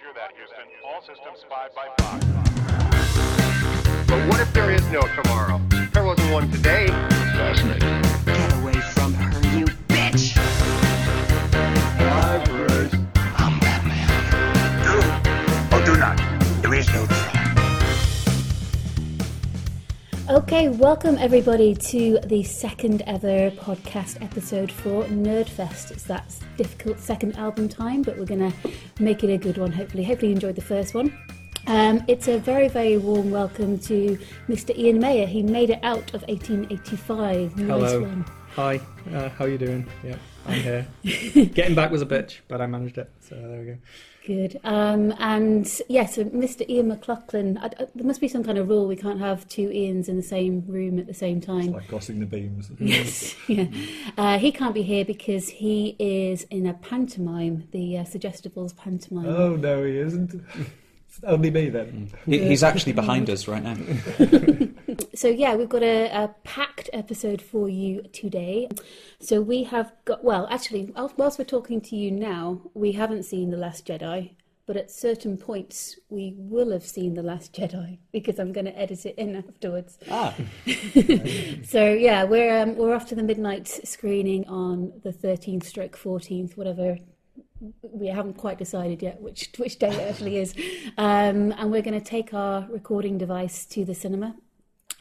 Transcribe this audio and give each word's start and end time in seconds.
Roger 0.00 0.14
that, 0.14 0.32
Houston. 0.36 0.64
All 0.84 1.00
systems 1.02 1.44
5 1.48 1.74
by 1.74 1.88
5. 1.98 2.20
But 4.06 4.28
what 4.28 4.40
if 4.40 4.52
there 4.52 4.70
is 4.70 4.86
no 4.90 5.02
tomorrow? 5.22 5.60
There 5.92 6.04
wasn't 6.04 6.32
one 6.32 6.50
today. 6.50 6.86
Fascinating. 6.86 8.02
Get 8.24 8.52
away 8.60 8.80
from 8.94 9.12
her, 9.14 9.30
you 9.58 9.66
bitch! 9.88 10.36
I'm 13.36 13.58
Batman. 13.60 14.08
Do 14.84 14.98
or 15.76 15.80
oh, 15.80 15.84
do 15.84 15.96
not. 15.98 16.16
There 16.62 16.74
is 16.74 16.88
no 16.94 17.19
Okay, 20.30 20.68
welcome 20.68 21.18
everybody 21.18 21.74
to 21.74 22.20
the 22.26 22.44
second 22.44 23.02
ever 23.08 23.50
podcast 23.50 24.22
episode 24.22 24.70
for 24.70 25.02
Nerdfest. 25.06 25.90
It's 25.90 26.04
that 26.04 26.32
difficult 26.56 27.00
second 27.00 27.34
album 27.34 27.68
time, 27.68 28.02
but 28.02 28.16
we're 28.16 28.26
going 28.26 28.52
to 28.52 28.70
make 29.00 29.24
it 29.24 29.34
a 29.34 29.36
good 29.36 29.58
one, 29.58 29.72
hopefully. 29.72 30.04
Hopefully, 30.04 30.28
you 30.28 30.34
enjoyed 30.36 30.54
the 30.54 30.62
first 30.62 30.94
one. 30.94 31.12
Um, 31.66 32.04
it's 32.06 32.28
a 32.28 32.38
very, 32.38 32.68
very 32.68 32.96
warm 32.96 33.32
welcome 33.32 33.76
to 33.80 34.16
Mr. 34.48 34.72
Ian 34.78 35.00
Mayor. 35.00 35.26
He 35.26 35.42
made 35.42 35.70
it 35.70 35.80
out 35.82 36.14
of 36.14 36.22
1885. 36.28 37.56
Nice 37.56 37.66
Hello. 37.66 38.00
one. 38.02 38.24
Hi, 38.54 38.80
uh, 39.12 39.30
how 39.30 39.46
are 39.46 39.48
you 39.48 39.58
doing? 39.58 39.84
Yeah, 40.04 40.14
I'm 40.46 40.60
here. 40.60 40.86
Getting 41.02 41.74
back 41.74 41.90
was 41.90 42.02
a 42.02 42.06
bitch, 42.06 42.38
but 42.46 42.60
I 42.60 42.66
managed 42.66 42.98
it. 42.98 43.10
So 43.18 43.34
there 43.34 43.58
we 43.58 43.66
go. 43.66 43.78
Good. 44.26 44.60
Um, 44.64 45.14
and 45.18 45.66
yes, 45.88 46.16
so 46.16 46.24
Mr. 46.26 46.68
Ian 46.68 46.88
McLaughlin. 46.88 47.56
I, 47.58 47.66
I, 47.66 47.86
there 47.94 48.04
must 48.06 48.20
be 48.20 48.28
some 48.28 48.44
kind 48.44 48.58
of 48.58 48.68
rule 48.68 48.86
we 48.86 48.94
can't 48.96 49.18
have 49.18 49.48
two 49.48 49.68
Ians 49.70 50.08
in 50.08 50.16
the 50.16 50.22
same 50.22 50.62
room 50.66 50.98
at 50.98 51.06
the 51.06 51.14
same 51.14 51.40
time. 51.40 51.72
like 51.72 51.88
crossing 51.88 52.20
the 52.20 52.26
beams. 52.26 52.70
Yes, 52.78 53.34
yeah. 53.48 53.66
Uh, 54.18 54.38
he 54.38 54.52
can't 54.52 54.74
be 54.74 54.82
here 54.82 55.04
because 55.06 55.48
he 55.48 55.96
is 55.98 56.42
in 56.44 56.66
a 56.66 56.74
pantomime, 56.74 57.66
the 57.72 57.98
uh, 57.98 58.04
Suggestibles 58.04 58.76
pantomime. 58.76 59.26
Oh 59.26 59.56
no, 59.56 59.84
he 59.84 59.96
isn't. 59.98 60.34
It's 61.12 61.24
only 61.24 61.50
me 61.50 61.70
then. 61.70 62.08
He- 62.24 62.38
He's 62.46 62.62
actually 62.62 62.92
behind 62.92 63.28
us 63.30 63.48
right 63.48 63.64
now. 63.64 63.74
So 65.14 65.28
yeah, 65.28 65.54
we've 65.54 65.68
got 65.68 65.82
a, 65.82 66.06
a 66.06 66.34
packed 66.44 66.90
episode 66.92 67.42
for 67.42 67.68
you 67.68 68.02
today. 68.12 68.68
So 69.20 69.40
we 69.40 69.64
have 69.64 69.92
got 70.04 70.24
well, 70.24 70.46
actually, 70.50 70.92
whilst 71.16 71.38
we're 71.38 71.44
talking 71.44 71.80
to 71.82 71.96
you 71.96 72.10
now, 72.10 72.62
we 72.74 72.92
haven't 72.92 73.24
seen 73.24 73.50
the 73.50 73.56
Last 73.56 73.86
Jedi. 73.86 74.32
But 74.66 74.76
at 74.76 74.88
certain 74.88 75.36
points, 75.36 75.98
we 76.10 76.32
will 76.36 76.70
have 76.70 76.84
seen 76.84 77.14
the 77.14 77.24
Last 77.24 77.52
Jedi 77.52 77.98
because 78.12 78.38
I'm 78.38 78.52
going 78.52 78.66
to 78.66 78.78
edit 78.78 79.04
it 79.04 79.16
in 79.18 79.34
afterwards. 79.34 79.98
Ah, 80.08 80.32
So 81.64 81.92
yeah, 81.92 82.22
we're 82.22 82.62
um, 82.62 82.76
we're 82.76 82.94
off 82.94 83.06
to 83.08 83.14
the 83.16 83.22
midnight 83.24 83.66
screening 83.66 84.46
on 84.48 84.92
the 85.02 85.12
13th 85.12 85.64
stroke 85.64 85.98
14th, 85.98 86.56
whatever. 86.56 86.98
We 87.82 88.06
haven't 88.06 88.34
quite 88.34 88.58
decided 88.58 89.02
yet 89.02 89.20
which 89.20 89.50
which 89.58 89.78
day 89.78 89.88
it 89.88 90.08
actually 90.08 90.36
is, 90.38 90.54
um, 90.98 91.52
and 91.58 91.72
we're 91.72 91.82
going 91.82 92.00
to 92.00 92.06
take 92.06 92.32
our 92.32 92.66
recording 92.70 93.18
device 93.18 93.66
to 93.66 93.84
the 93.84 93.94
cinema. 93.94 94.36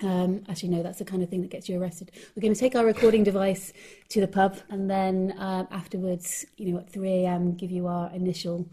Um, 0.02 0.44
you 0.58 0.70
know, 0.70 0.84
that's 0.84 1.00
the 1.00 1.06
kind 1.06 1.24
of 1.24 1.30
thing 1.30 1.42
that 1.42 1.52
gets 1.52 1.70
you 1.70 1.82
arrested. 1.82 2.12
We're 2.36 2.42
going 2.42 2.54
to 2.54 2.60
take 2.60 2.76
our 2.76 2.86
recording 2.86 3.24
device 3.24 3.74
to 4.10 4.22
the 4.22 4.28
pub, 4.28 4.58
and 4.70 4.90
then 4.90 5.34
um, 5.38 5.68
afterwards, 5.72 6.46
you 6.58 6.74
know, 6.74 6.80
at 6.80 6.90
3 6.90 7.10
a.m., 7.10 7.56
give 7.56 7.72
you 7.72 7.88
our 7.88 8.12
initial 8.12 8.68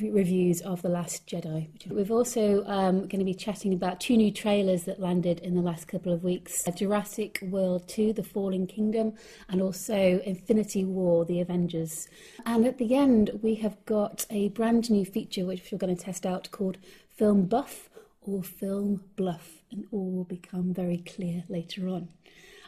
reviews 0.00 0.60
of 0.60 0.80
The 0.82 0.88
Last 0.88 1.26
Jedi. 1.26 1.68
We've 1.88 2.10
also 2.10 2.64
um, 2.66 3.00
going 3.00 3.18
to 3.18 3.24
be 3.24 3.34
chatting 3.34 3.74
about 3.74 4.00
two 4.00 4.16
new 4.16 4.30
trailers 4.30 4.84
that 4.84 5.00
landed 5.00 5.40
in 5.40 5.54
the 5.54 5.60
last 5.60 5.88
couple 5.88 6.12
of 6.12 6.22
weeks 6.22 6.64
Jurassic 6.76 7.40
World 7.42 7.88
2, 7.88 8.12
The 8.12 8.22
Fallen 8.22 8.66
Kingdom, 8.66 9.14
and 9.48 9.60
also 9.60 10.20
Infinity 10.24 10.84
War, 10.84 11.24
The 11.24 11.40
Avengers. 11.40 12.08
And 12.46 12.64
at 12.66 12.78
the 12.78 12.94
end, 12.94 13.40
we 13.42 13.56
have 13.56 13.84
got 13.86 14.26
a 14.30 14.50
brand 14.50 14.90
new 14.90 15.04
feature 15.04 15.44
which 15.44 15.70
we're 15.70 15.78
going 15.78 15.96
to 15.96 16.02
test 16.02 16.24
out 16.24 16.50
called 16.50 16.78
Film 17.16 17.46
Buff 17.46 17.90
or 18.20 18.42
Film 18.42 19.02
Bluff, 19.16 19.57
and 19.70 19.86
all 19.92 20.10
will 20.10 20.24
become 20.24 20.72
very 20.72 20.98
clear 20.98 21.44
later 21.48 21.88
on. 21.88 22.08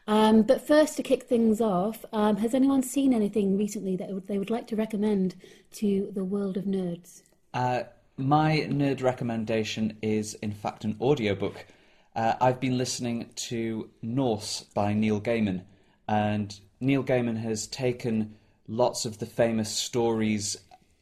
Um, 0.06 0.42
but 0.42 0.66
first, 0.66 0.96
to 0.96 1.02
kick 1.02 1.24
things 1.24 1.60
off, 1.60 2.04
um, 2.12 2.36
has 2.36 2.54
anyone 2.54 2.82
seen 2.82 3.12
anything 3.12 3.56
recently 3.56 3.96
that 3.96 4.26
they 4.26 4.38
would 4.38 4.50
like 4.50 4.66
to 4.68 4.76
recommend 4.76 5.36
to 5.72 6.10
the 6.14 6.24
world 6.24 6.56
of 6.56 6.64
nerds? 6.64 7.22
uh, 7.54 7.82
my 8.16 8.66
nerd 8.68 9.02
recommendation 9.02 9.96
is, 10.02 10.34
in 10.34 10.52
fact, 10.52 10.84
an 10.84 10.96
audiobook. 11.00 11.66
Uh, 12.14 12.34
I've 12.40 12.60
been 12.60 12.76
listening 12.76 13.30
to 13.36 13.88
Norse 14.02 14.64
by 14.74 14.92
Neil 14.92 15.20
Gaiman, 15.20 15.62
and 16.06 16.58
Neil 16.80 17.02
Gaiman 17.02 17.38
has 17.38 17.66
taken 17.66 18.34
lots 18.68 19.04
of 19.04 19.18
the 19.18 19.26
famous 19.26 19.70
stories 19.70 20.56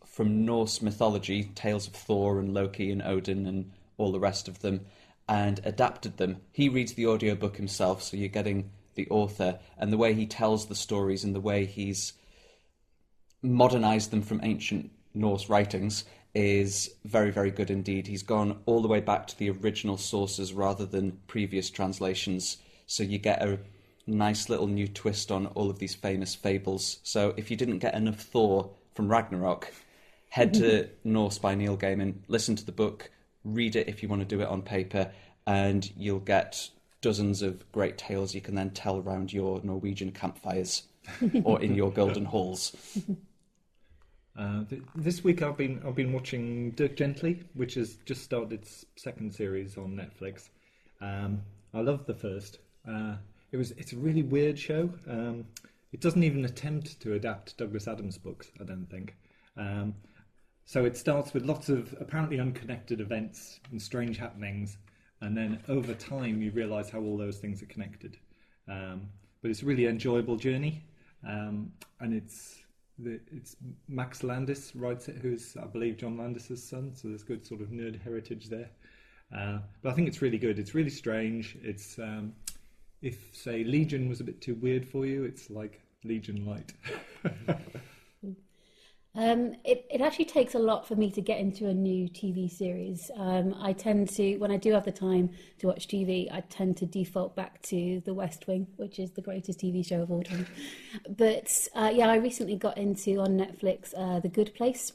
from 0.07 0.45
Norse 0.45 0.81
mythology, 0.83 1.45
tales 1.55 1.87
of 1.87 1.95
Thor 1.95 2.39
and 2.39 2.55
Loki 2.55 2.91
and 2.91 3.03
Odin 3.03 3.47
and 3.47 3.73
all 3.97 4.13
the 4.13 4.21
rest 4.21 4.49
of 4.49 4.61
them, 4.61 4.87
and 5.29 5.61
adapted 5.65 6.17
them. 6.17 6.39
He 6.53 6.69
reads 6.69 6.95
the 6.95 7.07
audiobook 7.07 7.57
himself, 7.57 8.03
so 8.03 8.17
you're 8.17 8.29
getting 8.29 8.71
the 8.95 9.09
author, 9.11 9.59
and 9.77 9.93
the 9.93 9.99
way 9.99 10.15
he 10.15 10.27
tells 10.27 10.67
the 10.67 10.75
stories 10.75 11.23
and 11.23 11.35
the 11.35 11.41
way 11.41 11.67
he's 11.67 12.15
modernized 13.43 14.11
them 14.11 14.23
from 14.23 14.41
ancient 14.43 14.91
Norse 15.15 15.49
writings 15.49 16.05
is 16.35 16.91
very, 17.05 17.31
very 17.31 17.51
good 17.51 17.71
indeed. 17.71 18.07
He's 18.07 18.23
gone 18.23 18.61
all 18.67 18.81
the 18.81 18.89
way 18.89 19.01
back 19.01 19.27
to 19.29 19.39
the 19.39 19.51
original 19.51 19.97
sources 19.97 20.53
rather 20.53 20.87
than 20.87 21.19
previous 21.27 21.71
translations, 21.71 22.57
so 22.87 23.03
you 23.03 23.19
get 23.19 23.43
a 23.43 23.59
nice 24.07 24.49
little 24.49 24.67
new 24.67 24.89
twist 24.89 25.31
on 25.31 25.47
all 25.49 25.69
of 25.69 25.79
these 25.79 25.95
famous 25.95 26.35
fables. 26.35 27.01
So 27.03 27.35
if 27.37 27.51
you 27.51 27.57
didn't 27.57 27.79
get 27.79 27.95
enough 27.95 28.21
Thor 28.21 28.71
from 28.95 29.09
Ragnarok, 29.09 29.73
head 30.31 30.55
to 30.55 30.89
Norse 31.05 31.39
by 31.39 31.55
Neil 31.55 31.77
Gaiman, 31.77 32.21
listen 32.29 32.57
to 32.57 32.65
the 32.65 32.73
book, 32.73 33.11
read 33.55 33.77
it 33.77 33.89
if 33.89 34.03
you 34.03 34.09
want 34.09 34.21
to 34.21 34.27
do 34.27 34.41
it 34.41 34.49
on 34.49 34.63
paper, 34.63 35.11
and 35.47 35.91
you'll 35.97 36.21
get 36.21 36.71
dozens 37.01 37.43
of 37.43 37.71
great 37.73 37.97
tales 37.97 38.35
you 38.35 38.41
can 38.41 38.55
then 38.55 38.71
tell 38.71 38.99
around 38.99 39.33
your 39.33 39.61
Norwegian 39.63 40.11
campfires 40.11 40.83
or 41.45 41.61
in 41.63 41.75
your 41.75 41.91
golden 41.91 42.25
halls. 42.25 42.77
Uh, 44.37 44.65
th- 44.65 44.83
this 44.95 45.25
week 45.25 45.43
I've 45.43 45.57
been 45.57 45.83
I've 45.85 45.97
been 45.97 46.13
watching 46.13 46.71
Dirk 46.73 46.97
Gently, 46.97 47.43
which 47.55 47.75
has 47.75 47.97
just 48.05 48.23
started 48.23 48.53
its 48.53 48.87
second 48.97 49.35
series 49.35 49.77
on 49.77 49.97
Netflix. 49.97 50.49
Um, 51.01 51.43
I 51.75 51.81
love 51.81 52.07
the 52.07 52.15
first. 52.15 52.59
Uh, 52.89 53.17
it 53.51 53.57
was 53.57 53.73
it's 53.73 53.93
a 53.93 53.97
really 53.97 54.23
weird 54.23 54.59
show. 54.59 54.91
Um, 55.09 55.45
it 55.93 56.01
doesn't 56.01 56.23
even 56.23 56.45
attempt 56.45 57.01
to 57.01 57.15
adapt 57.15 57.57
Douglas 57.57 57.89
Adams 57.89 58.19
books. 58.19 58.51
I 58.61 58.65
don't 58.65 58.87
think. 58.87 59.17
Um, 59.57 59.95
so 60.69 60.85
it 60.85 60.99
starts 60.99 61.33
with 61.33 61.47
lots 61.47 61.71
of 61.71 61.95
apparently 61.99 62.39
unconnected 62.39 63.01
events 63.01 63.59
and 63.71 63.81
strange 63.81 64.19
happenings, 64.19 64.77
and 65.23 65.35
then 65.35 65.59
over 65.67 65.95
time 65.95 66.43
you 66.43 66.51
realise 66.51 66.91
how 66.91 67.01
all 67.01 67.17
those 67.17 67.39
things 67.39 67.63
are 67.63 67.67
connected. 67.67 68.19
Um, 68.69 69.09
but 69.41 69.51
it's 69.51 69.63
a 69.63 69.65
really 69.65 69.87
enjoyable 69.87 70.37
journey, 70.37 70.85
um, 71.27 71.73
and 72.01 72.13
it's 72.13 72.59
the, 72.99 73.19
it's 73.33 73.57
Max 73.89 74.23
Landis 74.23 74.77
writes 74.77 75.09
it, 75.09 75.17
who's 75.17 75.57
I 75.57 75.65
believe 75.65 75.97
John 75.97 76.19
Landis's 76.19 76.63
son. 76.63 76.93
So 76.95 77.09
there's 77.09 77.23
good 77.23 77.47
sort 77.47 77.63
of 77.63 77.69
nerd 77.69 77.99
heritage 78.03 78.51
there. 78.51 78.69
Uh, 79.35 79.61
but 79.81 79.93
I 79.93 79.95
think 79.95 80.07
it's 80.07 80.21
really 80.21 80.37
good. 80.37 80.59
It's 80.59 80.75
really 80.75 80.91
strange. 80.91 81.57
It's 81.63 81.99
um, 81.99 82.35
if 83.01 83.35
say 83.35 83.65
Legion 83.65 84.07
was 84.07 84.21
a 84.21 84.25
bit 84.25 84.43
too 84.43 84.57
weird 84.57 84.87
for 84.87 85.07
you, 85.07 85.25
it's 85.25 85.49
like 85.49 85.81
Legion 86.05 86.45
Light. 86.45 86.75
Um, 89.15 89.55
it, 89.65 89.87
it 89.91 90.01
actually 90.01 90.27
takes 90.27 90.55
a 90.55 90.59
lot 90.59 90.87
for 90.87 90.95
me 90.95 91.11
to 91.13 91.21
get 91.21 91.41
into 91.41 91.67
a 91.69 91.75
new 91.75 92.09
TV 92.09 92.51
series. 92.51 93.11
Um, 93.17 93.55
I 93.61 93.73
tend 93.73 94.11
to, 94.11 94.37
when 94.37 94.51
I 94.51 94.57
do 94.57 94.73
have 94.73 94.85
the 94.85 94.93
time 94.93 95.31
to 95.59 95.67
watch 95.67 95.89
TV, 95.89 96.33
I 96.33 96.43
tend 96.43 96.77
to 96.79 96.87
default 96.87 97.35
back 97.35 97.61
to 97.63 98.01
The 98.05 98.15
West 98.15 98.47
Wing, 98.47 98.69
which 98.77 98.99
is 98.99 99.13
the 99.13 99.23
greatest 99.23 99.61
TV 99.61 99.85
show 99.85 100.03
of 100.03 100.11
all 100.11 100.23
time. 100.23 100.47
But 101.09 101.69
uh, 101.75 101.91
yeah, 101.93 102.09
I 102.09 102.17
recently 102.17 102.57
got 102.57 102.79
into 102.79 103.19
on 103.19 103.39
Netflix 103.39 103.93
uh, 103.97 104.21
The 104.21 104.29
Good 104.29 104.55
Place. 104.55 104.93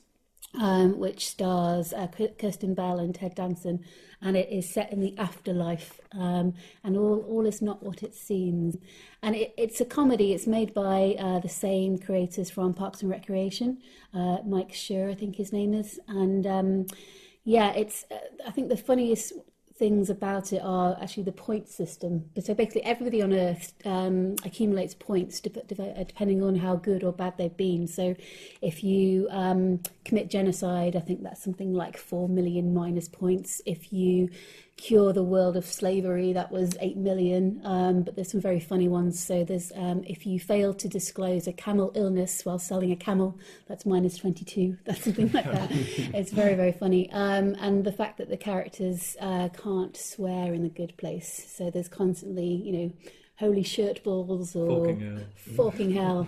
Um, 0.62 1.00
which 1.00 1.30
stars 1.30 1.94
uh, 1.94 2.06
Kristen 2.38 2.75
Bell 2.75 3.00
and 3.00 3.16
Ted 3.16 3.33
Danson, 3.33 3.83
and 4.23 4.37
it 4.37 4.49
is 4.49 4.69
set 4.69 4.91
in 4.91 5.01
the 5.01 5.15
afterlife. 5.17 5.99
Um, 6.13 6.53
and 6.83 6.97
all, 6.97 7.25
all 7.27 7.45
is 7.45 7.61
not 7.61 7.83
what 7.83 8.01
it 8.01 8.15
seems. 8.15 8.77
And 9.21 9.35
it, 9.35 9.53
it's 9.57 9.81
a 9.81 9.85
comedy. 9.85 10.33
It's 10.33 10.47
made 10.47 10.73
by 10.73 11.15
uh, 11.19 11.39
the 11.39 11.49
same 11.49 11.97
creators 11.97 12.49
from 12.49 12.73
Parks 12.73 13.01
and 13.01 13.11
Recreation, 13.11 13.79
uh, 14.13 14.37
Mike 14.45 14.71
Schur, 14.71 15.11
I 15.11 15.15
think 15.15 15.35
his 15.35 15.51
name 15.51 15.73
is. 15.73 15.99
And 16.07 16.47
um, 16.47 16.85
yeah, 17.43 17.71
it's. 17.73 18.05
Uh, 18.09 18.17
I 18.47 18.51
think 18.51 18.69
the 18.69 18.77
funniest 18.77 19.33
things 19.83 20.09
about 20.09 20.53
it 20.53 20.62
are 20.63 20.97
actually 21.01 21.24
the 21.24 21.33
point 21.33 21.68
system. 21.68 22.24
So 22.41 22.53
basically, 22.53 22.85
everybody 22.85 23.21
on 23.21 23.33
Earth 23.33 23.74
um, 23.83 24.38
accumulates 24.45 24.94
points 24.94 25.41
dep- 25.41 25.68
dep- 25.68 26.07
depending 26.07 26.41
on 26.41 26.56
how 26.56 26.77
good 26.77 27.03
or 27.03 27.12
bad 27.12 27.33
they've 27.38 27.57
been. 27.57 27.85
So 27.85 28.15
if 28.62 28.81
you 28.81 29.27
um, 29.30 29.81
commit 30.06 30.30
genocide, 30.30 30.95
I 30.95 31.01
think 31.01 31.21
that's 31.21 31.44
something 31.44 31.74
like 31.74 31.97
four 31.97 32.30
million 32.30 32.74
minus 32.74 33.09
points. 33.09 33.62
If 33.65 33.91
you 33.91 34.30
cure 34.75 35.13
the 35.13 35.23
world 35.23 35.55
of 35.55 35.65
slavery. 35.65 36.33
That 36.33 36.51
was 36.51 36.75
eight 36.81 36.97
million. 36.97 37.61
Um, 37.63 38.03
but 38.03 38.15
there's 38.15 38.31
some 38.31 38.41
very 38.41 38.59
funny 38.59 38.87
ones. 38.87 39.23
So 39.23 39.43
there's 39.43 39.71
um, 39.75 40.03
if 40.05 40.25
you 40.25 40.39
fail 40.39 40.73
to 40.73 40.87
disclose 40.87 41.47
a 41.47 41.53
camel 41.53 41.91
illness 41.95 42.43
while 42.43 42.59
selling 42.59 42.91
a 42.91 42.95
camel, 42.95 43.37
that's 43.67 43.85
minus 43.85 44.17
twenty 44.17 44.45
two. 44.45 44.77
That's 44.85 45.03
something 45.03 45.31
like 45.31 45.45
that. 45.45 45.69
it's 45.71 46.31
very 46.31 46.55
very 46.55 46.71
funny. 46.73 47.09
Um, 47.11 47.55
and 47.59 47.83
the 47.83 47.91
fact 47.91 48.17
that 48.17 48.29
the 48.29 48.37
characters 48.37 49.15
uh, 49.21 49.49
can't 49.49 49.95
swear 49.95 50.53
in 50.53 50.63
the 50.63 50.69
good 50.69 50.95
place. 50.97 51.45
So 51.55 51.69
there's 51.69 51.87
constantly 51.87 52.47
you 52.47 52.73
know 52.73 52.91
holy 53.37 53.63
shirt 53.63 54.03
balls 54.03 54.55
or 54.55 54.85
Forking 54.85 55.01
hell. 55.01 55.25
forking 55.55 55.91
hell. 55.91 56.27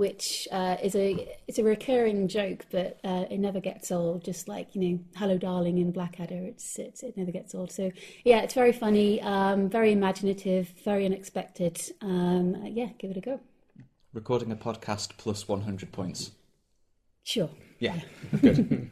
Which 0.00 0.48
uh, 0.50 0.78
is 0.82 0.94
a 0.96 1.28
it's 1.46 1.58
a 1.58 1.62
recurring 1.62 2.26
joke, 2.26 2.64
but 2.70 2.98
uh, 3.04 3.26
it 3.30 3.38
never 3.38 3.60
gets 3.60 3.92
old. 3.92 4.24
Just 4.24 4.48
like 4.48 4.74
you 4.74 4.80
know, 4.80 4.98
"Hello, 5.16 5.36
Darling" 5.36 5.76
in 5.76 5.92
Blackadder, 5.92 6.42
it's, 6.46 6.78
it's 6.78 7.02
it 7.02 7.18
never 7.18 7.30
gets 7.30 7.54
old. 7.54 7.70
So 7.70 7.92
yeah, 8.24 8.38
it's 8.38 8.54
very 8.54 8.72
funny, 8.72 9.20
um, 9.20 9.68
very 9.68 9.92
imaginative, 9.92 10.72
very 10.86 11.04
unexpected. 11.04 11.78
Um, 12.00 12.56
yeah, 12.64 12.88
give 12.98 13.10
it 13.10 13.18
a 13.18 13.20
go. 13.20 13.40
Recording 14.14 14.50
a 14.50 14.56
podcast 14.56 15.18
plus 15.18 15.46
100 15.46 15.92
points. 15.92 16.30
Sure. 17.22 17.50
Yeah. 17.78 18.00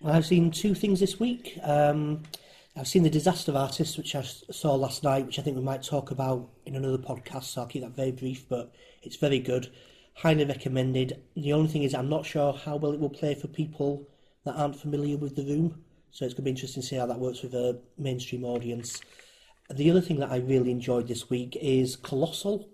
Well, 0.00 0.14
I've 0.14 0.26
seen 0.26 0.52
two 0.52 0.74
things 0.74 1.00
this 1.00 1.18
week. 1.18 1.58
Um, 1.62 2.22
I've 2.76 2.86
seen 2.86 3.02
The 3.02 3.10
Disaster 3.10 3.52
Artist, 3.56 3.98
which 3.98 4.14
I 4.14 4.22
saw 4.22 4.74
last 4.76 5.02
night, 5.02 5.26
which 5.26 5.40
I 5.40 5.42
think 5.42 5.56
we 5.56 5.62
might 5.62 5.82
talk 5.82 6.12
about 6.12 6.48
in 6.66 6.76
another 6.76 6.98
podcast, 6.98 7.44
so 7.44 7.62
I'll 7.62 7.66
keep 7.66 7.82
that 7.82 7.96
very 7.96 8.12
brief, 8.12 8.48
but 8.48 8.72
it's 9.02 9.16
very 9.16 9.40
good. 9.40 9.72
Highly 10.22 10.44
recommended. 10.44 11.22
The 11.36 11.52
only 11.52 11.68
thing 11.68 11.84
is, 11.84 11.94
I'm 11.94 12.08
not 12.08 12.26
sure 12.26 12.52
how 12.52 12.74
well 12.74 12.90
it 12.90 12.98
will 12.98 13.08
play 13.08 13.36
for 13.36 13.46
people 13.46 14.08
that 14.44 14.56
aren't 14.56 14.74
familiar 14.74 15.16
with 15.16 15.36
The 15.36 15.44
Room, 15.44 15.84
so 16.10 16.24
it's 16.24 16.34
going 16.34 16.38
to 16.38 16.42
be 16.42 16.50
interesting 16.50 16.82
to 16.82 16.88
see 16.88 16.96
how 16.96 17.06
that 17.06 17.20
works 17.20 17.42
with 17.42 17.54
a 17.54 17.78
mainstream 17.96 18.44
audience. 18.44 19.00
The 19.70 19.88
other 19.88 20.00
thing 20.00 20.18
that 20.18 20.32
I 20.32 20.38
really 20.38 20.72
enjoyed 20.72 21.06
this 21.06 21.30
week 21.30 21.56
is 21.60 21.94
Colossal, 21.94 22.68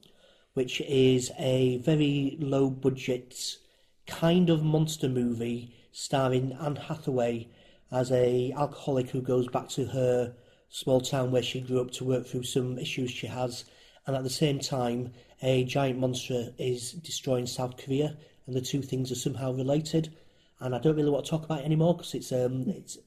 which 0.55 0.81
is 0.81 1.33
a 1.39 1.77
very 1.83 2.39
low 2.41 2.71
budget 2.71 3.59
kind 4.07 4.49
of 4.49 4.63
monster 4.63 5.11
movie 5.11 5.77
starring 5.93 6.57
Anne 6.63 6.77
Hathaway 6.77 7.49
as 7.93 8.11
a 8.11 8.53
alcoholic 8.53 9.11
who 9.11 9.21
goes 9.21 9.49
back 9.49 9.69
to 9.71 9.85
her 9.85 10.33
small 10.71 11.03
town 11.03 11.31
where 11.31 11.43
she 11.43 11.61
grew 11.61 11.83
up 11.83 11.91
to 11.91 12.05
work 12.05 12.27
through 12.27 12.45
some 12.45 12.79
issues 12.79 13.11
she 13.11 13.27
has 13.27 13.67
and 14.07 14.17
at 14.17 14.23
the 14.23 14.31
same 14.31 14.59
time 14.59 15.13
a 15.43 15.65
giant 15.65 15.99
monster 15.99 16.53
is 16.59 16.93
destroying 16.93 17.47
South 17.47 17.77
Korea 17.83 18.17
and 18.47 18.55
the 18.55 18.61
two 18.61 18.83
things 18.83 19.11
are 19.11 19.17
somehow 19.17 19.53
related 19.53 20.15
and 20.61 20.75
I 20.75 20.79
don't 20.79 20.97
really 20.97 21.11
want 21.11 21.25
to 21.25 21.31
talk 21.31 21.45
about 21.45 21.61
it 21.61 21.65
anymore 21.65 21.95
because 21.97 22.15
it's 22.15 22.33
um 22.33 22.65
it's 22.69 22.99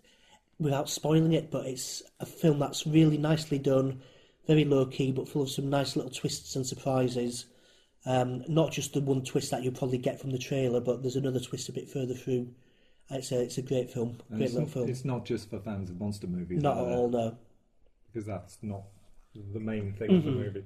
without 0.59 0.89
spoiling 0.89 1.33
it 1.33 1.51
but 1.51 1.65
it's 1.65 2.01
a 2.19 2.25
film 2.25 2.59
that's 2.59 2.87
really 2.87 3.17
nicely 3.17 3.59
done 3.59 4.01
very 4.47 4.65
low 4.65 4.85
key 4.85 5.11
but 5.11 5.27
full 5.29 5.43
of 5.43 5.49
some 5.51 5.69
nice 5.69 5.95
little 5.95 6.11
twists 6.11 6.55
and 6.55 6.65
surprises 6.65 7.45
um, 8.05 8.43
not 8.47 8.71
just 8.71 8.93
the 8.93 9.01
one 9.01 9.21
twist 9.21 9.51
that 9.51 9.63
you'll 9.63 9.73
probably 9.73 9.97
get 9.97 10.21
from 10.21 10.31
the 10.31 10.37
trailer, 10.37 10.79
but 10.79 11.01
there's 11.01 11.17
another 11.17 11.41
twist 11.41 11.67
a 11.67 11.73
bit 11.73 11.89
further 11.89 12.13
through. 12.13 12.47
It's 13.09 13.33
a 13.33 13.41
it's 13.41 13.57
a 13.57 13.61
great 13.61 13.91
film, 13.91 14.19
And 14.29 14.37
great 14.37 14.51
little 14.51 14.61
not, 14.61 14.69
film. 14.69 14.89
it's 14.89 15.03
not 15.03 15.25
just 15.25 15.49
for 15.49 15.59
fans 15.59 15.89
of 15.89 15.99
monster 15.99 16.25
movies. 16.25 16.61
Not 16.63 16.77
at 16.77 16.83
all, 16.83 17.09
no. 17.09 17.37
Because 18.13 18.25
that's 18.25 18.59
not 18.61 18.83
the 19.35 19.59
main 19.59 19.91
thing 19.91 20.15
of 20.15 20.23
the 20.23 20.29
Mhm. 20.29 20.35
movie. 20.37 20.63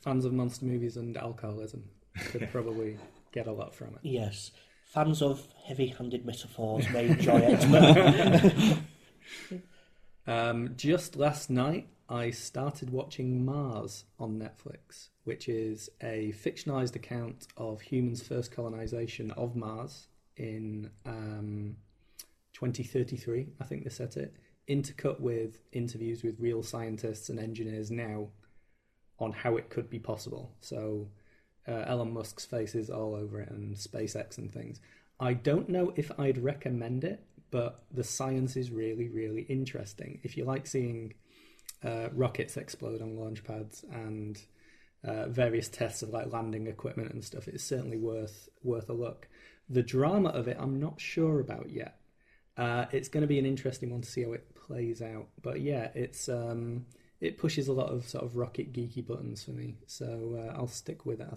Fans 0.00 0.24
of 0.24 0.32
monster 0.32 0.64
movies 0.64 0.96
and 0.96 1.16
alcoholism 1.16 1.84
could 2.26 2.48
probably 2.52 2.96
get 3.32 3.46
a 3.46 3.52
lot 3.52 3.74
from 3.74 3.88
it. 3.88 4.00
Yes, 4.02 4.50
fans 4.84 5.22
of 5.22 5.46
heavy-handed 5.66 6.24
metaphors 6.24 6.88
may 6.90 7.06
enjoy 7.08 7.40
it. 7.42 8.78
Um, 10.28 10.74
just 10.76 11.16
last 11.16 11.48
night, 11.48 11.88
I 12.06 12.30
started 12.32 12.90
watching 12.90 13.46
Mars 13.46 14.04
on 14.20 14.38
Netflix, 14.38 15.08
which 15.24 15.48
is 15.48 15.88
a 16.02 16.34
fictionalized 16.44 16.94
account 16.96 17.46
of 17.56 17.80
humans' 17.80 18.22
first 18.22 18.52
colonization 18.52 19.30
of 19.30 19.56
Mars 19.56 20.08
in 20.36 20.90
um, 21.06 21.76
2033. 22.52 23.46
I 23.58 23.64
think 23.64 23.84
they 23.84 23.90
set 23.90 24.18
it 24.18 24.34
intercut 24.68 25.18
with 25.18 25.62
interviews 25.72 26.22
with 26.22 26.38
real 26.38 26.62
scientists 26.62 27.30
and 27.30 27.40
engineers 27.40 27.90
now 27.90 28.28
on 29.18 29.32
how 29.32 29.56
it 29.56 29.70
could 29.70 29.90
be 29.90 29.98
possible. 29.98 30.54
So 30.60 31.08
uh, 31.66 31.84
Elon 31.86 32.12
Musk's 32.12 32.46
face 32.46 32.74
is 32.74 32.90
all 32.90 33.14
over 33.14 33.40
it 33.40 33.50
and 33.50 33.76
SpaceX 33.76 34.38
and 34.38 34.52
things. 34.52 34.80
I 35.20 35.34
don't 35.34 35.68
know 35.68 35.92
if 35.96 36.10
I'd 36.18 36.38
recommend 36.38 37.04
it, 37.04 37.24
but 37.50 37.82
the 37.92 38.04
science 38.04 38.56
is 38.56 38.70
really, 38.70 39.08
really 39.08 39.42
interesting. 39.42 40.20
If 40.22 40.36
you 40.36 40.44
like 40.44 40.66
seeing 40.66 41.14
uh, 41.84 42.08
rockets 42.12 42.56
explode 42.56 43.02
on 43.02 43.16
launch 43.16 43.44
pads 43.44 43.84
and 43.90 44.40
uh, 45.04 45.28
various 45.28 45.68
tests 45.68 46.02
of 46.02 46.10
like 46.10 46.32
landing 46.32 46.66
equipment 46.66 47.12
and 47.12 47.24
stuff, 47.24 47.48
it's 47.48 47.64
certainly 47.64 47.96
worth 47.96 48.48
worth 48.62 48.88
a 48.88 48.92
look. 48.92 49.28
The 49.68 49.82
drama 49.82 50.30
of 50.30 50.48
it, 50.48 50.56
I'm 50.58 50.80
not 50.80 51.00
sure 51.00 51.40
about 51.40 51.70
yet. 51.70 51.96
Uh, 52.56 52.86
it's 52.92 53.08
going 53.08 53.22
to 53.22 53.28
be 53.28 53.38
an 53.38 53.46
interesting 53.46 53.90
one 53.90 54.00
to 54.00 54.08
see 54.08 54.24
how 54.24 54.32
it 54.32 54.54
plays 54.54 55.00
out. 55.02 55.28
But 55.42 55.60
yeah, 55.60 55.88
it's 55.94 56.28
um, 56.28 56.86
it 57.20 57.38
pushes 57.38 57.68
a 57.68 57.72
lot 57.72 57.90
of 57.90 58.08
sort 58.08 58.24
of 58.24 58.36
rocket 58.36 58.72
geeky 58.72 59.06
buttons 59.06 59.42
for 59.44 59.50
me, 59.52 59.76
so 59.86 60.36
uh, 60.38 60.56
I'll 60.56 60.68
stick 60.68 61.04
with 61.04 61.20
it. 61.20 61.28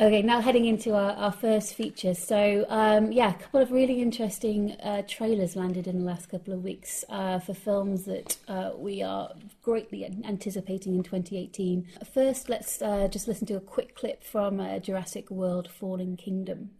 Okay, 0.00 0.22
now 0.22 0.40
heading 0.40 0.64
into 0.64 0.94
our, 0.94 1.12
our 1.12 1.30
first 1.30 1.74
feature. 1.74 2.14
So, 2.14 2.64
um, 2.70 3.12
yeah, 3.12 3.34
a 3.34 3.34
couple 3.34 3.60
of 3.60 3.70
really 3.70 4.00
interesting 4.00 4.72
uh, 4.82 5.02
trailers 5.06 5.56
landed 5.56 5.86
in 5.86 5.98
the 5.98 6.04
last 6.06 6.30
couple 6.30 6.54
of 6.54 6.64
weeks 6.64 7.04
uh, 7.10 7.38
for 7.38 7.52
films 7.52 8.06
that 8.06 8.38
uh, 8.48 8.70
we 8.76 9.02
are 9.02 9.30
greatly 9.60 10.06
anticipating 10.24 10.94
in 10.94 11.02
2018. 11.02 11.86
First, 12.14 12.48
let's 12.48 12.80
uh, 12.80 13.08
just 13.08 13.28
listen 13.28 13.46
to 13.48 13.56
a 13.56 13.60
quick 13.60 13.94
clip 13.94 14.24
from 14.24 14.58
uh, 14.58 14.78
Jurassic 14.78 15.30
World 15.30 15.70
Fallen 15.70 16.16
Kingdom. 16.16 16.70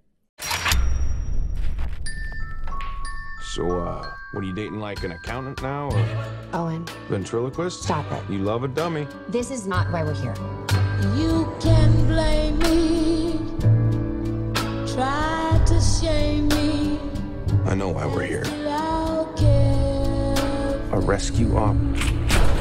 So, 3.51 3.81
uh, 3.81 4.15
what 4.31 4.45
are 4.45 4.47
you 4.47 4.53
dating 4.53 4.79
like 4.79 5.03
an 5.03 5.11
accountant 5.11 5.61
now 5.61 5.91
or 5.91 6.07
Owen, 6.53 6.87
ventriloquist? 7.09 7.83
Stop 7.83 8.07
it. 8.13 8.23
You 8.31 8.39
love 8.39 8.63
a 8.63 8.69
dummy. 8.69 9.09
this 9.29 9.51
is 9.51 9.67
not 9.67 9.91
why 9.91 10.05
we're 10.05 10.15
here. 10.15 10.37
You 11.17 11.53
can 11.61 12.07
blame 12.07 12.61
me, 12.61 13.41
try 14.95 15.61
to 15.67 15.81
shame 15.81 16.47
me. 16.47 17.01
I 17.65 17.75
know 17.75 17.89
why 17.89 18.07
we're 18.07 18.23
here. 18.23 18.45
A 20.93 21.01
rescue 21.01 21.57
op. 21.57 21.75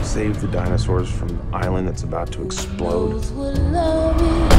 Save 0.03 0.41
the 0.41 0.47
dinosaurs 0.47 1.11
from 1.11 1.27
the 1.27 1.39
island 1.55 1.87
that's 1.87 2.01
about 2.01 2.31
to 2.31 2.41
explode. 2.41 3.11
Those 3.11 3.31
will 3.33 3.53
love 3.53 4.19
you. 4.19 4.57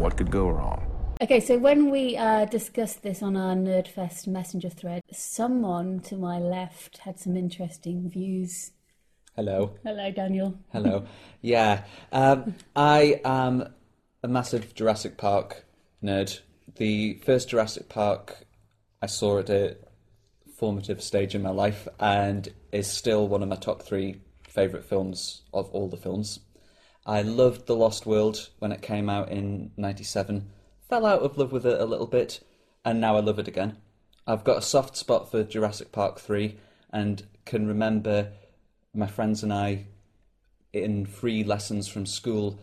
What 0.00 0.16
could 0.16 0.32
go 0.32 0.48
wrong? 0.48 0.85
Okay, 1.18 1.40
so 1.40 1.56
when 1.56 1.90
we 1.90 2.14
uh, 2.18 2.44
discussed 2.44 3.02
this 3.02 3.22
on 3.22 3.38
our 3.38 3.54
Nerdfest 3.54 4.26
messenger 4.26 4.68
thread, 4.68 5.02
someone 5.10 6.00
to 6.00 6.16
my 6.16 6.38
left 6.38 6.98
had 6.98 7.18
some 7.18 7.38
interesting 7.38 8.10
views. 8.10 8.72
Hello. 9.34 9.78
Hello, 9.82 10.10
Daniel. 10.10 10.58
Hello. 10.72 11.06
Yeah. 11.40 11.84
Um, 12.12 12.56
I 12.74 13.20
am 13.24 13.72
a 14.22 14.28
massive 14.28 14.74
Jurassic 14.74 15.16
Park 15.16 15.64
nerd. 16.02 16.40
The 16.74 17.14
first 17.24 17.48
Jurassic 17.48 17.88
Park 17.88 18.44
I 19.00 19.06
saw 19.06 19.38
at 19.38 19.48
a 19.48 19.76
formative 20.56 21.02
stage 21.02 21.34
in 21.34 21.42
my 21.42 21.50
life 21.50 21.86
and 22.00 22.48
is 22.72 22.90
still 22.90 23.26
one 23.28 23.42
of 23.42 23.48
my 23.48 23.56
top 23.56 23.82
three 23.82 24.20
favourite 24.48 24.84
films 24.84 25.42
of 25.54 25.70
all 25.70 25.88
the 25.88 25.96
films. 25.96 26.40
I 27.06 27.22
loved 27.22 27.66
The 27.66 27.76
Lost 27.76 28.04
World 28.04 28.50
when 28.58 28.72
it 28.72 28.82
came 28.82 29.08
out 29.08 29.30
in 29.30 29.70
97, 29.76 30.50
fell 30.88 31.06
out 31.06 31.22
of 31.22 31.36
love 31.36 31.52
with 31.52 31.66
it 31.66 31.80
a 31.80 31.84
little 31.84 32.06
bit, 32.06 32.40
and 32.84 33.00
now 33.00 33.16
I 33.16 33.20
love 33.20 33.38
it 33.38 33.48
again. 33.48 33.76
I've 34.26 34.44
got 34.44 34.58
a 34.58 34.62
soft 34.62 34.96
spot 34.96 35.30
for 35.30 35.42
Jurassic 35.44 35.92
Park 35.92 36.20
3 36.20 36.56
and 36.92 37.24
can 37.44 37.66
remember 37.66 38.32
my 38.94 39.06
friends 39.06 39.42
and 39.42 39.52
I 39.52 39.86
in 40.72 41.06
free 41.06 41.44
lessons 41.44 41.88
from 41.88 42.06
school 42.06 42.58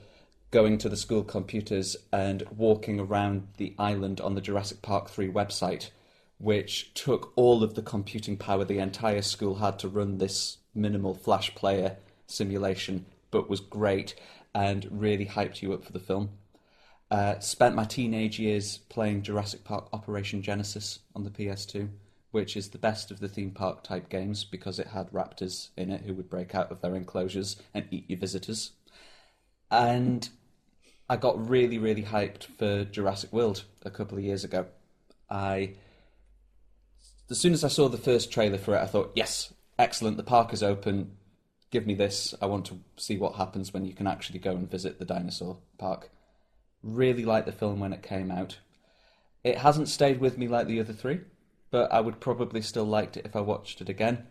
going 0.52 0.78
to 0.78 0.90
the 0.90 0.98
school 0.98 1.24
computers 1.24 1.96
and 2.12 2.44
walking 2.56 3.00
around 3.00 3.48
the 3.58 3.74
island 3.80 4.22
on 4.22 4.36
the 4.36 4.42
Jurassic 4.42 4.82
Park 4.82 5.10
3 5.10 5.30
website, 5.30 5.90
which 6.38 6.94
took 6.94 7.34
all 7.36 7.64
of 7.64 7.76
the 7.76 7.82
computing 7.82 8.38
power 8.38 8.64
the 8.64 8.80
entire 8.80 9.22
school 9.22 9.56
had 9.56 9.80
to 9.80 9.88
run 9.88 10.18
this 10.18 10.58
minimal 10.76 11.14
Flash 11.14 11.54
player 11.56 11.98
simulation, 12.28 13.06
but 13.32 13.50
was 13.50 13.60
great 13.60 14.16
and 14.54 14.88
really 14.92 15.26
hyped 15.26 15.62
you 15.62 15.74
up 15.74 15.84
for 15.84 15.92
the 15.92 16.00
film. 16.00 16.30
Uh, 17.14 17.40
spent 17.40 17.76
my 17.76 17.84
teenage 17.84 18.40
years 18.40 18.80
playing 18.90 19.22
Jurassic 19.22 19.64
Park 19.64 19.88
Operation 19.94 20.42
Genesis 20.42 20.98
on 21.14 21.24
the 21.24 21.30
PS2, 21.30 21.88
which 22.32 22.58
is 22.58 22.70
the 22.70 22.80
best 22.80 23.12
of 23.12 23.20
the 23.20 23.28
theme 23.28 23.52
park 23.52 23.84
type 23.84 24.10
games 24.10 24.44
because 24.44 24.80
it 24.80 24.88
had 24.88 25.12
raptors 25.12 25.70
in 25.78 25.92
it 25.92 26.02
who 26.02 26.16
would 26.16 26.28
break 26.28 26.56
out 26.56 26.72
of 26.72 26.82
their 26.82 26.96
enclosures 26.96 27.56
and 27.72 27.86
eat 27.92 28.10
your 28.10 28.18
visitors. 28.18 28.72
And 29.70 30.28
I 31.08 31.18
got 31.18 31.48
really, 31.48 31.78
really 31.78 32.02
hyped 32.02 32.46
for 32.46 32.84
Jurassic 32.84 33.32
World 33.32 33.66
a 33.84 33.92
couple 33.92 34.18
of 34.18 34.24
years 34.24 34.44
ago. 34.44 34.66
I, 35.30 35.76
as 37.30 37.38
soon 37.38 37.54
as 37.54 37.64
I 37.64 37.68
saw 37.68 37.90
the 37.90 37.98
first 38.00 38.32
trailer 38.32 38.58
for 38.58 38.74
it, 38.74 38.82
I 38.82 38.88
thought, 38.88 39.12
yes, 39.14 39.54
excellent. 39.78 40.18
The 40.18 40.24
park 40.24 40.52
is 40.52 40.64
open. 40.64 41.12
Give 41.70 41.86
me 41.86 41.94
this. 41.94 42.34
I 42.42 42.48
want 42.48 42.66
to 42.66 42.80
see 42.98 43.18
what 43.18 43.36
happens 43.36 43.72
when 43.72 43.86
you 43.86 43.94
can 43.94 44.08
actually 44.08 44.40
go 44.40 44.54
and 44.54 44.68
visit 44.68 44.98
the 44.98 45.06
dinosaur 45.06 45.60
park. 45.78 46.10
Really 46.84 47.26
liked 47.26 47.46
the 47.46 47.52
film 47.52 47.80
when 47.80 47.94
it 47.94 48.04
came 48.04 48.30
out. 48.30 48.60
It 49.44 49.58
hasn't 49.58 49.90
stayed 49.90 50.20
with 50.20 50.38
me 50.38 50.48
like 50.48 50.68
the 50.68 50.80
other 50.80 50.94
three, 50.94 51.22
but 51.72 51.92
I 51.92 52.00
would 52.00 52.20
probably 52.20 52.62
still 52.62 52.86
liked 52.86 53.18
it 53.18 53.26
if 53.26 53.36
I 53.36 53.42
watched 53.42 53.82
it 53.82 53.90
again. 53.90 54.28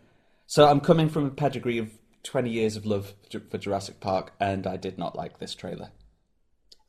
So 0.47 0.67
I'm 0.67 0.79
coming 0.79 1.09
from 1.09 1.25
a 1.25 1.29
pedigree 1.29 1.77
of 1.77 1.89
20 2.23 2.49
years 2.49 2.75
of 2.75 2.85
love 2.85 3.13
for 3.49 3.57
Jurassic 3.57 3.99
Park, 3.99 4.33
and 4.39 4.65
I 4.65 4.77
did 4.77 4.97
not 4.97 5.15
like 5.15 5.39
this 5.39 5.53
trailer. 5.53 5.89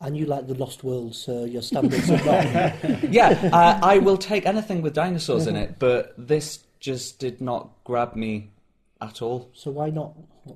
And 0.00 0.16
you 0.16 0.26
like 0.26 0.46
the 0.46 0.54
Lost 0.54 0.84
World, 0.84 1.14
so 1.14 1.44
your 1.44 1.62
standards 1.62 2.10
are 2.10 2.24
not. 2.24 3.10
yeah, 3.10 3.50
uh, 3.52 3.80
I 3.82 3.98
will 3.98 4.18
take 4.18 4.44
anything 4.46 4.82
with 4.82 4.94
dinosaurs 4.94 5.46
in 5.46 5.56
it, 5.56 5.78
but 5.78 6.14
this 6.18 6.64
just 6.80 7.18
did 7.18 7.40
not 7.40 7.70
grab 7.84 8.14
me 8.14 8.50
at 9.00 9.22
all. 9.22 9.50
So 9.54 9.70
why 9.70 9.90
not? 9.90 10.14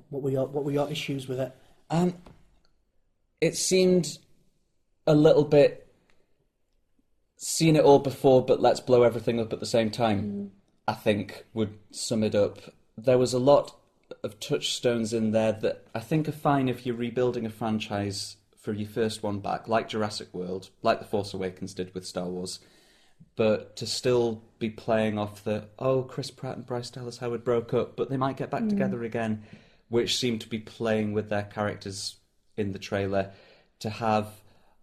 What 0.09 0.21
were 0.21 0.29
your 0.29 0.45
What 0.45 0.63
were 0.65 0.71
your 0.71 0.89
issues 0.89 1.27
with 1.27 1.39
it? 1.39 1.55
Um, 1.89 2.15
it 3.41 3.55
seemed 3.57 4.19
a 5.09 5.15
little 5.15 5.43
bit 5.43 5.87
seen 7.35 7.75
it 7.75 7.83
all 7.83 7.99
before, 7.99 8.45
but 8.45 8.61
let's 8.61 8.79
blow 8.79 9.03
everything 9.03 9.39
up 9.39 9.51
at 9.51 9.59
the 9.59 9.65
same 9.65 9.89
time. 9.89 10.51
I 10.87 10.93
think 10.93 11.45
would 11.53 11.73
sum 11.91 12.23
it 12.23 12.35
up. 12.35 12.59
There 12.97 13.17
was 13.17 13.33
a 13.33 13.39
lot 13.39 13.75
of 14.23 14.39
touchstones 14.39 15.13
in 15.13 15.31
there 15.31 15.51
that 15.53 15.85
I 15.95 15.99
think 15.99 16.27
are 16.27 16.33
fine 16.33 16.67
if 16.67 16.85
you're 16.85 16.95
rebuilding 16.95 17.45
a 17.45 17.49
franchise 17.49 18.37
for 18.57 18.73
your 18.73 18.89
first 18.89 19.23
one 19.23 19.39
back, 19.39 19.67
like 19.67 19.87
Jurassic 19.89 20.33
World, 20.33 20.69
like 20.83 20.99
The 20.99 21.05
Force 21.05 21.33
Awakens 21.33 21.73
did 21.73 21.93
with 21.95 22.05
Star 22.05 22.25
Wars. 22.27 22.59
But 23.35 23.75
to 23.77 23.87
still 23.87 24.43
be 24.59 24.69
playing 24.69 25.17
off 25.17 25.43
the 25.43 25.69
oh 25.79 26.03
Chris 26.03 26.29
Pratt 26.29 26.57
and 26.57 26.65
Bryce 26.65 26.89
Dallas 26.89 27.17
Howard 27.19 27.43
broke 27.43 27.73
up, 27.73 27.95
but 27.95 28.09
they 28.09 28.17
might 28.17 28.37
get 28.37 28.51
back 28.51 28.63
Mm. 28.63 28.69
together 28.69 29.03
again, 29.03 29.43
which 29.87 30.17
seemed 30.17 30.41
to 30.41 30.49
be 30.49 30.59
playing 30.59 31.13
with 31.13 31.29
their 31.29 31.43
characters 31.43 32.17
in 32.57 32.73
the 32.73 32.79
trailer. 32.79 33.31
To 33.79 33.89
have 33.89 34.27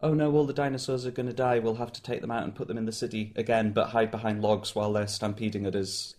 oh 0.00 0.14
no, 0.14 0.32
all 0.32 0.46
the 0.46 0.52
dinosaurs 0.52 1.06
are 1.06 1.10
going 1.10 1.26
to 1.28 1.32
die. 1.32 1.58
We'll 1.58 1.76
have 1.76 1.92
to 1.94 2.02
take 2.02 2.20
them 2.20 2.30
out 2.30 2.44
and 2.44 2.54
put 2.54 2.68
them 2.68 2.78
in 2.78 2.86
the 2.86 2.92
city 2.92 3.32
again, 3.36 3.72
but 3.72 3.88
hide 3.90 4.10
behind 4.10 4.42
logs 4.42 4.74
while 4.74 4.92
they're 4.92 5.06
stampeding 5.06 5.66
at 5.66 5.74
us. 5.74 6.14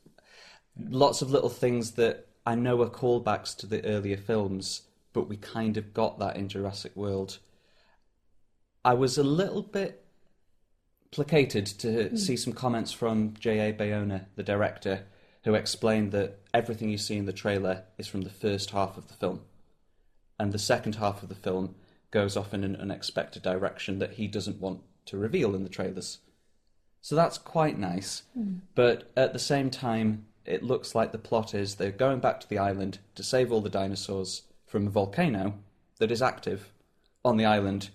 Lots 0.77 1.21
of 1.21 1.31
little 1.31 1.49
things 1.49 1.91
that 1.91 2.27
I 2.45 2.55
know 2.55 2.81
are 2.81 2.89
callbacks 2.89 3.55
to 3.57 3.67
the 3.67 3.83
earlier 3.85 4.17
films, 4.17 4.83
but 5.13 5.27
we 5.27 5.37
kind 5.37 5.77
of 5.77 5.93
got 5.93 6.19
that 6.19 6.37
in 6.37 6.47
Jurassic 6.49 6.95
World. 6.95 7.39
I 8.85 8.93
was 8.93 9.17
a 9.17 9.23
little 9.23 9.63
bit 9.63 10.03
placated 11.11 11.65
to 11.65 12.09
Mm. 12.09 12.17
see 12.17 12.37
some 12.37 12.53
comments 12.53 12.91
from 12.91 13.33
J.A. 13.39 13.73
Bayona, 13.73 14.25
the 14.35 14.43
director, 14.43 15.05
who 15.43 15.55
explained 15.55 16.11
that 16.11 16.39
everything 16.53 16.89
you 16.89 16.97
see 16.97 17.17
in 17.17 17.25
the 17.25 17.33
trailer 17.33 17.83
is 17.97 18.07
from 18.07 18.21
the 18.21 18.29
first 18.29 18.71
half 18.71 18.97
of 18.97 19.07
the 19.07 19.13
film. 19.13 19.41
And 20.39 20.51
the 20.51 20.59
second 20.59 20.95
half 20.95 21.23
of 21.23 21.29
the 21.29 21.35
film 21.35 21.75
goes 22.11 22.37
off 22.37 22.53
in 22.53 22.63
an 22.63 22.75
unexpected 22.75 23.43
direction 23.43 23.99
that 23.99 24.13
he 24.13 24.27
doesn't 24.27 24.61
want 24.61 24.81
to 25.05 25.17
reveal 25.17 25.55
in 25.55 25.63
the 25.63 25.69
trailers. 25.69 26.19
So 27.01 27.15
that's 27.15 27.37
quite 27.37 27.77
nice. 27.77 28.23
Mm. 28.37 28.59
But 28.75 29.11
at 29.15 29.33
the 29.33 29.39
same 29.39 29.69
time, 29.69 30.25
it 30.45 30.63
looks 30.63 30.95
like 30.95 31.11
the 31.11 31.17
plot 31.17 31.53
is 31.53 31.75
they're 31.75 31.91
going 31.91 32.19
back 32.19 32.39
to 32.39 32.49
the 32.49 32.57
island 32.57 32.99
to 33.15 33.23
save 33.23 33.51
all 33.51 33.61
the 33.61 33.69
dinosaurs 33.69 34.43
from 34.65 34.87
a 34.87 34.89
volcano 34.89 35.55
that 35.99 36.11
is 36.11 36.21
active 36.21 36.71
on 37.23 37.37
the 37.37 37.45
island 37.45 37.89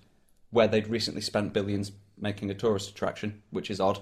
where 0.51 0.69
they'd 0.69 0.89
recently 0.89 1.23
spent 1.23 1.53
billions 1.53 1.93
making 2.19 2.51
a 2.51 2.55
tourist 2.55 2.91
attraction, 2.91 3.43
which 3.51 3.71
is 3.71 3.81
odd. 3.81 4.01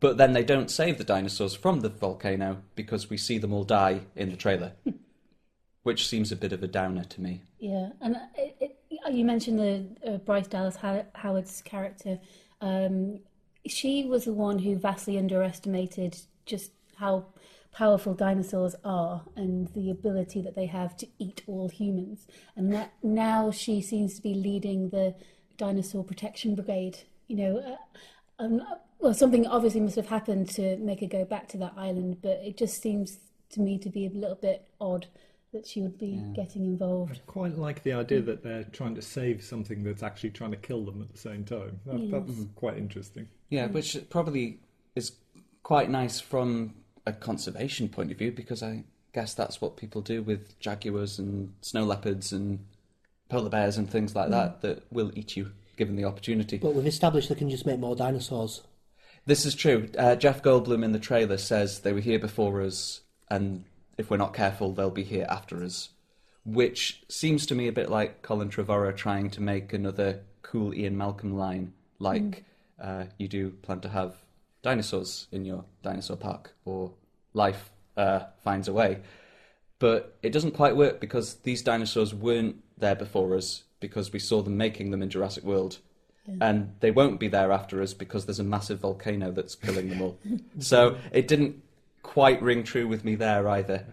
But 0.00 0.16
then 0.16 0.32
they 0.32 0.44
don't 0.44 0.70
save 0.70 0.98
the 0.98 1.04
dinosaurs 1.04 1.54
from 1.54 1.80
the 1.80 1.88
volcano 1.88 2.62
because 2.74 3.08
we 3.10 3.16
see 3.16 3.38
them 3.38 3.52
all 3.52 3.64
die 3.64 4.02
in 4.16 4.30
the 4.30 4.36
trailer, 4.36 4.72
which 5.82 6.08
seems 6.08 6.32
a 6.32 6.36
bit 6.36 6.52
of 6.52 6.62
a 6.62 6.68
downer 6.68 7.04
to 7.04 7.20
me. 7.20 7.42
Yeah, 7.58 7.90
and 8.00 8.16
it, 8.36 8.56
it, 8.60 8.78
you 9.10 9.24
mentioned 9.24 9.58
the 9.58 10.10
uh, 10.12 10.16
Bryce 10.18 10.46
Dallas 10.46 10.76
How- 10.76 11.06
Howard's 11.14 11.62
character. 11.62 12.18
Um, 12.60 13.20
she 13.66 14.04
was 14.04 14.24
the 14.24 14.32
one 14.32 14.58
who 14.58 14.76
vastly 14.76 15.18
underestimated 15.18 16.16
just 16.46 16.72
how 16.96 17.26
powerful 17.72 18.14
dinosaurs 18.14 18.74
are 18.84 19.22
and 19.36 19.68
the 19.74 19.90
ability 19.90 20.42
that 20.42 20.56
they 20.56 20.66
have 20.66 20.96
to 20.96 21.06
eat 21.18 21.42
all 21.46 21.68
humans. 21.68 22.26
And 22.56 22.72
that 22.72 22.92
now 23.02 23.50
she 23.50 23.80
seems 23.80 24.14
to 24.16 24.22
be 24.22 24.34
leading 24.34 24.90
the 24.90 25.14
dinosaur 25.56 26.02
protection 26.02 26.54
brigade. 26.54 26.98
You 27.28 27.36
know, 27.36 27.58
uh, 27.58 28.42
um, 28.42 28.62
well, 28.98 29.14
something 29.14 29.46
obviously 29.46 29.80
must 29.80 29.96
have 29.96 30.08
happened 30.08 30.48
to 30.50 30.76
make 30.78 31.00
her 31.00 31.06
go 31.06 31.24
back 31.24 31.48
to 31.48 31.58
that 31.58 31.74
island, 31.76 32.18
but 32.22 32.40
it 32.42 32.56
just 32.56 32.82
seems 32.82 33.18
to 33.50 33.60
me 33.60 33.78
to 33.78 33.88
be 33.88 34.06
a 34.06 34.10
little 34.10 34.36
bit 34.36 34.68
odd 34.80 35.06
that 35.52 35.66
she 35.66 35.82
would 35.82 35.98
be 35.98 36.22
getting 36.34 36.64
involved. 36.64 37.20
Quite 37.26 37.58
like 37.58 37.82
the 37.82 37.92
idea 37.92 38.20
that 38.22 38.42
they're 38.42 38.64
trying 38.64 38.94
to 38.94 39.02
save 39.02 39.42
something 39.42 39.82
that's 39.82 40.02
actually 40.02 40.30
trying 40.30 40.52
to 40.52 40.56
kill 40.56 40.84
them 40.84 41.02
at 41.02 41.10
the 41.10 41.18
same 41.18 41.44
time. 41.44 41.80
That, 41.86 41.98
Yeah. 41.98 42.18
That's 42.18 42.30
mm-hmm. 42.30 42.44
quite 42.54 42.76
interesting. 42.76 43.28
Yeah, 43.48 43.68
mm. 43.68 43.72
which 43.72 43.96
probably 44.10 44.60
is 44.94 45.12
quite 45.62 45.90
nice 45.90 46.20
from 46.20 46.74
a 47.06 47.12
conservation 47.12 47.88
point 47.88 48.12
of 48.12 48.18
view 48.18 48.30
because 48.30 48.62
I 48.62 48.84
guess 49.12 49.34
that's 49.34 49.60
what 49.60 49.76
people 49.76 50.02
do 50.02 50.22
with 50.22 50.58
jaguars 50.60 51.18
and 51.18 51.52
snow 51.60 51.84
leopards 51.84 52.32
and 52.32 52.64
polar 53.28 53.50
bears 53.50 53.76
and 53.76 53.90
things 53.90 54.14
like 54.14 54.28
mm. 54.28 54.32
that 54.32 54.60
that 54.62 54.84
will 54.92 55.10
eat 55.14 55.36
you 55.36 55.52
given 55.76 55.96
the 55.96 56.04
opportunity. 56.04 56.58
But 56.58 56.74
we've 56.74 56.86
established 56.86 57.28
they 57.28 57.34
can 57.34 57.50
just 57.50 57.66
make 57.66 57.80
more 57.80 57.96
dinosaurs. 57.96 58.62
This 59.26 59.44
is 59.44 59.54
true. 59.54 59.88
Uh, 59.98 60.16
Jeff 60.16 60.42
Goldblum 60.42 60.84
in 60.84 60.92
the 60.92 60.98
trailer 60.98 61.36
says 61.36 61.80
they 61.80 61.92
were 61.92 62.00
here 62.00 62.18
before 62.18 62.60
us, 62.62 63.00
and 63.30 63.64
if 63.96 64.10
we're 64.10 64.16
not 64.16 64.34
careful, 64.34 64.72
they'll 64.72 64.90
be 64.90 65.04
here 65.04 65.26
after 65.28 65.62
us. 65.62 65.90
Which 66.44 67.02
seems 67.08 67.46
to 67.46 67.54
me 67.54 67.68
a 67.68 67.72
bit 67.72 67.90
like 67.90 68.22
Colin 68.22 68.48
Trevorrow 68.48 68.96
trying 68.96 69.30
to 69.30 69.42
make 69.42 69.72
another 69.72 70.20
cool 70.42 70.74
Ian 70.74 70.96
Malcolm 70.96 71.36
line, 71.36 71.74
like 71.98 72.44
uh, 72.80 73.04
you 73.18 73.28
do 73.28 73.50
plan 73.50 73.80
to 73.80 73.88
have 73.90 74.14
dinosaurs 74.62 75.28
in 75.32 75.44
your 75.44 75.64
dinosaur 75.82 76.16
park, 76.16 76.54
or 76.64 76.92
life 77.34 77.70
uh, 77.96 78.20
finds 78.42 78.68
a 78.68 78.72
way. 78.72 79.00
But 79.78 80.16
it 80.22 80.30
doesn't 80.30 80.52
quite 80.52 80.76
work 80.76 81.00
because 81.00 81.36
these 81.36 81.62
dinosaurs 81.62 82.14
weren't 82.14 82.62
there 82.76 82.94
before 82.94 83.36
us 83.36 83.64
because 83.80 84.12
we 84.12 84.18
saw 84.18 84.42
them 84.42 84.56
making 84.56 84.90
them 84.90 85.02
in 85.02 85.10
Jurassic 85.10 85.44
World. 85.44 85.78
And 86.40 86.76
they 86.78 86.92
won't 86.92 87.18
be 87.18 87.26
there 87.26 87.50
after 87.50 87.82
us 87.82 87.92
because 87.92 88.26
there's 88.26 88.38
a 88.38 88.44
massive 88.44 88.78
volcano 88.80 89.32
that's 89.32 89.56
killing 89.56 89.88
them 89.88 90.00
all. 90.00 90.18
so 90.60 90.96
it 91.12 91.26
didn't 91.26 91.60
quite 92.02 92.40
ring 92.42 92.62
true 92.64 92.86
with 92.88 93.04
me 93.04 93.14
there 93.14 93.48
either. 93.48 93.86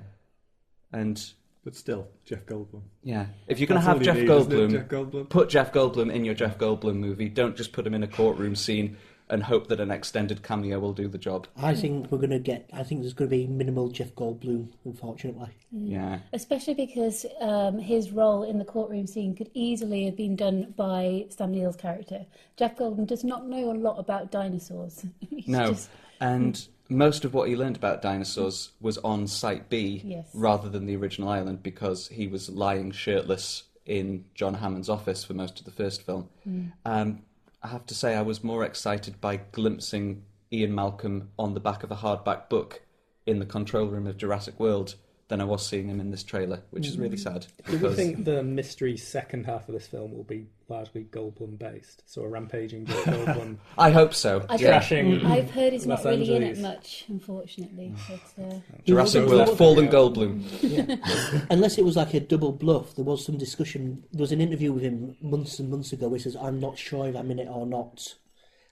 And 0.92 1.22
But 1.64 1.76
still, 1.76 2.08
Jeff 2.26 2.46
Goldblum. 2.46 2.84
yeah, 3.04 3.28
if 3.48 3.60
you're 3.60 3.68
going 3.68 3.82
to 3.82 3.86
have 3.86 4.02
Jeff 4.02 4.16
need, 4.18 4.28
Goldblum, 4.30 4.72
Jeff 4.72 4.88
Goldblum? 4.88 5.30
put 5.30 5.50
Jeff 5.50 5.74
Goldblum 5.74 6.14
in 6.14 6.24
your 6.26 6.34
Jeff 6.36 6.58
Goldblum 6.58 6.96
movie. 6.96 7.28
Don't 7.30 7.56
just 7.58 7.74
put 7.74 7.86
him 7.86 7.94
in 7.94 8.04
a 8.04 8.08
courtroom 8.08 8.56
scene 8.56 8.98
and 9.30 9.44
hope 9.44 9.68
that 9.68 9.82
an 9.82 9.92
extended 9.92 10.42
cameo 10.42 10.80
will 10.80 10.94
do 10.94 11.10
the 11.10 11.18
job. 11.18 11.48
I 11.58 11.76
think 11.76 12.10
we're 12.10 12.18
going 12.20 12.30
to 12.30 12.40
get. 12.40 12.70
I 12.72 12.84
think 12.84 13.02
there's 13.02 13.12
going 13.12 13.30
to 13.30 13.36
be 13.36 13.46
minimal 13.46 13.90
Jeff 13.90 14.16
Goldblum, 14.16 14.70
unfortunately. 14.86 15.50
Yeah. 15.70 16.20
Especially 16.32 16.74
because 16.76 17.26
um, 17.42 17.78
his 17.78 18.12
role 18.12 18.44
in 18.44 18.58
the 18.58 18.64
courtroom 18.64 19.06
scene 19.06 19.36
could 19.36 19.50
easily 19.54 20.06
have 20.06 20.16
been 20.16 20.38
done 20.38 20.74
by 20.78 21.26
Sam 21.28 21.52
Neill's 21.52 21.76
character. 21.76 22.26
Jeff 22.56 22.78
Goldblum 22.78 23.06
does 23.08 23.26
not 23.26 23.46
know 23.46 23.70
a 23.70 23.74
lot 23.76 24.00
about 24.00 24.32
dinosaurs. 24.32 25.06
No, 25.46 25.72
just- 25.72 25.90
and 26.22 26.66
most 26.90 27.26
of 27.26 27.34
what 27.34 27.50
he 27.50 27.56
learned 27.56 27.76
about 27.76 28.02
dinosaurs 28.02 28.72
was 28.80 28.98
on 29.00 29.28
Site 29.28 29.70
B 29.70 30.02
Yes. 30.06 30.28
rather 30.34 30.70
than 30.70 30.86
the 30.86 30.96
original 30.96 31.30
island 31.30 31.64
because 31.64 32.08
he 32.08 32.28
was 32.28 32.50
lying 32.50 32.92
shirtless 32.92 33.64
in 33.86 34.26
John 34.36 34.56
Hammond's 34.56 34.90
office 34.90 35.24
for 35.24 35.34
most 35.34 35.60
of 35.60 35.66
the 35.66 35.72
first 35.72 36.02
film. 36.04 36.30
Mm. 36.48 36.72
Um, 36.86 37.22
I 37.64 37.70
have 37.70 37.86
to 37.88 37.96
say, 37.96 38.16
I 38.16 38.22
was 38.22 38.44
more 38.44 38.64
excited 38.64 39.20
by 39.20 39.38
glimpsing 39.38 40.24
Ian 40.52 40.76
Malcolm 40.76 41.30
on 41.38 41.54
the 41.54 41.60
back 41.60 41.84
of 41.84 41.92
a 41.92 41.96
hardback 41.96 42.50
book 42.50 42.82
in 43.26 43.40
the 43.40 43.46
control 43.46 43.88
room 43.88 44.08
of 44.08 44.18
Jurassic 44.18 44.60
World 44.60 44.96
than 45.30 45.42
I 45.42 45.44
was 45.44 45.68
seeing 45.68 45.90
him 45.90 46.00
in 46.00 46.10
this 46.10 46.24
trailer, 46.24 46.62
which 46.70 46.88
is 46.88 46.98
really 46.98 47.18
mm. 47.18 47.24
sad. 47.24 47.48
Do 47.70 47.78
we 47.78 47.94
think 47.94 48.24
the 48.24 48.42
mystery 48.44 48.96
second 48.96 49.46
half 49.46 49.68
of 49.68 49.74
this 49.74 49.86
film 49.86 50.16
will 50.16 50.24
be 50.24 50.48
largely 50.70 51.04
Goldblum 51.04 51.60
based? 51.60 52.04
So 52.06 52.22
a 52.22 52.30
rampaging 52.30 52.86
Goldblum. 52.86 53.58
I 53.78 53.92
hope 53.92 54.14
so. 54.14 54.46
I've, 54.50 54.62
yeah. 54.62 54.70
Crashing 54.70 55.20
mm. 55.20 55.26
I've 55.26 55.52
heard 55.52 55.74
he's 55.74 55.86
Los 55.86 56.06
not 56.06 56.12
really 56.12 56.34
in 56.34 56.44
it 56.44 56.58
much, 56.60 57.06
unfortunately. 57.10 57.94
Mm. 57.94 58.20
But, 58.38 58.44
uh, 58.44 58.60
Jurassic 58.86 59.24
He 59.24 59.30
was- 59.30 59.48
World, 59.48 59.58
Fallen 59.58 59.90
Goldblum. 59.90 60.44
Yeah. 60.62 61.42
Unless 61.50 61.78
it 61.78 61.84
was 61.84 61.98
like 61.98 62.14
a 62.14 62.22
double 62.22 62.54
bluff, 62.54 62.96
there 62.96 63.06
was 63.06 63.26
some 63.26 63.38
discussion. 63.38 64.06
There 64.14 64.22
was 64.22 64.32
an 64.32 64.40
interview 64.40 64.72
with 64.72 64.84
him 64.84 65.18
months 65.22 65.60
and 65.60 65.70
months 65.70 65.92
ago 65.92 66.08
where 66.08 66.18
he 66.18 66.24
says, 66.24 66.38
I'm 66.38 66.62
not 66.62 66.78
sure 66.78 67.10
if 67.10 67.18
I'm 67.18 67.32
in 67.32 67.40
it 67.40 67.50
or 67.50 67.66
not, 67.66 68.16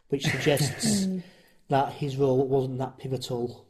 which 0.08 0.24
suggests 0.24 1.06
that 1.68 1.94
his 1.94 2.16
role 2.16 2.48
wasn't 2.48 2.78
that 2.78 2.98
pivotal. 2.98 3.65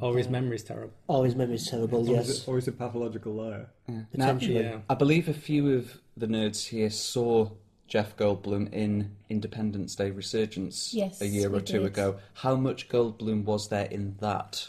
Or 0.00 0.10
oh, 0.10 0.14
his 0.14 0.28
memory's 0.28 0.64
terrible. 0.64 0.94
Or 1.06 1.24
his 1.24 1.36
memory's 1.36 1.68
terrible, 1.68 2.00
Or, 2.00 2.20
is 2.20 2.28
yes. 2.28 2.38
it, 2.42 2.48
or 2.48 2.58
is 2.58 2.66
it 2.66 2.76
pathological 2.76 3.34
liar? 3.34 3.68
Now, 3.86 4.06
Potentially. 4.10 4.64
Yeah. 4.64 4.78
I 4.88 4.94
believe 4.94 5.28
a 5.28 5.32
few 5.32 5.76
of 5.76 6.00
the 6.16 6.26
nerds 6.26 6.66
here 6.66 6.90
saw 6.90 7.50
Jeff 7.86 8.16
Goldblum 8.16 8.72
in 8.72 9.16
Independence 9.28 9.94
Day 9.94 10.10
Resurgence 10.10 10.92
Yes, 10.92 11.20
a 11.20 11.26
year 11.26 11.54
or 11.54 11.60
two 11.60 11.78
did. 11.80 11.86
ago. 11.86 12.16
How 12.34 12.56
much 12.56 12.88
Goldblum 12.88 13.44
was 13.44 13.68
there 13.68 13.86
in 13.86 14.16
that? 14.20 14.68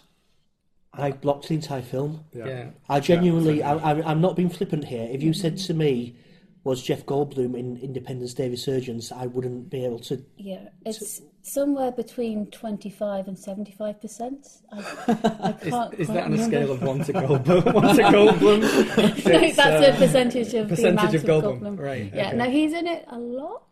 I 0.94 1.12
blocked 1.12 1.48
the 1.48 1.56
entire 1.56 1.82
film. 1.82 2.26
Yeah. 2.34 2.72
I 2.88 3.00
genuinely, 3.00 3.64
I, 3.64 3.92
I'm, 3.92 4.06
I'm 4.06 4.22
not 4.22 4.36
being 4.36 4.50
flippant 4.50 4.86
here. 4.86 5.08
If 5.10 5.24
you 5.24 5.34
said 5.34 5.58
to 5.60 5.74
me, 5.74 6.16
was 6.64 6.84
Jeff 6.84 7.06
Goldblum 7.06 7.58
in 7.58 7.78
Independence 7.78 8.34
Day 8.34 8.50
Resurgence, 8.50 9.12
I 9.12 9.26
wouldn't 9.26 9.70
be 9.70 9.84
able 9.84 10.00
to. 10.00 10.24
Yeah, 10.38 10.70
it's 10.86 11.22
somewhere 11.44 11.92
between 11.92 12.46
25 12.48 13.28
and 13.28 13.38
75 13.38 14.00
percent. 14.02 14.48
I, 14.72 14.78
I 14.78 15.52
Is, 15.62 15.70
can't. 15.70 15.94
is 15.96 16.08
quite 16.08 16.16
that 16.16 16.24
on 16.26 16.34
a 16.34 16.46
scale 16.46 16.72
of 16.72 16.82
one 16.84 17.00
to 17.04 17.14
Goldblum? 17.14 17.74
one 17.74 17.96
to 17.96 18.04
Goldblum? 18.04 19.26
No, 19.26 19.52
that's 19.52 19.60
uh, 19.60 19.92
a 19.94 19.98
percentage 19.98 20.54
of 20.54 20.70
the 20.70 20.76
percentage 20.76 21.00
amount 21.00 21.16
of 21.16 21.24
of 21.24 21.30
Goldblum. 21.30 21.60
Goldblum. 21.62 21.80
Right, 21.80 22.14
Yeah, 22.14 22.28
okay. 22.30 22.38
no, 22.38 22.50
he's 22.50 22.74
in 22.74 22.88
it 22.88 23.06
a 23.08 23.18
lot. 23.18 23.64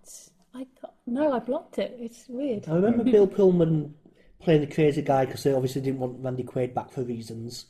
I 0.54 0.66
got, 0.82 0.96
no, 1.06 1.32
I 1.32 1.40
blocked 1.40 1.78
it. 1.80 1.96
It's 2.00 2.26
weird. 2.28 2.68
I 2.68 2.74
remember 2.74 3.04
Bill 3.04 3.28
Pullman 3.28 3.94
playing 4.42 4.62
the 4.62 4.68
crazy 4.74 5.02
guy 5.02 5.26
because 5.26 5.44
they 5.44 5.54
obviously 5.54 5.82
didn't 5.82 6.00
want 6.00 6.18
Randy 6.24 6.44
Quaid 6.44 6.74
back 6.74 6.92
for 6.92 7.04
reasons. 7.04 7.66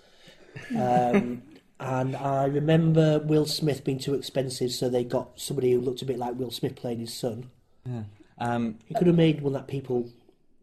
Um, 0.78 1.42
and 1.80 2.16
I 2.16 2.46
remember 2.46 3.20
Will 3.20 3.46
Smith 3.46 3.84
being 3.84 4.00
too 4.00 4.14
expensive, 4.14 4.72
so 4.72 4.90
they 4.90 5.04
got 5.04 5.40
somebody 5.40 5.72
who 5.72 5.82
looked 5.82 6.02
a 6.02 6.06
bit 6.06 6.18
like 6.18 6.36
Will 6.36 6.52
Smith 6.52 6.76
playing 6.76 7.00
his 7.00 7.14
son. 7.14 7.50
Yeah. 7.86 8.04
Um, 8.40 8.80
He 8.86 8.94
could 8.94 9.08
have 9.08 9.16
made 9.16 9.42
one 9.42 9.54
that 9.54 9.68
people 9.68 10.10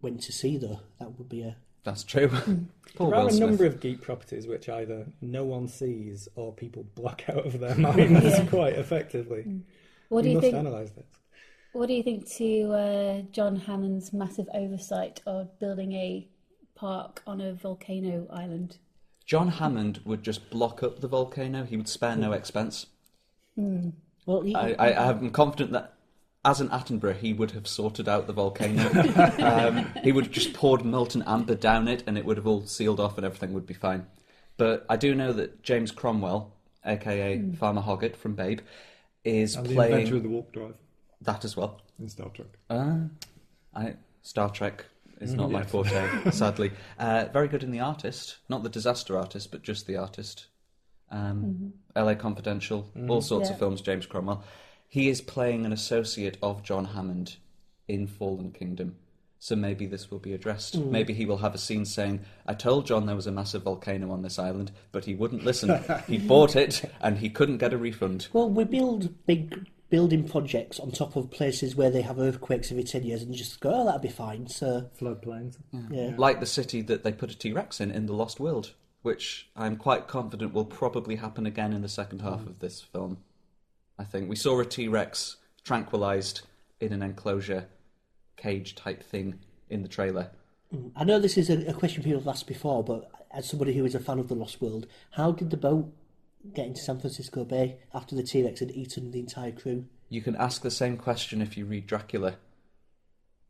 went 0.02 0.20
to 0.22 0.32
see, 0.32 0.56
though. 0.56 0.80
That 0.98 1.16
would 1.18 1.28
be 1.28 1.42
a. 1.42 1.56
that's 1.84 2.04
true. 2.04 2.28
Poor 2.96 3.10
There 3.10 3.18
are 3.20 3.24
Will 3.26 3.36
a 3.36 3.40
number 3.40 3.66
of 3.66 3.80
geek 3.80 4.00
properties 4.02 4.46
which 4.46 4.68
either 4.68 5.06
no 5.20 5.44
one 5.44 5.68
sees 5.68 6.28
or 6.34 6.52
people 6.52 6.84
block 6.94 7.24
out 7.28 7.44
of 7.46 7.60
their 7.60 7.74
minds 7.86 8.24
Yeah. 8.24 8.46
quite 8.46 8.74
effectively. 8.74 9.60
What 10.08 10.22
do 10.22 10.28
we 10.28 10.30
you 10.30 10.36
must 10.36 10.44
think? 10.50 10.56
analyse 10.56 10.90
this. 10.90 11.04
What 11.72 11.88
do 11.88 11.92
you 11.94 12.02
think 12.02 12.26
to 12.36 12.72
uh, 12.72 13.22
John 13.32 13.56
Hammond's 13.56 14.12
massive 14.12 14.48
oversight 14.54 15.20
of 15.26 15.58
building 15.58 15.92
a 15.92 16.26
park 16.74 17.22
on 17.26 17.40
a 17.42 17.52
volcano 17.52 18.26
island? 18.32 18.78
John 19.26 19.48
Hammond 19.48 20.00
would 20.06 20.22
just 20.22 20.48
block 20.48 20.82
up 20.82 21.00
the 21.00 21.08
volcano. 21.08 21.64
He 21.64 21.76
would 21.76 21.88
spare 21.88 22.16
no 22.16 22.32
expense. 22.32 22.86
Hmm. 23.56 23.90
Well, 24.24 24.40
he, 24.42 24.54
I, 24.54 24.70
I, 24.72 25.10
I'm 25.10 25.30
confident 25.30 25.72
that 25.72 25.95
as 26.46 26.60
an 26.60 26.68
Attenborough, 26.70 27.16
he 27.18 27.32
would 27.34 27.50
have 27.50 27.66
sorted 27.66 28.08
out 28.08 28.26
the 28.26 28.32
volcano. 28.32 28.88
um, 29.42 29.86
he 30.02 30.12
would 30.12 30.24
have 30.24 30.32
just 30.32 30.54
poured 30.54 30.84
molten 30.84 31.22
amber 31.26 31.54
down 31.54 31.88
it, 31.88 32.04
and 32.06 32.16
it 32.16 32.24
would 32.24 32.36
have 32.38 32.46
all 32.46 32.64
sealed 32.66 33.00
off, 33.00 33.18
and 33.18 33.26
everything 33.26 33.52
would 33.52 33.66
be 33.66 33.74
fine. 33.74 34.06
But 34.56 34.86
I 34.88 34.96
do 34.96 35.14
know 35.14 35.32
that 35.34 35.62
James 35.62 35.90
Cromwell, 35.90 36.54
aka 36.86 37.36
Hmm. 37.36 37.52
Farmer 37.54 37.82
Hoggett 37.82 38.16
from 38.16 38.34
Babe, 38.34 38.60
is 39.24 39.56
And 39.56 39.66
the 39.66 39.74
playing 39.74 39.92
Adventure 39.94 40.16
of 40.16 40.22
the 40.22 40.28
Warp 40.30 40.52
Drive 40.52 40.74
that 41.20 41.44
as 41.44 41.56
well. 41.56 41.80
in 41.98 42.08
Star 42.08 42.28
Trek. 42.30 42.48
Uh, 42.70 42.96
I 43.74 43.96
Star 44.22 44.48
Trek 44.50 44.84
is 45.20 45.32
Mm, 45.34 45.36
not 45.38 45.50
my 45.50 45.60
yes. 45.62 45.70
forte, 45.70 46.30
sadly. 46.30 46.70
Uh, 46.98 47.26
very 47.32 47.48
good 47.48 47.62
in 47.64 47.70
The 47.72 47.80
Artist, 47.80 48.36
not 48.48 48.62
the 48.62 48.68
disaster 48.68 49.16
artist, 49.18 49.50
but 49.50 49.62
just 49.62 49.86
The 49.86 49.96
Artist. 49.96 50.46
Um, 51.10 51.72
L.A. 51.94 52.14
Confidential, 52.16 52.90
all 53.08 53.20
sorts 53.20 53.48
of 53.50 53.58
films. 53.58 53.80
James 53.80 54.06
Cromwell. 54.06 54.42
He 54.88 55.08
is 55.08 55.20
playing 55.20 55.66
an 55.66 55.72
associate 55.72 56.38
of 56.42 56.62
John 56.62 56.86
Hammond 56.86 57.36
in 57.88 58.06
Fallen 58.06 58.52
Kingdom. 58.52 58.96
So 59.38 59.54
maybe 59.54 59.86
this 59.86 60.10
will 60.10 60.18
be 60.18 60.32
addressed. 60.32 60.74
Hmm. 60.76 60.90
Maybe 60.90 61.12
he 61.12 61.26
will 61.26 61.36
have 61.38 61.54
a 61.54 61.58
scene 61.58 61.84
saying, 61.84 62.20
"I 62.46 62.54
told 62.54 62.86
John 62.86 63.06
there 63.06 63.14
was 63.14 63.26
a 63.26 63.32
massive 63.32 63.62
volcano 63.62 64.10
on 64.10 64.22
this 64.22 64.38
island, 64.38 64.72
but 64.92 65.04
he 65.04 65.14
wouldn't 65.14 65.44
listen. 65.44 65.84
he 66.06 66.18
bought 66.18 66.56
it, 66.56 66.90
and 67.00 67.18
he 67.18 67.28
couldn't 67.28 67.58
get 67.58 67.72
a 67.72 67.78
refund." 67.78 68.28
Well, 68.32 68.48
we 68.48 68.64
build 68.64 69.26
big 69.26 69.66
building 69.88 70.28
projects 70.28 70.80
on 70.80 70.90
top 70.90 71.16
of 71.16 71.30
places 71.30 71.76
where 71.76 71.90
they 71.90 72.02
have 72.02 72.18
earthquakes 72.18 72.70
every 72.70 72.82
10 72.82 73.04
years 73.04 73.22
and 73.22 73.32
just 73.32 73.60
go, 73.60 73.70
oh, 73.72 73.84
that'll 73.84 74.00
be 74.00 74.08
fine. 74.08 74.48
So, 74.48 74.90
Floodplains. 75.00 75.58
yeah. 75.90 76.12
like 76.16 76.40
the 76.40 76.46
city 76.46 76.82
that 76.82 77.04
they 77.04 77.12
put 77.12 77.30
a 77.30 77.38
T 77.38 77.52
Rex 77.52 77.80
in 77.80 77.90
in 77.90 78.06
the 78.06 78.12
Lost 78.12 78.40
World, 78.40 78.74
which 79.02 79.48
I'm 79.54 79.76
quite 79.76 80.08
confident 80.08 80.52
will 80.52 80.64
probably 80.64 81.16
happen 81.16 81.46
again 81.46 81.72
in 81.72 81.82
the 81.82 81.88
second 81.88 82.22
half 82.22 82.40
hmm. 82.40 82.48
of 82.48 82.58
this 82.58 82.80
film. 82.80 83.18
I 83.98 84.04
think 84.04 84.28
we 84.28 84.36
saw 84.36 84.60
a 84.60 84.64
T 84.64 84.88
Rex 84.88 85.36
tranquilized 85.64 86.42
in 86.80 86.92
an 86.92 87.02
enclosure 87.02 87.68
cage 88.36 88.74
type 88.74 89.02
thing 89.02 89.38
in 89.70 89.82
the 89.82 89.88
trailer. 89.88 90.30
Mm, 90.74 90.92
I 90.94 91.04
know 91.04 91.18
this 91.18 91.38
is 91.38 91.50
a, 91.50 91.66
a 91.66 91.72
question 91.72 92.02
people 92.02 92.20
have 92.20 92.28
asked 92.28 92.46
before, 92.46 92.84
but 92.84 93.10
as 93.30 93.48
somebody 93.48 93.74
who 93.74 93.84
is 93.84 93.94
a 93.94 94.00
fan 94.00 94.18
of 94.18 94.28
the 94.28 94.34
Lost 94.34 94.60
World, 94.60 94.86
how 95.12 95.32
did 95.32 95.50
the 95.50 95.56
boat 95.56 95.92
get 96.54 96.66
into 96.66 96.80
San 96.80 97.00
Francisco 97.00 97.44
Bay 97.44 97.78
after 97.94 98.14
the 98.14 98.22
T 98.22 98.42
Rex 98.42 98.60
had 98.60 98.70
eaten 98.70 99.10
the 99.10 99.20
entire 99.20 99.52
crew? 99.52 99.86
You 100.08 100.22
can 100.22 100.36
ask 100.36 100.62
the 100.62 100.70
same 100.70 100.96
question 100.96 101.42
if 101.42 101.56
you 101.56 101.66
read 101.66 101.86
Dracula. 101.86 102.36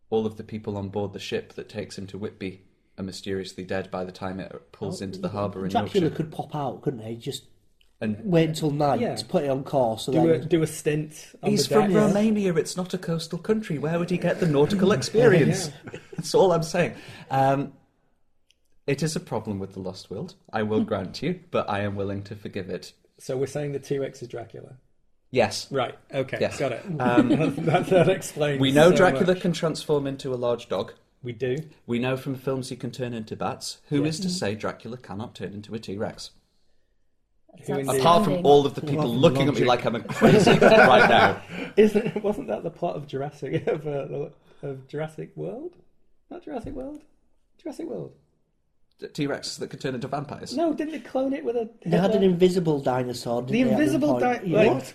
All 0.08 0.24
of 0.24 0.36
the 0.36 0.44
people 0.44 0.76
on 0.76 0.88
board 0.88 1.12
the 1.12 1.18
ship 1.18 1.54
that 1.54 1.68
takes 1.68 1.98
him 1.98 2.06
to 2.08 2.18
Whitby 2.18 2.62
are 2.96 3.04
mysteriously 3.04 3.64
dead 3.64 3.90
by 3.90 4.04
the 4.04 4.12
time 4.12 4.40
it 4.40 4.72
pulls 4.72 5.02
oh, 5.02 5.04
into 5.04 5.18
the 5.18 5.28
harbour 5.28 5.64
in 5.64 5.70
Dracula 5.70 6.06
Yorkshire. 6.06 6.16
could 6.16 6.32
pop 6.32 6.54
out, 6.54 6.80
couldn't 6.80 7.00
he? 7.00 7.16
Just 7.16 7.44
And 8.00 8.18
wait 8.24 8.48
until 8.50 8.70
night 8.70 9.00
Yeah. 9.00 9.14
to 9.14 9.24
put 9.24 9.44
it 9.44 9.48
on 9.50 9.64
course. 9.64 10.04
So 10.04 10.12
Do 10.12 10.30
a, 10.32 10.38
do 10.38 10.62
a 10.62 10.66
stint 10.66 11.34
on 11.42 11.50
He's 11.50 11.66
the 11.66 11.76
from 11.76 11.92
deck. 11.92 11.96
Romania. 12.02 12.54
It's 12.54 12.76
not 12.76 12.92
a 12.92 12.98
coastal 12.98 13.38
country. 13.38 13.78
Where 13.78 13.98
would 13.98 14.10
he 14.10 14.18
get 14.18 14.38
the 14.38 14.46
nautical 14.46 14.92
experience? 14.98 15.70
That's 16.14 16.34
all 16.34 16.52
I'm 16.52 16.62
saying. 16.62 16.92
Um, 17.30 17.72
it 18.86 19.02
is 19.02 19.16
a 19.16 19.20
problem 19.20 19.58
with 19.58 19.72
the 19.72 19.80
Lost 19.80 20.10
World. 20.10 20.34
I 20.52 20.62
will 20.62 20.82
grant 20.84 21.22
you, 21.22 21.40
but 21.50 21.68
I 21.70 21.80
am 21.80 21.96
willing 21.96 22.22
to 22.24 22.36
forgive 22.36 22.68
it. 22.68 22.92
So 23.18 23.36
we're 23.36 23.46
saying 23.46 23.72
the 23.72 23.78
T-Rex 23.78 24.20
is 24.22 24.28
Dracula. 24.28 24.74
Yes, 25.30 25.66
Right. 25.72 25.94
Okay. 26.14 26.38
Yes. 26.40 26.58
Got 26.58 26.72
it. 26.72 26.84
Um, 27.00 27.28
that, 27.64 27.86
that 27.88 28.08
explains. 28.08 28.60
we 28.60 28.72
know 28.72 28.90
so 28.90 28.96
Dracula 28.96 29.32
much. 29.34 29.40
can 29.42 29.52
transform 29.52 30.06
into 30.06 30.32
a 30.32 30.36
large 30.36 30.68
dog. 30.68 30.92
We 31.22 31.32
do. 31.32 31.56
We 31.86 31.98
know 31.98 32.16
from 32.16 32.36
films 32.36 32.68
he 32.68 32.76
can 32.76 32.90
turn 32.90 33.12
into 33.12 33.34
bats. 33.36 33.78
Who 33.88 34.04
is 34.04 34.18
Yes. 34.20 34.26
to 34.26 34.30
say 34.38 34.54
Dracula 34.54 34.98
cannot 34.98 35.34
turn 35.34 35.52
into 35.52 35.74
a 35.74 35.78
T 35.78 35.96
Rex? 35.96 36.30
That's 37.58 37.68
Who? 37.68 37.98
Apart 37.98 38.24
from 38.24 38.44
all 38.46 38.66
of 38.66 38.74
the 38.74 38.80
people 38.80 39.08
Love 39.08 39.16
looking 39.32 39.48
at 39.48 39.54
me 39.54 39.64
like 39.64 39.84
I'm 39.84 39.94
a 39.96 40.00
crazy 40.00 40.50
right 40.58 41.08
now. 41.08 41.40
Isn't 41.76 42.22
wasn't 42.22 42.48
that 42.48 42.62
the 42.62 42.70
plot 42.70 42.96
of 42.96 43.06
Jurassic 43.06 43.66
of, 43.66 43.86
uh, 43.86 44.28
of 44.62 44.86
Jurassic 44.88 45.32
World? 45.36 45.74
Not 46.30 46.44
Jurassic 46.44 46.74
World. 46.74 47.02
Jurassic 47.62 47.86
World. 47.86 48.12
T 49.12 49.26
Rex 49.26 49.56
that 49.58 49.68
could 49.68 49.80
turn 49.80 49.94
into 49.94 50.08
vampires. 50.08 50.56
No, 50.56 50.72
didn't 50.72 50.92
they 50.92 51.00
clone 51.00 51.32
it 51.34 51.44
with 51.44 51.56
a? 51.56 51.68
they 51.84 51.98
had 51.98 52.12
an 52.14 52.22
invisible 52.22 52.80
dinosaur. 52.80 53.42
Didn't 53.42 53.52
the 53.52 53.62
they, 53.64 53.70
invisible 53.72 54.18
dinosaur. 54.18 54.44
di- 54.46 54.50
Yeah. 54.50 54.72
like, 54.72 54.94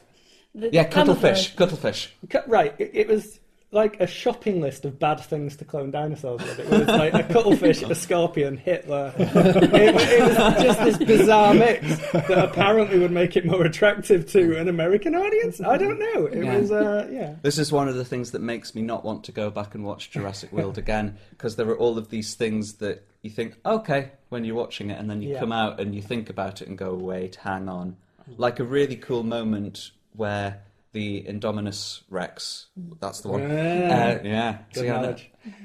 The 0.56 0.69
Yeah, 0.74 0.84
cuttlefish. 0.86 1.56
Cuttlefish. 1.56 2.15
Cu- 2.30 2.39
Right, 2.47 2.74
it, 2.80 2.91
it 2.93 3.08
was 3.08 3.39
like 3.73 3.99
a 4.01 4.07
shopping 4.07 4.60
list 4.60 4.84
of 4.84 4.99
bad 4.99 5.19
things 5.21 5.55
to 5.55 5.63
clone 5.65 5.91
dinosaurs 5.91 6.41
with. 6.41 6.60
It 6.60 6.69
was 6.69 6.88
like 6.88 7.13
a 7.13 7.23
cuttlefish, 7.23 7.81
a 7.81 7.95
scorpion, 7.95 8.57
Hitler. 8.57 9.13
It, 9.17 9.95
it 9.95 10.21
was 10.23 10.63
just 10.63 10.79
this 10.84 10.97
bizarre 10.97 11.53
mix 11.53 11.88
that 12.12 12.29
apparently 12.49 12.99
would 12.99 13.12
make 13.12 13.38
it 13.38 13.45
more 13.45 13.63
attractive 13.63 14.29
to 14.31 14.57
an 14.60 14.67
American 14.67 15.15
audience. 15.15 15.62
I 15.62 15.77
don't 15.77 15.97
know. 15.99 16.25
It 16.25 16.43
Yeah. 16.43 16.57
was, 16.57 16.71
uh, 16.71 17.07
yeah. 17.12 17.36
This 17.41 17.57
is 17.57 17.71
one 17.71 17.88
of 17.88 17.95
the 17.95 18.03
things 18.05 18.31
that 18.31 18.41
makes 18.41 18.75
me 18.75 18.81
not 18.81 19.05
want 19.05 19.23
to 19.25 19.31
go 19.31 19.49
back 19.49 19.73
and 19.73 19.86
watch 19.86 20.12
Jurassic 20.12 20.51
World 20.51 20.77
again 20.77 21.17
because 21.29 21.55
there 21.55 21.67
are 21.69 21.77
all 21.77 21.97
of 21.97 22.10
these 22.10 22.36
things 22.36 22.73
that 22.75 23.05
you 23.21 23.29
think, 23.29 23.55
okay, 23.65 24.12
when 24.29 24.43
you're 24.43 24.55
watching 24.55 24.89
it, 24.89 24.99
and 24.99 25.10
then 25.10 25.21
you 25.21 25.29
Yeah. 25.34 25.39
come 25.39 25.51
out 25.53 25.79
and 25.79 25.95
you 25.95 26.01
think 26.01 26.29
about 26.29 26.62
it 26.62 26.67
and 26.67 26.77
go, 26.77 26.93
wait, 26.93 27.36
hang 27.36 27.69
on. 27.69 27.95
Like 28.38 28.60
a 28.60 28.63
really 28.65 28.95
cool 28.97 29.23
moment 29.23 29.91
where 30.15 30.60
the 30.93 31.23
Indominus 31.23 32.01
Rex, 32.10 32.67
that's 32.99 33.21
the 33.21 33.30
one. 33.30 33.41
Yeah. 33.49 34.17
Uh, 34.19 34.27
yeah, 34.27 34.58
Good 34.73 34.82
see, 34.82 34.89
I 34.89 35.01
know. 35.01 35.15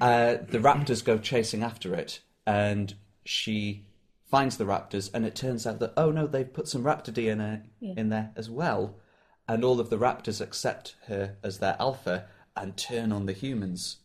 Uh, 0.01 0.37
the 0.49 0.59
raptors 0.59 1.05
go 1.05 1.19
chasing 1.19 1.63
after 1.63 1.95
it, 1.95 2.21
and 2.47 2.95
she 3.25 3.87
finds 4.31 4.57
the 4.57 4.65
raptors, 4.65 5.11
and 5.13 5.25
it 5.27 5.35
turns 5.35 5.67
out 5.67 5.79
that 5.81 5.93
oh 5.97 6.11
no, 6.11 6.27
they've 6.27 6.53
put 6.53 6.69
some 6.69 6.83
raptor 6.85 7.13
DNA 7.13 7.63
Yeah. 7.81 7.95
in 7.97 8.09
there 8.09 8.31
as 8.37 8.49
well, 8.51 8.97
and 9.49 9.65
all 9.65 9.81
of 9.81 9.91
the 9.91 9.99
raptors 9.99 10.41
accept 10.41 10.97
her 11.07 11.37
as 11.43 11.59
their 11.59 11.77
alpha 11.81 12.27
and 12.57 12.77
turn 12.77 13.13
on 13.13 13.27
the 13.27 13.33
humans, 13.33 13.99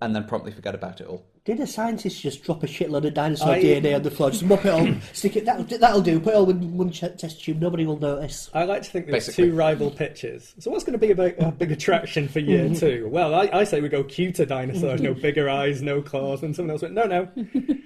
and 0.00 0.14
then 0.14 0.24
promptly 0.24 0.52
forget 0.52 0.74
about 0.74 1.00
it 1.00 1.06
all. 1.06 1.26
Did 1.48 1.60
a 1.60 1.66
scientist 1.66 2.20
just 2.20 2.42
drop 2.42 2.62
a 2.62 2.66
shitload 2.66 3.06
of 3.06 3.14
dinosaur 3.14 3.52
I- 3.52 3.62
DNA 3.62 3.96
on 3.96 4.02
the 4.02 4.10
floor? 4.10 4.30
Just 4.30 4.44
mop 4.44 4.66
it 4.66 4.70
on, 4.70 5.00
stick 5.14 5.34
it. 5.34 5.46
That'll, 5.46 5.64
that'll 5.64 6.02
do. 6.02 6.20
Put 6.20 6.34
it 6.34 6.36
all 6.36 6.50
in 6.50 6.76
one 6.76 6.90
test 6.90 7.42
tube. 7.42 7.58
Nobody 7.58 7.86
will 7.86 7.98
notice. 7.98 8.50
I 8.52 8.64
like 8.64 8.82
to 8.82 8.90
think 8.90 9.06
there's 9.06 9.28
Basically. 9.28 9.52
two 9.52 9.56
rival 9.56 9.90
pitches. 9.90 10.54
So 10.58 10.70
what's 10.70 10.84
going 10.84 10.92
to 10.92 10.98
be 10.98 11.10
a 11.10 11.14
big, 11.14 11.36
a 11.38 11.50
big 11.50 11.72
attraction 11.72 12.28
for 12.28 12.40
year 12.40 12.66
mm-hmm. 12.66 12.74
two? 12.74 13.08
Well, 13.10 13.34
I, 13.34 13.48
I 13.50 13.64
say 13.64 13.80
we 13.80 13.88
go 13.88 14.04
cuter 14.04 14.44
dinosaurs, 14.44 15.00
no 15.00 15.12
mm-hmm. 15.12 15.22
bigger 15.22 15.48
eyes, 15.48 15.80
no 15.80 16.02
claws, 16.02 16.42
and 16.42 16.54
someone 16.54 16.72
else 16.72 16.82
went, 16.82 16.92
no, 16.92 17.04
no, 17.04 17.26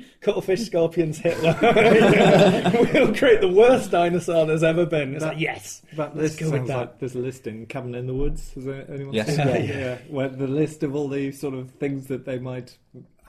cuttlefish, 0.23 0.63
scorpions, 0.67 1.19
Hitler. 1.19 1.57
we'll 1.63 3.15
create 3.15 3.43
the 3.43 3.55
worst 3.57 3.93
dinosaur 3.93 4.45
there's 4.45 4.65
ever 4.65 4.87
been. 4.87 5.15
It's 5.15 5.25
like, 5.25 5.39
yes, 5.39 5.83
That 5.95 6.17
let's 6.17 6.33
list 6.33 6.41
go 6.41 6.47
with 6.47 6.55
sounds 6.57 6.69
that. 6.69 6.77
like 6.79 6.99
there's 6.99 7.15
a 7.15 7.21
list 7.21 7.47
in 7.47 7.67
Cabin 7.67 7.95
in 7.95 8.09
the 8.09 8.15
Woods. 8.15 8.55
Has 8.55 8.65
there- 8.65 8.87
anyone 8.93 9.15
Yes. 9.15 9.29
seen 9.29 9.37
that? 9.47 9.65
Yeah. 9.65 9.79
yeah. 9.79 9.99
Where 10.09 10.29
the 10.29 10.49
list 10.49 10.83
of 10.83 10.97
all 10.97 11.07
the 11.07 11.31
sort 11.31 11.55
of 11.55 11.71
things 11.71 12.09
that 12.09 12.25
they 12.25 12.41
might 12.41 12.77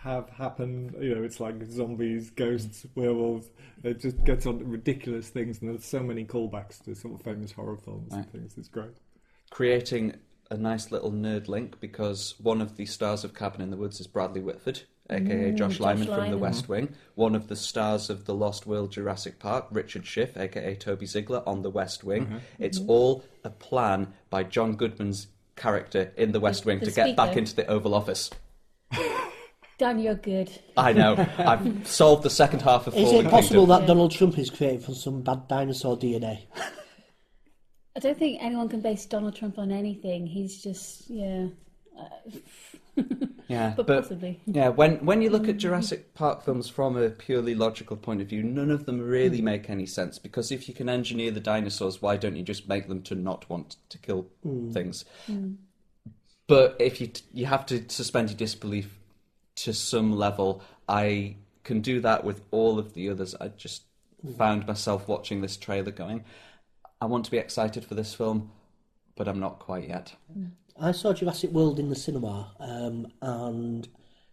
have 0.03 0.29
happen. 0.29 0.93
You 0.99 1.15
know, 1.15 1.23
it's 1.23 1.39
like 1.39 1.63
zombies, 1.65 2.29
ghosts, 2.29 2.85
werewolves. 2.95 3.49
It 3.83 3.99
just 4.01 4.23
gets 4.23 4.45
on 4.45 4.59
to 4.59 4.65
ridiculous 4.65 5.29
things, 5.29 5.61
and 5.61 5.69
there's 5.69 5.85
so 5.85 6.01
many 6.03 6.25
callbacks 6.25 6.83
to 6.83 6.93
sort 6.95 7.15
of 7.15 7.21
famous 7.21 7.51
horror 7.51 7.77
films 7.77 8.11
Right. 8.11 8.19
and 8.23 8.31
things. 8.31 8.57
It's 8.57 8.67
great. 8.67 8.95
Creating 9.49 10.15
a 10.51 10.57
nice 10.57 10.91
little 10.91 11.11
nerd 11.11 11.47
link 11.47 11.79
because 11.79 12.35
one 12.39 12.61
of 12.61 12.75
the 12.75 12.85
stars 12.85 13.23
of 13.23 13.33
Cabin 13.33 13.61
in 13.61 13.69
the 13.71 13.77
Woods 13.77 13.99
is 13.99 14.07
Bradley 14.07 14.41
Whitford, 14.41 14.81
aka 15.09 15.51
Mm, 15.51 15.55
Josh 15.55 15.71
Josh 15.73 15.79
Lyman 15.79 16.07
from 16.07 16.31
The 16.31 16.37
West 16.37 16.67
Wing. 16.69 16.93
One 17.15 17.33
of 17.35 17.47
the 17.47 17.55
stars 17.55 18.09
of 18.09 18.25
The 18.25 18.33
Lost 18.35 18.67
World 18.67 18.91
Jurassic 18.91 19.39
Park, 19.39 19.67
Richard 19.71 20.05
Schiff, 20.05 20.35
aka 20.37 20.75
Toby 20.75 21.05
Ziegler, 21.05 21.43
on 21.47 21.61
The 21.61 21.69
West 21.69 22.03
Wing. 22.03 22.25
Mhm. 22.27 22.39
It's 22.59 22.79
Mhm. 22.79 22.89
all 22.89 23.23
a 23.43 23.49
plan 23.49 24.13
by 24.29 24.43
John 24.43 24.75
Goodman's 24.75 25.27
character 25.55 26.11
in 26.17 26.31
The 26.33 26.39
West 26.39 26.65
Wing 26.65 26.79
the 26.79 26.85
to 26.87 26.91
get 26.91 27.15
back 27.15 27.37
into 27.37 27.55
the 27.55 27.65
Oval 27.67 27.93
Office. 27.93 28.29
Dan, 29.83 29.99
you're 29.99 30.15
good. 30.15 30.49
I 30.77 30.93
know. 30.93 31.27
I've 31.37 31.85
solved 31.85 32.23
the 32.23 32.29
second 32.29 32.61
half 32.61 32.87
of 32.87 32.95
Is 32.95 33.03
Fallen 33.09 33.25
it 33.25 33.29
possible 33.29 33.63
Kingdom. 33.63 33.79
that 33.81 33.85
Donald 33.85 34.11
Trump 34.13 34.39
is 34.39 34.49
created 34.49 34.81
from 34.81 34.95
some 34.95 35.21
bad 35.23 35.49
dinosaur 35.49 35.97
DNA? 35.97 36.39
I 37.93 37.99
don't 37.99 38.17
think 38.17 38.41
anyone 38.41 38.69
can 38.69 38.79
base 38.79 39.05
Donald 39.05 39.35
Trump 39.35 39.59
on 39.59 39.73
anything. 39.73 40.25
He's 40.25 40.63
just, 40.63 41.09
yeah. 41.09 41.47
Uh, 41.99 42.05
Yeah, 43.49 43.73
but, 43.75 43.85
possibly. 43.87 44.39
Yeah, 44.45 44.69
when 44.69 45.03
when 45.05 45.21
you 45.21 45.29
look 45.29 45.49
at 45.49 45.57
Jurassic 45.57 46.13
Park 46.13 46.43
films 46.45 46.69
from 46.69 46.95
a 46.95 47.09
purely 47.09 47.53
logical 47.53 47.97
point 47.97 48.21
of 48.21 48.27
view, 48.29 48.41
none 48.41 48.71
of 48.71 48.85
them 48.85 49.01
really 49.01 49.39
Mm. 49.41 49.43
make 49.43 49.69
any 49.69 49.85
sense 49.85 50.17
because 50.17 50.49
if 50.49 50.69
you 50.69 50.73
can 50.73 50.87
engineer 50.87 51.29
the 51.29 51.41
dinosaurs, 51.41 52.01
why 52.01 52.15
don't 52.15 52.37
you 52.37 52.41
just 52.43 52.69
make 52.69 52.87
them 52.87 53.01
to 53.03 53.15
not 53.15 53.47
want 53.49 53.75
to 53.89 53.97
kill 53.97 54.27
Mm. 54.45 54.71
things? 54.73 55.03
Mm. 55.29 55.57
But 56.47 56.77
if 56.79 57.01
you 57.01 57.11
you 57.33 57.47
have 57.47 57.65
to 57.65 57.83
suspend 57.89 58.29
your 58.29 58.37
disbelief 58.37 58.97
to 59.55 59.73
some 59.73 60.13
level, 60.13 60.61
I 60.87 61.37
can 61.63 61.81
do 61.81 62.01
that 62.01 62.23
with 62.23 62.41
all 62.51 62.79
of 62.79 62.93
the 62.93 63.09
others. 63.09 63.35
I 63.39 63.49
just 63.49 63.83
Mm. 64.25 64.37
found 64.37 64.67
myself 64.67 65.07
watching 65.07 65.41
this 65.41 65.57
trailer 65.57 65.91
going, 65.91 66.23
I 67.01 67.05
want 67.05 67.25
to 67.25 67.31
be 67.31 67.37
excited 67.37 67.83
for 67.83 67.95
this 67.95 68.13
film, 68.13 68.51
but 69.15 69.27
I'm 69.27 69.39
not 69.39 69.59
quite 69.59 69.89
yet. 69.89 70.15
I 70.79 70.93
saw 70.93 71.13
Jurassic 71.13 71.51
World 71.51 71.77
in 71.77 71.89
the 71.89 71.95
cinema, 71.95 72.55
um, 72.59 73.07
and 73.21 73.87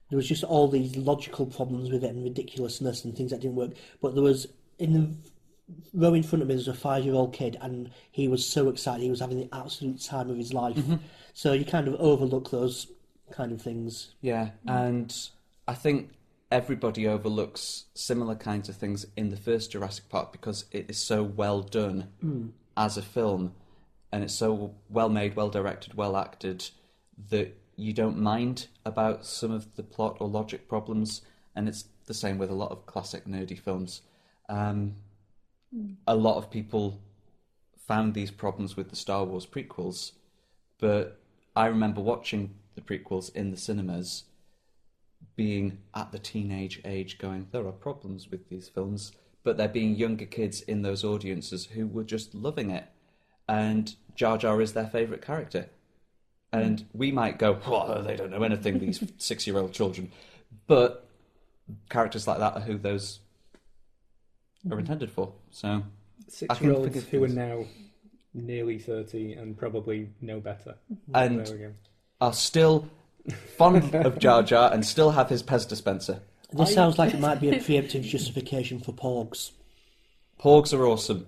there 0.08 0.16
was 0.16 0.28
just 0.28 0.44
all 0.44 0.68
these 0.68 0.96
logical 0.96 1.46
problems 1.46 1.90
with 1.90 2.04
it 2.04 2.14
and 2.14 2.22
ridiculousness 2.22 3.04
and 3.04 3.16
things 3.16 3.32
that 3.32 3.40
didn't 3.40 3.56
work. 3.56 3.72
But 4.00 4.14
there 4.14 4.22
was 4.22 4.46
in 4.78 4.92
the 4.92 5.10
row 5.92 6.14
in 6.14 6.22
front 6.22 6.42
of 6.42 6.48
me, 6.48 6.54
there 6.54 6.58
was 6.58 6.68
a 6.68 6.74
five-year-old 6.74 7.32
kid, 7.32 7.58
and 7.60 7.90
he 8.10 8.28
was 8.28 8.46
so 8.46 8.68
excited. 8.68 9.02
He 9.02 9.10
was 9.10 9.20
having 9.20 9.38
the 9.38 9.48
absolute 9.52 10.00
time 10.00 10.30
of 10.30 10.36
his 10.36 10.52
life. 10.52 10.76
Mhm. 10.76 11.00
So 11.34 11.52
you 11.52 11.64
kind 11.64 11.86
of 11.88 11.94
overlook 11.96 12.50
those 12.50 12.86
kind 13.32 13.52
of 13.52 13.60
things. 13.62 14.14
Yeah, 14.20 14.50
and 14.66 15.14
I 15.68 15.74
think 15.74 16.10
everybody 16.50 17.06
overlooks 17.06 17.84
similar 17.94 18.34
kinds 18.34 18.68
of 18.68 18.76
things 18.76 19.06
in 19.16 19.28
the 19.30 19.36
first 19.36 19.70
Jurassic 19.72 20.08
Park 20.08 20.32
because 20.32 20.64
it 20.72 20.86
is 20.90 20.98
so 20.98 21.22
well 21.22 21.62
done 21.62 22.08
Mm. 22.24 22.50
as 22.76 22.96
a 22.96 23.02
film 23.02 23.54
and 24.12 24.24
it's 24.24 24.34
so 24.34 24.74
well 24.88 25.08
made, 25.08 25.36
well 25.36 25.48
directed, 25.50 25.94
well 25.94 26.16
acted 26.16 26.68
that 27.30 27.56
you 27.76 27.92
don't 27.92 28.18
mind 28.18 28.66
about 28.84 29.24
some 29.24 29.52
of 29.52 29.76
the 29.76 29.82
plot 29.84 30.16
or 30.20 30.28
logic 30.28 30.68
problems. 30.68 31.22
And 31.54 31.68
it's 31.68 31.84
the 32.06 32.14
same 32.14 32.36
with 32.38 32.50
a 32.50 32.54
lot 32.54 32.72
of 32.72 32.86
classic 32.86 33.26
nerdy 33.26 33.58
films. 33.58 34.02
Um, 34.48 34.96
a 36.06 36.16
lot 36.16 36.36
of 36.36 36.50
people 36.50 37.00
found 37.86 38.14
these 38.14 38.30
problems 38.32 38.76
with 38.76 38.90
the 38.90 38.96
Star 38.96 39.24
Wars 39.24 39.46
prequels, 39.46 40.12
but 40.78 41.20
I 41.54 41.66
remember 41.66 42.00
watching 42.00 42.54
the 42.80 42.98
prequels 42.98 43.34
in 43.34 43.50
the 43.50 43.56
cinemas, 43.56 44.24
being 45.36 45.78
at 45.94 46.12
the 46.12 46.18
teenage 46.18 46.80
age, 46.84 47.18
going, 47.18 47.48
there 47.52 47.66
are 47.66 47.72
problems 47.72 48.30
with 48.30 48.48
these 48.48 48.68
films, 48.68 49.12
but 49.42 49.56
there 49.56 49.68
being 49.68 49.94
younger 49.94 50.26
kids 50.26 50.60
in 50.62 50.82
those 50.82 51.04
audiences 51.04 51.66
who 51.66 51.86
were 51.86 52.04
just 52.04 52.34
loving 52.34 52.70
it. 52.70 52.86
And 53.48 53.94
Jar 54.14 54.38
Jar 54.38 54.60
is 54.60 54.72
their 54.72 54.86
favourite 54.86 55.22
character. 55.22 55.68
And 56.52 56.84
we 56.92 57.12
might 57.12 57.38
go, 57.38 57.60
oh, 57.64 58.02
they 58.02 58.16
don't 58.16 58.30
know 58.30 58.42
anything, 58.42 58.78
these 58.78 59.02
six 59.18 59.46
year 59.46 59.58
old 59.58 59.72
children. 59.72 60.10
But 60.66 61.06
characters 61.88 62.26
like 62.26 62.38
that 62.38 62.54
are 62.54 62.60
who 62.60 62.76
those 62.76 63.20
are 64.66 64.70
mm-hmm. 64.70 64.80
intended 64.80 65.10
for. 65.10 65.32
So 65.50 65.82
six 66.28 66.60
year 66.60 66.72
olds 66.72 67.04
who 67.04 67.24
are 67.24 67.28
now 67.28 67.64
nearly 68.34 68.78
30 68.78 69.34
and 69.34 69.56
probably 69.56 70.10
know 70.20 70.40
better. 70.40 70.76
and 71.14 71.46
There 71.46 71.54
we 71.54 71.62
go. 71.62 71.72
Are 72.20 72.32
still 72.32 72.88
fond 73.56 73.94
of 73.94 74.18
Jar 74.18 74.42
Jar 74.42 74.72
and 74.72 74.84
still 74.84 75.10
have 75.10 75.28
his 75.28 75.42
Pez 75.42 75.68
dispenser. 75.68 76.20
This 76.52 76.74
sounds 76.74 76.98
like 76.98 77.14
it 77.14 77.20
might 77.20 77.40
be 77.40 77.48
a 77.50 77.60
preemptive 77.60 78.02
justification 78.02 78.80
for 78.80 78.92
Porgs. 78.92 79.52
Porgs 80.40 80.72
are 80.72 80.86
awesome. 80.86 81.26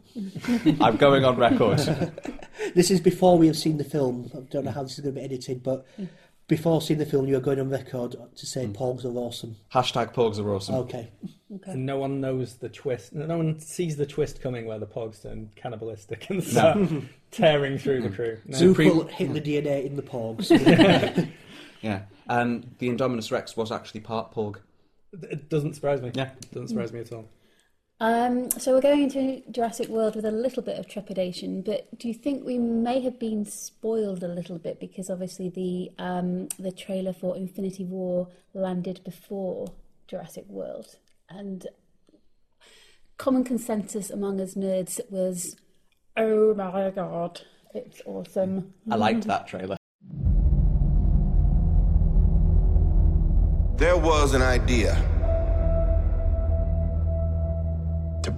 I'm 0.80 0.96
going 0.96 1.24
on 1.24 1.36
record. 1.36 1.78
this 2.74 2.90
is 2.90 3.00
before 3.00 3.36
we 3.36 3.46
have 3.46 3.58
seen 3.58 3.76
the 3.76 3.84
film. 3.84 4.30
I 4.34 4.40
don't 4.50 4.64
know 4.64 4.70
how 4.70 4.82
this 4.82 4.92
is 4.92 5.00
going 5.00 5.14
to 5.14 5.20
be 5.20 5.24
edited, 5.24 5.62
but 5.62 5.86
before 6.48 6.82
seeing 6.82 6.98
the 6.98 7.06
film, 7.06 7.26
you 7.26 7.36
are 7.36 7.40
going 7.40 7.60
on 7.60 7.70
record 7.70 8.16
to 8.36 8.46
say 8.46 8.66
mm. 8.66 8.74
Porgs 8.74 9.04
are 9.04 9.16
awesome. 9.16 9.56
Hashtag 9.72 10.12
Porgs 10.14 10.38
are 10.38 10.54
awesome. 10.54 10.74
Okay. 10.76 11.10
okay. 11.54 11.70
And 11.70 11.86
no 11.86 11.98
one 11.98 12.20
knows 12.20 12.56
the 12.56 12.68
twist. 12.68 13.12
No 13.14 13.36
one 13.36 13.58
sees 13.60 13.96
the 13.96 14.06
twist 14.06 14.42
coming 14.42 14.66
where 14.66 14.78
the 14.78 14.86
Porgs 14.86 15.22
turn 15.22 15.50
cannibalistic 15.56 16.28
and 16.30 16.42
start 16.42 16.78
tearing 17.30 17.78
through 17.78 18.02
the 18.02 18.08
mm. 18.08 18.14
crew. 18.14 18.38
No. 18.46 18.58
Who 18.58 18.72
will 18.72 19.06
hit 19.06 19.32
the 19.32 19.40
mm. 19.40 19.64
DNA 19.64 19.86
in 19.86 19.96
the 19.96 20.02
Porgs. 20.02 20.50
Yeah. 21.82 22.02
Um, 22.28 22.64
the 22.78 22.88
Indominus 22.88 23.30
Rex 23.30 23.56
was 23.56 23.70
actually 23.70 24.00
part 24.00 24.32
Porg. 24.32 24.56
It 25.12 25.50
doesn't 25.50 25.74
surprise 25.74 26.00
me. 26.00 26.12
Yeah. 26.14 26.30
It 26.30 26.52
Doesn't 26.52 26.68
surprise 26.68 26.92
me 26.92 27.00
at 27.00 27.12
all. 27.12 27.28
Um, 28.02 28.50
so 28.50 28.74
we're 28.74 28.80
going 28.80 29.04
into 29.04 29.48
Jurassic 29.48 29.86
World 29.86 30.16
with 30.16 30.24
a 30.24 30.32
little 30.32 30.60
bit 30.60 30.76
of 30.76 30.88
trepidation, 30.88 31.62
but 31.62 31.86
do 32.00 32.08
you 32.08 32.14
think 32.14 32.44
we 32.44 32.58
may 32.58 33.00
have 33.02 33.20
been 33.20 33.44
spoiled 33.44 34.24
a 34.24 34.26
little 34.26 34.58
bit 34.58 34.80
because 34.80 35.08
obviously 35.08 35.48
the 35.50 35.92
um, 36.02 36.48
the 36.58 36.72
trailer 36.72 37.12
for 37.12 37.36
Infinity 37.36 37.84
War 37.84 38.26
landed 38.54 39.04
before 39.04 39.68
Jurassic 40.08 40.46
World, 40.48 40.96
and 41.28 41.68
common 43.18 43.44
consensus 43.44 44.10
among 44.10 44.40
us 44.40 44.54
nerds 44.54 44.98
was, 45.08 45.54
"Oh 46.16 46.54
my 46.54 46.90
god, 46.90 47.42
it's 47.72 48.02
awesome." 48.04 48.74
I 48.90 48.96
liked 48.96 49.28
that 49.28 49.46
trailer. 49.46 49.76
There 53.76 53.96
was 53.96 54.34
an 54.34 54.42
idea 54.42 55.00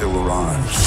Still 0.00 0.16
arrives. 0.16 0.78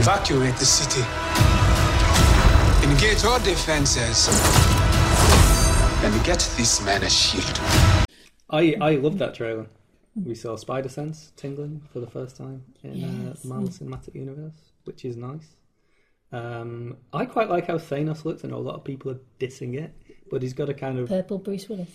Evacuate 0.00 0.56
the 0.56 0.64
city. 0.64 1.02
Engage 2.88 3.22
all 3.26 3.38
defenses. 3.40 4.28
And 6.02 6.24
get 6.24 6.38
this 6.56 6.82
man 6.86 7.02
a 7.02 7.10
shield. 7.10 7.60
I, 8.48 8.74
I 8.80 8.94
love 8.96 9.18
that 9.18 9.34
trailer. 9.34 9.66
We 10.16 10.34
saw 10.34 10.56
Spider 10.56 10.88
Sense 10.88 11.32
tingling 11.36 11.82
for 11.92 12.00
the 12.00 12.06
first 12.06 12.38
time 12.38 12.64
in 12.82 12.94
Yes. 12.94 13.44
uh, 13.44 13.48
Marvel 13.48 13.68
Cinematic 13.68 14.14
Universe, 14.14 14.72
which 14.84 15.04
is 15.04 15.18
nice. 15.18 15.54
Um, 16.32 16.96
I 17.12 17.26
quite 17.26 17.48
like 17.48 17.66
how 17.66 17.76
Thanos 17.76 18.24
looks. 18.24 18.44
I 18.44 18.48
know 18.48 18.56
a 18.56 18.66
lot 18.70 18.74
of 18.74 18.84
people 18.84 19.12
are 19.12 19.20
dissing 19.38 19.74
it, 19.74 19.94
but 20.30 20.42
he's 20.42 20.52
got 20.52 20.68
a 20.68 20.74
kind 20.74 20.98
of 20.98 21.08
Purple 21.08 21.38
Bruce 21.38 21.68
Willis. 21.68 21.88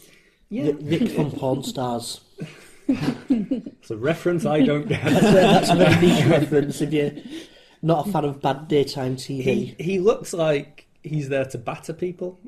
Yeah. 0.49 0.71
Rick 0.81 1.09
from 1.11 1.31
Pawn 1.31 1.63
Stars. 1.63 2.21
It's 2.89 3.91
a 3.91 3.97
reference 3.97 4.45
I 4.47 4.61
don't 4.63 4.87
get. 4.87 5.03
That's 5.03 5.25
a, 5.27 5.31
that's 5.31 5.69
a 5.69 5.75
very 5.75 5.95
niche 6.07 6.25
reference 6.25 6.81
if 6.81 6.91
you're 6.91 7.11
not 7.83 8.07
a 8.07 8.11
fan 8.11 8.25
of 8.25 8.41
bad 8.41 8.67
daytime 8.67 9.15
TV. 9.15 9.43
He 9.43 9.75
he 9.79 9.99
looks 9.99 10.33
like 10.33 10.87
he's 11.03 11.29
there 11.29 11.45
to 11.45 11.57
batter 11.59 11.93
people, 11.93 12.39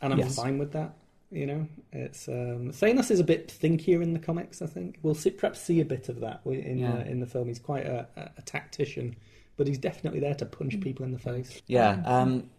and 0.00 0.12
I'm 0.12 0.20
Yes. 0.20 0.36
fine 0.36 0.58
with 0.58 0.70
that. 0.72 0.94
You 1.32 1.46
know, 1.46 1.68
it's 1.92 2.28
um, 2.28 2.70
Thanos 2.70 3.10
is 3.10 3.18
a 3.18 3.24
bit 3.24 3.48
thinkier 3.48 4.02
in 4.02 4.12
the 4.12 4.20
comics. 4.20 4.62
I 4.62 4.66
think 4.66 4.98
we'll 5.02 5.16
see, 5.16 5.30
perhaps 5.30 5.60
see 5.60 5.80
a 5.80 5.84
bit 5.84 6.08
of 6.08 6.20
that 6.20 6.42
in 6.46 6.78
Yeah. 6.78 6.92
the, 6.92 7.10
in 7.10 7.18
the 7.18 7.26
film. 7.26 7.48
He's 7.48 7.58
quite 7.58 7.84
a, 7.86 8.06
a, 8.16 8.30
a 8.38 8.42
tactician, 8.42 9.16
but 9.56 9.66
he's 9.66 9.78
definitely 9.78 10.20
there 10.20 10.34
to 10.36 10.46
punch 10.46 10.78
people 10.80 11.04
in 11.04 11.10
the 11.10 11.18
face. 11.18 11.60
Yeah, 11.66 12.00
um, 12.04 12.50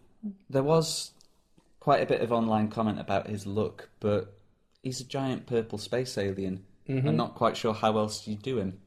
there 0.50 0.64
was 0.64 1.12
quite 1.84 2.02
a 2.02 2.06
bit 2.06 2.22
of 2.22 2.32
online 2.32 2.70
comment 2.70 2.98
about 2.98 3.28
his 3.28 3.46
look, 3.46 3.90
but 4.00 4.34
he's 4.84 5.02
a 5.02 5.04
giant 5.04 5.46
purple 5.46 5.78
space 5.78 6.18
alien. 6.18 6.64
Mhm. 6.88 7.10
I'm 7.10 7.18
not 7.18 7.36
quite 7.36 7.58
sure 7.58 7.74
how 7.74 7.98
else 7.98 8.26
you 8.26 8.38
do 8.38 8.58
him, 8.58 8.80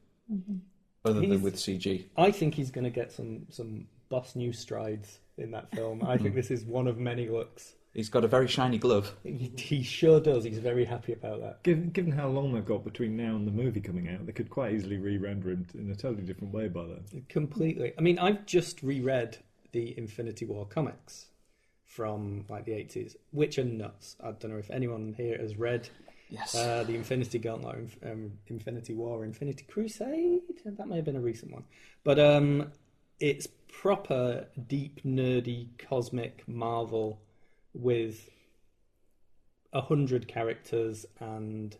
other 1.04 1.20
He's- 1.20 1.30
than 1.30 1.42
with 1.42 1.56
CG. 1.59 2.06
I 2.16 2.30
think 2.30 2.54
he's 2.54 2.70
going 2.70 2.85
to 2.85 2.90
get 2.90 3.12
some 3.12 3.46
some 3.50 3.87
boss 4.09 4.35
new 4.35 4.50
strides 4.52 5.18
in 5.37 5.50
that 5.50 5.70
film. 5.72 6.02
I 6.04 6.16
think 6.16 6.32
Mm. 6.32 6.37
this 6.37 6.50
is 6.50 6.64
one 6.64 6.87
of 6.87 6.96
many 6.98 7.28
looks. 7.28 7.74
He's 7.92 8.09
got 8.09 8.24
a 8.24 8.28
very 8.28 8.46
shiny 8.48 8.78
glove. 8.78 9.14
He, 9.24 9.52
he 9.59 9.82
sure 9.82 10.18
does. 10.20 10.44
He's 10.44 10.59
very 10.59 10.85
happy 10.87 11.12
about 11.12 11.40
that. 11.40 11.62
Given, 11.64 11.90
given 11.90 12.12
how 12.12 12.28
long 12.28 12.52
they've 12.54 12.64
got 12.64 12.82
between 12.85 13.14
now 13.16 13.37
and 13.37 13.46
the 13.46 13.50
movie 13.52 13.80
coming 13.80 14.09
out, 14.09 14.24
they 14.26 14.32
could 14.32 14.48
quite 14.50 14.72
easily 14.74 14.96
re-render 14.98 15.50
him 15.50 15.66
in 15.74 15.90
a 15.90 15.94
totally 15.96 16.24
different 16.24 16.52
way 16.54 16.68
by 16.68 16.85
then. 16.87 17.24
Completely. 17.28 17.92
I 17.98 18.00
mean, 18.00 18.18
I've 18.18 18.46
just 18.46 18.82
reread 18.82 19.38
the 19.72 19.96
Infinity 19.98 20.44
War 20.46 20.66
comics 20.66 21.26
from 21.96 22.44
like 22.48 22.64
the 22.66 22.74
eighties, 22.74 23.16
which 23.30 23.59
are 23.59 23.64
nuts. 23.64 24.16
I 24.22 24.26
don't 24.32 24.50
know 24.52 24.59
if 24.59 24.70
anyone 24.70 25.14
here 25.16 25.38
has 25.38 25.56
read 25.56 25.88
Yes. 26.28 26.54
uh, 26.56 26.82
the 26.85 26.94
Infinity 26.96 27.38
Gauntlet, 27.38 27.88
um, 28.04 28.32
Infinity 28.48 28.94
War, 28.94 29.24
Infinity 29.24 29.64
Crusade. 29.68 30.40
That 30.64 30.88
may 30.88 30.96
have 30.96 31.04
been 31.04 31.16
a 31.16 31.20
recent 31.20 31.52
one, 31.52 31.64
but 32.04 32.18
um, 32.18 32.72
it's 33.20 33.46
proper 33.68 34.46
deep, 34.66 35.02
nerdy, 35.04 35.68
cosmic 35.78 36.42
Marvel 36.48 37.20
with 37.72 38.28
a 39.72 39.80
hundred 39.80 40.26
characters 40.26 41.06
and 41.20 41.76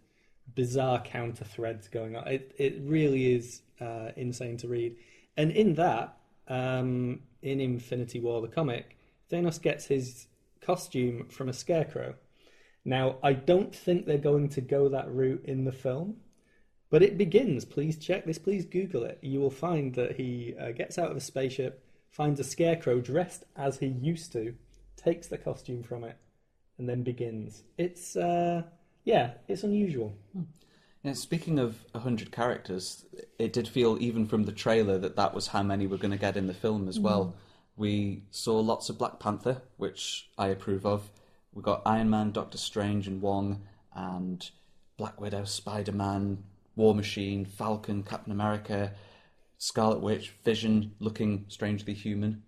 bizarre 0.55 1.01
counter 1.03 1.45
threads 1.45 1.89
going 1.89 2.17
on. 2.17 2.27
It 2.29 2.55
it 2.57 2.79
really 2.83 3.35
is 3.35 3.63
uh, 3.81 4.11
insane 4.17 4.57
to 4.59 4.69
read. 4.69 4.97
And 5.37 5.51
in 5.51 5.75
that, 5.75 6.17
um, 6.49 7.21
in 7.43 7.61
Infinity 7.61 8.21
War, 8.21 8.41
the 8.41 8.49
comic, 8.49 8.96
Thanos 9.31 9.61
gets 9.61 9.87
his 9.87 10.27
costume 10.61 11.29
from 11.29 11.49
a 11.49 11.53
scarecrow. 11.53 12.15
Now, 12.85 13.17
I 13.23 13.33
don't 13.33 13.75
think 13.75 14.07
they're 14.07 14.19
going 14.19 14.49
to 14.51 14.61
go 14.61 14.89
that 14.89 15.11
route 15.11 15.45
in 15.45 15.65
the 15.65 15.73
film, 15.73 16.17
but 16.91 17.03
it 17.03 17.19
begins. 17.19 17.65
Please 17.65 17.99
check 17.99 18.25
this. 18.25 18.39
Please 18.39 18.65
Google 18.65 19.05
it. 19.05 19.19
You 19.23 19.41
will 19.41 19.51
find 19.51 19.95
that 19.95 20.17
he 20.17 20.55
uh, 20.61 20.71
gets 20.71 20.99
out 20.99 21.11
of 21.11 21.17
a 21.17 21.21
spaceship, 21.21 21.85
finds 22.11 22.39
a 22.39 22.45
scarecrow 22.45 23.01
dressed 23.01 23.45
as 23.57 23.79
he 23.79 23.87
used 23.87 24.33
to, 24.33 24.55
takes 24.97 25.27
the 25.27 25.39
costume 25.39 25.83
from 25.83 26.05
it, 26.05 26.17
and 26.79 26.89
then 26.89 27.03
begins. 27.03 27.65
It's 27.77 28.17
uh, 28.17 28.63
yeah, 29.05 29.33
it's 29.49 29.63
unusual. 29.65 30.15
Yeah, 31.03 31.13
speaking 31.13 31.59
of 31.59 31.85
100 31.93 32.33
characters, 32.33 33.05
it 33.39 33.53
did 33.53 33.69
feel, 33.69 33.97
even 34.01 34.27
from 34.27 34.45
the 34.45 34.53
trailer, 34.53 34.99
that 34.99 35.17
that 35.17 35.35
was 35.35 35.47
how 35.49 35.63
many 35.63 35.87
we're 35.87 35.97
going 35.97 36.11
to 36.11 36.17
get 36.17 36.37
in 36.37 36.49
the 36.49 36.55
film 36.55 36.89
as 36.89 36.99
well. 36.99 37.27
Mm. 37.27 37.33
We 37.77 38.23
saw 38.31 38.59
lots 38.61 38.89
of 38.89 38.99
Black 38.99 39.21
Panther, 39.21 39.63
which 39.77 40.31
I 40.39 40.49
approve 40.49 40.87
of. 40.87 41.11
We 41.53 41.63
got 41.63 41.83
Iron 41.87 42.11
Man, 42.11 42.33
Doctor 42.33 42.59
Strange, 42.59 43.07
and 43.07 43.21
Wong, 43.21 43.63
and 43.95 44.51
Black 44.97 45.21
Widow, 45.21 45.45
Spider 45.45 45.93
Man, 45.93 46.43
War 46.75 46.95
Machine, 46.95 47.45
Falcon, 47.45 48.03
Captain 48.03 48.33
America, 48.33 48.93
Scarlet 49.59 50.01
Witch, 50.01 50.35
Vision 50.45 50.95
looking 51.01 51.45
strangely 51.49 51.95
human, 51.95 52.43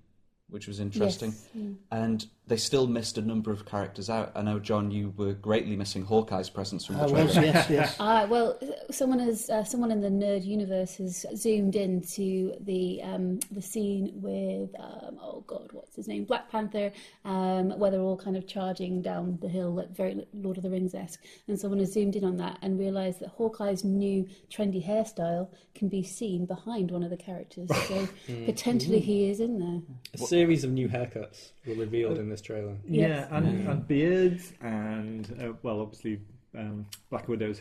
which 0.49 0.67
was 0.67 0.81
interesting. 0.81 1.35
Yes. 1.55 1.75
And 1.91 2.27
they 2.49 2.57
still 2.57 2.87
missed 2.87 3.19
a 3.19 3.23
number 3.23 3.51
of 3.53 3.65
characters 3.67 4.09
out. 4.11 4.33
I 4.35 4.43
know, 4.43 4.59
John, 4.59 4.91
you 4.91 5.13
were 5.17 5.35
greatly 5.35 5.77
missing 5.77 6.05
Hawkeye's 6.05 6.51
presence 6.51 6.85
from 6.87 6.97
the 6.97 7.03
I 7.05 7.07
trailer. 7.09 7.25
was, 7.27 7.37
yes, 7.37 7.71
yes. 7.71 7.97
Uh, 8.01 8.27
well, 8.29 8.59
someone 8.91 9.19
has 9.21 9.49
uh, 9.51 9.65
someone 9.65 9.91
in 9.91 10.01
the 10.01 10.09
nerd 10.09 10.45
universe 10.45 10.97
has 10.97 11.25
zoomed 11.37 11.77
into 11.77 12.55
the 12.61 13.01
um, 13.03 13.39
the 13.51 13.63
scene 13.63 14.13
with 14.15 14.71
um, 14.81 15.19
oh 15.23 15.45
god, 15.47 15.69
what's 15.73 15.95
his 15.97 16.09
name, 16.09 16.25
Black 16.25 16.51
Panther, 16.51 16.91
um, 17.25 17.79
where 17.79 17.91
they're 17.91 18.01
all 18.01 18.17
kind 18.17 18.37
of 18.37 18.47
charging 18.47 19.03
down 19.03 19.39
the 19.43 19.49
hill, 19.49 19.75
like 19.75 19.91
very 19.95 20.27
Lord 20.33 20.57
of 20.57 20.63
the 20.63 20.71
Rings 20.71 20.95
esque, 20.95 21.23
and 21.49 21.59
someone 21.61 21.81
has 21.81 21.93
zoomed 21.93 22.17
in 22.17 22.25
on 22.25 22.37
that 22.39 22.59
and 22.63 22.79
realised 22.79 23.21
that 23.21 23.29
Hawkeye's 23.31 23.85
new 23.85 24.27
trendy 24.51 24.85
hairstyle 24.85 25.49
can 25.75 25.89
be 25.89 26.03
seen 26.03 26.47
behind 26.47 26.91
one 26.91 27.03
of 27.03 27.11
the 27.11 27.17
characters. 27.17 27.69
So 27.87 28.09
Mm. 28.29 28.47
potentially 28.47 29.01
he 29.01 29.31
is 29.31 29.41
in 29.41 29.59
there. 29.59 29.81
A 30.15 30.19
series 30.19 30.63
of 30.65 30.71
new 30.71 30.89
haircuts 30.89 31.51
were 31.67 31.75
revealed 31.75 32.19
in 32.19 32.29
this 32.29 32.38
trailer. 32.41 32.77
Yeah, 32.87 33.09
Yes. 33.09 33.29
and, 33.31 33.65
Yeah. 33.65 33.71
and 33.71 33.89
beards, 33.89 34.53
and 34.61 35.37
uh, 35.43 35.53
well, 35.63 35.81
obviously 35.81 36.21
um, 36.57 36.87
Black 37.11 37.29
Widow's 37.29 37.61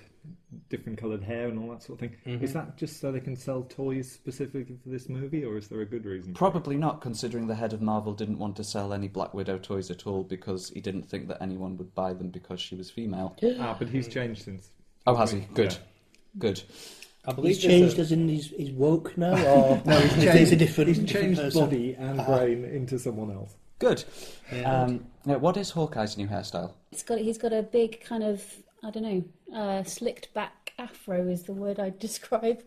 different 0.69 0.97
coloured 0.97 1.21
hair 1.21 1.49
and 1.49 1.59
all 1.59 1.69
that 1.71 1.83
sort 1.83 2.01
of 2.01 2.09
thing. 2.09 2.17
Mhm. 2.25 2.41
Is 2.41 2.53
that 2.53 2.77
just 2.77 2.99
so 3.01 3.11
they 3.11 3.19
can 3.19 3.35
sell 3.35 3.63
toys 3.63 4.09
specifically 4.09 4.77
for 4.81 4.89
this 4.89 5.09
movie, 5.09 5.43
or 5.43 5.57
is 5.57 5.67
there 5.67 5.81
a 5.81 5.85
good 5.85 6.05
reason? 6.05 6.33
Probably 6.33 6.77
not, 6.77 7.01
considering 7.01 7.47
the 7.47 7.55
head 7.55 7.73
of 7.73 7.81
Marvel 7.81 8.13
didn't 8.13 8.39
want 8.39 8.55
to 8.55 8.63
sell 8.63 8.93
any 8.93 9.07
Black 9.09 9.33
Widow 9.33 9.57
toys 9.59 9.91
at 9.91 10.07
all 10.07 10.23
because 10.23 10.69
he 10.69 10.79
didn't 10.81 11.03
think 11.03 11.27
that 11.27 11.37
anyone 11.41 11.77
would 11.77 11.93
buy 11.93 12.13
them 12.13 12.29
because 12.29 12.61
she 12.61 12.75
was 12.75 12.89
female. 12.89 13.35
Ah, 13.59 13.75
but 13.77 13.89
he's 13.89 14.07
changed 14.07 14.43
since. 14.43 14.69
Oh, 15.05 15.15
has 15.15 15.31
he? 15.31 15.41
Good. 15.53 15.73
Yeah. 15.73 15.79
Good. 16.39 16.63
I 17.25 17.33
believe 17.33 17.55
He's 17.55 17.63
changed 17.63 17.97
a- 17.99 18.01
as 18.01 18.11
in 18.13 18.29
he's, 18.29 18.47
he's 18.51 18.71
woke 18.71 19.17
now, 19.17 19.33
or 19.53 19.81
No, 19.85 19.99
he's 19.99 20.13
changed, 20.23 20.41
is 20.41 20.51
it 20.53 20.55
different, 20.59 20.95
he's 20.95 21.11
changed 21.11 21.41
person? 21.41 21.61
body 21.65 21.93
and 21.99 22.21
Ah. 22.21 22.25
brain 22.25 22.63
into 22.63 22.97
someone 22.97 23.31
else. 23.31 23.53
Good. 23.79 24.03
Yeah. 24.51 24.83
Um, 24.83 25.05
now, 25.25 25.37
what 25.37 25.57
is 25.57 25.71
Hawkeye's 25.71 26.17
new 26.17 26.27
hairstyle? 26.27 26.73
It's 26.91 27.03
got 27.03 27.19
he's 27.19 27.37
got 27.37 27.53
a 27.53 27.63
big 27.63 28.03
kind 28.03 28.23
of 28.23 28.43
I 28.83 28.91
don't 28.91 29.03
know 29.03 29.23
uh, 29.55 29.83
slicked 29.83 30.33
back 30.33 30.73
afro 30.79 31.27
is 31.27 31.43
the 31.43 31.53
word 31.53 31.79
I'd 31.79 31.99
describe. 32.07 32.63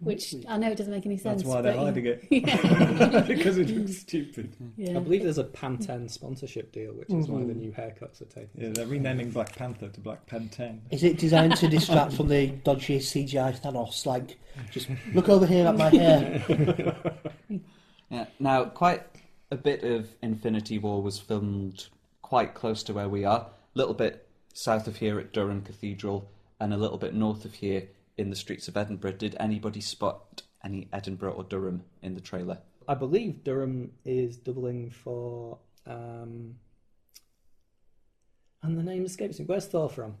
Which 0.00 0.34
I 0.48 0.56
know 0.56 0.70
it 0.70 0.78
doesn't 0.78 0.94
make 0.94 1.04
any 1.04 1.18
sense. 1.18 1.42
That's 1.42 1.54
why 1.54 1.60
they're 1.60 1.74
but, 1.74 1.86
hiding 1.86 2.06
it. 2.06 2.26
Because 3.26 3.58
it 3.58 3.68
looks 3.68 3.98
stupid. 3.98 4.56
Yeah. 4.78 4.96
I 4.96 5.00
believe 5.00 5.24
there's 5.24 5.36
a 5.36 5.44
Pantene 5.44 6.10
sponsorship 6.10 6.72
deal, 6.72 6.92
which 6.92 7.10
is 7.10 7.28
why 7.28 7.40
the 7.40 7.52
new 7.52 7.70
haircuts 7.72 8.22
are 8.22 8.26
taken. 8.26 8.48
Yeah, 8.54 8.70
they're 8.70 8.86
renaming 8.86 9.30
Black 9.30 9.54
Panther 9.54 9.88
to 9.88 10.00
Black 10.00 10.26
Pantene. 10.26 10.80
Is 10.90 11.04
it 11.04 11.18
designed 11.18 11.56
to 11.56 11.68
distract 11.68 12.14
from 12.14 12.28
the 12.28 12.46
dodgy 12.46 12.98
CGI 12.98 13.60
Thanos? 13.60 14.06
Like, 14.06 14.38
just 14.70 14.88
look 15.12 15.28
over 15.28 15.44
here 15.44 15.66
at 15.66 15.76
my 15.76 15.90
hair. 15.90 16.96
Yeah. 18.10 18.24
Now, 18.38 18.64
quite 18.64 19.02
a 19.50 19.56
bit 19.56 19.82
of 19.82 20.10
Infinity 20.22 20.78
War 20.78 21.02
was 21.02 21.18
filmed 21.18 21.86
quite 22.22 22.54
close 22.54 22.82
to 22.84 22.92
where 22.92 23.08
we 23.08 23.24
are. 23.24 23.40
A 23.40 23.50
little 23.74 23.94
bit 23.94 24.28
south 24.52 24.86
of 24.86 24.96
here 24.96 25.18
at 25.18 25.32
Durham 25.32 25.62
Cathedral, 25.62 26.30
and 26.60 26.74
a 26.74 26.76
little 26.76 26.98
bit 26.98 27.14
north 27.14 27.44
of 27.44 27.54
here 27.54 27.88
in 28.16 28.30
the 28.30 28.36
streets 28.36 28.68
of 28.68 28.76
Edinburgh. 28.76 29.12
Did 29.12 29.36
anybody 29.38 29.80
spot 29.80 30.42
any 30.64 30.88
Edinburgh 30.92 31.32
or 31.32 31.44
Durham 31.44 31.84
in 32.02 32.14
the 32.14 32.20
trailer? 32.20 32.58
I 32.86 32.94
believe 32.94 33.44
Durham 33.44 33.92
is 34.04 34.36
doubling 34.36 34.90
for. 34.90 35.58
Um, 35.86 36.56
and 38.62 38.76
the 38.76 38.82
name 38.82 39.04
escapes 39.04 39.38
me. 39.38 39.44
Where's 39.44 39.66
Thor 39.66 39.88
from? 39.88 40.16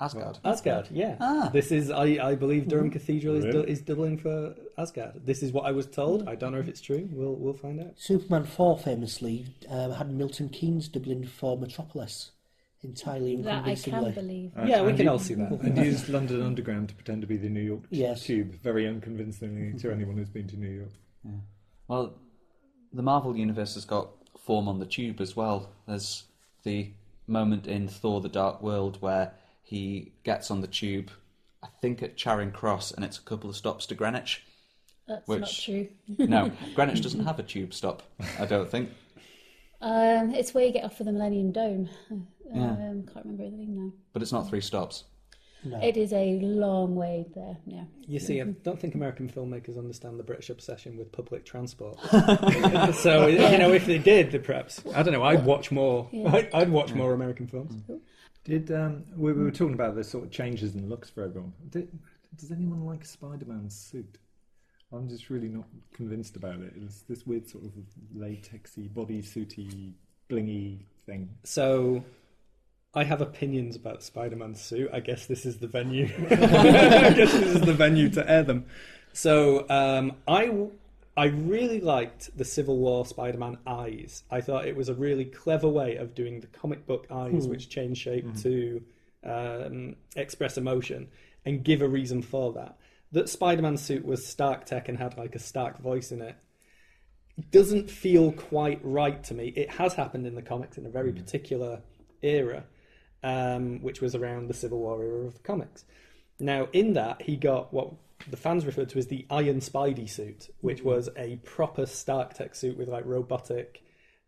Asgard. 0.00 0.38
Asgard, 0.44 0.88
yeah. 0.92 1.16
Ah. 1.20 1.50
This 1.52 1.72
is, 1.72 1.90
I, 1.90 2.04
I 2.30 2.34
believe 2.36 2.68
Durham 2.68 2.88
Cathedral 2.90 3.34
is, 3.34 3.44
Really? 3.44 3.62
du- 3.62 3.68
is 3.68 3.80
doubling 3.80 4.16
for 4.16 4.54
Asgard. 4.76 5.22
This 5.26 5.42
is 5.42 5.50
what 5.50 5.64
I 5.66 5.72
was 5.72 5.86
told. 5.86 6.28
I 6.28 6.36
don't 6.36 6.52
know 6.52 6.60
if 6.60 6.68
it's 6.68 6.80
true. 6.80 7.08
We'll 7.10 7.34
we'll 7.34 7.52
find 7.54 7.80
out. 7.80 7.94
Superman 7.96 8.44
4 8.44 8.78
famously 8.78 9.46
um, 9.68 9.90
had 9.92 10.10
Milton 10.12 10.50
Keynes 10.50 10.86
doubling 10.88 11.26
for 11.26 11.58
Metropolis 11.58 12.30
entirely 12.84 13.42
that 13.42 13.64
I 13.66 13.74
can 13.74 13.92
unconvincingly. 13.94 14.12
believe. 14.12 14.52
Uh, 14.56 14.66
Yeah, 14.70 14.82
we 14.82 14.90
and 14.90 14.96
can 14.96 15.06
he- 15.06 15.10
all 15.10 15.18
see 15.18 15.34
that. 15.34 15.50
And 15.50 15.76
used 15.78 16.08
London 16.08 16.42
Underground 16.42 16.90
to 16.90 16.94
pretend 16.94 17.22
to 17.22 17.26
be 17.26 17.36
the 17.36 17.48
New 17.48 17.60
York 17.62 17.90
t- 17.90 17.96
Yes. 17.96 18.22
Tube, 18.22 18.54
very 18.62 18.86
unconvincingly 18.86 19.76
to 19.80 19.90
anyone 19.96 20.16
who's 20.16 20.28
been 20.28 20.46
to 20.46 20.56
New 20.56 20.70
York. 20.70 20.90
Well, 21.88 22.14
the 22.92 23.02
Marvel 23.02 23.36
Universe 23.36 23.74
has 23.74 23.84
got 23.84 24.10
form 24.38 24.68
on 24.68 24.78
the 24.78 24.86
tube 24.86 25.20
as 25.20 25.34
well. 25.34 25.70
There's 25.88 26.22
the 26.62 26.92
moment 27.26 27.66
in 27.66 27.88
Thor 27.88 28.20
the 28.20 28.28
Dark 28.28 28.62
World 28.62 28.98
where 29.02 29.32
he 29.68 30.12
gets 30.24 30.50
on 30.50 30.62
the 30.62 30.66
tube, 30.66 31.10
I 31.62 31.68
think 31.82 32.02
at 32.02 32.16
Charing 32.16 32.52
Cross, 32.52 32.92
and 32.92 33.04
it's 33.04 33.18
a 33.18 33.22
couple 33.22 33.50
of 33.50 33.56
stops 33.56 33.84
to 33.86 33.94
Greenwich. 33.94 34.42
That's 35.06 35.28
Which- 35.28 35.40
not 35.40 35.50
true. 35.50 35.88
No, 36.26 36.50
Greenwich 36.74 37.02
doesn't 37.02 37.24
have 37.24 37.38
a 37.38 37.42
tube 37.42 37.74
stop, 37.74 38.02
I 38.38 38.46
don't 38.46 38.70
think. 38.70 38.90
Um, 39.82 40.34
it's 40.34 40.54
where 40.54 40.64
you 40.64 40.72
get 40.72 40.84
off 40.84 40.96
for 40.96 41.04
the 41.04 41.12
Millennium 41.12 41.52
Dome. 41.52 41.88
Um, 42.10 42.26
Yeah. 42.52 42.76
Can't 43.12 43.26
remember 43.26 43.44
the 43.44 43.50
name 43.50 43.76
now. 43.76 43.92
But 44.14 44.22
it's 44.22 44.32
not 44.32 44.48
three 44.48 44.62
stops. 44.62 45.04
No. 45.64 45.78
It 45.82 45.96
is 45.96 46.12
a 46.12 46.38
long 46.40 46.94
way 46.94 47.26
there. 47.34 47.58
Yeah. 47.66 47.84
You 48.06 48.20
see, 48.20 48.40
I 48.40 48.44
don't 48.44 48.80
think 48.80 48.94
American 48.94 49.28
filmmakers 49.28 49.76
understand 49.76 50.18
the 50.18 50.22
British 50.22 50.50
obsession 50.50 50.96
with 50.96 51.12
public 51.12 51.44
transport. 51.44 51.98
so, 52.94 53.26
you 53.26 53.58
know, 53.58 53.72
if 53.72 53.84
they 53.84 53.98
did, 53.98 54.30
then 54.30 54.42
perhaps 54.42 54.82
I 54.94 55.02
don't 55.02 55.12
know. 55.12 55.24
I'd 55.24 55.44
watch 55.44 55.70
more. 55.72 56.08
Yeah. 56.12 56.32
I'd, 56.32 56.54
I'd 56.54 56.70
watch 56.70 56.94
more 56.94 57.12
American 57.12 57.48
films. 57.48 57.74
Did 58.48 58.72
um, 58.72 59.04
we, 59.14 59.34
we 59.34 59.44
were 59.44 59.50
talking 59.50 59.74
about 59.74 59.94
the 59.94 60.02
sort 60.02 60.24
of 60.24 60.30
changes 60.30 60.74
in 60.74 60.88
looks 60.88 61.10
for 61.10 61.22
everyone? 61.22 61.52
Did, 61.68 61.86
does 62.34 62.50
anyone 62.50 62.86
like 62.86 63.04
Spider-Man's 63.04 63.76
suit? 63.76 64.16
I'm 64.90 65.06
just 65.06 65.28
really 65.28 65.50
not 65.50 65.66
convinced 65.92 66.34
about 66.34 66.60
it. 66.60 66.72
It's 66.82 67.02
this 67.02 67.26
weird 67.26 67.46
sort 67.46 67.64
of 67.64 67.72
latexy, 68.16 68.88
bodysuity, 68.88 69.92
blingy 70.30 70.78
thing. 71.04 71.28
So, 71.44 72.02
I 72.94 73.04
have 73.04 73.20
opinions 73.20 73.76
about 73.76 74.02
Spider-Man's 74.02 74.62
suit. 74.62 74.88
I 74.94 75.00
guess 75.00 75.26
this 75.26 75.44
is 75.44 75.58
the 75.58 75.66
venue. 75.66 76.06
I 76.30 77.12
guess 77.12 77.32
this 77.32 77.56
is 77.56 77.60
the 77.60 77.74
venue 77.74 78.08
to 78.08 78.30
air 78.30 78.44
them. 78.44 78.64
So, 79.12 79.66
um, 79.68 80.12
I 80.26 80.48
I 81.18 81.26
really 81.26 81.80
liked 81.80 82.36
the 82.36 82.44
Civil 82.44 82.78
War 82.78 83.04
Spider-Man 83.04 83.58
eyes. 83.66 84.22
I 84.30 84.40
thought 84.40 84.68
it 84.68 84.76
was 84.76 84.88
a 84.88 84.94
really 84.94 85.24
clever 85.24 85.68
way 85.68 85.96
of 85.96 86.14
doing 86.14 86.38
the 86.38 86.46
comic 86.46 86.86
book 86.86 87.08
eyes, 87.10 87.44
Hmm. 87.44 87.50
which 87.50 87.68
change 87.68 87.98
shape 87.98 88.24
Mhm. 88.24 88.42
to 88.42 88.82
um, 89.24 89.96
express 90.14 90.56
emotion 90.56 91.08
and 91.44 91.64
give 91.64 91.82
a 91.82 91.88
reason 91.88 92.22
for 92.22 92.52
that. 92.52 92.78
That 93.10 93.28
Spider-Man 93.28 93.76
suit 93.76 94.04
was 94.04 94.24
Stark 94.24 94.64
tech 94.64 94.88
and 94.88 94.96
had 94.96 95.18
like 95.18 95.34
a 95.34 95.40
Stark 95.40 95.78
voice 95.80 96.12
in 96.12 96.22
it 96.22 96.36
doesn't 97.50 97.90
feel 97.90 98.30
quite 98.32 98.78
right 98.84 99.22
to 99.24 99.34
me. 99.34 99.48
It 99.48 99.70
has 99.70 99.94
happened 99.94 100.24
in 100.24 100.36
the 100.36 100.42
comics 100.42 100.78
in 100.78 100.86
a 100.86 100.90
very 100.90 101.12
particular 101.12 101.82
era, 102.22 102.64
um, 103.24 103.82
which 103.82 104.00
was 104.00 104.14
around 104.14 104.46
the 104.46 104.54
Civil 104.54 104.78
War 104.78 105.02
era 105.02 105.26
of 105.26 105.34
the 105.34 105.40
comics. 105.40 105.84
Now, 106.38 106.68
in 106.72 106.92
that, 106.92 107.22
he 107.22 107.36
got 107.36 107.72
what 107.72 107.92
the 108.30 108.36
fans 108.36 108.66
referred 108.66 108.88
to 108.90 108.98
as 108.98 109.06
the 109.06 109.26
Iron 109.30 109.60
Spidey 109.60 110.08
suit, 110.08 110.48
which 110.60 110.82
was 110.82 111.08
a 111.16 111.36
proper 111.44 111.86
Stark 111.86 112.34
Tech 112.34 112.54
suit 112.54 112.76
with 112.76 112.88
like 112.88 113.04
robotic, 113.06 113.82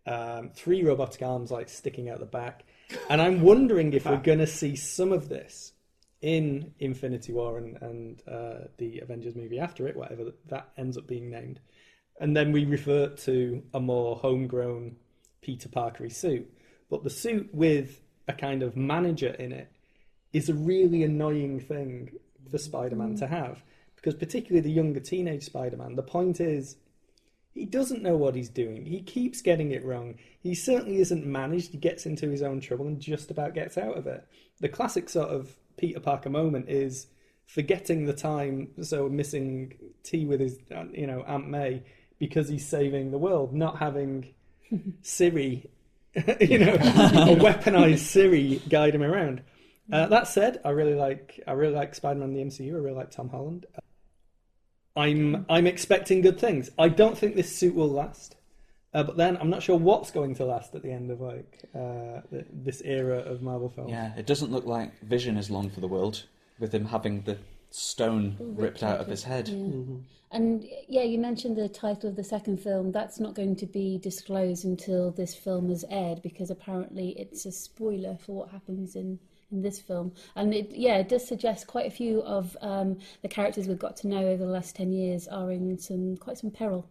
um, 0.06 0.50
three 0.54 0.82
robotic 0.82 1.22
arms 1.22 1.50
like 1.50 1.68
sticking 1.68 2.08
out 2.08 2.20
the 2.20 2.26
back. 2.26 2.64
And 3.08 3.20
I'm 3.20 3.40
wondering 3.42 3.92
if 3.92 4.06
we're 4.06 4.16
going 4.16 4.38
to 4.38 4.46
see 4.46 4.76
some 4.76 5.12
of 5.12 5.28
this 5.28 5.72
in 6.20 6.72
Infinity 6.78 7.32
War 7.32 7.58
and, 7.58 7.78
and 7.80 8.22
uh, 8.28 8.66
the 8.78 9.00
Avengers 9.00 9.34
movie 9.34 9.58
after 9.58 9.86
it, 9.86 9.96
whatever 9.96 10.32
that 10.48 10.70
ends 10.76 10.98
up 10.98 11.06
being 11.06 11.30
named. 11.30 11.60
And 12.20 12.36
then 12.36 12.52
we 12.52 12.64
revert 12.64 13.16
to 13.18 13.62
a 13.72 13.80
more 13.80 14.16
homegrown 14.16 14.96
Peter 15.40 15.68
Parkery 15.68 16.10
suit. 16.10 16.52
But 16.90 17.04
the 17.04 17.10
suit 17.10 17.48
with 17.52 18.02
a 18.28 18.32
kind 18.32 18.62
of 18.62 18.76
manager 18.76 19.30
in 19.30 19.52
it 19.52 19.72
is 20.32 20.48
a 20.48 20.54
really 20.54 21.02
annoying 21.02 21.60
thing 21.60 22.10
for 22.50 22.58
Spider 22.58 22.96
Man 22.96 23.16
to 23.16 23.26
have. 23.26 23.62
Because, 24.00 24.14
particularly 24.14 24.60
the 24.60 24.72
younger 24.72 25.00
teenage 25.00 25.44
Spider 25.44 25.76
Man, 25.76 25.96
the 25.96 26.02
point 26.02 26.40
is 26.40 26.76
he 27.52 27.66
doesn't 27.66 28.02
know 28.02 28.16
what 28.16 28.34
he's 28.34 28.48
doing. 28.48 28.86
He 28.86 29.02
keeps 29.02 29.42
getting 29.42 29.72
it 29.72 29.84
wrong. 29.84 30.14
He 30.40 30.54
certainly 30.54 31.00
isn't 31.00 31.26
managed. 31.26 31.72
He 31.72 31.78
gets 31.78 32.06
into 32.06 32.30
his 32.30 32.42
own 32.42 32.60
trouble 32.60 32.86
and 32.86 33.00
just 33.00 33.30
about 33.30 33.54
gets 33.54 33.76
out 33.76 33.98
of 33.98 34.06
it. 34.06 34.26
The 34.60 34.68
classic 34.68 35.08
sort 35.08 35.28
of 35.28 35.56
Peter 35.76 36.00
Parker 36.00 36.30
moment 36.30 36.68
is 36.68 37.08
forgetting 37.46 38.06
the 38.06 38.12
time, 38.12 38.68
so 38.82 39.08
missing 39.08 39.74
tea 40.04 40.24
with 40.24 40.40
his, 40.40 40.58
uh, 40.74 40.84
you 40.92 41.06
know, 41.06 41.22
Aunt 41.26 41.48
May 41.48 41.82
because 42.18 42.48
he's 42.48 42.66
saving 42.66 43.10
the 43.10 43.18
world, 43.18 43.52
not 43.52 43.78
having 43.78 44.32
Siri, 45.02 45.68
you 46.40 46.58
know, 46.58 46.74
a 46.74 47.36
weaponized 47.36 47.98
Siri 47.98 48.62
guide 48.68 48.94
him 48.94 49.02
around. 49.02 49.42
Uh, 49.92 50.06
that 50.06 50.28
said, 50.28 50.60
I 50.64 50.70
really 50.70 50.94
like 50.94 51.40
I 51.48 51.52
really 51.52 51.74
like 51.74 51.96
Spider-Man 51.96 52.28
in 52.30 52.34
the 52.34 52.44
MCU. 52.44 52.74
I 52.74 52.78
really 52.78 52.96
like 52.96 53.10
Tom 53.10 53.28
Holland. 53.28 53.66
I'm 55.00 55.46
I'm 55.48 55.66
expecting 55.66 56.20
good 56.20 56.38
things. 56.38 56.70
I 56.78 56.88
don't 56.88 57.16
think 57.16 57.34
this 57.34 57.54
suit 57.54 57.74
will 57.74 57.88
last, 57.88 58.36
uh, 58.92 59.02
but 59.02 59.16
then 59.16 59.36
I'm 59.38 59.50
not 59.50 59.62
sure 59.62 59.76
what's 59.76 60.10
going 60.10 60.34
to 60.36 60.44
last 60.44 60.74
at 60.74 60.82
the 60.82 60.92
end 60.92 61.10
of 61.10 61.20
like 61.20 61.64
uh, 61.74 62.20
th- 62.30 62.46
this 62.52 62.82
era 62.84 63.18
of 63.18 63.42
Marvel 63.42 63.68
films. 63.68 63.90
Yeah, 63.90 64.12
it 64.16 64.26
doesn't 64.26 64.50
look 64.50 64.66
like 64.66 65.00
Vision 65.00 65.36
is 65.36 65.50
long 65.50 65.70
for 65.70 65.80
the 65.80 65.88
world, 65.88 66.24
with 66.58 66.74
him 66.74 66.84
having 66.84 67.22
the 67.22 67.38
stone 67.70 68.36
ripped 68.40 68.82
out 68.82 69.00
of 69.00 69.06
his 69.06 69.22
head. 69.24 69.48
Yeah. 69.48 69.96
And 70.32 70.64
yeah, 70.88 71.02
you 71.02 71.18
mentioned 71.18 71.56
the 71.56 71.68
title 71.68 72.08
of 72.10 72.16
the 72.16 72.22
second 72.22 72.58
film. 72.58 72.92
That's 72.92 73.18
not 73.18 73.34
going 73.34 73.56
to 73.56 73.66
be 73.66 73.98
disclosed 73.98 74.64
until 74.64 75.10
this 75.10 75.34
film 75.34 75.70
is 75.70 75.84
aired 75.90 76.22
because 76.22 76.50
apparently 76.50 77.10
it's 77.18 77.46
a 77.46 77.52
spoiler 77.52 78.16
for 78.16 78.36
what 78.36 78.50
happens 78.50 78.94
in, 78.94 79.18
in 79.50 79.62
this 79.62 79.80
film. 79.80 80.12
And 80.36 80.54
it, 80.54 80.70
yeah, 80.72 80.96
it 80.96 81.08
does 81.08 81.26
suggest 81.26 81.66
quite 81.66 81.86
a 81.86 81.90
few 81.90 82.22
of 82.22 82.56
um, 82.60 82.98
the 83.22 83.28
characters 83.28 83.66
we've 83.68 83.78
got 83.78 83.96
to 83.98 84.08
know 84.08 84.26
over 84.26 84.44
the 84.44 84.50
last 84.50 84.76
10 84.76 84.92
years 84.92 85.28
are 85.28 85.50
in 85.50 85.78
some 85.78 86.16
quite 86.16 86.38
some 86.38 86.50
peril 86.50 86.88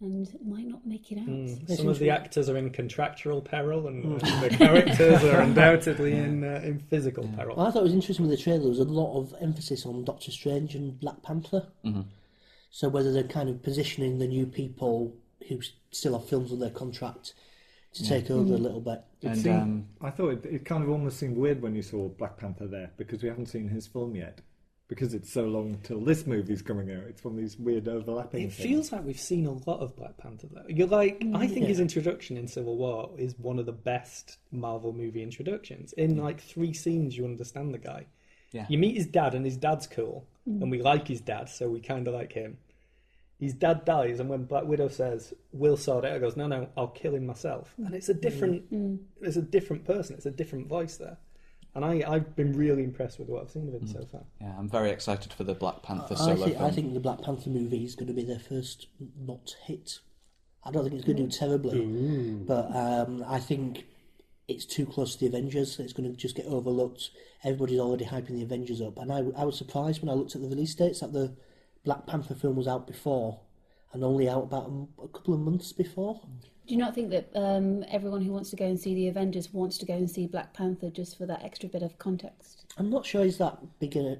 and 0.00 0.28
might 0.44 0.66
not 0.66 0.86
make 0.86 1.10
it 1.12 1.18
out. 1.18 1.26
Mm, 1.26 1.76
some 1.76 1.88
of 1.88 1.98
the 1.98 2.10
actors 2.10 2.48
are 2.48 2.56
in 2.56 2.70
contractual 2.70 3.40
peril, 3.40 3.86
and 3.86 4.22
uh, 4.22 4.40
the 4.40 4.50
characters 4.50 5.24
are 5.24 5.40
undoubtedly 5.42 6.12
in 6.12 6.44
uh, 6.44 6.60
in 6.64 6.78
physical 6.78 7.28
peril. 7.36 7.56
Well, 7.56 7.66
I 7.66 7.70
thought 7.70 7.80
it 7.80 7.84
was 7.84 7.94
interesting 7.94 8.26
with 8.26 8.36
the 8.36 8.42
trailer. 8.42 8.60
There 8.60 8.68
was 8.68 8.80
a 8.80 8.84
lot 8.84 9.18
of 9.18 9.34
emphasis 9.40 9.86
on 9.86 10.04
Doctor 10.04 10.30
Strange 10.30 10.74
and 10.74 10.98
Black 10.98 11.22
Panther. 11.22 11.68
Mhm. 11.84 12.06
So 12.70 12.88
whether 12.88 13.12
they're 13.12 13.22
kind 13.22 13.48
of 13.48 13.62
positioning 13.62 14.18
the 14.18 14.26
new 14.26 14.46
people 14.46 15.14
who 15.48 15.60
still 15.92 16.18
have 16.18 16.28
films 16.28 16.50
on 16.50 16.58
their 16.58 16.70
contract 16.70 17.34
to 17.94 18.02
Yeah. 18.02 18.08
take 18.08 18.30
over 18.30 18.54
a 18.54 18.58
Mhm. 18.58 18.62
little 18.62 18.80
bit. 18.80 19.02
It 19.22 19.36
seemed- 19.36 19.86
I 20.00 20.10
thought 20.10 20.44
it, 20.44 20.46
it 20.46 20.64
kind 20.64 20.82
of 20.84 20.90
almost 20.90 21.18
seemed 21.18 21.36
weird 21.36 21.62
when 21.62 21.74
you 21.74 21.82
saw 21.82 22.08
Black 22.08 22.36
Panther 22.36 22.66
there 22.66 22.92
because 22.96 23.22
we 23.22 23.28
haven't 23.28 23.46
seen 23.46 23.68
his 23.68 23.86
film 23.86 24.14
yet. 24.16 24.40
Because 24.86 25.14
it's 25.14 25.32
so 25.32 25.46
long 25.46 25.78
till 25.82 26.00
this 26.00 26.26
movie's 26.26 26.60
coming 26.60 26.90
out. 26.90 27.04
It's 27.04 27.24
one 27.24 27.34
of 27.34 27.40
these 27.40 27.58
weird 27.58 27.88
overlapping 27.88 28.42
It 28.42 28.52
things. 28.52 28.68
feels 28.68 28.92
like 28.92 29.04
we've 29.04 29.18
seen 29.18 29.46
a 29.46 29.52
lot 29.52 29.80
of 29.80 29.96
Black 29.96 30.18
Panther 30.18 30.46
though. 30.52 30.66
You're 30.68 30.86
like, 30.88 31.24
I 31.32 31.46
think 31.46 31.62
Yeah. 31.62 31.68
his 31.68 31.80
introduction 31.80 32.36
in 32.36 32.46
Civil 32.48 32.76
War 32.76 33.10
is 33.16 33.38
one 33.38 33.58
of 33.58 33.64
the 33.64 33.72
best 33.72 34.36
Marvel 34.52 34.92
movie 34.92 35.22
introductions. 35.22 35.94
In 35.94 36.18
like 36.18 36.38
three 36.40 36.74
scenes, 36.74 37.16
you 37.16 37.24
understand 37.24 37.72
the 37.72 37.78
guy. 37.78 38.06
Yeah. 38.52 38.66
You 38.68 38.76
meet 38.78 38.96
his 38.96 39.06
dad, 39.06 39.34
and 39.34 39.44
his 39.46 39.56
dad's 39.56 39.86
cool, 39.86 40.26
Mm. 40.46 40.62
and 40.62 40.70
we 40.70 40.80
like 40.82 41.08
his 41.08 41.20
dad, 41.22 41.48
so 41.48 41.70
we 41.70 41.80
kind 41.80 42.06
of 42.06 42.12
like 42.14 42.32
him. 42.32 42.58
His 43.38 43.52
dad 43.52 43.84
dies, 43.84 44.20
and 44.20 44.28
when 44.28 44.44
Black 44.44 44.64
Widow 44.64 44.88
says, 44.88 45.34
"We'll 45.52 45.76
sort 45.76 46.04
it," 46.04 46.08
out," 46.08 46.14
he 46.14 46.20
goes, 46.20 46.36
"No, 46.36 46.46
no, 46.46 46.68
I'll 46.76 46.88
kill 46.88 47.14
him 47.14 47.26
myself." 47.26 47.74
Mm. 47.80 47.86
And 47.86 47.94
it's 47.94 48.08
a 48.08 48.14
different, 48.14 48.72
mm. 48.72 48.98
mm. 48.98 48.98
it's 49.20 49.36
a 49.36 49.42
different 49.42 49.84
person. 49.84 50.16
It's 50.16 50.26
a 50.26 50.30
different 50.30 50.68
voice 50.68 50.96
there, 50.96 51.18
and 51.74 51.84
I, 51.84 52.04
I've 52.06 52.36
been 52.36 52.52
really 52.52 52.84
impressed 52.84 53.18
with 53.18 53.28
what 53.28 53.42
I've 53.42 53.50
seen 53.50 53.68
of 53.68 53.74
him 53.74 53.88
mm. 53.88 53.92
so 53.92 54.06
far. 54.06 54.22
Yeah, 54.40 54.54
I'm 54.56 54.68
very 54.68 54.90
excited 54.90 55.32
for 55.32 55.42
the 55.42 55.54
Black 55.54 55.82
Panther 55.82 56.14
I 56.14 56.34
think, 56.34 56.38
film. 56.38 56.64
I 56.64 56.70
think 56.70 56.94
the 56.94 57.00
Black 57.00 57.22
Panther 57.22 57.50
movie 57.50 57.84
is 57.84 57.96
going 57.96 58.06
to 58.06 58.14
be 58.14 58.24
their 58.24 58.38
first 58.38 58.86
not 59.18 59.56
hit. 59.64 59.98
I 60.62 60.70
don't 60.70 60.84
think 60.84 60.94
it's 60.94 61.04
going 61.04 61.18
to 61.18 61.24
do 61.24 61.28
terribly, 61.28 61.84
but 62.46 62.74
um, 62.74 63.24
I 63.28 63.38
think 63.38 63.84
it's 64.48 64.64
too 64.64 64.86
close 64.86 65.14
to 65.14 65.20
the 65.20 65.26
Avengers. 65.26 65.78
It's 65.78 65.92
going 65.92 66.10
to 66.10 66.16
just 66.16 66.36
get 66.36 66.46
overlooked. 66.46 67.10
Everybody's 67.42 67.80
already 67.80 68.04
hyping 68.04 68.36
the 68.36 68.42
Avengers 68.42 68.80
up, 68.80 68.98
and 68.98 69.12
I, 69.12 69.24
I 69.36 69.44
was 69.44 69.58
surprised 69.58 70.00
when 70.00 70.08
I 70.08 70.14
looked 70.14 70.34
at 70.34 70.40
the 70.40 70.48
release 70.48 70.74
dates 70.74 71.00
that 71.00 71.12
the 71.12 71.34
Black 71.84 72.06
Panther 72.06 72.34
film 72.34 72.56
was 72.56 72.66
out 72.68 72.86
before, 72.86 73.40
and 73.92 74.02
only 74.02 74.28
out 74.28 74.44
about 74.44 74.70
a 75.02 75.08
couple 75.08 75.34
of 75.34 75.40
months 75.40 75.72
before. 75.72 76.20
Do 76.66 76.72
you 76.74 76.78
not 76.78 76.94
think 76.94 77.10
that 77.10 77.30
um, 77.34 77.84
everyone 77.90 78.22
who 78.22 78.32
wants 78.32 78.50
to 78.50 78.56
go 78.56 78.64
and 78.64 78.80
see 78.80 78.94
the 78.94 79.08
Avengers 79.08 79.52
wants 79.52 79.76
to 79.78 79.86
go 79.86 79.94
and 79.94 80.10
see 80.10 80.26
Black 80.26 80.54
Panther 80.54 80.88
just 80.90 81.18
for 81.18 81.26
that 81.26 81.42
extra 81.42 81.68
bit 81.68 81.82
of 81.82 81.98
context? 81.98 82.64
I'm 82.78 82.88
not 82.90 83.04
sure 83.04 83.22
he's 83.24 83.38
that 83.38 83.58
big 83.78 83.96
a 83.96 84.16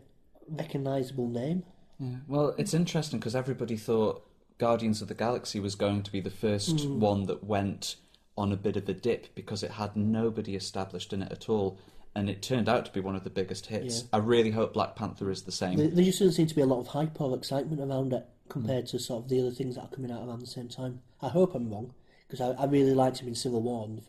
recognisable 0.48 1.28
name. 1.28 1.62
Yeah. 1.98 2.16
Well, 2.28 2.54
it's 2.58 2.74
interesting 2.74 3.18
because 3.18 3.34
everybody 3.34 3.76
thought 3.76 4.26
Guardians 4.58 5.00
of 5.00 5.08
the 5.08 5.14
Galaxy 5.14 5.58
was 5.58 5.74
going 5.74 6.02
to 6.02 6.12
be 6.12 6.20
the 6.20 6.30
first 6.30 6.76
Mm. 6.76 6.98
one 6.98 7.26
that 7.26 7.42
went 7.44 7.96
on 8.36 8.52
a 8.52 8.56
bit 8.56 8.76
of 8.76 8.88
a 8.88 8.94
dip 8.94 9.34
because 9.34 9.62
it 9.62 9.70
had 9.72 9.96
nobody 9.96 10.54
established 10.54 11.12
in 11.12 11.22
it 11.22 11.32
at 11.32 11.48
all, 11.48 11.78
and 12.16 12.30
it 12.30 12.42
turned 12.42 12.68
out 12.68 12.84
to 12.86 12.92
be 12.92 13.00
one 13.00 13.16
of 13.16 13.24
the 13.24 13.30
biggest 13.30 13.66
hits. 13.66 14.02
Yeah. 14.02 14.08
I 14.12 14.16
really 14.18 14.50
hope 14.50 14.72
Black 14.74 14.94
Panther 14.96 15.30
is 15.30 15.42
the 15.42 15.52
same. 15.52 15.76
There, 15.78 15.88
there 15.88 16.04
just 16.04 16.18
doesn't 16.20 16.34
seem 16.34 16.46
to 16.46 16.54
be 16.54 16.62
a 16.62 16.66
lot 16.66 16.80
of 16.80 16.86
hype 16.88 17.20
or 17.20 17.36
excitement 17.36 17.80
around 17.80 18.12
it 18.12 18.24
compared 18.48 18.86
to 18.88 18.98
sort 18.98 19.24
of 19.24 19.28
the 19.30 19.40
other 19.40 19.50
things 19.50 19.74
that 19.76 19.82
are 19.82 19.88
coming 19.88 20.10
out 20.12 20.26
around 20.26 20.40
the 20.40 20.46
same 20.46 20.68
time. 20.68 21.00
I 21.22 21.28
hope 21.28 21.54
I'm 21.54 21.70
wrong 21.70 21.94
because 22.28 22.40
I, 22.40 22.50
I 22.62 22.66
really 22.66 22.94
liked 22.94 23.18
him 23.18 23.28
in 23.28 23.34
Civil 23.34 23.62
War 23.62 23.86
and 23.86 24.02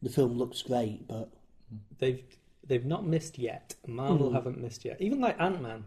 the 0.00 0.10
film 0.10 0.38
looks 0.38 0.62
great, 0.62 1.06
but 1.08 1.28
They've 1.98 2.22
they've 2.66 2.84
not 2.84 3.06
missed 3.06 3.38
yet. 3.38 3.74
Marvel 3.86 4.30
Mm. 4.30 4.34
haven't 4.34 4.58
missed 4.60 4.84
yet. 4.84 5.00
Even 5.00 5.20
like 5.20 5.40
Ant 5.40 5.62
Man 5.62 5.84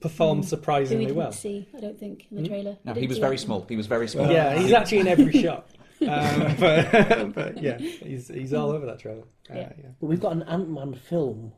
performed 0.00 0.46
surprisingly 0.46 1.04
Who 1.04 1.08
we 1.10 1.14
didn't 1.14 1.16
well. 1.24 1.32
see, 1.32 1.68
I 1.76 1.80
don't 1.80 1.98
think, 1.98 2.26
in 2.30 2.36
the 2.36 2.42
Hmm? 2.42 2.48
trailer. 2.48 2.78
No, 2.84 2.94
he 2.94 3.06
was 3.06 3.18
very 3.18 3.36
that. 3.36 3.42
small. 3.42 3.64
He 3.68 3.76
was 3.76 3.86
very 3.86 4.08
small. 4.08 4.30
Yeah, 4.30 4.58
he's 4.58 4.72
actually 4.80 5.00
in 5.00 5.08
every 5.08 5.32
shot. 5.42 5.68
Um, 6.08 6.56
but, 6.60 7.32
but 7.34 7.62
yeah, 7.62 7.78
he's 7.78 8.28
he's 8.28 8.52
all 8.54 8.70
over 8.70 8.86
that 8.86 8.98
trailer. 9.00 9.22
Uh, 9.50 9.54
Yeah. 9.54 9.72
yeah. 9.78 9.88
but 10.00 10.06
we've 10.06 10.20
got 10.20 10.32
an 10.32 10.42
Ant 10.44 10.68
Man 10.70 10.94
film 10.94 11.52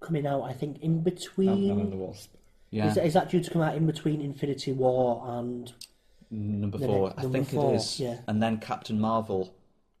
coming 0.00 0.26
out. 0.26 0.42
I 0.42 0.52
think 0.52 0.78
in 0.82 1.02
between. 1.02 1.48
Ant-Man 1.48 1.80
and 1.80 1.92
the 1.92 1.96
Wasp. 1.96 2.32
Yeah. 2.70 2.90
Is, 2.90 2.96
is 2.98 3.14
that 3.14 3.30
due 3.30 3.42
to 3.42 3.50
come 3.50 3.62
out 3.62 3.76
in 3.76 3.86
between 3.86 4.20
Infinity 4.20 4.72
War 4.72 5.22
and 5.38 5.72
Number 6.30 6.78
four, 6.78 7.08
next- 7.08 7.18
I 7.18 7.22
number 7.22 7.38
think 7.38 7.48
four, 7.50 7.72
it 7.72 7.76
is. 7.76 8.00
yeah. 8.00 8.18
And 8.26 8.42
then 8.42 8.58
Captain 8.58 9.00
Marvel 9.00 9.54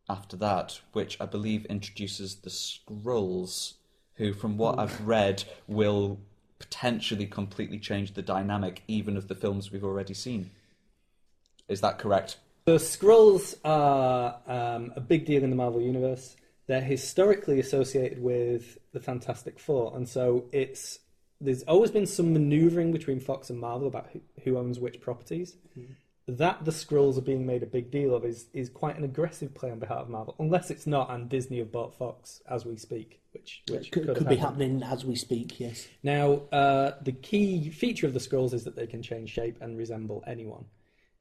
after 0.08 0.36
that, 0.36 0.80
which 0.92 1.16
I 1.20 1.26
believe 1.26 1.64
introduces 1.66 2.36
the 2.36 2.50
Skrulls, 2.50 3.74
who, 4.14 4.32
from 4.32 4.56
what. 4.58 4.78
I've 4.78 5.00
read, 5.06 5.44
will 5.68 6.18
potentially 6.58 7.26
completely 7.26 7.78
change 7.78 8.14
the 8.14 8.22
dynamic 8.22 8.82
even 8.88 9.16
of 9.16 9.28
the 9.28 9.34
films 9.34 9.70
we've 9.70 9.84
already 9.84 10.14
seen. 10.14 10.50
Is 11.68 11.80
that 11.82 11.98
correct? 11.98 12.38
The 12.66 12.78
Skrulls 12.78 13.54
are 13.64 14.40
um, 14.48 14.92
a 14.96 15.00
big 15.00 15.24
deal 15.24 15.44
in 15.44 15.50
the 15.50 15.56
Marvel 15.56 15.80
universe. 15.80 16.34
they're 16.66 16.80
historically 16.80 17.60
associated 17.60 18.20
with 18.20 18.78
the 18.92 18.98
Fantastic 18.98 19.60
Four, 19.60 19.96
and 19.96 20.08
so 20.08 20.46
it's 20.50 20.98
there's 21.40 21.62
always 21.62 21.92
been 21.92 22.06
some 22.06 22.32
manoeuvring 22.32 22.90
between 22.90 23.20
Fox 23.20 23.50
and 23.50 23.60
Marvel 23.60 23.86
about 23.86 24.08
who, 24.12 24.20
who 24.42 24.58
owns 24.58 24.80
which 24.80 25.00
properties. 25.00 25.56
That 26.26 26.64
the 26.64 26.72
Skrulls 26.72 27.16
are 27.16 27.20
being 27.22 27.46
made 27.46 27.62
a 27.62 27.66
big 27.66 27.92
deal 27.92 28.16
of 28.16 28.24
is 28.24 28.46
is 28.52 28.68
quite 28.68 28.98
an 28.98 29.04
aggressive 29.04 29.54
play 29.54 29.70
on 29.70 29.78
behalf 29.78 30.00
of 30.00 30.08
Marvel, 30.08 30.34
unless 30.40 30.72
it's 30.72 30.88
not, 30.88 31.08
and 31.12 31.28
Disney 31.28 31.58
have 31.58 31.70
bought 31.70 31.94
Fox 31.94 32.42
as 32.50 32.66
we 32.66 32.76
speak, 32.76 33.20
which 33.30 33.62
which 33.70 33.92
could, 33.92 34.06
could, 34.06 34.16
could 34.16 34.28
be 34.28 34.34
happening 34.34 34.82
as 34.82 35.04
we 35.04 35.14
speak. 35.14 35.60
Yes. 35.60 35.86
Now, 36.02 36.42
uh, 36.50 36.96
the 37.00 37.12
key 37.12 37.70
feature 37.70 38.08
of 38.08 38.12
the 38.12 38.18
Skrulls 38.18 38.52
is 38.52 38.64
that 38.64 38.74
they 38.74 38.88
can 38.88 39.02
change 39.02 39.30
shape 39.30 39.58
and 39.60 39.78
resemble 39.78 40.24
anyone. 40.26 40.64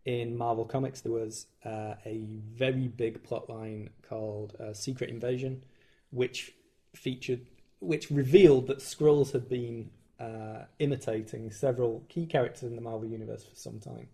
In 0.06 0.38
Marvel 0.38 0.66
Comics, 0.66 1.02
there 1.02 1.12
was 1.12 1.48
uh, 1.66 1.96
a 2.06 2.28
very 2.54 2.88
big 2.88 3.24
plotline 3.24 3.90
called 4.08 4.56
uh, 4.60 4.72
Secret 4.72 5.10
Invasion, 5.10 5.64
which 6.12 6.54
featured, 6.96 7.48
which 7.80 8.12
revealed 8.12 8.68
that 8.68 8.80
Skrulls 8.80 9.32
had 9.32 9.50
been 9.50 9.90
uh, 10.20 10.66
imitating 10.78 11.50
several 11.50 12.06
key 12.08 12.28
characters 12.28 12.64
in 12.64 12.76
the 12.76 12.82
Marvel 12.82 13.08
universe 13.10 13.46
for 13.46 13.56
some 13.56 13.80
time. 13.80 14.08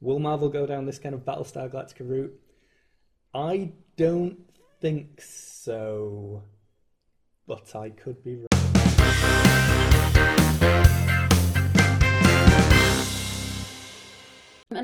Will 0.00 0.20
Marvel 0.20 0.48
go 0.48 0.64
down 0.64 0.86
this 0.86 0.98
kind 0.98 1.14
of 1.14 1.24
Battlestar 1.24 1.68
Galactica 1.70 2.08
route? 2.08 2.40
I 3.34 3.72
don't 3.96 4.38
think 4.80 5.20
so, 5.20 6.44
but 7.48 7.74
I 7.74 7.90
could 7.90 8.22
be 8.22 8.36
wrong. 8.36 8.55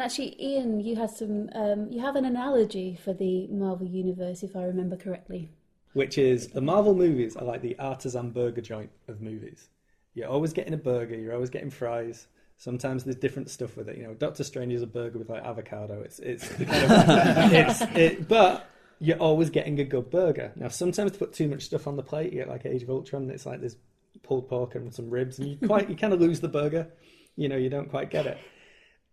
And 0.03 0.11
actually, 0.11 0.45
Ian, 0.45 0.81
you 0.81 0.97
had 0.97 1.11
some. 1.11 1.49
Um, 1.55 1.87
you 1.93 2.01
have 2.01 2.17
an 2.17 2.25
analogy 2.25 2.99
for 3.05 3.13
the 3.13 3.47
Marvel 3.47 3.87
universe, 3.87 4.43
if 4.43 4.57
I 4.57 4.65
remember 4.65 4.97
correctly. 4.97 5.49
which 5.93 6.19
is 6.19 6.49
the 6.49 6.61
Marvel 6.61 6.93
movies 6.93 7.37
are 7.37 7.45
like 7.45 7.63
the 7.63 7.79
artisan 7.79 8.33
burger 8.33 8.63
joint 8.63 8.91
of 9.07 9.21
movies. 9.21 9.69
You're 10.15 10.27
always 10.27 10.53
getting 10.53 10.75
a 10.75 10.77
burger, 10.77 11.15
you're 11.15 11.35
always 11.35 11.51
getting 11.51 11.71
fries. 11.71 12.27
Sometimes 12.57 13.05
there's 13.05 13.15
different 13.15 13.49
stuff 13.49 13.77
with 13.77 13.89
it. 13.89 13.97
You 13.97 14.03
know, 14.03 14.15
Doctor 14.15 14.43
Strange 14.43 14.73
is 14.73 14.83
a 14.83 14.89
burger 14.89 15.21
with 15.21 15.31
like 15.31 15.45
avocado. 15.45 16.03
It's 16.03 16.19
it's 16.19 16.49
kind 16.49 16.69
of 16.69 17.53
it's 17.53 17.81
it, 17.95 18.27
but 18.27 18.69
you're 18.99 19.19
always 19.19 19.51
getting 19.51 19.79
a 19.79 19.85
good 19.85 20.11
burger. 20.11 20.51
Now, 20.57 20.67
sometimes 20.67 21.13
to 21.13 21.19
put 21.19 21.33
too 21.33 21.47
much 21.47 21.63
stuff 21.63 21.87
on 21.87 21.95
the 21.95 22.03
plate, 22.03 22.33
you 22.33 22.41
get 22.41 22.49
like 22.49 22.67
Age 22.67 22.83
of 22.83 22.91
Ultron. 22.91 23.23
And 23.23 23.31
it's 23.31 23.47
like 23.47 23.61
there's 23.61 23.77
pulled 24.25 24.49
pork 24.49 24.75
and 24.75 24.93
some 24.93 25.11
ribs, 25.11 25.39
and 25.39 25.47
you 25.47 25.69
quite 25.69 25.89
you 25.89 25.95
kind 25.95 26.13
of 26.13 26.21
lose 26.21 26.41
the 26.41 26.49
burger. 26.49 26.89
You 27.37 27.49
know, 27.49 27.57
you 27.57 27.71
don't 27.71 27.89
quite 27.89 28.11
get 28.11 28.27
it. 28.27 28.39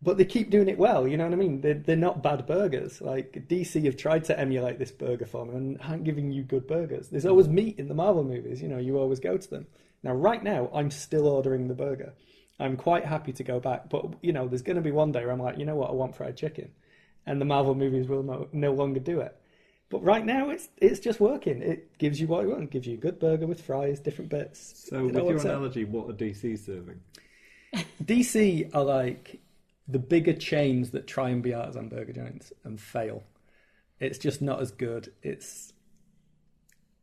But 0.02 0.18
they 0.18 0.24
keep 0.24 0.50
doing 0.50 0.70
it 0.70 0.78
well, 0.78 1.06
you 1.06 1.18
know 1.18 1.26
what 1.26 1.34
I 1.34 1.36
mean? 1.36 1.60
They're, 1.60 1.74
they're 1.74 1.96
not 1.98 2.24
bad 2.24 2.48
burgers. 2.48 3.02
Like 3.02 3.48
DC 3.50 3.84
have 3.84 3.98
tried 3.98 4.24
to 4.26 4.40
emulate 4.40 4.80
this 4.80 4.92
burger 4.92 5.26
form 5.26 5.50
and 5.50 5.78
aren't 5.82 6.06
giving 6.06 6.32
you 6.32 6.44
good 6.44 6.68
burgers. 6.68 7.10
There's 7.10 7.26
always 7.26 7.50
mm. 7.50 7.54
meat 7.54 7.80
in 7.80 7.90
the 7.90 7.94
Marvel 7.94 8.24
movies, 8.24 8.62
you 8.62 8.70
know, 8.70 8.78
you 8.78 8.98
always 8.98 9.20
go 9.20 9.38
to 9.38 9.50
them. 9.50 9.68
Now, 10.02 10.14
right 10.14 10.42
now, 10.42 10.70
I'm 10.74 10.90
still 10.90 11.28
ordering 11.28 11.68
the 11.68 11.74
burger. 11.74 12.14
I'm 12.60 12.76
quite 12.78 13.06
happy 13.06 13.34
to 13.34 13.44
go 13.44 13.60
back, 13.60 13.90
but 13.90 14.06
you 14.22 14.34
know, 14.34 14.48
there's 14.48 14.62
going 14.62 14.76
to 14.76 14.82
be 14.82 14.92
one 14.92 15.12
day 15.12 15.22
where 15.22 15.32
I'm 15.32 15.42
like, 15.42 15.58
you 15.58 15.66
know 15.66 15.76
what, 15.76 15.90
I 15.90 15.94
want 15.94 16.16
fried 16.16 16.36
chicken, 16.36 16.72
and 17.26 17.40
the 17.40 17.46
Marvel 17.46 17.74
movies 17.74 18.08
will 18.08 18.24
no, 18.24 18.48
no 18.52 18.74
longer 18.74 19.00
do 19.00 19.22
it. 19.22 19.36
But 19.90 20.04
right 20.04 20.26
now, 20.26 20.50
it's 20.50 20.70
it's 20.78 21.00
just 21.00 21.20
working. 21.20 21.62
It 21.62 21.98
gives 21.98 22.20
you 22.20 22.28
what 22.28 22.44
you 22.44 22.50
want. 22.50 22.64
It 22.64 22.70
gives 22.70 22.86
you 22.86 22.94
a 22.94 22.98
good 22.98 23.18
burger 23.18 23.48
with 23.48 23.62
fries, 23.62 24.00
different 24.00 24.30
bits. 24.30 24.86
So, 24.90 25.06
with 25.06 25.16
your 25.16 25.36
up. 25.36 25.46
analogy, 25.46 25.86
what 25.86 26.10
are 26.10 26.14
DC 26.14 26.60
serving? 26.64 27.00
DC 28.04 28.76
are 28.76 28.84
like 28.84 29.40
the 29.90 30.00
bigger 30.00 30.34
chains 30.34 30.92
that 30.92 31.08
try 31.08 31.30
and 31.30 31.42
be 31.42 31.54
artisan 31.54 31.90
burger 31.90 32.14
joints 32.14 32.54
and 32.64 32.80
fail. 32.80 33.24
It's 34.00 34.20
just 34.20 34.42
not 34.42 34.62
as 34.62 34.72
good. 34.72 35.12
It's 35.24 35.74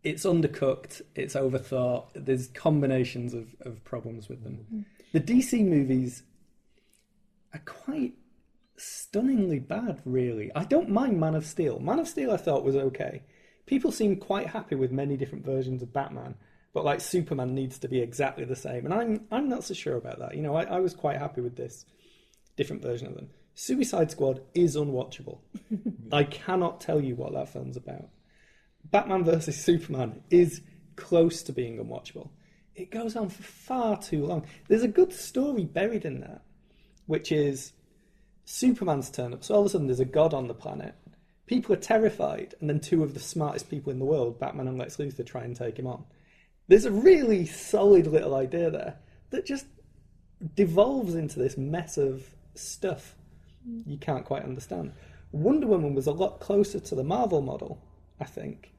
it's 0.03 0.25
undercooked. 0.25 1.03
It's 1.17 1.35
overthought. 1.35 2.07
There's 2.15 2.47
combinations 2.49 3.35
of, 3.35 3.49
of 3.63 3.83
problems 3.83 4.29
with 4.29 4.45
them. 4.45 4.65
Mm-hmm. 4.73 4.81
The 5.13 5.21
DC 5.21 5.67
movies 5.67 6.23
are 7.53 7.63
quite 7.65 8.15
stunningly 8.77 9.59
bad, 9.59 10.01
really. 10.05 10.53
I 10.55 10.65
don't 10.65 10.91
mind 10.91 11.19
Man 11.19 11.35
of 11.35 11.45
Steel. 11.45 11.81
Man 11.81 11.99
of 11.99 12.07
Steel 12.07 12.31
I 12.31 12.37
thought 12.37 12.65
was 12.65 12.77
okay. 12.77 13.23
People 13.67 13.91
seem 13.91 14.17
quite 14.17 14.47
happy 14.47 14.77
with 14.77 14.93
many 14.93 15.17
different 15.17 15.45
versions 15.45 15.83
of 15.83 15.93
Batman, 15.93 16.37
but 16.73 16.85
like 16.85 17.01
Superman 17.01 17.53
needs 17.53 17.79
to 17.81 17.89
be 17.89 17.99
exactly 17.99 18.45
the 18.45 18.55
same. 18.55 18.85
And 18.85 18.95
I'm 18.95 19.27
I'm 19.33 19.49
not 19.49 19.65
so 19.65 19.75
sure 19.75 19.97
about 19.97 20.21
that. 20.21 20.37
You 20.37 20.43
know, 20.43 20.55
I, 20.55 20.63
I 20.65 20.79
was 20.79 20.95
quite 20.95 21.19
happy 21.19 21.41
with 21.41 21.57
this 21.57 21.85
different 22.57 22.83
version 22.83 23.07
of 23.07 23.15
them. 23.15 23.29
Suicide 23.55 24.11
Squad 24.11 24.43
is 24.55 24.77
unwatchable. 24.77 25.39
I 26.13 26.25
cannot 26.25 26.81
tell 26.81 27.01
you 27.01 27.15
what 27.15 27.33
that 27.33 27.49
film's 27.49 27.77
about. 27.77 28.09
Batman 28.85 29.25
versus 29.25 29.57
Superman 29.57 30.23
is 30.31 30.61
close 30.97 31.43
to 31.45 31.53
being 31.53 31.79
unwatchable. 31.79 32.31
It 32.75 32.91
goes 32.91 33.17
on 33.17 33.31
for 33.31 33.43
far 33.43 33.99
too 33.99 34.27
long. 34.27 34.47
There's 34.69 34.83
a 34.83 34.89
good 34.89 35.13
story 35.13 35.65
buried 35.65 36.05
in 36.05 36.21
that, 36.21 36.43
which 37.07 37.33
is 37.33 37.73
Superman's 38.45 39.11
turn 39.11 39.33
up. 39.33 39.43
So 39.43 39.55
all 39.55 39.61
of 39.63 39.67
a 39.67 39.71
sudden, 39.71 39.87
there's 39.87 40.01
a 40.01 40.05
god 40.05 40.35
on 40.35 40.49
the 40.49 40.55
planet. 40.55 40.95
People 41.47 41.75
are 41.75 41.79
terrified, 41.79 42.55
and 42.61 42.69
then 42.69 42.81
two 42.81 43.03
of 43.03 43.15
the 43.15 43.21
smartest 43.21 43.71
people 43.71 43.93
in 43.93 43.99
the 43.99 44.05
world, 44.05 44.39
Batman 44.39 44.69
and 44.69 44.79
Lex 44.79 44.97
Luthor, 44.97 45.25
try 45.25 45.45
and 45.45 45.57
take 45.57 45.79
him 45.79 45.87
on. 45.87 46.05
There's 46.69 46.85
a 46.85 46.91
really 46.91 47.47
solid 47.47 48.07
little 48.07 48.35
idea 48.35 48.71
there 48.71 48.99
that 49.31 49.47
just 49.47 49.67
devolves 50.55 51.15
into 51.15 51.39
this 51.39 51.57
mess 51.57 51.97
of 51.97 52.29
stuff 52.59 53.17
you 53.87 53.99
can't 53.99 54.25
quite 54.25 54.45
understand. 54.45 54.93
Wonder 55.33 55.67
Woman 55.67 55.95
was 55.95 56.07
a 56.07 56.13
lot 56.13 56.41
closer 56.41 56.81
to 56.81 56.95
the 56.95 57.05
Marvel 57.05 57.43
model, 57.43 57.83
I 58.21 58.25
think, 58.25 58.73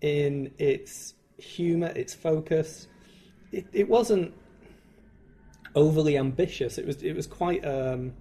in 0.00 0.52
its 0.58 1.14
humor, 1.38 1.92
its 1.94 2.14
focus. 2.14 2.88
It, 3.52 3.66
it 3.72 3.88
wasn't 3.88 4.34
overly 5.74 6.18
ambitious. 6.18 6.78
It 6.78 6.86
was 6.86 7.02
it 7.02 7.14
was 7.14 7.26
quite 7.26 7.64
um, 7.64 8.12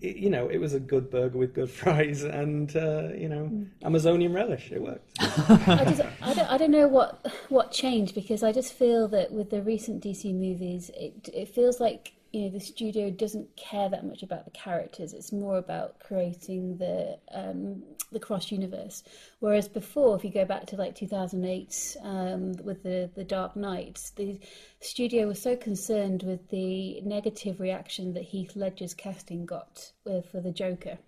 it, 0.00 0.16
you 0.16 0.30
know 0.30 0.48
it 0.48 0.58
was 0.58 0.72
a 0.72 0.80
good 0.80 1.10
burger 1.10 1.36
with 1.36 1.52
good 1.54 1.70
fries 1.80 2.22
and 2.22 2.74
uh, 2.76 3.08
you 3.16 3.28
know 3.28 3.66
Amazonian 3.82 4.32
relish. 4.32 4.70
It 4.70 4.80
worked. 4.80 5.10
I 5.18 5.84
just 5.84 6.02
I 6.22 6.34
don't, 6.34 6.50
I 6.52 6.56
don't 6.56 6.70
know 6.70 6.86
what 6.86 7.26
what 7.48 7.72
changed 7.72 8.14
because 8.14 8.44
I 8.44 8.52
just 8.52 8.72
feel 8.72 9.08
that 9.08 9.32
with 9.32 9.50
the 9.50 9.62
recent 9.62 10.02
DC 10.02 10.32
movies, 10.32 10.90
it 10.94 11.28
it 11.34 11.48
feels 11.48 11.80
like 11.80 12.12
you 12.34 12.42
know 12.42 12.50
the 12.50 12.60
studio 12.60 13.10
doesn't 13.10 13.54
care 13.56 13.88
that 13.88 14.04
much 14.04 14.24
about 14.24 14.44
the 14.44 14.50
characters. 14.50 15.12
It's 15.12 15.32
more 15.32 15.56
about 15.56 16.00
creating 16.00 16.78
the 16.78 17.16
um, 17.32 17.82
the 18.10 18.18
cross 18.18 18.50
universe. 18.50 19.04
Whereas 19.38 19.68
before, 19.68 20.16
if 20.16 20.24
you 20.24 20.30
go 20.30 20.44
back 20.44 20.66
to 20.66 20.76
like 20.76 20.96
2008 20.96 21.96
um, 22.02 22.52
with 22.64 22.82
the 22.82 23.08
the 23.14 23.24
Dark 23.24 23.54
Knight, 23.54 24.10
the 24.16 24.40
studio 24.80 25.28
was 25.28 25.40
so 25.40 25.54
concerned 25.56 26.24
with 26.24 26.48
the 26.50 27.00
negative 27.02 27.60
reaction 27.60 28.14
that 28.14 28.24
Heath 28.24 28.56
Ledger's 28.56 28.94
casting 28.94 29.46
got 29.46 29.92
with, 30.04 30.26
for 30.26 30.40
the 30.40 30.50
Joker 30.50 30.98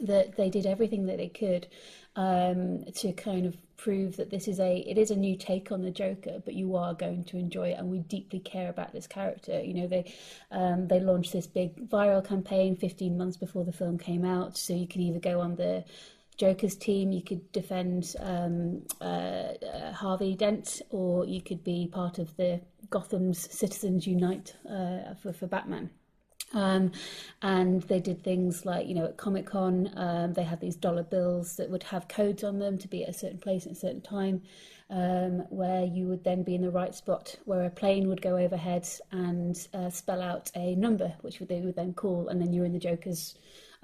that 0.00 0.36
they 0.36 0.50
did 0.50 0.66
everything 0.66 1.06
that 1.06 1.16
they 1.16 1.28
could 1.28 1.68
um, 2.16 2.84
to 2.94 3.12
kind 3.12 3.46
of 3.46 3.56
prove 3.76 4.16
that 4.16 4.30
this 4.30 4.48
is 4.48 4.60
a 4.60 4.78
it 4.78 4.98
is 4.98 5.10
a 5.10 5.16
new 5.16 5.36
take 5.36 5.70
on 5.72 5.82
the 5.82 5.90
Joker, 5.90 6.42
but 6.44 6.54
you 6.54 6.76
are 6.76 6.94
going 6.94 7.24
to 7.24 7.36
enjoy 7.36 7.68
it, 7.68 7.78
and 7.78 7.90
we 7.90 8.00
deeply 8.00 8.40
care 8.40 8.68
about 8.68 8.92
this 8.92 9.06
character. 9.06 9.60
You 9.60 9.74
know, 9.74 9.86
they 9.86 10.12
um, 10.50 10.88
they 10.88 11.00
launched 11.00 11.32
this 11.32 11.46
big 11.46 11.88
viral 11.88 12.26
campaign 12.26 12.76
15 12.76 13.16
months 13.16 13.36
before 13.36 13.64
the 13.64 13.72
film 13.72 13.98
came 13.98 14.24
out, 14.24 14.56
so 14.56 14.74
you 14.74 14.86
can 14.86 15.02
either 15.02 15.20
go 15.20 15.40
on 15.40 15.56
the 15.56 15.84
Joker's 16.36 16.76
team, 16.76 17.12
you 17.12 17.22
could 17.22 17.50
defend 17.52 18.14
um, 18.20 18.82
uh, 19.00 19.04
uh, 19.04 19.92
Harvey 19.92 20.34
Dent, 20.34 20.82
or 20.90 21.24
you 21.24 21.40
could 21.40 21.64
be 21.64 21.88
part 21.90 22.18
of 22.18 22.36
the 22.36 22.60
Gotham's 22.90 23.50
Citizens 23.50 24.06
Unite 24.06 24.54
uh, 24.68 25.14
for 25.22 25.32
for 25.32 25.46
Batman. 25.46 25.90
Um, 26.54 26.92
and 27.42 27.82
they 27.82 28.00
did 28.00 28.22
things 28.22 28.64
like, 28.64 28.86
you 28.86 28.94
know, 28.94 29.06
at 29.06 29.16
Comic 29.16 29.46
Con, 29.46 29.90
um, 29.96 30.32
they 30.32 30.44
had 30.44 30.60
these 30.60 30.76
dollar 30.76 31.02
bills 31.02 31.56
that 31.56 31.70
would 31.70 31.82
have 31.84 32.08
codes 32.08 32.44
on 32.44 32.58
them 32.58 32.78
to 32.78 32.88
be 32.88 33.02
at 33.02 33.10
a 33.10 33.12
certain 33.12 33.38
place 33.38 33.66
at 33.66 33.72
a 33.72 33.76
certain 33.76 34.00
time, 34.00 34.42
um, 34.88 35.40
where 35.50 35.84
you 35.84 36.06
would 36.06 36.22
then 36.22 36.44
be 36.44 36.54
in 36.54 36.62
the 36.62 36.70
right 36.70 36.94
spot 36.94 37.34
where 37.44 37.64
a 37.64 37.70
plane 37.70 38.08
would 38.08 38.22
go 38.22 38.36
overhead 38.36 38.88
and 39.10 39.68
uh, 39.74 39.90
spell 39.90 40.22
out 40.22 40.50
a 40.54 40.76
number, 40.76 41.14
which 41.22 41.40
they 41.40 41.60
would 41.60 41.76
then 41.76 41.92
call, 41.92 42.28
and 42.28 42.40
then 42.40 42.52
you're 42.52 42.64
in 42.64 42.72
the 42.72 42.78
Joker's 42.78 43.34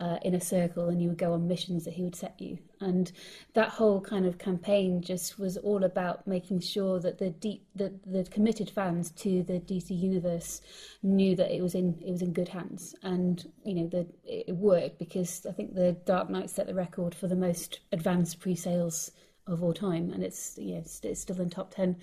uh, 0.03 0.19
in 0.23 0.35
a 0.35 0.41
circle 0.41 0.89
and 0.89 1.01
you 1.01 1.09
would 1.09 1.19
go 1.19 1.33
on 1.33 1.47
missions 1.47 1.85
that 1.85 1.95
he 1.95 2.03
would 2.03 2.17
set 2.17 2.35
you. 2.41 2.59
And 2.81 3.13
that 3.55 3.69
whole 3.69 4.01
kind 4.01 4.27
of 4.27 4.37
campaign 4.37 5.01
just 5.01 5.39
was 5.39 5.57
all 5.57 5.85
about 5.85 6.27
making 6.27 6.59
sure 6.59 6.99
that 6.99 7.19
the 7.19 7.31
deep, 7.31 7.65
the, 7.77 7.95
the 8.05 8.25
committed 8.25 8.69
fans 8.69 9.13
to 9.13 9.45
the 9.45 9.61
DC 9.61 9.91
universe 9.91 10.61
knew 11.05 11.37
that 11.37 11.55
it 11.55 11.63
was 11.63 11.77
in 11.77 12.03
it 12.05 12.11
was 12.11 12.21
in 12.21 12.33
good 12.33 12.49
hands. 12.49 12.97
And 13.05 13.49
you 13.65 13.75
know, 13.75 13.87
the 13.87 14.09
it 14.25 14.57
worked 14.57 14.99
because 14.99 15.47
I 15.49 15.53
think 15.53 15.75
the 15.75 15.93
Dark 16.05 16.29
Knight 16.29 16.51
set 16.51 16.67
the 16.67 16.75
record 16.75 17.15
for 17.15 17.29
the 17.29 17.37
most 17.37 17.79
advanced 17.93 18.41
pre-sales 18.41 19.13
of 19.47 19.63
all 19.63 19.75
time, 19.75 20.11
and 20.13 20.25
it's 20.25 20.57
yeah, 20.59 20.79
it's 20.79 21.21
still 21.21 21.41
in 21.41 21.51
top 21.51 21.73
ten 21.75 21.97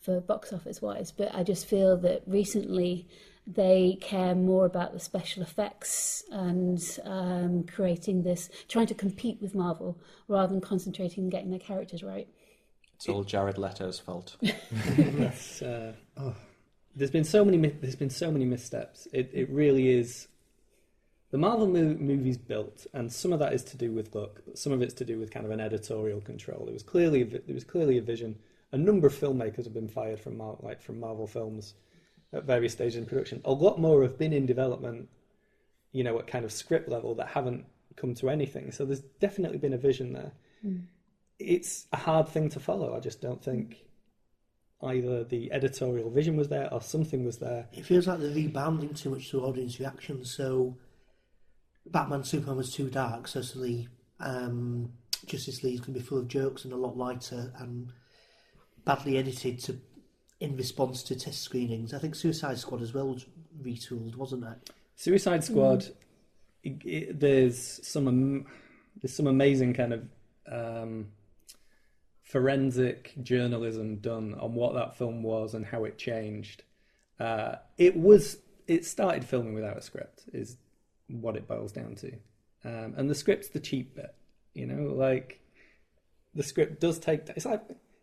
for 0.00 0.22
box 0.22 0.54
office 0.54 0.80
wise. 0.80 1.12
But 1.12 1.34
I 1.34 1.42
just 1.42 1.66
feel 1.66 1.98
that 1.98 2.22
recently 2.26 3.08
they 3.46 3.98
care 4.00 4.34
more 4.34 4.66
about 4.66 4.92
the 4.92 5.00
special 5.00 5.42
effects 5.42 6.24
and 6.30 6.98
um, 7.04 7.64
creating 7.64 8.22
this, 8.22 8.48
trying 8.68 8.86
to 8.86 8.94
compete 8.94 9.38
with 9.40 9.54
Marvel 9.54 9.98
rather 10.28 10.52
than 10.52 10.60
concentrating 10.60 11.24
on 11.24 11.30
getting 11.30 11.50
their 11.50 11.58
characters 11.58 12.02
right. 12.02 12.28
It's 12.94 13.08
all 13.08 13.24
Jared 13.24 13.58
Leto's 13.58 13.98
fault. 13.98 14.36
That's, 14.96 15.60
uh, 15.60 15.94
oh. 16.16 16.34
There's 16.94 17.10
been 17.10 17.24
so 17.24 17.44
many. 17.44 17.56
There's 17.56 17.96
been 17.96 18.10
so 18.10 18.30
many 18.30 18.44
missteps. 18.44 19.08
It 19.12 19.30
it 19.32 19.48
really 19.50 19.88
is. 19.88 20.28
The 21.30 21.38
Marvel 21.38 21.66
mo- 21.66 21.96
movies 21.98 22.36
built, 22.36 22.86
and 22.92 23.10
some 23.10 23.32
of 23.32 23.38
that 23.38 23.54
is 23.54 23.64
to 23.64 23.78
do 23.78 23.90
with 23.90 24.14
luck, 24.14 24.42
but 24.46 24.58
some 24.58 24.72
of 24.74 24.82
it's 24.82 24.92
to 24.94 25.04
do 25.04 25.18
with 25.18 25.30
kind 25.30 25.46
of 25.46 25.52
an 25.52 25.60
editorial 25.60 26.20
control. 26.20 26.66
There 26.66 26.74
was 26.74 26.82
clearly 26.82 27.22
a 27.22 27.24
vi- 27.24 27.40
there 27.46 27.54
was 27.54 27.64
clearly 27.64 27.96
a 27.96 28.02
vision. 28.02 28.38
A 28.72 28.76
number 28.76 29.06
of 29.06 29.14
filmmakers 29.14 29.64
have 29.64 29.72
been 29.72 29.88
fired 29.88 30.20
from 30.20 30.36
Mar- 30.36 30.58
like 30.60 30.82
from 30.82 31.00
Marvel 31.00 31.26
films 31.26 31.74
at 32.32 32.44
various 32.44 32.72
stages 32.72 32.96
in 32.96 33.06
production. 33.06 33.40
A 33.44 33.52
lot 33.52 33.78
more 33.78 34.02
have 34.02 34.18
been 34.18 34.32
in 34.32 34.46
development, 34.46 35.08
you 35.92 36.04
know, 36.04 36.18
at 36.18 36.26
kind 36.26 36.44
of 36.44 36.52
script 36.52 36.88
level 36.88 37.14
that 37.16 37.28
haven't 37.28 37.66
come 37.96 38.14
to 38.14 38.30
anything. 38.30 38.72
So 38.72 38.84
there's 38.84 39.00
definitely 39.20 39.58
been 39.58 39.74
a 39.74 39.78
vision 39.78 40.12
there. 40.12 40.32
Mm. 40.64 40.84
It's 41.38 41.86
a 41.92 41.96
hard 41.96 42.28
thing 42.28 42.48
to 42.50 42.60
follow. 42.60 42.96
I 42.96 43.00
just 43.00 43.20
don't 43.20 43.42
think 43.42 43.84
either 44.82 45.24
the 45.24 45.52
editorial 45.52 46.10
vision 46.10 46.36
was 46.36 46.48
there 46.48 46.72
or 46.72 46.80
something 46.80 47.24
was 47.24 47.38
there. 47.38 47.66
It 47.72 47.84
feels 47.84 48.06
like 48.06 48.20
they're 48.20 48.30
rebounding 48.30 48.94
too 48.94 49.10
much 49.10 49.30
to 49.30 49.42
audience 49.42 49.78
reaction. 49.78 50.24
So, 50.24 50.76
Batman 51.86 52.24
Superman 52.24 52.56
was 52.56 52.72
too 52.72 52.88
dark. 52.90 53.28
So, 53.28 53.42
suddenly, 53.42 53.88
um, 54.20 54.92
Justice 55.26 55.62
League's 55.62 55.80
going 55.80 55.94
to 55.94 56.00
be 56.00 56.06
full 56.06 56.18
of 56.18 56.28
jokes 56.28 56.64
and 56.64 56.72
a 56.72 56.76
lot 56.76 56.96
lighter 56.96 57.52
and 57.58 57.92
badly 58.84 59.18
edited 59.18 59.60
to 59.60 59.78
in 60.42 60.56
response 60.56 61.02
to 61.04 61.14
test 61.14 61.40
screenings. 61.42 61.94
I 61.94 61.98
think 61.98 62.14
Suicide 62.14 62.58
Squad 62.58 62.82
as 62.82 62.92
well 62.92 63.08
was 63.08 63.26
retooled, 63.62 64.16
wasn't 64.16 64.44
it? 64.44 64.70
Suicide 64.96 65.44
Squad. 65.44 65.86
it- 66.64 66.84
it- 66.84 67.20
there's 67.20 67.58
some 67.86 68.06
am- 68.08 68.46
there's 69.00 69.14
some 69.14 69.26
amazing 69.26 69.74
kind 69.74 69.92
of 69.92 70.08
um, 70.46 71.08
forensic 72.22 73.12
journalism 73.22 73.96
done 73.96 74.34
on 74.34 74.54
what 74.54 74.74
that 74.74 74.96
film 74.96 75.22
was 75.22 75.54
and 75.54 75.64
how 75.66 75.84
it 75.84 75.98
changed. 75.98 76.62
Uh, 77.18 77.56
it 77.78 77.96
was 77.96 78.38
it 78.66 78.84
started 78.84 79.24
filming 79.24 79.54
without 79.54 79.76
a 79.76 79.82
script 79.82 80.24
is 80.32 80.56
what 81.08 81.36
it 81.36 81.46
boils 81.48 81.72
down 81.72 81.94
to, 81.96 82.12
um, 82.64 82.94
and 82.96 83.10
the 83.10 83.14
script's 83.14 83.48
the 83.48 83.60
cheap 83.60 83.94
bit. 83.96 84.14
You 84.54 84.66
know, 84.66 84.92
like 84.94 85.40
the 86.34 86.42
script 86.42 86.80
does 86.80 86.98
take. 86.98 87.28
It's 87.30 87.44
like 87.46 87.62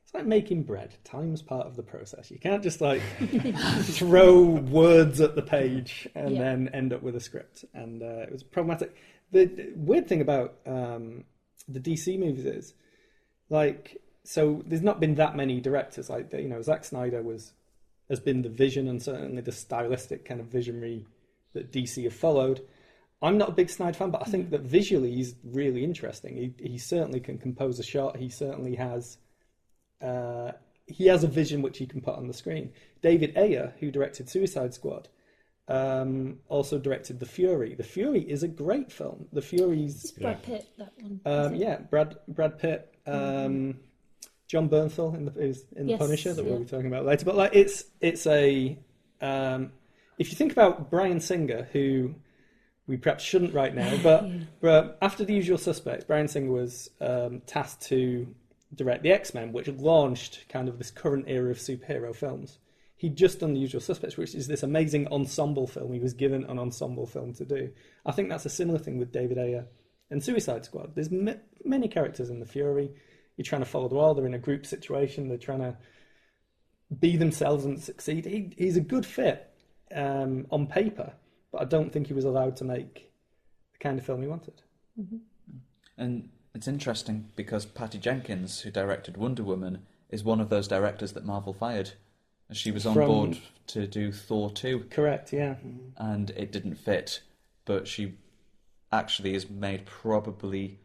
it's 0.09 0.15
like 0.15 0.25
making 0.25 0.63
bread. 0.63 0.95
Time's 1.03 1.43
part 1.43 1.67
of 1.67 1.75
the 1.75 1.83
process. 1.83 2.31
You 2.31 2.39
can't 2.39 2.63
just 2.63 2.81
like 2.81 2.99
throw 3.81 4.41
words 4.43 5.21
at 5.21 5.35
the 5.35 5.43
page 5.43 6.07
and 6.15 6.31
Yeah. 6.33 6.41
then 6.45 6.69
end 6.73 6.93
up 6.93 7.03
with 7.03 7.15
a 7.15 7.19
script. 7.19 7.63
And 7.75 8.01
uh, 8.01 8.23
it 8.23 8.31
was 8.31 8.41
problematic. 8.41 8.95
The 9.31 9.45
the 9.45 9.71
weird 9.75 10.07
thing 10.07 10.21
about 10.21 10.55
um, 10.65 11.25
the 11.67 11.79
DC 11.79 12.17
movies 12.17 12.45
is 12.45 12.73
like 13.51 14.01
so. 14.23 14.63
There's 14.65 14.81
not 14.81 14.99
been 14.99 15.13
that 15.15 15.35
many 15.35 15.61
directors. 15.61 16.09
Like 16.09 16.33
you 16.33 16.49
know, 16.49 16.63
Zack 16.63 16.85
Snyder 16.85 17.21
was 17.21 17.53
has 18.09 18.19
been 18.19 18.41
the 18.41 18.49
vision 18.49 18.87
and 18.87 18.99
certainly 19.03 19.43
the 19.43 19.51
stylistic 19.51 20.25
kind 20.25 20.39
of 20.41 20.47
visionary 20.47 21.05
that 21.53 21.71
DC 21.71 22.03
have 22.05 22.15
followed. 22.15 22.61
I'm 23.21 23.37
not 23.37 23.49
a 23.49 23.51
big 23.51 23.69
Snyder 23.69 23.95
fan, 23.95 24.09
but 24.09 24.23
I 24.25 24.31
think 24.31 24.49
that 24.49 24.61
visually 24.61 25.13
he's 25.13 25.35
really 25.43 25.83
interesting. 25.83 26.35
He 26.35 26.67
he 26.71 26.77
certainly 26.79 27.19
can 27.19 27.37
compose 27.37 27.77
a 27.77 27.83
shot. 27.83 28.17
He 28.17 28.29
certainly 28.29 28.73
has 28.75 29.19
uh, 30.01 30.51
he 30.87 31.07
has 31.07 31.23
a 31.23 31.27
vision 31.27 31.61
which 31.61 31.77
he 31.77 31.85
can 31.85 32.01
put 32.01 32.15
on 32.15 32.27
the 32.27 32.33
screen. 32.33 32.71
David 33.01 33.37
Ayer, 33.37 33.73
who 33.79 33.91
directed 33.91 34.29
Suicide 34.29 34.73
Squad, 34.73 35.07
um, 35.67 36.39
also 36.47 36.79
directed 36.79 37.19
The 37.19 37.25
Fury. 37.25 37.75
The 37.75 37.83
Fury 37.83 38.21
is 38.21 38.43
a 38.43 38.47
great 38.47 38.91
film. 38.91 39.27
The 39.31 39.41
Fury's 39.41 40.03
It's 40.03 40.11
Brad 40.11 40.41
Pitt, 40.41 40.67
that 40.77 40.91
one. 40.99 41.21
um, 41.25 41.55
yeah, 41.55 41.77
Brad 41.77 42.17
Brad 42.27 42.57
Pitt, 42.57 42.93
um, 43.05 43.77
Jon 44.47 44.67
Bernthal 44.67 45.15
in 45.15 45.25
the 45.25 45.39
is 45.39 45.65
in 45.75 45.85
the 45.87 45.97
Punisher 45.97 46.33
that 46.33 46.43
yeah. 46.43 46.49
we'll 46.49 46.59
be 46.59 46.65
talking 46.65 46.87
about 46.87 47.05
later. 47.05 47.23
But 47.23 47.35
like, 47.35 47.51
it's 47.53 47.85
it's 48.01 48.25
a 48.25 48.77
um, 49.21 49.71
if 50.17 50.31
you 50.31 50.35
think 50.35 50.51
about 50.51 50.89
Bryan 50.89 51.19
Singer, 51.19 51.67
who 51.71 52.15
we 52.87 52.97
perhaps 52.97 53.23
shouldn't 53.23 53.53
right 53.53 53.73
now, 53.73 53.95
but 54.03 54.27
but 54.59 54.97
after 55.03 55.23
The 55.23 55.35
Usual 55.35 55.59
Suspects, 55.59 56.03
Bryan 56.03 56.27
Singer 56.27 56.51
was 56.51 56.89
um, 56.99 57.41
tasked 57.45 57.83
to 57.89 58.27
direct 58.73 59.03
the 59.03 59.11
X 59.11 59.33
Men, 59.33 59.51
which 59.51 59.67
launched 59.67 60.47
kind 60.49 60.67
of 60.69 60.77
this 60.77 60.91
current 60.91 61.25
era 61.27 61.51
of 61.51 61.57
superhero 61.57 62.15
films. 62.15 62.59
He'd 62.95 63.15
just 63.15 63.39
done 63.39 63.53
The 63.53 63.61
Usual 63.61 63.79
Suspects, 63.79 64.17
which 64.17 64.35
is 64.35 64.47
this 64.47 64.61
amazing 64.61 65.07
ensemble 65.07 65.67
film. 65.67 65.93
He 65.93 65.99
was 65.99 66.13
given 66.13 66.43
an 66.45 66.59
ensemble 66.59 67.05
film 67.05 67.33
to 67.35 67.45
do. 67.45 67.71
I 68.05 68.11
think 68.11 68.29
that's 68.29 68.45
a 68.45 68.49
similar 68.49 68.77
thing 68.77 68.97
with 68.97 69.13
David 69.13 69.37
Ayer 69.37 69.65
and 70.11 70.21
Suicide 70.21 70.65
Squad. 70.65 70.95
There's 70.95 71.07
m- 71.07 71.39
many 71.63 71.87
characters 71.87 72.29
in 72.29 72.41
the 72.41 72.45
Fury. 72.45 72.91
You're 73.37 73.45
trying 73.45 73.61
to 73.61 73.69
follow 73.69 73.87
the 73.87 73.95
world. 73.95 74.17
They're 74.17 74.25
in 74.25 74.33
a 74.33 74.39
group 74.39 74.65
situation. 74.65 75.29
They're 75.29 75.37
trying 75.37 75.59
to 75.59 75.77
be 76.99 77.15
themselves 77.15 77.63
and 77.63 77.81
succeed. 77.81 78.25
He, 78.25 78.53
he's 78.57 78.75
a 78.75 78.81
good 78.81 79.05
fit 79.05 79.49
um, 79.95 80.45
on 80.51 80.67
paper, 80.67 81.13
but 81.53 81.61
I 81.61 81.65
don't 81.65 81.93
think 81.93 82.07
he 82.07 82.13
was 82.13 82.25
allowed 82.25 82.57
to 82.57 82.65
make 82.65 83.13
the 83.71 83.79
kind 83.79 83.97
of 83.97 84.05
film 84.05 84.21
he 84.21 84.27
wanted. 84.27 84.61
And 85.97 86.29
it's 86.55 86.67
interesting 86.67 87.29
because 87.35 87.65
Patty 87.65 87.97
Jenkins, 87.99 88.61
who 88.61 88.71
directed 88.71 89.17
Wonder 89.17 89.43
Woman, 89.43 89.85
is 90.09 90.23
one 90.23 90.39
of 90.41 90.49
those 90.49 90.67
directors 90.67 91.13
that 91.13 91.25
Marvel 91.25 91.53
fired. 91.53 91.91
She 92.51 92.71
was 92.71 92.85
on 92.85 92.95
From- 92.95 93.07
board 93.07 93.37
to 93.67 93.85
do 93.85 94.11
Thor 94.11 94.49
2. 94.49 94.85
Correct, 94.89 95.31
yeah. 95.31 95.55
And 95.97 96.31
it 96.31 96.51
didn't 96.51 96.75
fit, 96.75 97.21
but 97.65 97.87
she 97.87 98.15
actually 98.91 99.35
is 99.35 99.47
made 99.49 99.85
probably 99.85 100.79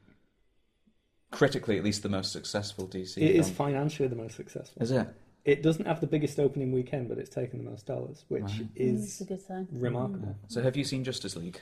critically 1.31 1.79
at 1.79 1.85
least 1.85 2.03
the 2.03 2.09
most 2.09 2.33
successful 2.33 2.87
DC. 2.87 3.17
It 3.17 3.37
is 3.37 3.47
film. 3.47 3.57
financially 3.57 4.09
the 4.09 4.17
most 4.17 4.37
successful. 4.37 4.83
Is 4.83 4.91
it? 4.91 5.09
It 5.45 5.63
doesn't 5.63 5.87
have 5.87 6.01
the 6.01 6.07
biggest 6.07 6.39
opening 6.39 6.73
weekend, 6.73 7.09
but 7.09 7.19
it's 7.19 7.29
taken 7.31 7.63
the 7.65 7.71
most 7.71 7.87
dollars, 7.87 8.25
which 8.29 8.43
Right. 8.43 8.69
is 8.77 9.05
It's 9.05 9.21
a 9.21 9.25
good 9.25 9.41
sign. 9.43 9.69
remarkable. 9.73 10.37
So 10.49 10.63
have 10.63 10.77
you 10.77 10.85
seen 10.85 11.05
Justice 11.05 11.37
League? 11.37 11.61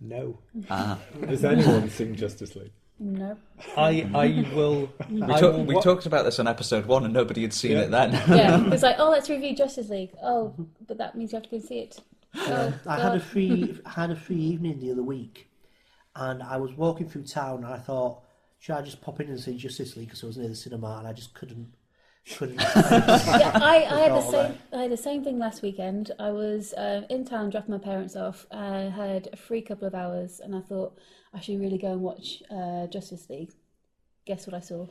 No. 0.00 0.38
Ah. 0.68 0.98
Has 1.26 1.44
anyone 1.44 1.88
seen 1.98 2.14
Justice 2.16 2.54
League? 2.56 2.72
No. 2.98 3.36
I 3.76 4.08
I 4.14 4.54
will. 4.54 4.88
We, 5.10 5.22
I 5.22 5.26
talk- 5.40 5.42
will 5.54 5.64
we 5.64 5.74
wa- 5.74 5.80
talked 5.80 6.06
about 6.06 6.24
this 6.24 6.38
on 6.38 6.46
episode 6.46 6.86
one 6.86 7.04
and 7.04 7.12
nobody 7.12 7.42
had 7.42 7.52
seen 7.52 7.72
Yeah. 7.72 7.82
it 7.82 7.90
then. 7.90 8.12
Yeah, 8.28 8.64
it's 8.72 8.82
like, 8.82 8.96
oh, 8.98 9.10
let's 9.10 9.28
review 9.28 9.54
Justice 9.54 9.88
League. 9.88 10.10
Oh, 10.22 10.54
but 10.86 10.98
that 10.98 11.14
means 11.16 11.32
you 11.32 11.36
have 11.36 11.44
to 11.44 11.50
go 11.50 11.56
and 11.56 11.64
see 11.64 11.80
it. 11.80 11.98
Oh, 12.36 12.72
I 12.86 12.96
had 13.00 13.14
a 13.14 13.18
God. 13.18 13.22
free 13.22 13.78
I 13.84 13.90
had 13.90 14.10
a 14.10 14.16
free 14.16 14.36
evening 14.36 14.78
the 14.80 14.90
other 14.92 15.02
week, 15.02 15.48
and 16.16 16.42
I 16.42 16.56
was 16.56 16.72
walking 16.74 17.08
through 17.08 17.24
town, 17.24 17.64
and 17.64 17.72
I 17.72 17.78
thought, 17.78 18.22
should 18.58 18.74
I 18.76 18.82
just 18.82 19.00
pop 19.02 19.20
in 19.20 19.28
and 19.28 19.38
see 19.40 19.56
Justice 19.56 19.96
League 19.96 20.06
because 20.08 20.22
I 20.24 20.26
was 20.26 20.36
near 20.38 20.48
the 20.48 20.54
cinema, 20.56 20.96
and 20.98 21.06
I 21.06 21.12
just 21.12 21.34
couldn't 21.34 21.74
couldn't. 22.30 22.60
yeah, 22.60 23.52
I, 23.54 23.86
I 23.90 24.00
had 24.00 24.12
the 24.12 24.22
same. 24.22 24.58
I 24.72 24.82
had 24.82 24.90
the 24.90 24.96
same 24.96 25.22
thing 25.22 25.38
last 25.38 25.62
weekend. 25.62 26.10
I 26.18 26.30
was 26.30 26.72
um, 26.76 27.04
in 27.10 27.24
town 27.24 27.50
dropping 27.50 27.72
my 27.72 27.78
parents 27.78 28.16
off. 28.16 28.46
I 28.50 28.92
had 28.94 29.28
a 29.32 29.36
free 29.36 29.62
couple 29.62 29.86
of 29.86 29.94
hours, 29.94 30.40
and 30.40 30.54
I 30.54 30.60
thought 30.60 30.98
I 31.32 31.40
should 31.40 31.60
really 31.60 31.78
go 31.78 31.92
and 31.92 32.00
watch 32.00 32.42
uh, 32.50 32.86
Justice 32.86 33.28
League. 33.28 33.52
Guess 34.26 34.46
what 34.46 34.54
I 34.54 34.60
saw? 34.60 34.86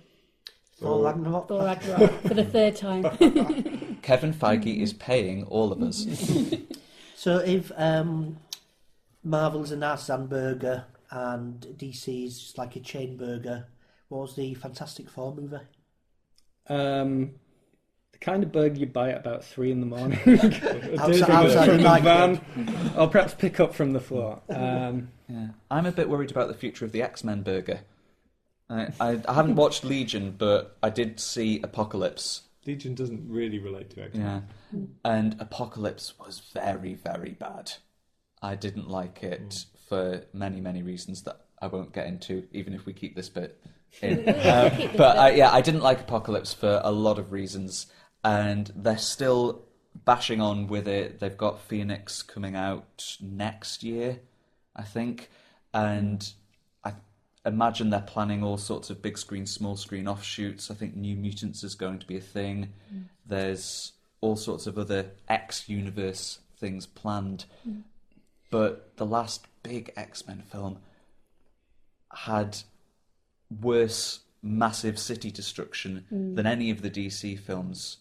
Thor 0.78 1.04
Ragnarok. 1.04 1.48
Thor 1.48 1.64
Ragnarok 1.64 2.22
for 2.22 2.34
the 2.34 2.46
third 2.46 2.76
time. 2.76 3.04
Kevin 4.02 4.34
Feige 4.34 4.82
is 4.82 4.94
paying 4.94 5.44
all 5.46 5.72
of 5.72 5.82
us. 5.82 6.06
So 7.24 7.38
if 7.38 7.72
um, 7.78 8.36
Marvel's 9.24 9.72
a 9.72 9.78
Narsan 9.78 10.28
burger 10.28 10.84
and 11.10 11.62
DC's 11.62 12.38
just 12.38 12.58
like 12.58 12.76
a 12.76 12.82
chain 12.82 13.16
burger, 13.16 13.68
what 14.10 14.24
was 14.24 14.36
the 14.36 14.54
Fantastic 14.56 15.10
Four 15.10 15.34
movie? 15.34 15.56
Um, 16.68 17.32
the 18.11 18.18
kind 18.20 18.43
of 18.43 18.51
burger 18.51 18.80
you 18.80 18.86
buy 18.86 19.09
at 19.11 19.18
about 19.18 19.43
three 19.43 19.72
in 19.72 19.80
the 19.80 19.86
morning. 19.86 20.20
Outside- 20.99 21.30
outside 21.30 21.66
from 21.70 21.78
the 21.78 21.84
the 21.84 21.99
van, 22.01 22.93
or 22.97 23.07
perhaps 23.09 23.34
pick 23.34 23.59
up 23.59 23.74
from 23.74 23.93
the 23.93 23.99
floor. 23.99 24.41
Um, 24.49 25.09
Yeah. 25.28 25.47
I'm 25.72 25.86
a 25.86 25.91
bit 25.91 26.09
worried 26.09 26.32
about 26.32 26.47
the 26.47 26.53
future 26.53 26.86
of 26.86 26.91
the 26.91 27.01
X 27.01 27.24
Men 27.24 27.41
burger. 27.43 27.82
I, 28.70 28.88
I, 28.99 29.22
I 29.28 29.34
haven't 29.34 29.55
watched 29.55 29.84
Legion, 29.84 30.36
but 30.38 30.78
I 30.82 30.89
did 30.89 31.20
see 31.20 31.59
Apocalypse. 31.61 32.43
Legion 32.66 32.95
doesn't 32.95 33.28
really 33.30 33.59
relate 33.59 33.89
to 33.91 34.03
X 34.03 34.16
Men. 34.16 34.47
Yeah. 34.72 34.80
And 35.03 35.36
Apocalypse 35.39 36.18
was 36.18 36.39
very, 36.53 36.93
very 36.93 37.32
bad. 37.32 37.74
I 38.41 38.55
didn't 38.55 38.89
like 38.89 39.22
it 39.24 39.66
for 39.89 40.24
many, 40.34 40.59
many 40.61 40.82
reasons 40.82 41.24
that 41.24 41.41
I 41.61 41.68
won't 41.68 41.93
get 41.93 42.07
into, 42.07 42.47
even 42.51 42.74
if 42.74 42.86
we 42.86 42.93
keep 42.93 43.16
this 43.16 43.30
bit 43.30 43.61
in. 44.02 44.20
Um, 44.28 44.89
but. 44.98 45.18
I, 45.18 45.32
yeah, 45.32 45.52
I 45.52 45.62
didn't 45.62 45.82
like 45.82 46.02
Apocalypse 46.02 46.54
for 46.54 46.82
a 46.84 46.91
lot 46.91 47.20
of 47.20 47.32
reasons, 47.32 47.88
and 48.24 48.72
they're 48.76 48.98
still 48.98 49.66
bashing 50.06 50.41
on 50.41 50.68
with 50.68 50.88
it. 50.88 51.20
They've 51.20 51.38
got 51.38 51.62
Phoenix 51.62 52.22
coming 52.22 52.56
out 52.56 53.18
next 53.22 53.84
year, 53.84 54.20
I 54.76 54.84
think, 54.84 55.30
and 55.74 56.28
I 56.84 56.94
imagine 57.46 57.89
they're 57.89 58.02
planning 58.02 58.44
all 58.44 58.58
sorts 58.58 58.89
of 58.89 59.02
big 59.02 59.18
screen, 59.18 59.46
small 59.46 59.76
screen 59.76 60.08
offshoots. 60.08 60.72
I 60.72 60.74
think 60.74 60.96
New 60.96 61.16
Mutants 61.16 61.64
is 61.64 61.76
going 61.76 62.00
to 62.00 62.08
be 62.08 62.18
a 62.18 62.22
thing. 62.22 62.74
Mm. 62.94 63.06
There's 63.26 63.94
all 64.22 64.36
sorts 64.36 64.68
of 64.68 64.78
other 64.78 65.12
X 65.28 65.68
universe 65.68 66.39
things 66.58 66.86
planned. 66.86 67.46
Mm. 67.68 67.84
But 68.50 68.96
the 68.98 69.06
last 69.06 69.48
big 69.64 69.91
X 69.96 70.28
Men 70.28 70.44
film 70.50 70.78
had 72.12 72.60
worse 73.62 74.22
massive 74.41 74.99
city 74.99 75.32
destruction 75.32 76.06
Mm. 76.12 76.36
than 76.36 76.45
any 76.45 76.70
of 76.70 76.82
the 76.82 76.89
DC 76.89 77.36
films. 77.38 77.97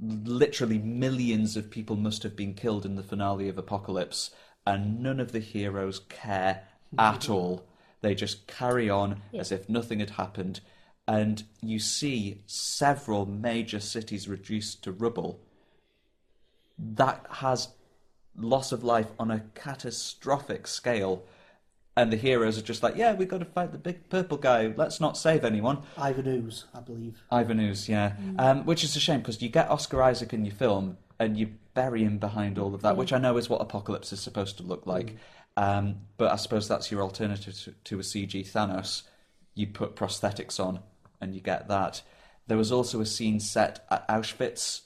Literally 0.00 0.78
millions 0.78 1.56
of 1.56 1.70
people 1.70 1.96
must 1.96 2.22
have 2.24 2.34
been 2.34 2.54
killed 2.54 2.84
in 2.84 2.96
the 2.96 3.02
finale 3.02 3.48
of 3.48 3.58
Apocalypse, 3.58 4.30
and 4.66 5.00
none 5.00 5.20
of 5.20 5.32
the 5.32 5.38
heroes 5.40 6.00
care 6.08 6.64
at 6.98 7.28
all. 7.30 7.64
They 8.00 8.14
just 8.14 8.46
carry 8.48 8.90
on 8.90 9.22
Yeah. 9.32 9.40
as 9.40 9.52
if 9.52 9.68
nothing 9.68 10.00
had 10.00 10.10
happened, 10.10 10.60
and 11.06 11.44
you 11.60 11.78
see 11.78 12.42
several 12.46 13.26
major 13.26 13.78
cities 13.80 14.28
reduced 14.28 14.82
to 14.84 14.92
rubble. 14.92 15.40
That 16.78 17.26
has 17.30 17.68
loss 18.34 18.72
of 18.72 18.82
life 18.82 19.10
on 19.18 19.30
a 19.30 19.44
catastrophic 19.54 20.66
scale. 20.66 21.24
And 21.96 22.10
the 22.10 22.16
heroes 22.16 22.56
are 22.56 22.62
just 22.62 22.82
like, 22.82 22.96
yeah, 22.96 23.12
we've 23.12 23.28
got 23.28 23.38
to 23.40 23.44
fight 23.44 23.70
the 23.72 23.78
big 23.78 24.08
purple 24.08 24.38
guy. 24.38 24.72
Let's 24.74 24.98
not 24.98 25.18
save 25.18 25.44
anyone. 25.44 25.82
Ivan 25.98 26.26
Ooze, 26.26 26.64
I 26.74 26.80
believe. 26.80 27.22
Ivan 27.30 27.60
Ooze, 27.60 27.86
yeah. 27.88 28.14
Um, 28.38 28.64
which 28.64 28.82
is 28.82 28.96
a 28.96 29.00
shame 29.00 29.20
because 29.20 29.42
you 29.42 29.50
get 29.50 29.68
Oscar 29.68 30.02
Isaac 30.02 30.32
in 30.32 30.46
your 30.46 30.54
film 30.54 30.96
and 31.18 31.36
you 31.36 31.50
bury 31.74 32.02
him 32.04 32.16
behind 32.18 32.58
all 32.58 32.74
of 32.74 32.80
that, 32.80 32.92
Yeah. 32.94 32.98
which 32.98 33.12
I 33.12 33.18
know 33.18 33.36
is 33.36 33.50
what 33.50 33.60
Apocalypse 33.60 34.10
is 34.12 34.20
supposed 34.20 34.56
to 34.56 34.62
look 34.62 34.86
like. 34.86 35.16
Um, 35.58 35.96
but 36.16 36.32
I 36.32 36.36
suppose 36.36 36.66
that's 36.66 36.90
your 36.90 37.02
alternative 37.02 37.54
to, 37.64 37.72
to 37.84 37.98
a 37.98 38.02
CG 38.02 38.50
Thanos. 38.50 39.02
You 39.54 39.66
put 39.66 39.94
prosthetics 39.94 40.58
on 40.58 40.80
and 41.20 41.34
you 41.34 41.42
get 41.42 41.68
that. 41.68 42.00
There 42.46 42.56
was 42.56 42.72
also 42.72 43.02
a 43.02 43.06
scene 43.06 43.38
set 43.38 43.84
at 43.90 44.08
Auschwitz, 44.08 44.80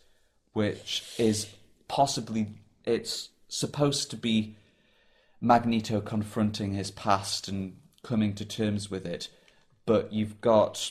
which 0.55 1.05
is 1.19 1.47
possibly 1.87 2.49
it's 2.85 3.29
supposed 3.49 4.11
to 4.11 4.17
be 4.17 4.57
Magneto 5.41 6.01
confronting 6.01 6.75
his 6.75 6.91
past 6.91 7.49
and 7.49 7.77
coming 8.03 8.35
to 8.35 8.45
terms 8.45 8.91
with 8.91 9.07
it, 9.07 9.29
but 9.85 10.13
you've 10.13 10.41
got 10.41 10.91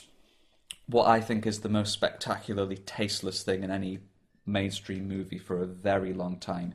what 0.86 1.08
I 1.08 1.20
think 1.20 1.46
is 1.46 1.60
the 1.60 1.68
most 1.68 1.92
spectacularly 1.92 2.76
tasteless 2.76 3.42
thing 3.42 3.64
in 3.64 3.70
any 3.70 3.98
mainstream 4.46 5.08
movie 5.08 5.38
for 5.38 5.62
a 5.62 5.66
very 5.66 6.12
long 6.12 6.38
time. 6.38 6.74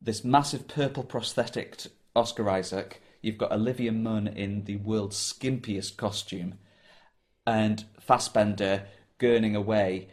This 0.00 0.24
massive 0.24 0.68
purple 0.68 1.02
prosthetic 1.02 1.86
Oscar 2.14 2.48
Isaac. 2.48 3.02
You've 3.22 3.38
got 3.38 3.52
Olivia 3.52 3.92
Munn 3.92 4.26
in 4.26 4.64
the 4.64 4.76
world's 4.76 5.16
skimpiest 5.16 5.96
costume, 5.96 6.54
and 7.46 7.84
Fassbender 8.00 8.86
gurning 9.18 9.54
away, 9.54 10.08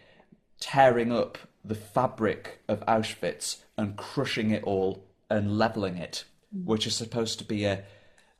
tearing 0.59 1.11
up 1.11 1.37
the 1.63 1.75
fabric 1.75 2.61
of 2.67 2.85
Auschwitz 2.85 3.57
and 3.77 3.95
crushing 3.95 4.51
it 4.51 4.63
all 4.63 5.06
and 5.29 5.57
leveling 5.57 5.97
it, 5.97 6.25
mm. 6.55 6.65
which 6.65 6.87
is 6.87 6.95
supposed 6.95 7.39
to 7.39 7.45
be 7.45 7.65
a 7.65 7.83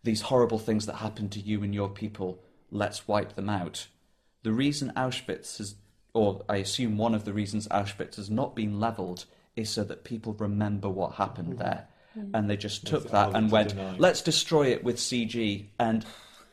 these 0.04 0.22
horrible 0.22 0.60
things 0.60 0.86
that 0.86 0.96
happen 0.96 1.30
to 1.30 1.40
you 1.40 1.64
and 1.64 1.74
your 1.74 1.90
people. 1.90 2.42
Let's 2.72 3.08
wipe 3.08 3.36
them 3.36 3.50
out. 3.50 3.88
The 4.44 4.54
reason 4.54 4.94
Auschwitz 4.96 5.58
has, 5.58 5.76
or 6.14 6.44
I 6.48 6.58
assume 6.58 6.98
one 6.98 7.14
of 7.14 7.26
the 7.26 7.34
reasons 7.34 7.68
Auschwitz 7.68 8.16
has 8.16 8.30
not 8.30 8.56
been 8.56 8.80
leveled, 8.80 9.26
is 9.56 9.70
so 9.70 9.84
that 9.84 10.04
people 10.04 10.34
remember 10.34 10.90
what 10.90 11.16
happened 11.16 11.56
mm. 11.56 11.60
there. 11.60 11.88
Mm. 12.18 12.32
And 12.34 12.50
they 12.50 12.58
just 12.58 12.86
took 12.88 13.04
It's 13.04 13.12
that 13.12 13.36
and 13.36 13.50
to 13.50 13.54
went, 13.54 13.70
deny. 13.70 13.96
let's 13.98 14.22
destroy 14.22 14.68
it 14.68 14.84
with 14.84 14.98
CG. 14.98 15.66
And 15.80 16.06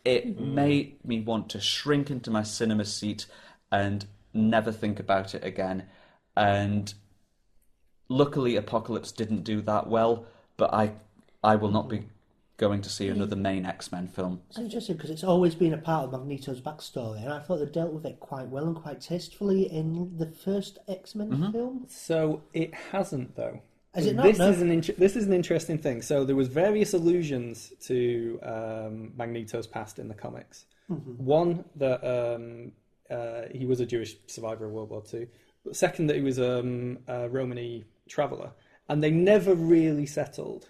it 0.05 0.39
made 0.41 1.05
me 1.05 1.21
want 1.21 1.51
to 1.51 1.61
shrink 1.61 2.11
into 2.11 2.31
my 2.31 2.43
cinema 2.43 2.85
seat 2.85 3.27
and 3.71 4.05
never 4.33 4.73
think 4.73 5.01
about 5.01 5.35
it 5.35 5.45
again. 5.45 5.87
And 6.37 6.93
luckily, 8.09 8.57
Apocalypse 8.57 9.13
didn't 9.13 9.45
do 9.45 9.61
that 9.63 9.89
well, 9.89 10.27
but 10.57 10.73
I, 10.73 10.93
I 11.43 11.57
will 11.57 11.71
not 11.71 11.89
be 11.89 12.09
going 12.57 12.81
to 12.83 12.89
see 12.89 13.09
another 13.09 13.35
main 13.35 13.67
X 13.67 13.91
Men 13.91 14.07
film. 14.07 14.41
It's 14.49 14.59
interesting 14.59 14.95
because 14.97 15.11
it's 15.11 15.25
always 15.25 15.55
been 15.57 15.75
a 15.75 15.79
part 15.79 16.05
of 16.05 16.13
Magneto's 16.13 16.61
backstory, 16.61 17.23
and 17.23 17.33
I 17.33 17.41
thought 17.41 17.57
they 17.59 17.67
dealt 17.67 17.93
with 17.93 18.05
it 18.07 18.21
quite 18.21 18.47
well 18.49 18.65
and 18.67 18.77
quite 18.77 19.01
tastefully 19.01 19.63
in 19.73 20.17
the 20.19 20.27
first 20.31 20.79
X 20.89 21.15
Men 21.15 21.31
Mm-hmm. 21.31 21.51
film. 21.53 21.87
So 21.89 22.43
it 22.53 22.73
hasn't 22.93 23.35
though. 23.37 23.61
Has 23.95 24.07
it 24.07 24.15
not? 24.17 24.25
This 24.27 24.39
No. 24.39 24.51
is 24.51 24.61
an 24.63 24.71
int- 24.71 24.99
this 24.99 25.17
is 25.17 25.27
an 25.27 25.33
interesting 25.33 25.79
thing. 25.79 26.03
So 26.03 26.25
there 26.25 26.37
was 26.37 26.49
various 26.49 26.95
allusions 26.95 27.73
to 27.87 28.39
um, 28.43 29.13
Magneto's 29.17 29.67
past 29.67 29.99
in 29.99 30.09
the 30.09 30.15
comics. 30.15 30.67
Mhm. 30.91 31.17
One 31.19 31.65
that 31.77 32.05
um, 32.05 32.73
uh, 33.11 33.43
he 33.53 33.67
was 33.67 33.81
a 33.81 33.87
Jewish 33.87 34.17
survivor 34.27 34.67
of 34.67 34.73
World 34.73 34.91
War 34.91 35.03
Two. 35.03 35.27
But 35.65 35.75
second 35.77 36.07
that 36.09 36.17
he 36.17 36.23
was 36.23 36.39
um, 36.39 36.99
a 37.09 37.29
Romany 37.29 37.85
traveller, 38.09 38.53
and 38.89 39.03
they 39.03 39.11
never 39.11 39.55
really 39.55 40.07
settled. 40.07 40.69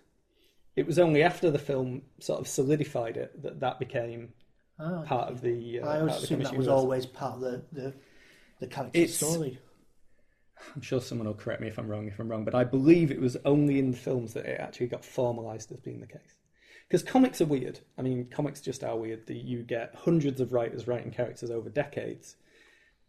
It 0.76 0.86
was 0.86 0.98
only 0.98 1.22
after 1.22 1.50
the 1.50 1.58
film 1.58 2.02
sort 2.20 2.40
of 2.40 2.48
solidified 2.48 3.16
it 3.16 3.42
that 3.42 3.60
that 3.60 3.78
became 3.78 4.32
Ah, 4.78 5.02
part 5.06 5.30
of 5.30 5.40
the. 5.40 5.80
Uh, 5.80 5.86
I 5.86 6.00
always 6.00 6.14
of 6.14 6.20
the 6.20 6.24
assumed 6.24 6.42
comics 6.42 6.50
that 6.50 6.56
was 6.58 6.66
universe. 6.66 6.82
always 6.82 7.06
part 7.06 7.34
of 7.34 7.40
the 7.40 7.64
the, 7.72 7.94
the 8.60 8.66
character's 8.66 9.02
It's- 9.02 9.16
story. 9.32 9.58
I'm 10.74 10.80
sure 10.82 11.00
someone 11.00 11.26
will 11.26 11.34
correct 11.34 11.60
me 11.60 11.68
if 11.68 11.78
I'm 11.78 11.88
wrong. 11.88 12.08
If 12.08 12.18
I'm 12.18 12.28
wrong, 12.30 12.44
but 12.44 12.54
I 12.54 12.64
believe 12.64 13.10
it 13.10 13.20
was 13.20 13.36
only 13.44 13.78
in 13.78 13.90
the 13.90 13.96
films 13.96 14.32
that 14.34 14.46
it 14.46 14.58
actually 14.58 14.86
got 14.86 15.02
formalised 15.02 15.70
as 15.72 15.80
being 15.80 16.00
the 16.00 16.06
case. 16.06 16.38
Because 16.88 17.02
comics 17.02 17.40
are 17.40 17.46
weird. 17.46 17.80
I 17.98 18.02
mean, 18.02 18.26
comics 18.30 18.60
just 18.60 18.82
are 18.84 18.96
weird. 18.96 19.26
That 19.26 19.36
you 19.36 19.62
get 19.62 19.94
hundreds 19.94 20.40
of 20.40 20.52
writers 20.52 20.86
writing 20.88 21.10
characters 21.10 21.50
over 21.50 21.68
decades, 21.68 22.36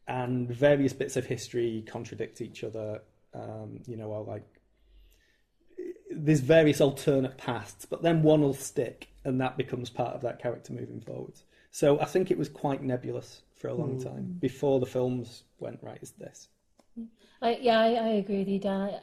and 0.07 0.49
various 0.49 0.91
bits 0.93 1.15
of 1.17 1.25
history 1.25 1.83
contradict 1.87 2.41
each 2.41 2.63
other. 2.63 3.01
Um, 3.35 3.81
you 3.87 3.97
know, 3.97 4.07
or 4.11 4.23
like 4.23 4.45
there's 6.11 6.39
various 6.39 6.81
alternate 6.81 7.37
paths, 7.37 7.85
but 7.85 8.01
then 8.01 8.23
one 8.23 8.41
will 8.41 8.53
stick, 8.53 9.09
and 9.23 9.39
that 9.41 9.57
becomes 9.57 9.89
part 9.89 10.15
of 10.15 10.21
that 10.21 10.39
character 10.39 10.73
moving 10.73 11.01
forwards. 11.01 11.43
So 11.71 11.99
I 11.99 12.05
think 12.05 12.31
it 12.31 12.37
was 12.37 12.49
quite 12.49 12.81
nebulous 12.83 13.41
for 13.55 13.67
a 13.67 13.73
long 13.73 13.97
Hmm. 13.97 13.97
time 13.97 14.31
before 14.39 14.79
the 14.79 14.85
films 14.85 15.43
went 15.59 15.79
right. 15.83 15.99
Is 16.01 16.11
this? 16.11 16.47
I, 17.41 17.57
yeah, 17.61 17.79
I, 17.79 17.87
I 17.93 18.07
agree 18.19 18.39
with 18.39 18.47
you, 18.49 18.59
Dan. 18.59 18.99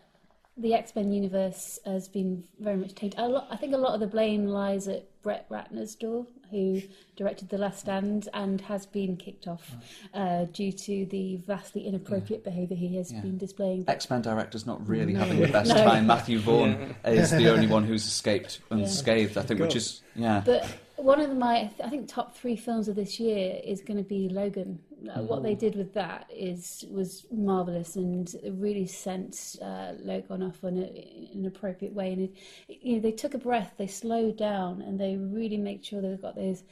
I, 0.57 0.61
the 0.61 0.75
X 0.75 0.95
Men 0.95 1.13
universe 1.13 1.79
has 1.87 2.09
been 2.09 2.45
very 2.61 2.77
much 2.77 2.95
tainted. 2.95 3.19
A 3.21 3.29
lot, 3.29 3.47
I 3.51 3.57
think 3.57 3.75
a 3.75 3.79
lot 3.79 3.95
of 3.95 4.01
the 4.01 4.07
blame 4.07 4.47
lies 4.47 4.89
at 4.89 5.05
Brett 5.23 5.49
Ratner's 5.49 5.95
door, 5.95 6.27
who 6.51 6.83
directed 7.17 7.49
The 7.49 7.59
Last 7.59 7.81
Stand 7.81 8.29
and 8.35 8.61
has 8.63 8.85
been 8.87 9.17
kicked 9.17 9.47
off 9.49 9.71
uh, 10.13 10.45
due 10.53 10.73
to 10.73 11.07
the 11.07 11.37
vastly 11.37 11.87
inappropriate 11.87 12.45
behaviour 12.45 12.77
he 12.77 12.97
has 12.97 13.13
Yeah. 13.13 13.21
been 13.21 13.39
displaying. 13.39 13.85
X 13.89 14.11
Men 14.11 14.23
director's 14.23 14.67
not 14.67 14.87
really 14.87 15.13
No. 15.15 15.21
having 15.21 15.41
the 15.41 15.49
best 15.49 15.69
No. 15.75 15.85
time. 15.85 16.07
Matthew 16.07 16.39
Vaughn 16.41 16.95
Yeah. 17.05 17.11
is 17.11 17.31
the 17.31 17.49
only 17.51 17.67
one 17.67 17.85
who's 17.85 18.05
escaped 18.07 18.61
Yeah. 18.71 18.79
unscathed, 18.79 19.39
I 19.39 19.43
think, 19.43 19.61
which 19.61 19.77
is 19.77 20.03
yeah. 20.15 20.43
But 20.45 20.67
one 20.97 21.21
of 21.21 21.35
my, 21.37 21.71
I 21.83 21.89
think, 21.89 22.09
top 22.09 22.37
three 22.37 22.57
films 22.57 22.87
of 22.89 22.97
this 22.97 23.19
year 23.19 23.59
is 23.65 23.81
going 23.81 23.97
to 23.97 24.05
be 24.09 24.29
Logan. 24.29 24.79
Uh, 25.09 25.23
What 25.23 25.43
they 25.43 25.55
did 25.55 25.77
with 25.77 25.95
that 25.95 26.31
is 26.35 26.85
was 26.91 27.27
marvelous 27.33 27.97
and 27.97 28.33
it 28.43 28.53
really 28.57 28.87
sent 28.87 29.57
uh, 29.63 29.93
Logan 29.99 30.43
off 30.43 30.63
in, 30.65 30.79
a, 30.79 30.87
in 31.33 31.41
an 31.41 31.47
appropriate 31.47 31.93
way. 31.93 32.13
And 32.13 32.23
it, 32.23 32.35
you 32.69 32.95
know, 32.95 33.01
they 33.01 33.13
took 33.13 33.35
a 33.35 33.39
breath, 33.39 33.75
they 33.77 33.87
slowed 33.87 34.37
down, 34.37 34.83
and 34.83 34.99
they 34.99 35.17
really 35.17 35.57
made 35.57 35.85
sure 35.85 36.01
they've 36.01 36.21
got 36.21 36.37
those 36.37 36.63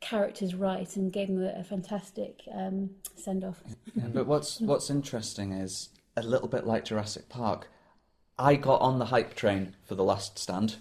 characters 0.00 0.54
right 0.54 0.96
and 0.96 1.12
gave 1.12 1.28
them 1.28 1.42
a, 1.42 1.60
a 1.60 1.64
fantastic 1.64 2.42
um, 2.52 2.90
send 3.14 3.44
off. 3.44 3.62
Yeah, 3.94 4.08
but 4.08 4.26
what's 4.26 4.60
what's 4.60 4.90
interesting 4.90 5.52
is 5.52 5.90
a 6.16 6.22
little 6.22 6.48
bit 6.48 6.66
like 6.66 6.84
Jurassic 6.84 7.28
Park. 7.28 7.68
I 8.38 8.56
got 8.56 8.80
on 8.82 8.98
the 8.98 9.06
hype 9.06 9.34
train 9.34 9.74
for 9.84 9.94
the 9.94 10.04
Last 10.04 10.38
Stand. 10.38 10.76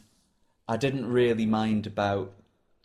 I 0.67 0.78
didn't 0.78 1.05
really 1.05 1.45
mind 1.45 1.88
about 1.88 2.34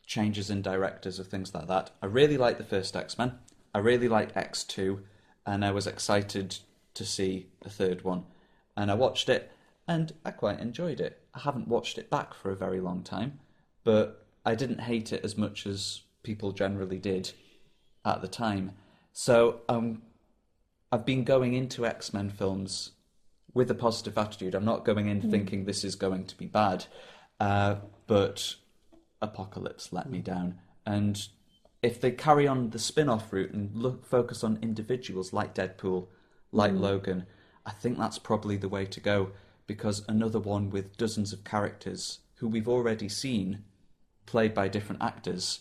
changes 0.06 0.50
in 0.50 0.62
directors 0.62 1.18
or 1.18 1.24
things 1.24 1.54
like 1.54 1.66
that. 1.68 1.90
I 2.02 2.06
really 2.06 2.36
liked 2.36 2.58
the 2.58 2.64
first 2.64 2.96
X 2.96 3.18
Men. 3.18 3.38
I 3.74 3.78
really 3.78 4.08
liked 4.08 4.36
X 4.36 4.64
Two, 4.64 5.02
and 5.46 5.64
I 5.64 5.70
was 5.70 5.86
excited 5.86 6.58
to 6.94 7.04
see 7.04 7.46
the 7.62 7.70
third 7.70 8.02
one. 8.02 8.24
And 8.76 8.90
I 8.90 8.94
watched 8.94 9.28
it, 9.28 9.52
and 9.86 10.12
I 10.24 10.30
quite 10.30 10.60
enjoyed 10.60 11.00
it. 11.00 11.20
I 11.34 11.40
haven't 11.40 11.68
watched 11.68 11.98
it 11.98 12.10
back 12.10 12.34
for 12.34 12.50
a 12.50 12.56
very 12.56 12.80
long 12.80 13.02
time, 13.02 13.40
but 13.84 14.26
I 14.44 14.54
didn't 14.54 14.80
hate 14.80 15.12
it 15.12 15.24
as 15.24 15.36
much 15.36 15.66
as 15.66 16.02
people 16.22 16.52
generally 16.52 16.98
did 16.98 17.32
at 18.04 18.22
the 18.22 18.28
time. 18.28 18.72
So 19.12 19.60
um, 19.68 20.02
I've 20.90 21.06
been 21.06 21.24
going 21.24 21.54
into 21.54 21.86
X 21.86 22.12
Men 22.12 22.30
films 22.30 22.92
with 23.52 23.70
a 23.70 23.74
positive 23.74 24.16
attitude. 24.16 24.54
I'm 24.54 24.64
not 24.64 24.84
going 24.84 25.08
in 25.08 25.22
Mm. 25.22 25.30
thinking 25.30 25.64
this 25.64 25.84
is 25.84 25.96
going 25.96 26.24
to 26.26 26.36
be 26.36 26.46
bad, 26.46 26.86
uh, 27.38 27.76
but 28.06 28.54
Apocalypse 29.20 29.92
let 29.92 30.08
me 30.08 30.20
down. 30.20 30.58
And 30.86 31.28
if 31.82 32.00
they 32.00 32.10
carry 32.10 32.46
on 32.46 32.70
the 32.70 32.78
spin 32.78 33.08
off 33.08 33.32
route 33.32 33.52
and 33.52 33.74
look, 33.74 34.04
focus 34.04 34.44
on 34.44 34.58
individuals 34.62 35.32
like 35.32 35.54
Deadpool, 35.54 36.08
like 36.52 36.72
Mm. 36.72 36.80
Logan, 36.80 37.26
I 37.64 37.70
think 37.70 37.98
that's 37.98 38.18
probably 38.18 38.56
the 38.56 38.68
way 38.68 38.84
to 38.86 39.00
go 39.00 39.32
because 39.66 40.04
another 40.08 40.40
one 40.40 40.70
with 40.70 40.96
dozens 40.96 41.32
of 41.32 41.44
characters 41.44 42.20
who 42.36 42.48
we've 42.48 42.68
already 42.68 43.08
seen 43.08 43.64
played 44.26 44.52
by 44.54 44.68
different 44.68 45.02
actors, 45.02 45.60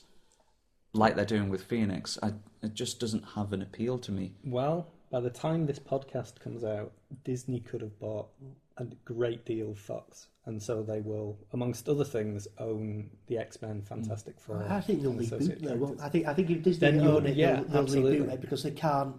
like 0.94 1.16
they're 1.16 1.26
doing 1.26 1.50
with 1.50 1.64
Phoenix, 1.64 2.18
I, 2.24 2.34
it 2.62 2.74
just 2.74 3.00
doesn't 3.00 3.24
have 3.36 3.54
an 3.54 3.62
appeal 3.62 3.98
to 4.00 4.12
me. 4.12 4.34
Well, 4.44 4.88
by 5.12 5.20
the 5.20 5.30
time 5.30 5.66
this 5.66 5.80
podcast 5.80 6.40
comes 6.40 6.64
out, 6.64 6.92
Disney 7.24 7.60
could 7.60 7.82
have 7.82 8.00
bought 8.00 8.30
a 8.78 8.86
great 9.06 9.46
deal 9.46 9.72
of 9.72 9.80
Fox, 9.80 10.28
and 10.50 10.62
so 10.62 10.84
they 10.84 11.00
will, 11.00 11.38
amongst 11.54 11.88
other 11.88 12.04
things, 12.04 12.48
own 12.58 13.10
the 13.28 13.38
X 13.38 13.62
Men, 13.62 13.80
hmm. 13.80 13.86
Fantastic 13.86 14.40
Four. 14.40 14.66
I 14.70 14.82
think 14.82 15.02
they'll 15.02 15.14
reboot 15.14 15.62
though. 15.62 15.76
Well. 15.76 15.96
I 16.02 16.10
think 16.10 16.28
I 16.28 16.34
think 16.34 16.50
if 16.50 16.64
Disney 16.64 16.92
Then 16.92 17.08
own 17.08 17.26
it, 17.26 17.38
yeah, 17.38 17.62
they'll, 17.68 17.86
they'll 17.86 18.04
reboot 18.04 18.34
it 18.34 18.42
because 18.42 18.64
they 18.64 18.72
can't. 18.72 19.16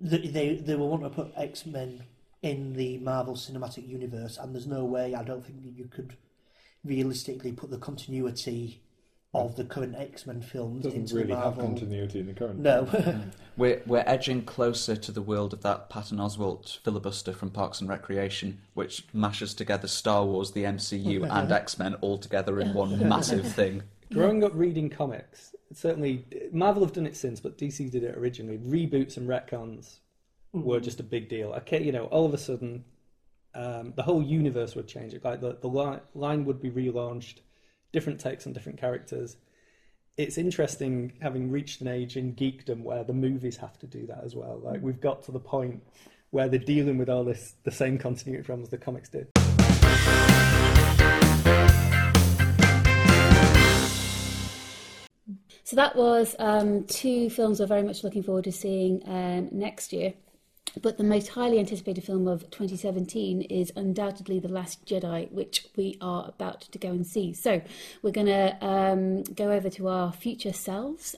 They 0.00 0.28
they, 0.28 0.54
they 0.56 0.74
will 0.74 0.90
want 0.90 1.04
to 1.04 1.10
put 1.10 1.32
X 1.36 1.64
Men 1.64 2.04
in 2.42 2.74
the 2.74 2.98
Marvel 2.98 3.34
Cinematic 3.34 3.88
Universe, 3.88 4.36
and 4.36 4.54
there's 4.54 4.66
no 4.66 4.84
way 4.84 5.14
I 5.14 5.22
don't 5.22 5.44
think 5.44 5.62
that 5.62 5.72
you 5.72 5.86
could 5.86 6.16
realistically 6.84 7.52
put 7.52 7.70
the 7.70 7.78
continuity 7.78 8.82
of 9.32 9.54
the 9.56 9.64
current 9.64 9.94
X 9.96 10.26
Men 10.26 10.40
films 10.42 10.84
Doesn't 10.84 10.98
into 11.00 11.14
really 11.14 11.28
the 11.28 11.36
have 11.36 11.56
Marvel. 11.56 11.64
continuity 11.66 12.20
in 12.20 12.26
the 12.26 12.32
current. 12.32 12.58
No. 12.58 12.88
We're 13.56 13.82
we're 13.86 14.04
edging 14.06 14.42
closer 14.44 14.96
to 14.96 15.12
the 15.12 15.20
world 15.20 15.52
of 15.52 15.60
that 15.62 15.90
Patton 15.90 16.16
Oswalt 16.18 16.78
filibuster 16.78 17.32
from 17.32 17.50
Parks 17.50 17.80
and 17.80 17.90
Recreation, 17.90 18.58
which 18.72 19.04
mashes 19.12 19.52
together 19.52 19.86
Star 19.86 20.24
Wars, 20.24 20.52
the 20.52 20.64
MCU, 20.64 21.28
and 21.30 21.52
X 21.52 21.78
Men 21.78 21.94
all 22.00 22.16
together 22.16 22.58
in 22.60 22.72
one 22.72 23.06
massive 23.08 23.46
thing. 23.52 23.82
Growing 24.12 24.42
up 24.42 24.52
reading 24.54 24.88
comics, 24.88 25.54
certainly 25.74 26.24
Marvel 26.52 26.82
have 26.82 26.94
done 26.94 27.06
it 27.06 27.16
since, 27.16 27.38
but 27.38 27.58
DC 27.58 27.90
did 27.90 28.02
it 28.02 28.16
originally. 28.16 28.58
Reboots 28.58 29.16
and 29.18 29.28
retcons 29.28 29.98
were 30.52 30.80
just 30.80 30.98
a 30.98 31.04
big 31.04 31.28
deal. 31.28 31.52
Okay, 31.58 31.82
you 31.82 31.92
know, 31.92 32.06
all 32.06 32.24
of 32.24 32.32
a 32.32 32.38
sudden, 32.38 32.84
um, 33.54 33.92
the 33.94 34.02
whole 34.02 34.22
universe 34.22 34.74
would 34.74 34.88
change. 34.88 35.12
It 35.12 35.22
Like 35.22 35.40
the 35.42 35.58
the 35.60 35.68
line, 35.68 36.00
line 36.14 36.44
would 36.46 36.62
be 36.62 36.70
relaunched, 36.70 37.40
different 37.92 38.20
takes 38.20 38.46
on 38.46 38.52
different 38.52 38.78
characters. 38.78 39.36
It's 40.16 40.38
interesting 40.38 41.12
having 41.20 41.50
reached 41.50 41.80
an 41.80 41.88
age 41.88 42.16
in 42.16 42.34
geekdom 42.34 42.82
where 42.82 43.04
the 43.04 43.12
movies 43.12 43.56
have 43.56 43.78
to 43.78 43.86
do 43.86 44.06
that 44.06 44.22
as 44.24 44.34
well. 44.34 44.60
Like 44.62 44.82
we've 44.82 45.00
got 45.00 45.22
to 45.24 45.32
the 45.32 45.40
point 45.40 45.82
where 46.30 46.48
they're 46.48 46.58
dealing 46.58 46.98
with 46.98 47.08
all 47.08 47.24
this 47.24 47.54
the 47.64 47.70
same 47.70 47.98
continuity 47.98 48.44
problems 48.44 48.68
the 48.68 48.78
comics 48.78 49.08
did. 49.08 49.28
So 55.64 55.76
that 55.76 55.94
was 55.94 56.34
um, 56.40 56.84
two 56.84 57.30
films 57.30 57.60
we're 57.60 57.66
very 57.66 57.84
much 57.84 58.02
looking 58.02 58.24
forward 58.24 58.44
to 58.44 58.52
seeing 58.52 59.02
um, 59.06 59.48
next 59.52 59.92
year. 59.92 60.14
But 60.80 60.98
the 60.98 61.04
most 61.04 61.28
highly 61.28 61.58
anticipated 61.58 62.04
film 62.04 62.28
of 62.28 62.42
2017 62.50 63.42
is 63.42 63.72
undoubtedly 63.74 64.38
The 64.38 64.48
Last 64.48 64.84
Jedi, 64.86 65.30
which 65.32 65.66
we 65.76 65.96
are 66.00 66.28
about 66.28 66.62
to 66.62 66.78
go 66.78 66.88
and 66.88 67.06
see. 67.06 67.32
So 67.32 67.60
we're 68.02 68.12
going 68.12 68.26
to 68.28 68.56
um, 68.64 69.22
go 69.24 69.50
over 69.50 69.68
to 69.70 69.88
our 69.88 70.12
future 70.12 70.52
selves. 70.52 71.16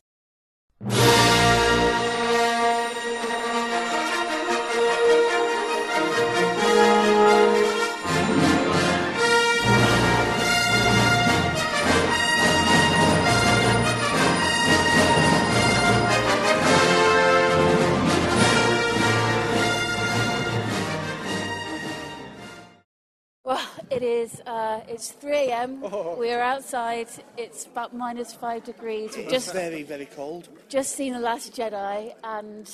It 24.03 24.07
is. 24.07 24.41
Uh, 24.47 24.81
it's 24.89 25.13
3 25.13 25.33
a.m. 25.33 25.81
We 26.19 26.31
are 26.33 26.41
outside. 26.41 27.09
It's 27.37 27.67
about 27.67 27.95
minus 27.95 28.33
five 28.33 28.65
degrees. 28.65 29.17
We've 29.17 29.25
It's 29.25 29.33
just 29.33 29.53
very 29.53 29.83
very 29.83 30.07
cold. 30.07 30.49
just 30.69 30.97
seen 30.97 31.13
The 31.13 31.21
Last 31.21 31.53
Jedi, 31.55 32.15
and 32.25 32.69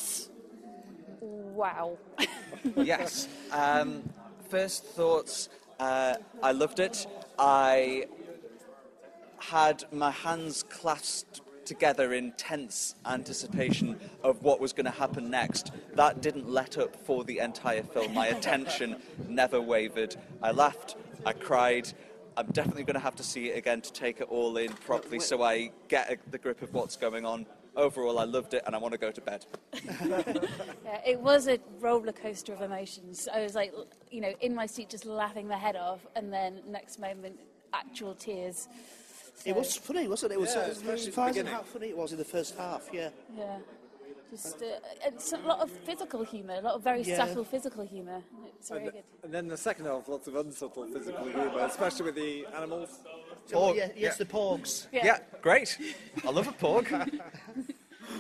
wow. 1.21 1.99
yes. 2.77 3.29
Um, 3.53 4.09
first 4.49 4.85
thoughts. 4.85 5.49
Uh, 5.79 6.15
I 6.43 6.53
loved 6.53 6.81
it. 6.81 7.07
I 7.39 8.07
had 9.39 9.85
my 9.93 10.11
hands 10.11 10.63
clasped 10.65 11.41
together 11.69 12.15
in 12.15 12.33
tense 12.33 12.95
anticipation 13.05 14.01
of 14.25 14.43
what 14.43 14.59
was 14.59 14.73
going 14.73 14.87
to 14.87 14.91
happen 14.91 15.31
next. 15.31 15.71
That 15.95 16.23
didn't 16.23 16.49
let 16.49 16.79
up 16.79 16.97
for 16.97 17.25
the 17.25 17.39
entire 17.41 17.83
film. 17.83 18.15
My 18.15 18.29
attention 18.29 18.97
never 19.29 19.61
wavered. 19.61 20.17
I 20.43 20.51
laughed. 20.51 20.97
I 21.27 21.35
cried. 21.35 21.93
I'm 22.39 22.47
definitely 22.47 22.85
going 22.85 22.95
to 22.95 23.01
have 23.01 23.17
to 23.17 23.23
see 23.23 23.51
it 23.51 23.59
again 23.59 23.83
to 23.83 23.93
take 23.93 24.21
it 24.21 24.29
all 24.31 24.57
in 24.57 24.73
properly 24.73 25.21
so 25.21 25.43
I 25.43 25.71
get 25.89 26.11
a, 26.11 26.17
the 26.31 26.39
grip 26.39 26.63
of 26.63 26.73
what's 26.73 26.97
going 26.97 27.27
on. 27.27 27.45
Overall, 27.77 28.19
I 28.19 28.25
loved 28.25 28.55
it 28.55 28.63
and 28.67 28.75
I 28.75 28.79
want 28.79 28.93
to 28.93 28.99
go 28.99 29.13
to 29.13 29.21
bed. 29.21 29.45
Yeah, 30.85 31.01
it 31.07 31.21
was 31.21 31.49
a 31.49 31.59
roller 31.81 32.13
coaster 32.13 32.55
of 32.55 32.63
emotions. 32.63 33.29
I 33.33 33.43
was 33.43 33.55
like, 33.55 33.75
you 34.11 34.23
know, 34.23 34.33
in 34.41 34.55
my 34.55 34.65
seat, 34.65 34.89
just 34.89 35.05
laughing 35.05 35.47
my 35.47 35.59
head 35.59 35.77
off, 35.77 36.07
and 36.17 36.33
then 36.33 36.63
next 36.67 36.99
moment, 36.99 37.39
actual 37.75 38.15
tears. 38.15 38.69
It 39.45 39.55
was 39.55 39.77
funny, 39.77 40.09
wasn't 40.09 40.33
it? 40.33 40.35
It 40.37 40.41
was, 40.41 40.55
yeah, 40.55 40.67
it 40.67 40.85
was 40.85 41.05
surprising 41.05 41.47
how 41.47 41.63
funny 41.63 41.89
it 41.89 41.97
was 41.97 42.13
in 42.13 42.19
the 42.19 42.25
first 42.25 42.57
half, 42.57 42.89
yeah. 42.93 43.11
Yeah. 43.37 43.59
Just, 44.31 44.63
uh, 44.63 44.67
it's 45.07 45.33
a 45.33 45.39
lot 45.39 45.61
of 45.61 45.71
physical 45.71 46.23
humour, 46.23 46.55
a 46.55 46.61
lot 46.61 46.75
of 46.75 46.83
very 46.83 47.03
yeah. 47.03 47.17
subtle 47.17 47.45
physical 47.45 47.87
humour. 47.87 48.23
It's 48.59 48.69
very 48.69 48.83
and, 48.83 48.93
good. 48.93 49.03
And 49.23 49.33
then 49.33 49.49
the 49.49 49.57
second 49.57 49.87
half, 49.87 50.07
lots 50.07 50.27
of 50.29 50.37
unsubtle 50.37 50.87
physical 50.87 51.25
humour, 51.25 51.61
especially 51.61 52.07
with 52.07 52.15
the 52.15 52.47
animals. 52.55 52.99
Oh, 53.55 53.73
yeah, 53.73 53.89
yes, 53.97 53.97
yeah. 53.97 54.13
the 54.19 54.25
porgs. 54.27 54.87
Yeah, 54.93 55.07
yeah 55.07 55.19
great. 55.41 55.79
I 56.27 56.31
love 56.31 56.47
a 56.47 56.53
porg. 56.53 56.89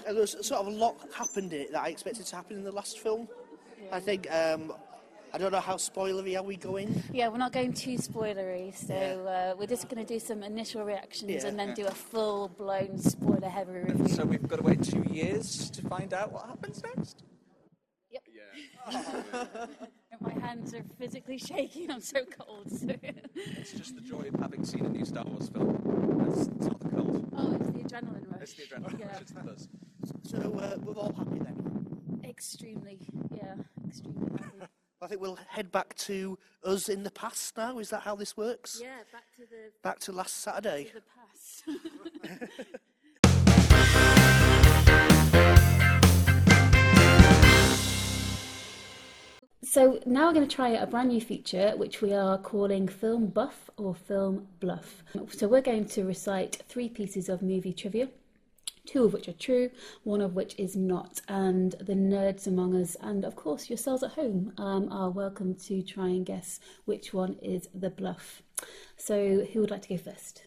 there 0.06 0.14
was 0.14 0.36
sort 0.46 0.60
of 0.60 0.68
a 0.68 0.70
lot 0.70 0.96
happened 1.14 1.52
in 1.52 1.62
it 1.62 1.72
that 1.72 1.82
I 1.82 1.88
expected 1.88 2.24
to 2.24 2.36
happen 2.36 2.56
in 2.56 2.64
the 2.64 2.72
last 2.72 3.00
film. 3.00 3.28
Yeah. 3.82 3.96
I 3.96 4.00
think 4.00 4.30
um, 4.32 4.72
I 5.32 5.38
don't 5.38 5.52
know 5.52 5.60
how 5.60 5.74
spoilery 5.76 6.36
are 6.38 6.42
we 6.42 6.56
going. 6.56 7.02
Yeah, 7.12 7.28
we're 7.28 7.36
not 7.38 7.52
going 7.52 7.72
too 7.74 7.96
spoilery, 7.98 8.74
so 8.74 8.94
uh, 8.94 9.54
we're 9.58 9.66
just 9.66 9.88
going 9.88 10.04
to 10.04 10.10
do 10.14 10.18
some 10.18 10.42
initial 10.42 10.84
reactions 10.84 11.30
Yeah. 11.30 11.46
and 11.48 11.58
then 11.58 11.74
do 11.74 11.86
a 11.86 11.90
full 11.90 12.48
blown 12.48 12.98
spoiler 12.98 13.48
heavy 13.48 13.72
review. 13.72 14.08
So 14.08 14.24
we've 14.24 14.46
got 14.48 14.56
to 14.56 14.62
wait 14.62 14.82
two 14.82 15.04
years 15.10 15.68
to 15.70 15.82
find 15.82 16.14
out 16.14 16.32
what 16.32 16.46
happens 16.46 16.82
next? 16.82 17.22
Yep. 18.10 18.22
My 20.20 20.32
hands 20.32 20.72
are 20.74 20.82
physically 20.98 21.38
shaking. 21.38 21.90
I'm 21.90 22.00
so 22.00 22.20
cold. 22.24 22.70
So. 22.70 22.88
It's 23.34 23.72
just 23.72 23.94
the 23.94 24.00
joy 24.00 24.28
of 24.32 24.40
having 24.40 24.64
seen 24.64 24.86
a 24.86 24.88
new 24.88 25.04
Star 25.04 25.24
Wars 25.24 25.48
film. 25.50 26.26
It's, 26.28 26.46
it's 26.48 26.66
not 26.66 26.80
the 26.80 26.88
cold. 26.88 27.28
Oh, 27.36 27.52
it's 27.54 27.70
the 27.70 27.78
adrenaline 27.96 28.32
rush. 28.32 28.42
It's 28.42 28.54
the 28.54 28.62
adrenaline 28.62 28.98
Yeah. 28.98 29.06
rush, 29.08 29.20
it's 29.20 29.32
the 29.32 29.40
buzz. 29.40 29.68
So 30.22 30.38
uh, 30.38 30.76
we're 30.82 30.94
all 30.94 31.12
happy 31.16 31.38
then. 31.38 32.20
Extremely, 32.24 32.98
yeah, 33.36 33.54
extremely 33.86 34.26
happy. 34.40 34.72
I 35.08 35.10
think 35.12 35.22
we'll 35.22 35.38
head 35.48 35.72
back 35.72 35.96
to 36.00 36.38
us 36.62 36.90
in 36.90 37.02
the 37.02 37.10
past 37.10 37.56
now. 37.56 37.78
Is 37.78 37.88
that 37.88 38.02
how 38.02 38.14
this 38.14 38.36
works? 38.36 38.78
Yeah, 38.78 38.88
back 39.10 39.24
to 39.36 39.42
the 39.48 39.70
Back 39.82 40.00
to 40.00 40.12
last 40.12 40.34
Saturday. 40.42 40.84
to 40.84 40.92
the 40.92 41.02
past. 41.16 41.64
So 49.62 50.00
now 50.06 50.28
we're 50.28 50.34
going 50.34 50.48
to 50.48 50.54
try 50.54 50.70
a 50.70 50.86
brand 50.86 51.08
new 51.08 51.20
feature 51.20 51.72
which 51.76 52.00
we 52.00 52.12
are 52.14 52.38
calling 52.38 52.88
Film 52.88 53.26
Buff 53.26 53.68
or 53.76 53.94
Film 53.94 54.46
Bluff. 54.60 55.02
So 55.30 55.46
we're 55.46 55.60
going 55.60 55.84
to 55.86 56.04
recite 56.04 56.62
three 56.68 56.88
pieces 56.88 57.28
of 57.28 57.42
movie 57.42 57.72
trivia, 57.74 58.08
two 58.88 59.04
of 59.04 59.12
which 59.12 59.28
are 59.28 59.34
true, 59.34 59.70
one 60.02 60.20
of 60.20 60.34
which 60.34 60.54
is 60.58 60.74
not. 60.74 61.20
And 61.28 61.72
the 61.72 61.94
nerds 61.94 62.46
among 62.46 62.74
us, 62.74 62.96
and 63.00 63.24
of 63.24 63.36
course 63.36 63.68
yourselves 63.68 64.02
at 64.02 64.12
home, 64.12 64.52
um, 64.56 64.90
are 64.90 65.10
welcome 65.10 65.54
to 65.66 65.82
try 65.82 66.08
and 66.08 66.24
guess 66.24 66.58
which 66.86 67.12
one 67.12 67.36
is 67.42 67.68
the 67.74 67.90
bluff. 67.90 68.42
So 68.96 69.44
who 69.52 69.60
would 69.60 69.70
like 69.70 69.82
to 69.82 69.88
go 69.90 69.98
first? 69.98 70.42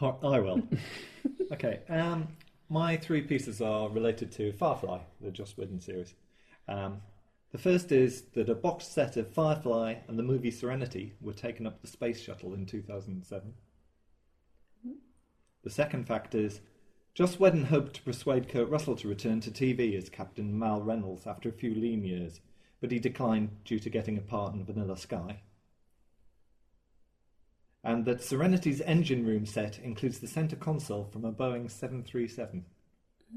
I 0.00 0.40
will. 0.40 0.62
okay. 1.52 1.80
Um, 1.88 2.28
my 2.68 2.96
three 2.96 3.22
pieces 3.22 3.60
are 3.60 3.88
related 3.88 4.32
to 4.32 4.52
Firefly, 4.52 5.00
the 5.20 5.30
Joss 5.30 5.56
Whedon 5.56 5.80
series. 5.80 6.14
Um, 6.66 7.02
the 7.52 7.58
first 7.58 7.92
is 7.92 8.22
that 8.34 8.48
a 8.48 8.54
box 8.54 8.86
set 8.86 9.16
of 9.16 9.32
Firefly 9.32 9.96
and 10.08 10.18
the 10.18 10.22
movie 10.22 10.50
Serenity 10.50 11.12
were 11.20 11.34
taken 11.34 11.66
up 11.66 11.80
the 11.80 11.86
space 11.86 12.20
shuttle 12.20 12.54
in 12.54 12.66
2007. 12.66 13.52
The 15.62 15.70
second 15.70 16.06
fact 16.06 16.34
is 16.34 16.60
Joss 17.14 17.38
Whedon 17.38 17.64
hoped 17.66 17.94
to 17.94 18.02
persuade 18.02 18.48
Kurt 18.48 18.68
Russell 18.68 18.96
to 18.96 19.08
return 19.08 19.40
to 19.40 19.50
TV 19.50 19.96
as 19.96 20.08
Captain 20.08 20.58
Mal 20.58 20.82
Reynolds 20.82 21.26
after 21.26 21.48
a 21.48 21.52
few 21.52 21.72
lean 21.74 22.04
years, 22.04 22.40
but 22.80 22.90
he 22.90 22.98
declined 22.98 23.50
due 23.64 23.78
to 23.78 23.88
getting 23.90 24.18
a 24.18 24.22
part 24.22 24.54
in 24.54 24.64
Vanilla 24.64 24.96
Sky 24.96 25.40
and 27.84 28.06
that 28.06 28.22
Serenity's 28.22 28.80
engine 28.80 29.26
room 29.26 29.44
set 29.44 29.78
includes 29.78 30.18
the 30.18 30.26
center 30.26 30.56
console 30.56 31.04
from 31.04 31.24
a 31.26 31.32
Boeing 31.32 31.70
737, 31.70 32.64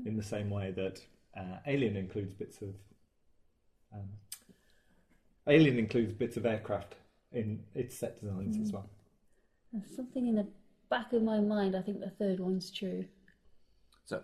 in 0.06 0.16
the 0.16 0.24
same 0.24 0.50
way 0.50 0.72
that 0.72 1.02
uh, 1.38 1.58
Alien 1.68 1.98
includes 1.98 2.34
bits 2.34 2.62
of 2.62 2.70
um, 3.94 4.08
Alien 5.48 5.78
includes 5.78 6.14
bits 6.14 6.38
of 6.38 6.46
aircraft 6.46 6.96
in 7.34 7.62
its 7.76 7.98
set 7.98 8.20
designs 8.22 8.58
as 8.58 8.72
Mm. 8.72 8.74
well. 8.76 8.90
There's 9.74 9.96
something 9.96 10.28
in 10.28 10.36
the 10.36 10.48
back 10.90 11.12
of 11.14 11.24
my 11.24 11.40
mind. 11.40 11.76
I 11.76 11.82
think 11.82 12.00
the 12.00 12.10
third 12.12 12.40
one's 12.40 12.72
true. 12.72 13.06
So, 14.08 14.24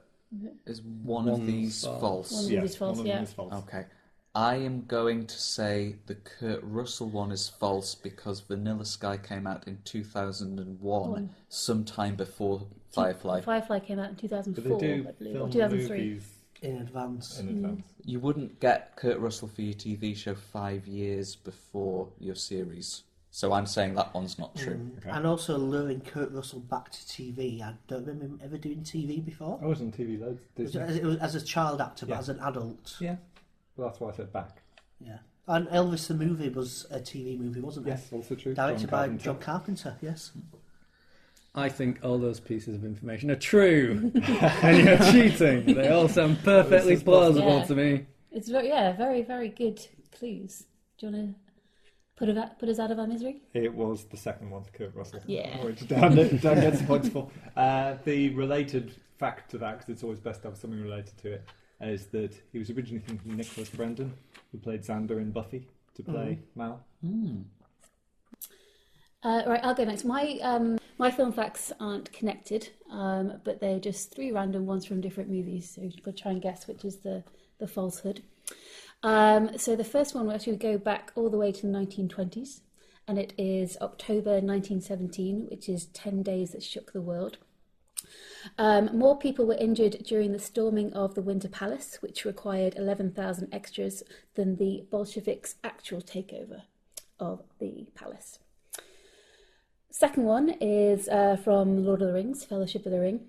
is 0.65 0.81
one 0.81 1.29
of 1.29 1.45
these 1.45 1.83
false. 1.83 2.01
false? 2.01 2.31
One 2.31 2.43
of 2.55 2.61
these 2.61 2.75
false, 2.75 2.97
one 2.97 2.99
of 3.01 3.07
yeah. 3.07 3.15
them 3.15 3.23
is 3.23 3.33
false. 3.33 3.53
Okay. 3.53 3.85
I 4.35 4.55
am 4.55 4.85
going 4.85 5.27
to 5.27 5.39
say 5.39 5.97
the 6.07 6.15
Kurt 6.15 6.61
Russell 6.63 7.07
one 7.07 7.31
is 7.31 7.47
false 7.47 7.93
because 7.93 8.39
Vanilla 8.39 8.83
Sky 8.83 9.17
came 9.17 9.45
out 9.45 9.67
in 9.67 9.77
2001, 9.83 11.11
One. 11.11 11.29
sometime 11.49 12.15
before 12.15 12.65
Firefly. 12.93 13.41
Firefly 13.41 13.79
came 13.79 13.99
out 13.99 14.09
in 14.09 14.15
2004, 14.15 14.69
But 14.69 14.79
they 14.79 14.87
do 14.87 15.07
I 15.07 15.11
believe, 15.11 15.35
or 15.35 15.37
film 15.39 15.51
2003. 15.51 15.97
movies 15.97 16.29
In 16.63 16.77
advance. 16.77 17.39
in 17.39 17.49
advance. 17.49 17.85
You 18.03 18.19
wouldn't 18.19 18.59
get 18.59 18.95
Kurt 18.95 19.19
Russell 19.19 19.49
for 19.49 19.61
your 19.61 19.75
TV 19.75 20.15
show 20.17 20.33
five 20.33 20.87
years 20.87 21.35
before 21.35 22.09
your 22.19 22.35
series. 22.35 23.03
So 23.35 23.51
I'm 23.51 23.65
saying 23.65 23.95
that 23.95 24.13
one's 24.13 24.37
not 24.37 24.55
true. 24.55 24.75
Mm. 24.75 25.17
And 25.17 25.25
also 25.25 25.57
luring 25.57 26.01
Kurt 26.01 26.31
Russell 26.31 26.59
back 26.59 26.91
to 26.91 26.99
TV. 26.99 27.63
I 27.63 27.73
don't 27.87 28.05
remember 28.05 28.25
him 28.25 28.39
ever 28.43 28.59
doing 28.59 28.81
TV 28.81 29.25
before. 29.25 29.59
I 29.59 29.65
was 29.65 29.81
on 29.81 29.91
TV 29.91 30.19
though. 30.19 30.37
As, 30.63 30.75
as, 30.75 31.17
as 31.17 31.33
a 31.33 31.41
child 31.41 31.81
actor, 31.81 32.05
but 32.05 32.19
as 32.19 32.29
an 32.29 32.39
adult. 32.41 32.95
Yeah. 32.99 33.15
Well, 33.75 33.87
that's 33.89 33.99
why 33.99 34.09
I 34.09 34.13
said 34.13 34.31
back. 34.31 34.61
Yeah. 34.99 35.17
And 35.47 35.67
Elvis 35.69 36.07
the 36.07 36.13
movie 36.13 36.49
was 36.49 36.85
a 36.91 36.99
TV 36.99 37.39
movie, 37.39 37.59
wasn't 37.59 37.87
it? 37.87 37.89
Yes, 37.89 38.07
also 38.11 38.35
true. 38.35 38.53
Directed 38.53 38.81
John 38.81 38.89
by 38.91 38.97
Carpenter. 38.97 39.23
John 39.23 39.39
Carpenter, 39.39 39.95
yes. 40.03 40.31
I 41.55 41.69
think 41.69 42.01
all 42.03 42.19
those 42.19 42.39
pieces 42.39 42.75
of 42.75 42.85
information 42.85 43.31
are 43.31 43.35
true, 43.35 44.11
and 44.61 44.77
you're 44.87 45.11
cheating. 45.11 45.73
They 45.73 45.89
all 45.89 46.07
sound 46.07 46.37
perfectly 46.43 46.93
This 46.93 46.99
is 46.99 47.03
possible. 47.03 47.41
plausible 47.41 47.57
Yeah. 47.57 47.65
to 47.65 47.75
me. 47.75 48.05
It's 48.31 48.49
very, 48.49 48.67
yeah, 48.67 48.91
very, 48.95 49.23
very 49.23 49.49
good 49.49 49.83
clues. 50.11 50.65
Do 50.99 51.07
you 51.07 51.11
want 51.13 51.33
to 51.33 51.39
put, 52.15 52.29
it, 52.29 52.37
put 52.59 52.69
us 52.69 52.79
out 52.79 52.91
of 52.91 52.99
our 52.99 53.07
misery? 53.07 53.41
It 53.53 53.73
was 53.73 54.05
the 54.05 54.17
second 54.17 54.49
one, 54.49 54.63
Kurt 54.73 54.95
Russell. 54.95 55.19
Yeah. 55.25 55.63
Which 55.63 55.87
Dan, 55.87 56.15
Dan 56.15 56.39
gets 56.39 56.79
the 56.79 56.87
points 56.87 57.09
for. 57.09 57.29
Uh, 57.55 57.95
the 58.03 58.29
related 58.31 58.95
fact 59.17 59.51
to 59.51 59.57
that, 59.59 59.79
because 59.79 59.89
it's 59.89 60.03
always 60.03 60.19
best 60.19 60.41
to 60.41 60.49
have 60.49 60.57
something 60.57 60.81
related 60.81 61.17
to 61.19 61.33
it, 61.33 61.49
is 61.81 62.07
that 62.07 62.33
he 62.51 62.59
was 62.59 62.69
originally 62.69 63.03
thinking 63.05 63.35
Nicholas 63.35 63.69
Brendon, 63.69 64.13
who 64.51 64.57
played 64.57 64.83
Xander 64.83 65.17
in 65.17 65.31
Buffy, 65.31 65.67
to 65.95 66.03
play 66.03 66.39
Mal. 66.55 66.83
Uh, 69.23 69.43
right, 69.47 69.63
I'll 69.63 69.75
go 69.75 69.85
next. 69.85 70.03
My 70.03 70.37
um, 70.41 70.79
my 70.97 71.09
film 71.09 71.31
facts 71.31 71.71
aren't 71.79 72.11
connected, 72.11 72.69
um, 72.91 73.39
but 73.43 73.59
they're 73.59 73.79
just 73.79 74.13
three 74.13 74.31
random 74.31 74.65
ones 74.65 74.85
from 74.85 75.01
different 75.01 75.29
movies. 75.29 75.71
So 75.75 75.89
we'll 76.05 76.13
try 76.13 76.31
and 76.31 76.41
guess 76.41 76.67
which 76.67 76.83
is 76.83 76.97
the 76.97 77.23
the 77.59 77.67
falsehood. 77.67 78.21
Um, 79.03 79.57
so 79.57 79.75
the 79.75 79.83
first 79.83 80.15
one 80.15 80.25
will 80.25 80.33
actually 80.33 80.55
go 80.55 80.77
back 80.77 81.11
all 81.15 81.29
the 81.29 81.37
way 81.37 81.51
to 81.51 81.61
the 81.61 81.73
1920s, 81.73 82.61
and 83.07 83.19
it 83.19 83.33
is 83.37 83.77
October 83.81 84.39
1917, 84.39 85.47
which 85.49 85.67
is 85.67 85.87
10 85.87 86.23
days 86.23 86.51
that 86.51 86.63
shook 86.63 86.93
the 86.93 87.01
world. 87.01 87.37
Um, 88.57 88.97
more 88.97 89.17
people 89.17 89.45
were 89.45 89.55
injured 89.55 90.03
during 90.05 90.31
the 90.31 90.39
storming 90.39 90.93
of 90.93 91.15
the 91.15 91.21
Winter 91.21 91.49
Palace, 91.49 91.97
which 92.01 92.25
required 92.25 92.75
11,000 92.77 93.53
extras, 93.53 94.03
than 94.35 94.55
the 94.55 94.85
Bolsheviks' 94.89 95.55
actual 95.63 96.01
takeover 96.01 96.63
of 97.19 97.43
the 97.59 97.87
palace. 97.95 98.39
Second 99.89 100.23
one 100.23 100.49
is 100.61 101.07
uh, 101.09 101.35
from 101.35 101.85
Lord 101.85 102.01
of 102.01 102.07
the 102.07 102.13
Rings, 102.13 102.43
Fellowship 102.43 102.85
of 102.85 102.91
the 102.91 102.99
Ring. 102.99 103.27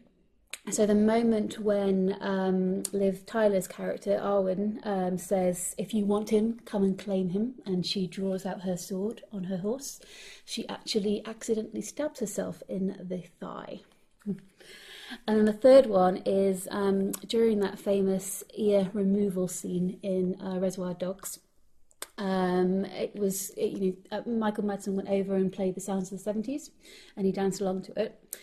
So 0.71 0.87
the 0.87 0.95
moment 0.95 1.59
when 1.59 2.17
um, 2.21 2.85
Liv 2.93 3.27
Tyler's 3.27 3.69
character 3.69 4.19
Arwen 4.19 4.81
um, 4.87 5.19
says, 5.19 5.75
"If 5.77 5.93
you 5.93 6.07
want 6.07 6.31
him, 6.31 6.61
come 6.65 6.83
and 6.83 6.99
claim 6.99 7.29
him," 7.31 7.57
and 7.67 7.85
she 7.85 8.07
draws 8.07 8.47
out 8.47 8.63
her 8.63 8.79
sword 8.79 9.23
on 9.31 9.45
her 9.45 9.59
horse, 9.59 10.01
she 10.45 10.67
actually 10.69 11.23
accidentally 11.27 11.83
stabs 11.83 12.21
herself 12.21 12.63
in 12.67 12.97
the 12.99 13.25
thigh. 13.41 13.81
And 14.27 15.39
then 15.39 15.45
the 15.45 15.53
third 15.53 15.87
one 15.87 16.23
is 16.25 16.67
um, 16.71 17.13
during 17.13 17.61
that 17.61 17.79
famous 17.79 18.43
ear 18.55 18.91
removal 18.95 19.49
scene 19.49 19.99
in 20.03 20.41
uh, 20.41 20.59
Reservoir 20.59 20.95
Dogs. 20.95 21.41
Um, 22.17 22.87
it 22.87 23.15
was 23.15 23.51
it, 23.51 23.73
you 23.73 23.97
know 24.11 24.19
uh, 24.19 24.29
Michael 24.29 24.65
Madsen 24.65 24.95
went 24.95 25.11
over 25.11 25.35
and 25.35 25.53
played 25.53 25.75
the 25.75 25.81
sounds 25.83 26.11
of 26.11 26.19
the 26.19 26.25
seventies, 26.25 26.71
and 27.17 27.27
he 27.27 27.33
danced 27.33 27.61
along 27.61 27.83
to 27.83 28.01
it. 28.01 28.39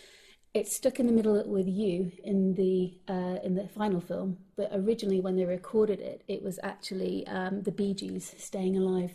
It's 0.54 0.76
stuck 0.76 1.00
in 1.00 1.06
the 1.06 1.12
middle 1.12 1.42
with 1.46 1.66
you 1.66 2.12
in 2.24 2.54
the 2.54 2.92
uh, 3.08 3.38
in 3.42 3.54
the 3.54 3.68
final 3.68 4.02
film, 4.02 4.36
but 4.54 4.68
originally 4.74 5.18
when 5.18 5.34
they 5.34 5.46
recorded 5.46 5.98
it, 5.98 6.22
it 6.28 6.42
was 6.42 6.58
actually 6.62 7.26
um, 7.26 7.62
the 7.62 7.72
Bee 7.72 7.94
Gees 7.94 8.34
staying 8.36 8.76
alive, 8.76 9.12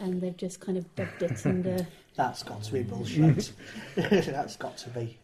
and 0.00 0.20
they've 0.20 0.36
just 0.36 0.60
kind 0.60 0.78
of 0.78 0.94
dubbed 0.94 1.22
it 1.22 1.44
and. 1.44 1.66
Uh, 1.66 1.84
That's 2.14 2.44
got 2.44 2.62
to 2.62 2.72
be 2.72 2.82
bullshit. 2.84 3.52
That's 3.96 4.56
got 4.56 4.76
to 4.78 4.90
be. 4.90 5.18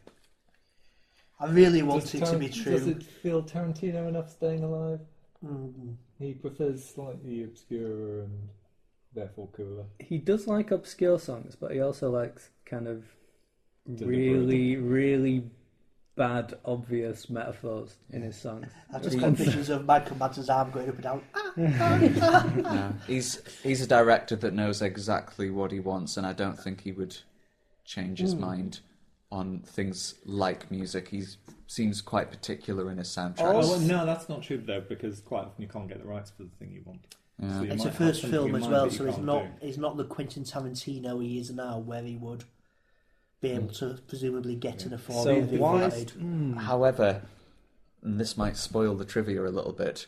I 1.39 1.47
really 1.47 1.83
want 1.83 2.03
Does 2.03 2.15
it 2.17 2.27
to 2.27 2.37
be 2.37 2.49
true. 2.49 2.73
Does 2.73 2.89
it 2.89 3.05
feel 3.05 3.45
Tarantino 3.45 4.09
enough 4.09 4.31
staying 4.31 4.65
alive? 4.65 4.99
Mm. 5.47 5.95
He 6.19 6.35
prefers 6.35 6.85
slightly 6.85 7.45
obscure 7.45 8.23
and 8.23 8.49
therefore 9.15 9.47
cooler. 9.53 9.85
He 10.01 10.19
does 10.19 10.49
like 10.49 10.73
obscure 10.73 11.21
songs, 11.21 11.55
but 11.55 11.71
he 11.71 11.81
also 11.81 12.11
likes 12.11 12.51
kind 12.65 12.89
of 12.89 13.05
Deliberate. 13.05 13.18
Really, 13.89 14.77
really 14.77 15.45
bad, 16.17 16.55
obvious 16.65 17.31
metaphors 17.31 17.97
in 18.11 18.23
his 18.23 18.37
songs. 18.37 18.67
I've 18.93 19.03
just 19.03 19.15
He- 19.15 19.21
got 19.21 19.33
visions 19.33 19.69
of 19.69 19.85
Michael 19.87 20.17
Madsen's 20.17 20.51
arm 20.51 20.71
going 20.71 20.89
up 20.89 20.95
and 20.97 21.03
down. 21.05 21.23
Ah, 21.35 21.53
ah, 21.59 22.01
ah, 22.21 22.53
no, 22.57 22.95
he's 23.07 23.41
he's 23.63 23.81
a 23.83 23.87
director 23.87 24.37
that 24.37 24.53
knows 24.53 24.83
exactly 24.83 25.51
what 25.51 25.71
he 25.73 25.81
wants, 25.81 26.17
and 26.17 26.27
I 26.27 26.33
don't 26.33 26.59
think 26.59 26.83
he 26.83 26.93
would 26.93 27.17
change 27.85 28.19
his 28.19 28.35
Hmm. 28.35 28.41
mind 28.41 28.81
on 29.31 29.61
things 29.61 30.15
like 30.25 30.71
music. 30.71 31.09
He 31.09 31.23
seems 31.67 32.01
quite 32.01 32.31
particular 32.31 32.91
in 32.91 32.99
his 32.99 33.09
soundtracks. 33.09 33.41
Oh, 33.41 33.59
well, 33.59 33.81
no, 33.81 34.07
that's 34.07 34.29
not 34.29 34.43
true 34.43 34.59
though, 34.59 34.81
because 34.81 35.21
quite 35.21 35.45
often 35.45 35.63
you 35.63 35.69
can't 35.69 35.87
get 35.89 36.01
the 36.03 36.09
rights 36.09 36.31
for 36.31 36.45
the 36.45 36.51
thing 36.59 36.73
you 36.73 36.83
want. 36.85 37.01
Yeah. 37.41 37.59
So 37.59 37.63
you 37.65 37.73
It's 37.73 37.85
might 37.85 37.93
a 37.93 37.97
first 37.97 38.25
film 38.27 38.55
as 38.57 38.67
well, 38.67 38.91
so 38.91 39.05
it's 39.05 39.15
can't 39.15 39.27
not 39.27 39.61
do. 39.61 39.67
it's 39.69 39.79
not 39.79 39.97
the 39.97 40.05
Quentin 40.05 40.43
Tarantino 40.45 41.23
he 41.23 41.39
is 41.39 41.51
now, 41.53 41.79
where 41.79 42.03
he 42.03 42.17
would 42.17 42.43
be 43.41 43.51
mm. 43.51 43.57
able 43.57 43.69
to 43.75 43.99
presumably 44.07 44.55
get 44.55 44.85
in 44.85 44.93
a 44.93 44.99
four 44.99 45.23
So 45.25 45.35
movie 45.35 45.59
why- 45.59 45.89
made. 45.89 46.13
Mm. 46.13 46.59
However, 46.59 47.23
and 48.03 48.21
this 48.21 48.37
might 48.37 48.57
spoil 48.57 48.95
the 48.95 49.05
trivia 49.05 49.43
a 49.43 49.49
little 49.51 49.73
bit. 49.73 50.07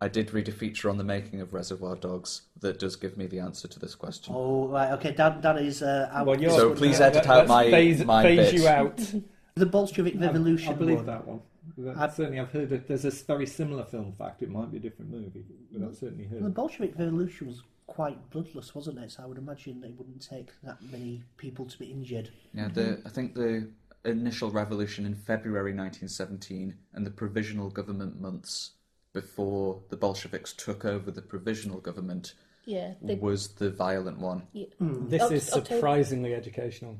I 0.00 0.08
did 0.08 0.34
read 0.34 0.46
a 0.48 0.52
feature 0.52 0.90
on 0.90 0.98
the 0.98 1.04
making 1.04 1.40
of 1.40 1.54
Reservoir 1.54 1.96
Dogs 1.96 2.42
that 2.60 2.78
does 2.78 2.96
give 2.96 3.16
me 3.16 3.26
the 3.26 3.38
answer 3.38 3.66
to 3.66 3.78
this 3.78 3.94
question. 3.94 4.34
Oh 4.36 4.68
right, 4.68 4.92
okay. 4.92 5.12
Dan, 5.12 5.40
Dan 5.40 5.58
is 5.58 5.82
uh, 5.82 6.10
out. 6.12 6.26
Well, 6.26 6.40
you're- 6.40 6.54
So 6.54 6.74
please 6.74 7.00
edit 7.00 7.26
out 7.26 7.48
my 7.48 7.70
phase, 7.70 8.04
my 8.04 8.22
phase 8.22 8.52
bit. 8.52 8.60
you 8.60 8.68
out. 8.68 9.14
the 9.54 9.66
Bolshevik 9.66 10.14
Revolution. 10.18 10.68
I, 10.68 10.72
I 10.72 10.74
believe 10.74 10.96
one. 10.98 11.06
that 11.06 11.26
one. 11.26 11.40
That- 11.78 11.96
uh, 11.96 12.10
certainly, 12.10 12.40
I've 12.40 12.52
heard 12.52 12.68
that 12.68 12.86
there's 12.86 13.06
a 13.06 13.10
very 13.10 13.46
similar 13.46 13.84
film 13.84 14.12
fact. 14.12 14.42
It 14.42 14.50
might 14.50 14.70
be 14.70 14.76
a 14.76 14.80
different 14.80 15.10
movie, 15.10 15.44
but 15.72 15.86
I've 15.86 15.96
certainly 15.96 16.24
heard. 16.24 16.44
The 16.44 16.50
Bolshevik 16.50 16.98
Revolution 16.98 17.46
was 17.46 17.62
quite 17.86 18.30
bloodless, 18.30 18.74
wasn't 18.74 18.98
it? 18.98 19.10
So 19.12 19.22
I 19.22 19.26
would 19.26 19.38
imagine 19.38 19.82
it 19.84 19.94
wouldn't 19.96 20.26
take 20.28 20.48
that 20.62 20.78
many 20.90 21.22
people 21.36 21.66
to 21.66 21.78
be 21.78 21.86
injured. 21.86 22.30
Yeah, 22.54 22.68
the 22.68 23.00
I 23.06 23.08
think 23.08 23.34
the 23.34 23.68
initial 24.04 24.50
revolution 24.50 25.04
in 25.06 25.14
February 25.14 25.72
1917 25.72 26.74
and 26.94 27.06
the 27.06 27.10
provisional 27.10 27.70
government 27.70 28.20
months 28.20 28.72
before 29.12 29.80
the 29.88 29.96
Bolsheviks 29.96 30.52
took 30.52 30.84
over 30.84 31.10
the 31.10 31.22
provisional 31.22 31.78
government 31.78 32.34
yeah, 32.66 32.94
they, 33.00 33.14
was 33.14 33.48
the 33.54 33.70
violent 33.70 34.18
one. 34.18 34.42
yeah. 34.52 34.66
This 34.80 35.22
Oct- 35.22 35.32
is 35.32 35.52
October- 35.52 35.76
surprisingly 35.76 36.34
educational. 36.34 36.98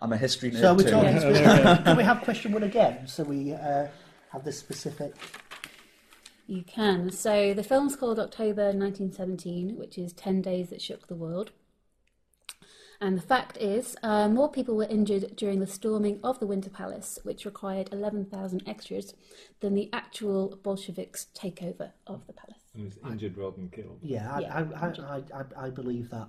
I'm 0.00 0.12
a 0.12 0.16
history 0.16 0.50
nerd 0.50 0.60
So 0.60 0.74
we're 0.74 0.84
too. 0.84 0.90
talking 0.90 1.20
specific. 1.20 1.64
Can 1.84 1.96
we 1.96 2.02
have 2.04 2.20
question 2.22 2.52
one 2.52 2.62
again? 2.62 3.06
So 3.06 3.24
we 3.24 3.52
uh, 3.54 3.86
have 4.30 4.44
this 4.44 4.58
specific. 4.58 5.14
You 6.46 6.62
can. 6.62 7.10
So 7.10 7.54
the 7.54 7.64
film's 7.64 7.96
called 7.96 8.20
October 8.20 8.66
1917, 8.66 9.76
which 9.76 9.98
is 9.98 10.12
10 10.12 10.42
Days 10.42 10.70
That 10.70 10.80
Shook 10.80 11.08
the 11.08 11.16
World. 11.16 11.50
And 13.00 13.18
the 13.18 13.22
fact 13.22 13.58
is, 13.58 13.96
uh, 14.02 14.28
more 14.28 14.50
people 14.50 14.76
were 14.76 14.84
injured 14.84 15.36
during 15.36 15.60
the 15.60 15.66
storming 15.66 16.20
of 16.22 16.38
the 16.38 16.46
Winter 16.46 16.70
Palace, 16.70 17.18
which 17.24 17.44
required 17.44 17.90
11,000 17.92 18.62
extras, 18.66 19.12
than 19.60 19.74
the 19.74 19.90
actual 19.92 20.58
Bolsheviks' 20.62 21.26
takeover 21.34 21.90
of 22.06 22.26
the 22.26 22.32
palace. 22.32 22.62
And 22.74 22.84
was 22.84 22.98
injured 23.10 23.36
rather 23.36 23.56
than 23.56 23.68
killed. 23.68 23.98
Yeah, 24.00 24.32
I, 24.32 24.40
Yeah. 24.40 24.54
I, 24.54 24.86
I, 24.86 25.16
I, 25.16 25.22
I, 25.34 25.66
I 25.66 25.70
believe 25.70 26.10
that. 26.10 26.28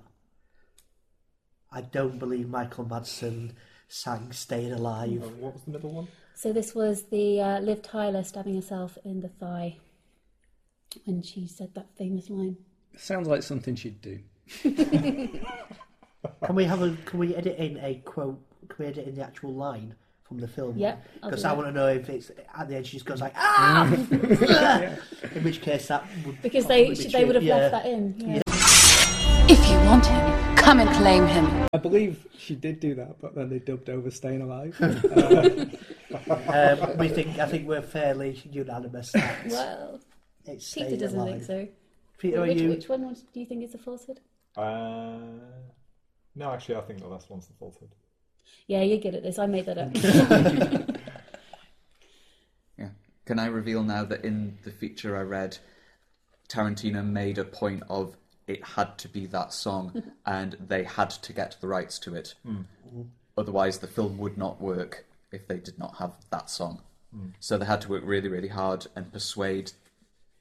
I 1.72 1.82
don't 1.82 2.18
believe 2.18 2.50
Michael 2.50 2.86
Madsen 2.86 3.52
sang 3.88 4.32
"Staying 4.32 4.72
Alive." 4.74 5.32
What 5.40 5.54
was 5.54 5.64
the 5.64 5.72
middle 5.72 5.94
one? 5.94 6.08
So 6.34 6.54
this 6.54 6.74
was 6.74 7.04
the 7.04 7.42
uh, 7.42 7.60
Liv 7.60 7.82
Tyler 7.82 8.24
stabbing 8.24 8.56
herself 8.56 8.98
in 9.04 9.22
the 9.22 9.28
thigh 9.28 9.78
when 11.06 11.22
she 11.22 11.48
said 11.48 11.74
that 11.76 11.88
famous 11.98 12.30
line. 12.30 12.58
Sounds 12.96 13.28
like 13.28 13.44
something 13.44 13.76
she'd 13.76 14.02
do. 14.02 14.20
Can 14.64 16.56
we 16.56 16.64
have 16.66 16.82
a? 16.82 16.96
Can 17.06 17.20
we 17.20 17.36
edit 17.36 17.58
in 17.58 17.78
a 17.82 17.96
quote? 18.06 18.40
Can 18.70 18.76
we 18.80 18.86
edit 18.88 19.08
in 19.08 19.16
the 19.16 19.24
actual 19.24 19.54
line 19.54 19.96
from 20.24 20.40
the 20.40 20.48
film? 20.48 20.78
Yeah, 20.78 20.98
Because 21.24 21.46
I 21.46 21.54
want 21.54 21.68
to 21.68 21.72
know 21.72 21.88
if 21.88 22.10
it's 22.10 22.32
at 22.58 22.68
the 22.68 22.76
end 22.76 22.88
she 22.88 22.98
just 22.98 23.06
goes 23.06 23.22
like 23.22 23.34
ah. 23.36 23.88
in 25.36 25.44
which 25.44 25.62
case 25.62 25.88
that 25.88 26.06
would 26.26 26.42
Because 26.42 26.66
they 26.66 26.90
be 26.90 26.96
they 26.96 27.24
would 27.26 27.36
have 27.36 27.44
Yeah. 27.44 27.56
left 27.58 27.72
that 27.72 27.86
in. 27.86 28.16
Yeah. 28.20 28.42
If 29.50 29.70
you 29.70 29.78
want 29.88 30.06
him, 30.06 30.56
come 30.58 30.80
and 30.80 30.90
claim 30.98 31.26
him. 31.28 31.68
I 31.74 31.78
believe 31.78 32.28
she 32.38 32.56
did 32.56 32.82
do 32.82 32.96
that, 32.96 33.22
but 33.22 33.34
then 33.36 33.48
they 33.50 33.60
dubbed 33.60 33.90
over 33.90 34.12
"Staying 34.12 34.42
Alive." 34.42 34.76
Uh, 36.30 36.78
um, 36.90 36.98
we 36.98 37.10
think 37.10 37.38
I 37.38 37.46
think 37.46 37.68
we're 37.68 37.82
fairly 37.82 38.42
unanimous. 38.50 39.12
That 39.12 39.48
Well, 39.48 40.00
it's 40.48 40.74
Peter 40.74 40.88
staying 40.88 41.00
doesn't 41.00 41.20
alive. 41.20 41.32
think 41.32 41.44
so. 41.44 41.68
Peter, 42.18 42.42
are 42.42 42.48
which, 42.48 42.62
you? 42.62 42.70
which 42.70 42.90
one 42.90 43.08
was- 43.08 43.24
do 43.34 43.40
you 43.40 43.46
think 43.46 43.64
is 43.64 43.72
the 43.74 43.78
falsehood? 43.78 44.20
Uh, 44.56 45.18
no, 46.36 46.52
actually, 46.52 46.76
I 46.76 46.82
think 46.82 47.00
the 47.00 47.08
last 47.08 47.30
one's 47.30 47.48
the 47.48 47.54
falsehood. 47.54 47.90
Yeah, 48.68 48.82
you're 48.82 49.00
good 49.00 49.16
at 49.16 49.24
this. 49.24 49.38
I 49.40 49.46
made 49.46 49.66
that 49.66 49.78
up. 49.78 50.98
Yeah. 52.78 52.90
Can 53.26 53.40
I 53.40 53.48
reveal 53.48 53.84
now 53.84 54.04
that 54.06 54.24
in 54.24 54.58
the 54.64 54.72
feature 54.72 55.18
I 55.18 55.22
read, 55.22 55.58
Tarantino 56.50 57.04
made 57.06 57.38
a 57.38 57.44
point 57.44 57.84
of 57.90 58.16
it 58.48 58.64
had 58.64 58.98
to 59.00 59.10
be 59.10 59.26
that 59.28 59.52
song 59.54 60.04
and 60.26 60.56
they 60.68 60.84
had 60.84 61.10
to 61.10 61.34
get 61.34 61.58
the 61.60 61.68
rights 61.68 62.00
to 62.00 62.16
it. 62.16 62.36
Mm. 62.46 62.66
Otherwise, 63.38 63.80
the 63.80 63.88
film 63.88 64.18
would 64.18 64.38
not 64.38 64.62
work 64.62 65.06
if 65.32 65.48
they 65.48 65.58
did 65.58 65.78
not 65.78 65.98
have 65.98 66.14
that 66.32 66.50
song. 66.50 66.82
Mm. 67.16 67.34
So 67.40 67.58
they 67.58 67.66
had 67.66 67.82
to 67.82 67.90
work 67.90 68.04
really, 68.06 68.30
really 68.30 68.48
hard 68.48 68.88
and 68.96 69.12
persuade 69.12 69.72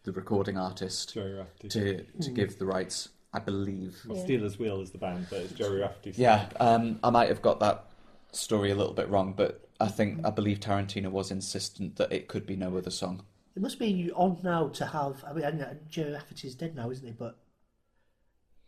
the 0.06 0.12
recording 0.12 0.56
artist 0.56 1.12
Joey 1.12 1.32
Rafferty. 1.32 1.68
to, 1.68 2.02
to 2.22 2.30
give 2.30 2.58
the 2.58 2.64
rights, 2.64 3.10
I 3.34 3.40
believe. 3.40 4.00
Well, 4.06 4.22
Stealers 4.24 4.58
Wheel 4.58 4.80
is 4.80 4.92
the 4.92 4.98
band, 4.98 5.26
but 5.28 5.40
it's 5.40 5.52
Joey 5.52 5.80
Rafferty. 5.80 6.14
Yeah, 6.16 6.48
um, 6.60 6.98
I 7.02 7.10
might 7.10 7.28
have 7.28 7.42
got 7.42 7.60
that 7.60 7.84
story 8.32 8.70
a 8.70 8.74
little 8.76 8.94
bit 8.94 9.08
wrong, 9.08 9.34
but 9.36 9.68
I 9.80 9.88
think 9.88 10.24
I 10.24 10.30
believe 10.30 10.60
Tarantino 10.60 11.10
was 11.10 11.30
insistent 11.32 11.96
that 11.96 12.12
it 12.12 12.28
could 12.28 12.46
be 12.46 12.56
no 12.56 12.76
other 12.78 12.90
song. 12.90 13.24
It 13.56 13.62
must 13.62 13.80
be 13.80 14.12
on 14.14 14.38
now 14.42 14.68
to 14.68 14.86
have. 14.86 15.24
I 15.28 15.32
mean, 15.32 15.44
I 15.44 15.50
know 15.50 15.76
Gerry 15.90 16.12
Rafferty's 16.12 16.54
dead 16.54 16.76
now, 16.76 16.90
isn't 16.90 17.06
he? 17.06 17.12
But 17.12 17.36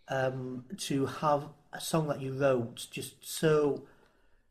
um, 0.09 0.65
to 0.77 1.07
have 1.07 1.45
a 1.73 1.81
song 1.81 2.09
that 2.09 2.21
you 2.21 2.33
wrote 2.33 2.89
just 2.91 3.15
so 3.21 3.85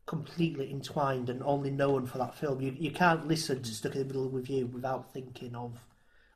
completely 0.06 0.72
entwined 0.72 1.30
and 1.30 1.44
only 1.44 1.70
known 1.70 2.06
for 2.06 2.18
that 2.20 2.36
film, 2.36 2.62
you 2.62 2.74
you 2.80 2.92
can't 2.92 3.28
listen 3.28 3.62
to 3.62 3.74
Stuck 3.74 3.96
in 3.96 4.00
the 4.00 4.06
Middle 4.06 4.28
of 4.28 4.32
with 4.32 4.50
You 4.50 4.68
without 4.68 5.12
thinking 5.12 5.54
of 5.54 5.82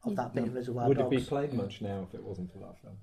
of 0.04 0.16
that 0.16 0.34
bit 0.34 0.46
of 0.46 0.56
Reservoir 0.56 0.88
Would 0.88 1.00
it 1.00 1.10
be 1.10 1.20
played 1.20 1.54
much 1.54 1.82
now 1.82 2.06
if 2.08 2.16
it 2.16 2.24
wasn't 2.24 2.52
for 2.52 2.60
that 2.60 2.78
film? 2.82 2.96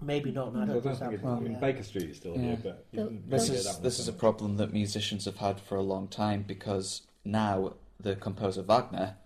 Maybe 0.00 0.30
not. 0.30 0.54
No, 0.54 0.60
I 0.60 0.62
I 0.62 0.66
don't, 0.66 0.74
don't 0.74 0.82
think 0.82 1.10
think 1.10 1.20
so. 1.22 1.28
it, 1.28 1.30
I 1.36 1.40
mean, 1.40 1.52
Yeah. 1.52 1.58
Baker 1.58 1.82
Street 1.82 2.10
is 2.10 2.16
still 2.18 2.34
Yeah. 2.34 2.40
here, 2.42 2.58
but 2.62 2.86
you 2.92 3.02
didn't 3.04 3.30
This 3.30 3.42
is 3.44 3.48
hear 3.48 3.62
that 3.64 3.74
one 3.74 3.82
this 3.82 3.96
so 3.96 4.02
is 4.02 4.08
a 4.08 4.12
problem 4.12 4.56
that 4.58 4.72
musicians 4.72 5.24
have 5.24 5.38
had 5.38 5.60
for 5.60 5.76
a 5.76 5.82
long 5.82 6.08
time 6.08 6.44
because 6.46 7.02
now 7.24 7.74
the 8.00 8.14
composer 8.14 8.62
Wagner, 8.62 9.16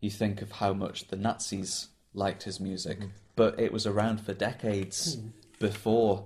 you 0.00 0.10
think 0.10 0.42
of 0.42 0.52
how 0.52 0.72
much 0.72 1.06
the 1.08 1.16
Nazis 1.16 1.88
liked 2.14 2.44
his 2.44 2.58
music, 2.58 2.98
Mm-hmm. 2.98 3.08
but 3.36 3.58
it 3.60 3.72
was 3.72 3.86
around 3.86 4.20
for 4.20 4.34
decades 4.34 5.16
Mm. 5.16 5.30
before 5.60 6.24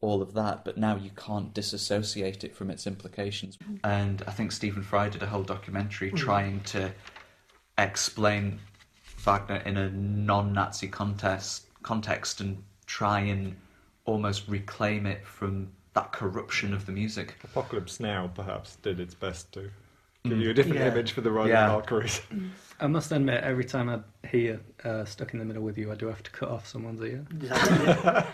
all 0.00 0.22
of 0.22 0.34
that. 0.34 0.64
But 0.64 0.76
now 0.78 0.94
you 0.96 1.10
can't 1.10 1.52
disassociate 1.52 2.44
it 2.44 2.54
from 2.54 2.70
its 2.70 2.86
implications. 2.86 3.58
And 3.82 4.22
I 4.26 4.30
think 4.32 4.52
Stephen 4.52 4.82
Fry 4.84 5.08
did 5.08 5.22
a 5.22 5.26
whole 5.26 5.42
documentary 5.44 6.10
Mm. 6.12 6.16
trying 6.16 6.60
to 6.64 6.92
explain 7.78 8.60
Wagner 9.22 9.56
in 9.64 9.76
a 9.76 9.90
non-Nazi 9.90 10.88
context 10.88 11.66
context 11.82 12.40
and 12.40 12.62
try 12.86 13.20
and 13.20 13.56
almost 14.04 14.48
reclaim 14.48 15.06
it 15.06 15.24
from 15.26 15.68
that 15.94 16.12
corruption 16.12 16.72
of 16.74 16.86
the 16.86 16.92
music. 16.92 17.36
Apocalypse 17.44 18.00
Now 18.00 18.30
perhaps 18.34 18.76
did 18.76 18.98
its 19.00 19.14
best 19.14 19.52
to 19.52 19.70
give 20.24 20.38
Mm. 20.38 20.40
you 20.42 20.50
a 20.50 20.54
different 20.54 20.78
Yeah. 20.78 20.92
image 20.92 21.12
for 21.12 21.20
the 21.20 21.30
Royal 21.32 21.48
Yeah. 21.48 21.66
Valkyries. 21.68 22.20
I 22.80 22.86
must 22.86 23.10
admit, 23.12 23.42
every 23.42 23.64
time 23.64 23.88
I 23.88 24.00
hear 24.26 24.60
uh, 24.84 25.04
"Stuck 25.04 25.32
in 25.34 25.38
the 25.40 25.44
Middle 25.44 25.62
with 25.62 25.76
You," 25.78 25.90
I 25.92 25.96
do 25.96 26.06
have 26.06 26.22
to 26.22 26.30
cut 26.30 26.48
off 26.48 26.66
someone's 26.66 27.00
ear. 27.02 27.24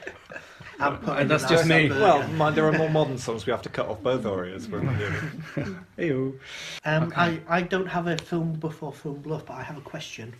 I'm 0.80 1.08
and 1.08 1.30
that's 1.30 1.48
just 1.48 1.66
me. 1.66 1.88
Well, 1.90 2.26
mind, 2.28 2.56
there 2.56 2.66
are 2.66 2.72
more 2.72 2.90
modern 2.90 3.18
songs 3.18 3.46
we 3.46 3.50
have 3.52 3.62
to 3.62 3.68
cut 3.68 3.88
off 3.88 4.02
both 4.02 4.24
areas 4.26 4.66
from. 4.70 4.86
Ew. 5.98 6.38
Um, 6.84 7.12
I, 7.16 7.40
I 7.48 7.62
don't 7.62 7.86
have 7.86 8.06
a 8.06 8.16
film 8.18 8.52
buff 8.54 8.82
or 8.82 8.92
film 8.92 9.20
bluff, 9.22 9.46
but 9.46 9.54
I 9.54 9.62
have 9.62 9.76
a 9.78 9.82
question. 9.82 10.34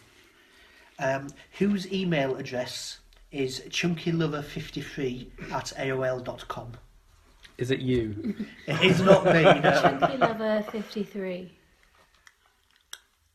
Um, 0.99 1.29
whose 1.59 1.91
email 1.93 2.37
address 2.37 2.99
is 3.31 3.61
chunkylover53 3.69 5.53
at 5.53 5.73
aol.com? 5.77 6.73
Is 7.59 7.71
it 7.71 7.81
you? 7.81 8.35
It 8.67 8.83
is 8.83 9.01
not 9.01 9.25
me, 9.25 9.43
no. 9.43 9.81
Chunky 9.81 10.17
Lover 10.17 10.65
53. 10.71 11.53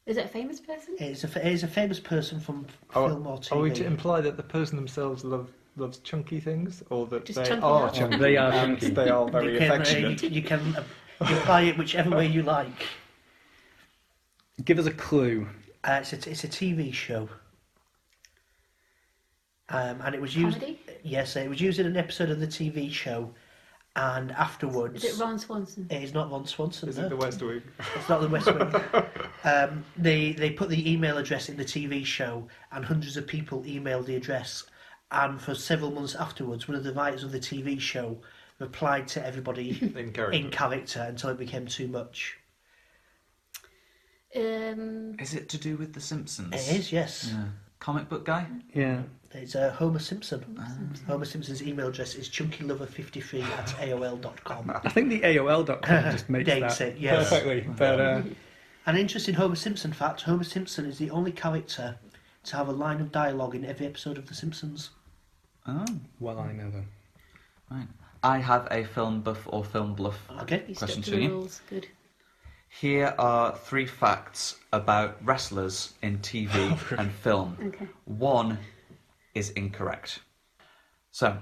Is 0.05 0.17
it 0.17 0.25
a 0.25 0.27
famous 0.27 0.59
person? 0.59 0.95
It's 0.99 1.23
a, 1.23 1.27
it 1.47 1.53
is 1.53 1.63
a 1.63 1.67
famous 1.67 1.99
person 1.99 2.39
from 2.39 2.65
film 2.91 3.25
or 3.27 3.37
TV. 3.37 3.51
Are 3.53 3.59
we 3.59 3.71
to 3.71 3.85
imply 3.85 4.19
that 4.21 4.35
the 4.35 4.43
person 4.43 4.75
themselves 4.75 5.23
love 5.23 5.49
loves 5.75 5.97
chunky 5.99 6.39
things, 6.39 6.83
or 6.89 7.07
that 7.07 7.25
Just 7.25 7.39
they 7.39 7.45
chunky 7.45 7.63
are 7.63 7.81
love. 7.85 7.95
chunky? 7.95 8.17
They 8.17 8.37
are 8.37 8.51
and 8.51 8.79
chunky. 8.79 8.93
They 8.93 9.09
are 9.09 9.29
very 9.29 9.53
you 9.53 9.59
can, 9.59 9.71
uh, 9.71 9.73
affectionate. 9.75 10.23
you, 10.23 10.29
you 10.29 10.41
can 10.41 10.75
uh, 10.75 10.83
apply 11.21 11.61
it 11.63 11.77
whichever 11.77 12.11
way 12.11 12.27
you 12.27 12.43
like. 12.43 12.85
Give 14.65 14.77
us 14.77 14.85
a 14.85 14.91
clue. 14.91 15.47
Uh, 15.83 15.99
it's, 16.01 16.13
a, 16.13 16.29
it's 16.29 16.43
a 16.43 16.47
TV 16.47 16.93
show. 16.93 17.27
Um, 19.73 20.01
and 20.05 20.13
it 20.13 20.21
was 20.21 20.35
used. 20.35 20.59
Comedy? 20.59 20.79
Yes, 21.03 21.35
it 21.35 21.49
was 21.49 21.59
used 21.59 21.79
in 21.79 21.87
an 21.87 21.97
episode 21.97 22.29
of 22.29 22.39
the 22.39 22.47
TV 22.47 22.91
show, 22.91 23.33
and 23.95 24.31
afterwards. 24.31 25.03
Is 25.03 25.19
it 25.19 25.23
Ron 25.23 25.39
Swanson? 25.39 25.87
It 25.89 26.03
is 26.03 26.13
not 26.13 26.31
Ron 26.31 26.45
Swanson. 26.45 26.89
Is 26.89 26.97
no. 26.97 27.05
it 27.05 27.09
the 27.09 27.17
West 27.17 27.41
Wing? 27.41 27.63
It's 27.95 28.07
not 28.07 28.21
the 28.21 28.29
West 28.29 28.45
Wing. 28.45 29.03
um, 29.43 29.83
they 29.97 30.33
they 30.33 30.51
put 30.51 30.69
the 30.69 30.91
email 30.91 31.17
address 31.17 31.49
in 31.49 31.57
the 31.57 31.65
TV 31.65 32.05
show, 32.05 32.47
and 32.71 32.85
hundreds 32.85 33.17
of 33.17 33.25
people 33.25 33.63
emailed 33.63 34.05
the 34.05 34.15
address. 34.15 34.63
And 35.11 35.41
for 35.41 35.53
several 35.55 35.91
months 35.91 36.15
afterwards, 36.15 36.67
one 36.67 36.77
of 36.77 36.83
the 36.83 36.93
writers 36.93 37.23
of 37.23 37.31
the 37.31 37.39
TV 37.39 37.79
show 37.79 38.19
replied 38.59 39.07
to 39.09 39.25
everybody 39.25 39.71
In 39.95 40.11
character. 40.11 40.31
in 40.31 40.51
character 40.51 41.05
until 41.07 41.31
it 41.31 41.37
became 41.37 41.65
too 41.67 41.87
much. 41.87 42.37
Um, 44.35 45.15
Is 45.19 45.33
it 45.35 45.49
to 45.49 45.57
do 45.57 45.77
with 45.77 45.93
The 45.93 46.01
Simpsons? 46.01 46.53
It 46.53 46.75
is, 46.75 46.91
yes. 46.91 47.29
Yeah. 47.31 47.45
Comic 47.79 48.09
book 48.09 48.25
guy? 48.25 48.47
Yeah. 48.73 49.03
It's 49.33 49.55
uh, 49.55 49.71
Homer 49.71 49.99
Simpson. 49.99 50.43
Homer 51.07 51.25
Simpson's 51.25 51.63
email 51.63 51.87
address 51.87 52.15
is 52.15 52.29
chunkylover53 52.29 53.43
at 53.43 53.67
aol.com. 53.79 54.71
I 54.83 54.89
think 54.89 55.09
the 55.09 55.21
AOL.com 55.21 56.03
just 56.11 56.29
makes 56.29 56.45
Dates 56.45 56.77
that 56.77 56.89
it, 56.89 56.97
yes. 56.97 57.29
perfectly. 57.29 57.61
But 57.77 57.99
uh, 57.99 58.21
An 58.85 58.97
interesting 58.97 59.35
Homer 59.35 59.55
Simpson 59.55 59.91
fact 59.93 60.21
Homer 60.21 60.43
Simpson 60.43 60.85
is 60.85 60.97
the 60.97 61.09
only 61.09 61.31
character 61.31 61.97
to 62.45 62.55
have 62.57 62.67
a 62.67 62.71
line 62.71 62.99
of 63.01 63.11
dialogue 63.11 63.55
in 63.55 63.65
every 63.65 63.85
episode 63.85 64.17
of 64.17 64.27
The 64.27 64.33
Simpsons. 64.35 64.89
Oh, 65.67 65.85
well, 66.19 66.39
I 66.39 66.51
know 66.51 66.69
them. 66.69 66.87
right. 67.71 67.87
I 68.21 68.37
have 68.39 68.67
a 68.71 68.83
film 68.85 69.21
buff 69.21 69.41
or 69.47 69.63
film 69.65 69.95
bluff 69.95 70.17
Okay. 70.41 70.63
you 70.67 70.75
question 70.75 71.01
to 71.03 71.11
to 71.11 71.21
you. 71.21 71.49
Good. 71.69 71.87
Here 72.69 73.13
are 73.17 73.55
three 73.55 73.85
facts 73.85 74.57
about 74.71 75.17
wrestlers 75.23 75.93
in 76.01 76.19
TV 76.19 76.49
and 76.97 77.11
film. 77.11 77.57
Okay. 77.67 77.87
One 78.05 78.57
is 79.33 79.49
incorrect. 79.51 80.19
So, 81.11 81.39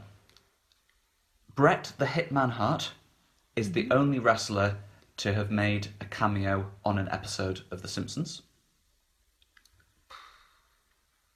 Bret 1.56 1.94
the 1.98 2.06
Hitman 2.06 2.52
Hart 2.52 2.92
is 3.56 3.72
the 3.72 3.84
mm-hmm. 3.84 3.94
only 3.94 4.20
wrestler 4.20 4.78
to 5.18 5.34
have 5.34 5.52
made 5.52 5.90
a 6.00 6.06
cameo 6.06 6.72
on 6.84 6.98
an 6.98 7.10
episode 7.10 7.62
of 7.70 7.82
The 7.82 7.88
Simpsons. 7.88 8.42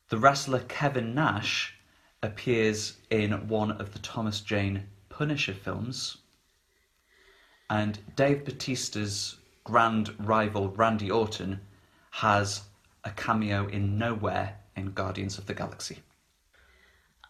The 0.10 0.18
wrestler 0.18 0.60
Kevin 0.60 1.14
Nash 1.14 1.76
appears 2.22 2.98
in 3.10 3.48
one 3.48 3.72
of 3.72 3.94
the 3.94 4.00
Thomas 4.00 4.42
Jane 4.42 4.88
Punisher 5.10 5.54
films. 5.54 6.18
And 7.70 8.00
Dave 8.16 8.46
Batista's 8.46 9.38
grand 9.64 10.14
rival 10.20 10.70
Randy 10.70 11.10
Orton 11.10 11.60
has 12.12 12.64
a 13.04 13.12
cameo 13.12 13.68
in 13.68 13.98
Knowhere 13.98 14.54
in 14.76 14.92
Guardians 14.92 15.38
of 15.38 15.46
the 15.46 15.54
Galaxy. 15.54 16.00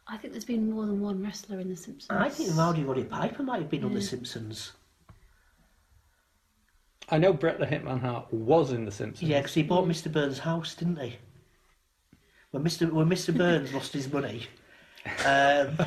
I 0.08 0.18
think 0.18 0.34
there's 0.34 0.46
been 0.46 0.72
more 0.72 0.86
than 0.86 1.02
one 1.02 1.24
wrestler 1.24 1.60
in 1.60 1.70
The 1.70 1.76
Simpsons. 1.76 2.12
I 2.12 2.30
think 2.30 2.56
Rowdy 2.56 2.84
Roddy 2.84 3.04
Piper 3.04 3.42
might 3.42 3.62
have 3.62 3.72
been 3.72 3.84
on 3.84 3.94
The 3.94 4.02
Simpsons. 4.02 4.74
I 7.10 7.18
know 7.18 7.34
Bret 7.34 7.60
the 7.60 7.66
Hitman 7.66 8.02
Hart 8.02 8.32
was 8.32 8.72
in 8.72 8.86
The 8.86 8.92
Simpsons. 8.92 9.30
Yeah, 9.30 9.40
because 9.40 9.54
he 9.56 9.64
bought 9.64 9.88
Mr. 9.88 10.12
Burns' 10.12 10.40
house, 10.40 10.76
didn't 10.76 11.00
he? 11.00 11.18
When 12.52 12.64
Mr. 12.64 12.92
When 12.92 13.10
Mr. 13.10 13.36
Burns 13.38 13.74
lost 13.74 13.94
his 13.94 14.12
money, 14.12 14.48
um, 15.26 15.78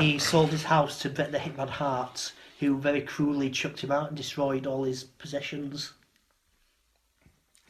he 0.00 0.18
sold 0.18 0.50
his 0.50 0.64
house 0.64 0.98
to 1.00 1.10
Bret 1.10 1.32
the 1.32 1.38
Hitman 1.38 1.68
Hart, 1.68 2.32
who 2.60 2.78
very 2.78 3.02
cruelly 3.02 3.50
chucked 3.50 3.84
him 3.84 3.92
out 3.92 4.08
and 4.08 4.16
destroyed 4.16 4.66
all 4.66 4.84
his 4.84 5.04
possessions. 5.04 5.92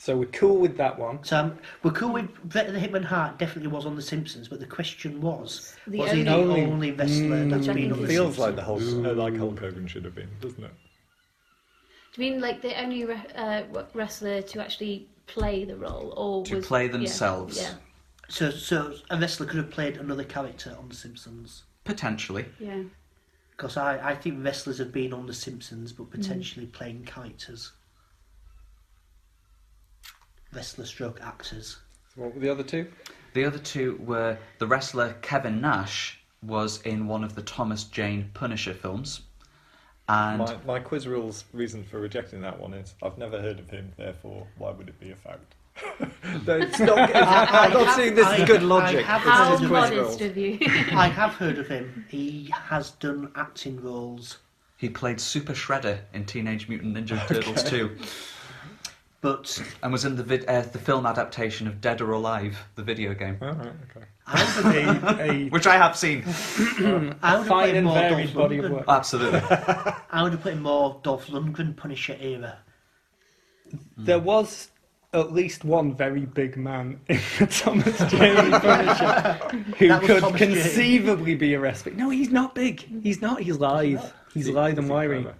So 0.07 0.17
we're 0.17 0.27
cool 0.27 0.59
with 0.59 0.77
that 0.77 0.97
one. 0.97 1.25
So 1.25 1.37
um, 1.37 1.59
we're 1.83 1.91
cool 1.91 2.13
with 2.13 2.33
Bret 2.45 2.73
the 2.73 2.79
Hitman 2.79 3.05
Hart. 3.05 3.39
Definitely 3.41 3.73
was 3.73 3.87
on 3.87 3.97
The 3.97 4.03
Simpsons, 4.03 4.47
but 4.47 4.61
the 4.61 4.67
question 4.67 5.21
was: 5.21 5.75
The 5.89 5.99
Was 5.99 6.13
he 6.13 6.23
the 6.23 6.33
only- 6.33 6.63
only 6.65 6.93
wrestler 6.93 7.39
Mm. 7.39 7.51
that's 7.51 7.63
Which 7.67 7.71
I 7.71 7.73
been 7.73 7.83
think 7.83 7.93
on 7.95 7.99
The 7.99 8.05
is- 8.05 8.11
Feels 8.13 8.27
Simpsons? 8.37 8.39
like 8.47 8.55
the 8.55 8.63
whole 8.63 9.07
uh, 9.09 9.15
like 9.15 9.37
Hulk 9.37 9.59
Hogan 9.59 9.89
should 9.89 10.05
have 10.05 10.15
been, 10.15 10.29
doesn't 10.41 10.63
it? 10.63 10.71
Do 12.15 12.25
you 12.25 12.31
mean 12.31 12.41
like 12.41 12.63
the 12.63 12.81
only 12.81 13.05
re- 13.05 13.21
uh, 13.35 13.65
wrestler 13.95 14.43
to 14.43 14.61
actually 14.63 15.09
play 15.27 15.65
the 15.65 15.75
role, 15.77 16.15
or 16.17 16.45
To 16.47 16.55
was, 16.55 16.67
play 16.69 16.87
yeah, 16.87 16.93
themselves. 16.93 17.57
Yeah, 17.61 17.75
So, 18.29 18.51
so 18.51 18.95
a 19.11 19.19
wrestler 19.19 19.47
could 19.47 19.57
have 19.57 19.73
played 19.73 19.97
another 19.97 20.23
character 20.23 20.73
on 20.79 20.89
The 20.89 20.95
Simpsons. 20.95 21.65
Potentially. 21.83 22.45
yeah. 22.61 22.85
Because 23.51 23.77
I, 23.77 24.11
I 24.11 24.15
think 24.15 24.45
wrestlers 24.45 24.79
have 24.79 24.93
been 24.93 25.13
on 25.13 25.27
The 25.27 25.35
Simpsons, 25.35 25.93
but 25.93 26.11
potentially 26.13 26.67
playing 26.67 27.07
characters. 27.07 27.73
Wrestler 30.57 30.87
stroke 30.87 31.21
actors. 31.23 31.77
What 32.15 32.35
were 32.35 32.41
the 32.41 32.49
other 32.49 32.63
two? 32.63 32.87
The 33.35 33.45
other 33.45 33.59
two 33.59 34.01
were 34.03 34.39
the 34.59 34.67
wrestler 34.67 35.13
Kevin 35.21 35.61
Nash 35.61 36.19
was 36.43 36.81
in 36.83 37.07
one 37.07 37.23
of 37.23 37.35
the 37.35 37.43
Thomas 37.43 37.85
Jane 37.85 38.31
Punisher 38.33 38.73
films, 38.73 39.21
and 40.09 40.39
My, 40.39 40.57
my 40.67 40.79
quiz 40.79 41.07
rules 41.07 41.45
reason 41.53 41.85
for 41.85 42.01
rejecting 42.01 42.41
that 42.41 42.59
one 42.59 42.73
is 42.73 42.95
I've 43.03 43.19
never 43.19 43.39
heard 43.39 43.59
of 43.59 43.69
him, 43.69 43.93
therefore 43.99 44.47
why 44.57 44.71
would 44.71 44.89
it 44.89 44.99
be 44.99 45.11
a 45.11 45.17
fact? 45.17 45.55
No, 46.47 46.57
it's 46.57 46.81
not, 46.81 47.15
I'm 47.15 47.73
not 47.73 47.95
seeing 47.95 48.15
this 48.15 48.27
I- 48.27 48.39
as 48.39 48.49
good 48.49 48.63
I 48.63 48.65
logic. 48.65 49.05
have 49.05 49.23
This 49.25 49.61
is 49.61 49.69
quiz 49.69 50.21
of 50.31 50.37
you. 50.37 50.59
I 50.97 51.09
have 51.21 51.35
heard 51.35 51.59
of 51.59 51.69
him. 51.69 52.05
He 52.09 52.51
has 52.53 52.93
done 52.93 53.31
acting 53.37 53.81
roles, 53.83 54.39
he 54.79 54.89
played 54.91 55.21
Super 55.21 55.55
Shredder 55.55 56.01
in 56.13 56.25
Teenage 56.27 56.69
Mutant 56.69 56.97
Ninja 56.97 57.27
Turtles 57.27 57.63
2, 57.65 57.97
but 59.27 59.63
and 59.83 59.93
was 59.93 60.05
in 60.05 60.15
the 60.17 60.23
vid- 60.23 60.47
uh, 60.47 60.63
the 60.63 60.79
film 60.79 61.05
adaptation 61.07 61.67
of 61.67 61.81
Dead 61.81 62.01
or 62.01 62.13
Alive, 62.13 62.57
the 62.77 62.83
video 62.83 63.13
game, 63.15 63.37
Oh, 63.43 63.47
right, 63.53 63.73
okay. 63.91 64.07
I 64.27 64.43
would 64.65 64.75
have, 64.75 65.21
A, 65.21 65.23
a 65.23 65.49
which 65.57 65.67
I 65.67 65.77
have 65.77 65.97
seen. 65.97 66.23
I 66.25 66.29
would 66.29 67.13
have 67.23 67.41
put 67.43 67.47
fine 67.49 67.71
him 67.71 67.77
and 67.77 67.87
more 67.87 67.95
varied 67.95 68.27
Dolph 68.27 68.35
body 68.35 68.59
of 68.59 68.65
Lundgren. 68.67 68.71
work. 68.73 68.85
Absolutely. 68.89 69.41
I 70.11 70.23
would 70.23 70.33
have 70.33 70.43
put 70.43 70.53
him 70.53 70.63
more 70.63 71.01
Dolph 71.03 71.27
Lundgren 71.27 71.77
Punisher 71.77 72.17
era. 72.21 72.59
There 73.97 74.19
was 74.21 74.71
at 75.13 75.33
least 75.33 75.65
one 75.65 75.95
very 75.97 76.27
big 76.27 76.57
man 76.57 77.01
in 77.09 77.19
the 77.39 77.47
Thomas 77.47 77.99
Jane 78.11 78.51
Punisher 78.53 79.33
who 79.79 79.89
That 79.89 80.03
was 80.03 80.07
could 80.11 80.21
Thomas 80.21 80.39
Jane. 80.41 80.53
conceivably 80.55 81.35
be 81.35 81.55
a 81.55 81.61
respite. 81.61 81.97
No, 81.97 82.11
he's 82.11 82.31
not 82.31 82.55
big. 82.55 83.03
He's 83.03 83.21
not. 83.21 83.41
He's 83.41 83.59
lithe. 83.59 84.01
He's 84.35 84.49
lithe 84.49 84.79
and 84.79 84.89
wiry. 84.89 85.23
clever? 85.23 85.39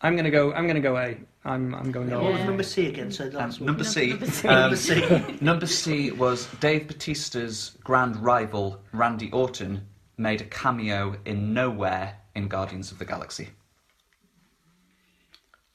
I'm 0.00 0.16
gonna 0.16 0.30
go. 0.30 0.52
I'm 0.52 0.66
gonna 0.66 0.80
go 0.80 0.96
A. 0.96 1.16
I'm. 1.48 1.74
I'm 1.74 1.90
going 1.90 2.10
What 2.10 2.32
was 2.34 2.44
number 2.44 2.62
C 2.62 2.86
again? 2.86 3.10
So 3.10 3.24
Um, 3.24 3.30
that's 3.32 3.60
number 3.60 3.84
C. 3.84 4.10
Number 4.10 4.26
C. 4.26 4.48
um, 4.48 4.60
Number 4.60 4.76
C. 4.76 5.38
number 5.40 5.66
C 5.66 6.10
was 6.12 6.46
Dave 6.60 6.86
Batista's 6.86 7.76
grand 7.82 8.16
rival 8.16 8.80
Randy 8.92 9.30
Orton 9.32 9.86
made 10.16 10.40
a 10.40 10.44
cameo 10.44 11.16
in 11.24 11.54
Knowhere 11.54 12.14
in 12.34 12.48
Guardians 12.48 12.92
of 12.92 12.98
the 12.98 13.04
Galaxy. 13.04 13.48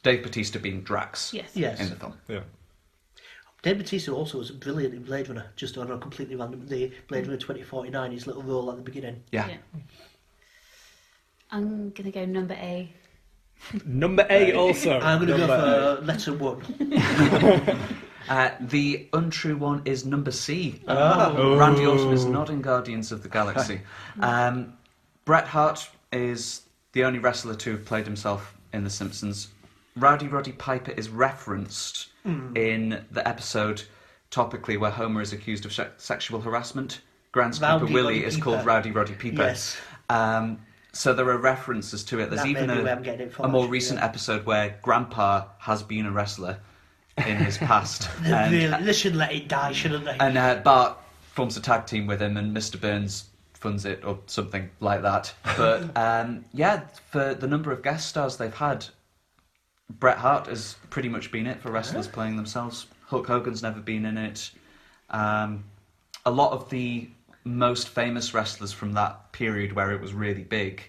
Dave 0.04 0.22
Batista 0.22 0.60
being 0.60 0.82
Drax 0.82 1.34
Yes. 1.34 1.52
Yes. 1.56 1.80
in 1.80 1.90
the 1.90 1.96
film. 1.96 2.14
Yeah. 2.28 2.42
Dave 3.62 3.78
Bautista 3.78 4.12
also 4.12 4.38
was 4.40 4.52
brilliant 4.52 4.94
in 4.94 5.04
Blade 5.04 5.30
Runner. 5.30 5.46
Just 5.56 5.78
on 5.78 5.90
a 5.90 5.98
completely 5.98 6.36
random, 6.36 6.68
the 6.68 6.92
Blade 7.08 7.26
Runner 7.26 7.38
2049, 7.40 8.12
his 8.12 8.28
little 8.28 8.44
role 8.44 8.70
at 8.70 8.76
the 8.76 8.82
beginning. 8.84 9.24
Yeah. 9.32 9.48
Yeah. 9.48 9.58
I'm 11.52 11.92
gonna 11.92 12.12
go 12.12 12.26
number 12.26 12.56
A. 12.56 12.92
Number 13.86 14.26
eight, 14.30 14.54
also. 14.56 15.00
I'm 15.00 15.20
going 15.26 15.32
to 15.32 15.38
go 15.38 15.48
Number 15.48 15.96
for 15.98 16.06
letter 16.06 16.34
one. 16.34 17.80
Uh, 18.30 18.52
the 18.62 19.06
untrue 19.12 19.58
one 19.58 19.82
is 19.84 20.06
number 20.06 20.32
C. 20.32 20.82
Randy 20.88 21.86
Orton 21.86 22.14
is 22.14 22.24
not 22.24 22.50
in 22.50 22.62
Guardians 22.62 23.12
of 23.12 23.22
the 23.22 23.28
Galaxy. 23.30 23.82
Um, 24.22 24.74
Bret 25.26 25.46
Hart 25.46 25.90
is 26.14 26.62
the 26.94 27.04
only 27.04 27.20
wrestler 27.20 27.56
to 27.56 27.72
have 27.72 27.84
played 27.86 28.06
himself 28.06 28.56
in 28.72 28.84
The 28.86 28.90
Simpsons. 28.90 29.50
Rowdy 29.98 30.28
Roddy 30.28 30.54
Piper 30.54 30.92
is 30.92 31.10
referenced 31.10 32.08
in 32.26 33.04
the 33.12 33.28
episode 33.28 33.84
topically 34.32 34.80
where 34.80 34.92
Homer 34.92 35.22
is 35.22 35.34
accused 35.34 35.66
of 35.66 35.74
se- 35.74 35.90
sexual 35.98 36.40
harassment. 36.40 37.02
Groundskeeper 37.34 37.82
Rowdy 37.82 37.94
Willie 37.94 38.24
is 38.24 38.36
Piper. 38.36 38.44
called 38.46 38.66
Rowdy 38.66 38.92
Roddy 38.92 39.14
Piper. 39.16 39.42
Yes. 39.44 39.78
Um, 40.10 40.60
so 40.94 41.14
there 41.14 41.28
are 41.30 41.38
references 41.38 42.04
to 42.06 42.20
it. 42.20 42.30
There's 42.30 42.44
That 42.44 42.48
even 42.48 42.70
a, 42.70 42.84
where 42.84 42.96
I'm 42.96 43.04
getting 43.04 43.28
it 43.28 43.34
from, 43.34 43.46
a 43.46 43.50
more 43.50 43.68
recent 43.68 44.00
yeah. 44.00 44.06
episode 44.06 44.46
where 44.46 44.78
Grandpa 44.82 45.46
has 45.58 45.82
been 45.84 46.06
a 46.06 46.12
wrestler 46.12 46.60
in 47.18 47.38
his 47.38 47.58
past. 47.58 48.10
And, 48.24 48.52
really, 48.54 48.84
they 48.84 48.94
should 48.94 49.16
let 49.16 49.34
it 49.34 49.48
die, 49.48 49.72
shouldn't 49.72 50.06
they? 50.06 50.18
and 50.20 50.38
uh, 50.38 50.56
Bart 50.64 50.98
forms 51.34 51.58
a 51.58 51.62
tag 51.62 51.88
team 51.88 52.06
with 52.06 52.22
him, 52.22 52.38
and 52.38 52.56
Mr. 52.56 52.80
Burns 52.80 53.26
funds 53.54 53.86
it 53.86 54.04
or 54.06 54.20
something 54.28 54.70
like 54.80 55.02
that. 55.02 55.34
But 55.58 55.98
um, 55.98 56.46
yeah, 56.54 56.82
for 57.10 57.34
the 57.34 57.48
number 57.48 57.72
of 57.72 57.82
guest 57.82 58.10
stars 58.10 58.38
they've 58.38 58.54
had, 58.54 58.86
Bret 59.90 60.18
Hart 60.18 60.48
has 60.48 60.76
pretty 60.90 61.10
much 61.10 61.32
been 61.32 61.48
it 61.48 61.60
for 61.60 61.72
wrestlers 61.72 62.08
playing 62.08 62.36
themselves. 62.36 62.86
Hulk 63.08 63.28
Hogan's 63.28 63.64
never 63.64 63.80
been 63.80 64.06
in 64.06 64.18
it. 64.18 64.52
Um, 65.10 65.64
a 66.26 66.32
lot 66.32 66.52
of 66.52 66.70
the 66.70 67.10
most 67.44 67.90
famous 67.90 68.34
wrestlers 68.34 68.72
from 68.72 68.94
that 68.94 69.32
period 69.32 69.74
where 69.74 69.92
it 69.92 70.02
was 70.02 70.14
really 70.14 70.44
big 70.44 70.82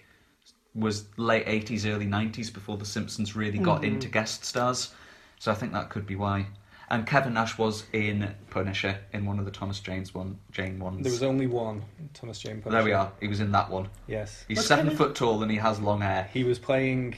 was 0.73 1.05
late 1.17 1.45
80s, 1.45 1.85
early 1.89 2.05
90s 2.05 2.53
before 2.53 2.77
The 2.77 2.85
Simpsons 2.85 3.35
really 3.35 3.57
got 3.59 3.81
Mm-hmm. 3.81 3.93
into 3.95 4.07
guest 4.09 4.43
stars. 4.43 4.93
So 5.39 5.51
I 5.51 5.55
think 5.55 5.71
that 5.73 5.89
could 5.89 6.05
be 6.05 6.15
why. 6.15 6.47
And 6.89 7.07
Kevin 7.07 7.33
Nash 7.33 7.57
was 7.57 7.85
in 7.93 8.33
Punisher 8.51 8.99
in 9.11 9.25
one 9.25 9.39
of 9.39 9.45
the 9.45 9.51
Thomas 9.51 9.79
Jane's 9.79 10.13
one, 10.13 10.37
Jane 10.51 10.77
ones. 10.79 11.01
There 11.03 11.11
was 11.11 11.23
only 11.23 11.47
one 11.47 11.81
Thomas 12.13 12.39
Jane 12.39 12.61
Punisher. 12.61 12.71
there 12.71 12.83
we 12.83 12.91
are. 12.93 13.11
He 13.19 13.27
was 13.27 13.39
in 13.39 13.51
that 13.53 13.69
one. 13.69 13.89
Yes. 14.07 14.45
He's 14.47 14.57
Was 14.57 14.67
seven 14.67 14.85
Kevin- 14.85 14.97
foot 14.97 15.15
tall 15.15 15.41
and 15.41 15.49
he 15.51 15.57
has 15.57 15.79
long 15.79 16.01
hair. 16.01 16.29
He 16.33 16.43
was 16.43 16.59
playing. 16.59 17.15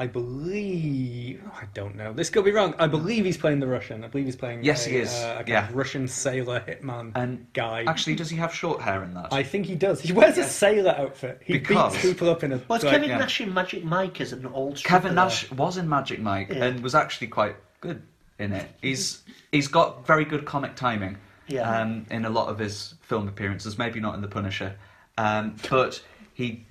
I 0.00 0.06
believe. 0.06 1.42
oh, 1.46 1.58
I 1.60 1.66
don't 1.74 1.94
know. 1.94 2.14
This 2.14 2.30
could 2.30 2.42
be 2.42 2.52
wrong. 2.52 2.74
I 2.78 2.86
believe 2.86 3.26
he's 3.26 3.36
playing 3.36 3.60
the 3.60 3.66
Russian. 3.66 4.02
I 4.02 4.08
believe 4.08 4.24
he's 4.24 4.34
playing. 4.34 4.64
Yes, 4.64 4.86
a, 4.86 4.90
he 4.90 4.96
is. 4.96 5.12
Uh, 5.12 5.32
a 5.32 5.34
kind 5.36 5.48
Yeah. 5.48 5.68
of 5.68 5.74
Russian 5.74 6.08
sailor 6.08 6.60
hitman 6.66 7.12
And 7.14 7.46
guy. 7.52 7.84
Actually, 7.86 8.14
does 8.14 8.30
he 8.30 8.36
have 8.38 8.54
short 8.54 8.80
hair 8.80 9.04
in 9.04 9.12
that? 9.12 9.30
I 9.30 9.42
think 9.42 9.66
he 9.66 9.74
does. 9.74 10.00
He 10.00 10.14
wears 10.14 10.38
a 10.38 10.44
sailor 10.44 10.92
outfit. 10.96 11.42
He 11.44 11.54
Because- 11.58 11.92
beats 11.92 12.02
people 12.06 12.30
up 12.30 12.42
in 12.42 12.52
a. 12.52 12.56
Was 12.68 12.82
like- 12.82 12.92
Kevin 12.94 13.10
yeah. 13.10 13.18
Nash 13.18 13.42
in 13.42 13.52
Magic 13.52 13.84
Mike 13.84 14.18
as 14.22 14.32
an 14.32 14.46
old 14.46 14.82
Kevin 14.82 15.10
stripper 15.10 15.14
Nash 15.14 15.50
was 15.52 15.76
in 15.76 15.86
Magic 15.86 16.18
Mike 16.18 16.48
Yeah. 16.48 16.64
and 16.64 16.82
was 16.82 16.94
actually 16.94 17.26
quite 17.26 17.56
good 17.82 18.00
in 18.38 18.52
it. 18.54 18.70
He's 18.80 19.22
he's 19.52 19.68
got 19.68 20.06
very 20.06 20.24
good 20.24 20.46
comic 20.46 20.76
timing 20.76 21.18
Yeah. 21.46 21.70
um, 21.70 22.06
in 22.10 22.24
a 22.24 22.30
lot 22.30 22.48
of 22.48 22.58
his 22.58 22.94
film 23.02 23.28
appearances. 23.28 23.76
Maybe 23.76 24.00
not 24.00 24.14
in 24.14 24.22
The 24.22 24.28
Punisher, 24.28 24.76
um, 25.18 25.56
but 25.68 26.02
he. 26.32 26.64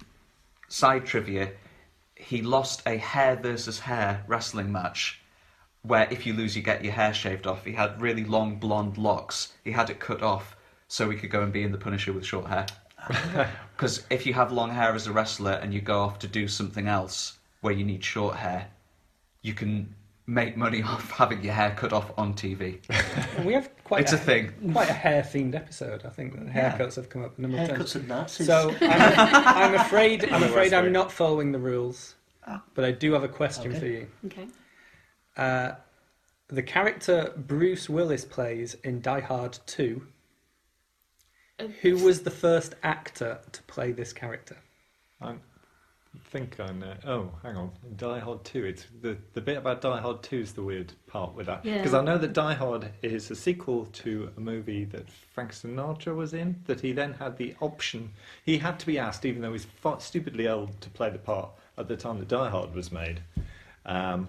Side 0.71 1.05
trivia: 1.05 1.49
He 2.19 2.41
lost 2.41 2.83
a 2.85 2.97
hair 2.97 3.37
versus 3.37 3.79
hair 3.79 4.23
wrestling 4.27 4.71
match, 4.71 5.21
where 5.83 6.07
if 6.11 6.25
you 6.25 6.33
lose, 6.33 6.55
you 6.55 6.61
get 6.61 6.83
your 6.83 6.93
hair 6.93 7.13
shaved 7.13 7.47
off. 7.47 7.63
He 7.63 7.71
had 7.71 8.01
really 8.01 8.25
long 8.25 8.59
blonde 8.59 8.97
locks. 8.97 9.53
He 9.63 9.71
had 9.71 9.89
it 9.89 10.01
cut 10.01 10.21
off 10.21 10.57
so 10.89 11.09
he 11.09 11.17
could 11.17 11.31
go 11.31 11.41
and 11.41 11.53
be 11.53 11.63
in 11.63 11.71
The 11.71 11.77
Punisher 11.77 12.11
with 12.11 12.25
short 12.25 12.47
hair. 12.47 12.67
Because 13.75 14.05
if 14.09 14.25
you 14.25 14.33
have 14.33 14.51
long 14.51 14.71
hair 14.71 14.93
as 14.93 15.07
a 15.07 15.13
wrestler 15.13 15.53
and 15.53 15.73
you 15.73 15.79
go 15.79 16.01
off 16.01 16.19
to 16.19 16.27
do 16.27 16.49
something 16.49 16.89
else 16.89 17.39
where 17.61 17.73
you 17.73 17.85
need 17.85 18.03
short 18.03 18.35
hair, 18.35 18.71
you 19.41 19.53
can 19.53 19.95
make 20.29 20.55
money 20.55 20.83
off 20.91 21.09
having 21.11 21.43
your 21.43 21.53
hair 21.53 21.73
cut 21.75 21.91
off 21.91 22.11
on 22.17 22.33
TV. 22.33 22.77
We 23.45 23.53
have 23.53 23.69
quite. 23.83 24.01
It's 24.01 24.13
a 24.13 24.17
thing. 24.17 24.51
Quite 24.71 24.89
a 24.89 24.93
hair-themed 24.93 25.55
episode. 25.55 26.05
I 26.05 26.09
think 26.09 26.35
that 26.37 26.47
Yeah. 26.47 26.77
haircuts 26.77 26.95
have 26.95 27.09
come 27.09 27.23
up 27.25 27.37
a 27.37 27.41
number 27.41 27.57
of 27.59 27.67
times. 27.69 27.79
Haircuts 27.93 27.95
and 27.95 28.07
Nazis. 28.07 28.47
So 28.47 28.75
I'm, 28.81 29.73
I'm 29.73 29.75
afraid. 29.75 30.25
I'm 30.31 30.43
afraid 30.43 30.73
I'm 30.73 30.91
not 30.91 31.11
following 31.11 31.51
the 31.51 31.59
rules, 31.59 32.15
but 32.75 32.85
I 32.85 32.91
do 32.91 33.13
have 33.13 33.23
a 33.23 33.27
question 33.27 33.71
Okay. 33.71 33.79
for 33.79 33.85
you. 33.87 34.07
Okay. 34.27 34.47
Uh, 35.35 35.71
the 36.47 36.63
character 36.63 37.31
Bruce 37.37 37.89
Willis 37.89 38.25
plays 38.25 38.73
in 38.83 39.01
Die 39.01 39.19
Hard 39.21 39.57
2. 39.67 40.01
Who 41.81 41.97
was 41.97 42.21
the 42.21 42.31
first 42.31 42.75
actor 42.83 43.39
to 43.51 43.63
play 43.63 43.91
this 43.91 44.13
character? 44.13 44.57
I 45.21 45.35
think 46.25 46.59
I 46.59 46.71
know. 46.71 46.93
Oh, 47.05 47.31
hang 47.43 47.57
on. 47.57 47.71
Die 47.95 48.19
Hard 48.19 48.43
2. 48.43 48.65
It's 48.65 48.85
the, 49.01 49.17
the 49.33 49.41
bit 49.41 49.57
about 49.57 49.81
Die 49.81 49.99
Hard 49.99 50.23
2 50.23 50.39
is 50.39 50.53
the 50.53 50.63
weird 50.63 50.93
part 51.07 51.33
with 51.33 51.47
that. 51.47 51.65
Yeah. 51.65 51.77
Because 51.77 51.93
I 51.93 52.01
know 52.01 52.17
that 52.17 52.33
Die 52.33 52.53
Hard 52.53 52.89
is 53.01 53.31
a 53.31 53.35
sequel 53.35 53.85
to 53.85 54.31
a 54.37 54.39
movie 54.39 54.85
that 54.85 55.09
Frank 55.09 55.51
Sinatra 55.51 56.15
was 56.15 56.33
in, 56.33 56.61
that 56.65 56.81
he 56.81 56.91
then 56.91 57.13
had 57.13 57.37
the 57.37 57.55
option. 57.61 58.11
He 58.43 58.57
had 58.57 58.79
to 58.79 58.85
be 58.85 58.99
asked, 58.99 59.25
even 59.25 59.41
though 59.41 59.53
he's 59.53 59.67
stupidly 59.99 60.47
old 60.47 60.79
to 60.81 60.89
play 60.89 61.09
the 61.09 61.19
part 61.19 61.49
at 61.77 61.87
the 61.87 61.95
time 61.95 62.19
that 62.19 62.27
Die 62.27 62.49
Hard 62.49 62.75
was 62.75 62.91
made. 62.91 63.21
Um, 63.85 64.27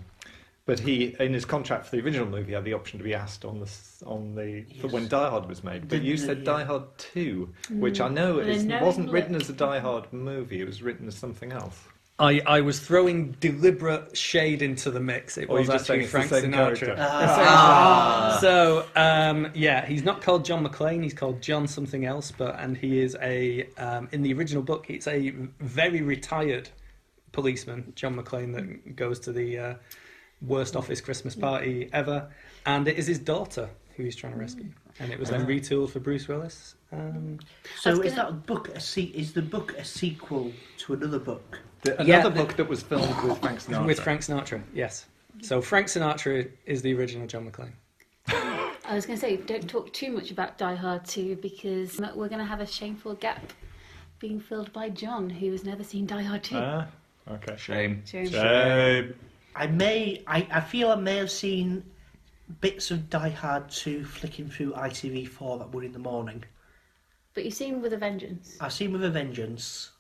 but 0.70 0.78
he, 0.78 1.16
in 1.18 1.32
his 1.32 1.44
contract 1.44 1.86
for 1.86 1.96
the 1.96 2.02
original 2.02 2.28
movie, 2.28 2.52
had 2.52 2.64
the 2.64 2.74
option 2.74 2.98
to 2.98 3.04
be 3.04 3.12
asked 3.12 3.44
on 3.44 3.58
the 3.58 3.68
on 4.06 4.36
the 4.36 4.64
for 4.80 4.86
when 4.86 5.08
Die 5.08 5.28
Hard 5.28 5.48
was 5.48 5.64
made. 5.64 5.88
But 5.88 6.02
you 6.02 6.16
said 6.16 6.38
yeah. 6.38 6.44
Die 6.44 6.64
Hard 6.64 6.84
Two, 6.96 7.52
which 7.70 8.00
I 8.00 8.08
know 8.08 8.36
Well, 8.36 8.48
is, 8.48 8.64
knowing 8.64 8.84
wasn't 8.84 9.10
written 9.10 9.34
as 9.34 9.50
a 9.50 9.52
Die 9.52 9.78
Hard 9.80 10.12
movie. 10.12 10.60
It 10.60 10.66
was 10.66 10.80
written 10.80 11.08
as 11.08 11.16
something 11.16 11.50
else. 11.50 11.76
I, 12.20 12.40
I 12.46 12.60
was 12.60 12.78
throwing 12.78 13.32
deliberate 13.40 14.16
shade 14.16 14.60
into 14.62 14.90
the 14.90 15.00
mix. 15.00 15.38
It 15.38 15.48
was 15.48 15.66
you're 15.66 15.76
actually 15.76 16.06
Frank 16.06 16.24
it's 16.30 16.34
the 16.34 16.40
same 16.42 16.52
Sinatra. 16.52 16.78
character. 16.78 16.96
Ah. 16.98 18.38
So 18.40 18.86
um, 18.94 19.50
yeah, 19.54 19.86
he's 19.86 20.04
not 20.04 20.20
called 20.20 20.44
John 20.44 20.64
McClane. 20.66 21.02
He's 21.02 21.14
called 21.14 21.40
John 21.40 21.66
something 21.66 22.04
else. 22.04 22.30
But 22.30 22.60
and 22.60 22.76
he 22.76 23.00
is 23.00 23.16
a 23.22 23.68
um, 23.78 24.08
in 24.12 24.22
the 24.22 24.32
original 24.34 24.62
book. 24.62 24.90
It's 24.90 25.08
a 25.08 25.30
very 25.60 26.02
retired 26.02 26.68
policeman, 27.32 27.92
John 27.96 28.16
McClane, 28.16 28.54
that 28.54 28.96
goes 28.96 29.18
to 29.20 29.32
the 29.32 29.58
uh, 29.58 29.74
worst 30.42 30.76
office 30.76 31.00
Christmas 31.00 31.34
party 31.34 31.88
ever, 31.92 32.28
and 32.66 32.86
it 32.86 32.98
is 32.98 33.06
his 33.06 33.18
daughter 33.18 33.70
who 33.96 34.04
he's 34.04 34.16
trying 34.16 34.32
to 34.34 34.38
rescue. 34.38 34.68
And 34.98 35.10
it 35.10 35.18
was 35.18 35.30
then 35.30 35.46
retooled 35.46 35.90
for 35.90 36.00
Bruce 36.00 36.28
Willis. 36.28 36.74
Um, 36.92 37.38
So 37.78 38.02
is 38.02 38.14
that 38.16 38.44
book 38.46 38.68
a 38.68 38.80
se- 38.80 39.12
is 39.14 39.32
the 39.32 39.40
book 39.42 39.74
a 39.78 39.84
sequel 39.84 40.52
to 40.78 40.92
another 40.92 41.18
book? 41.18 41.60
The, 41.82 41.94
another 41.94 42.08
Yeah, 42.08 42.22
the- 42.22 42.30
book 42.30 42.56
that 42.56 42.68
was 42.68 42.82
filmed 42.82 43.14
with 43.22 43.38
Frank 43.40 43.60
Sinatra. 43.64 43.86
with 43.86 44.00
Frank 44.00 44.20
Sinatra, 44.22 44.62
yes. 44.74 45.06
So 45.42 45.62
Frank 45.62 45.86
Sinatra 45.86 46.50
is 46.66 46.82
the 46.82 46.92
original 46.94 47.26
John 47.26 47.50
McClane. 47.50 47.72
I 48.28 48.94
was 48.94 49.06
going 49.06 49.18
to 49.18 49.20
say, 49.20 49.36
don't 49.36 49.68
talk 49.68 49.92
too 49.92 50.10
much 50.12 50.30
about 50.30 50.58
Die 50.58 50.74
Hard 50.74 51.04
2 51.04 51.36
because 51.36 51.98
we're 52.14 52.28
going 52.28 52.40
to 52.40 52.44
have 52.44 52.60
a 52.60 52.66
shameful 52.66 53.14
gap 53.14 53.52
being 54.18 54.40
filled 54.40 54.72
by 54.72 54.88
John, 54.90 55.30
who 55.30 55.50
has 55.52 55.64
never 55.64 55.82
seen 55.84 56.06
Die 56.06 56.22
Hard 56.22 56.42
2. 56.42 56.56
Ah, 56.58 56.86
okay. 57.30 57.56
Shame. 57.56 58.02
Shame. 58.04 58.28
Shame. 58.28 59.14
I 59.56 59.66
may, 59.68 60.22
I, 60.26 60.46
I 60.50 60.60
feel 60.60 60.90
I 60.90 60.96
may 60.96 61.16
have 61.16 61.30
seen 61.30 61.82
bits 62.60 62.90
of 62.90 63.08
Die 63.08 63.28
Hard 63.30 63.70
2 63.70 64.04
flicking 64.04 64.50
through 64.50 64.72
ITV4 64.72 65.60
that 65.60 65.68
one 65.72 65.84
in 65.84 65.92
the 65.92 65.98
morning. 65.98 66.44
But 67.34 67.44
you've 67.44 67.54
seen 67.54 67.80
With 67.80 67.92
a 67.92 67.96
Vengeance. 67.96 68.56
I've 68.60 68.72
seen 68.72 68.92
With 68.92 69.04
a 69.04 69.10
Vengeance. 69.10 69.90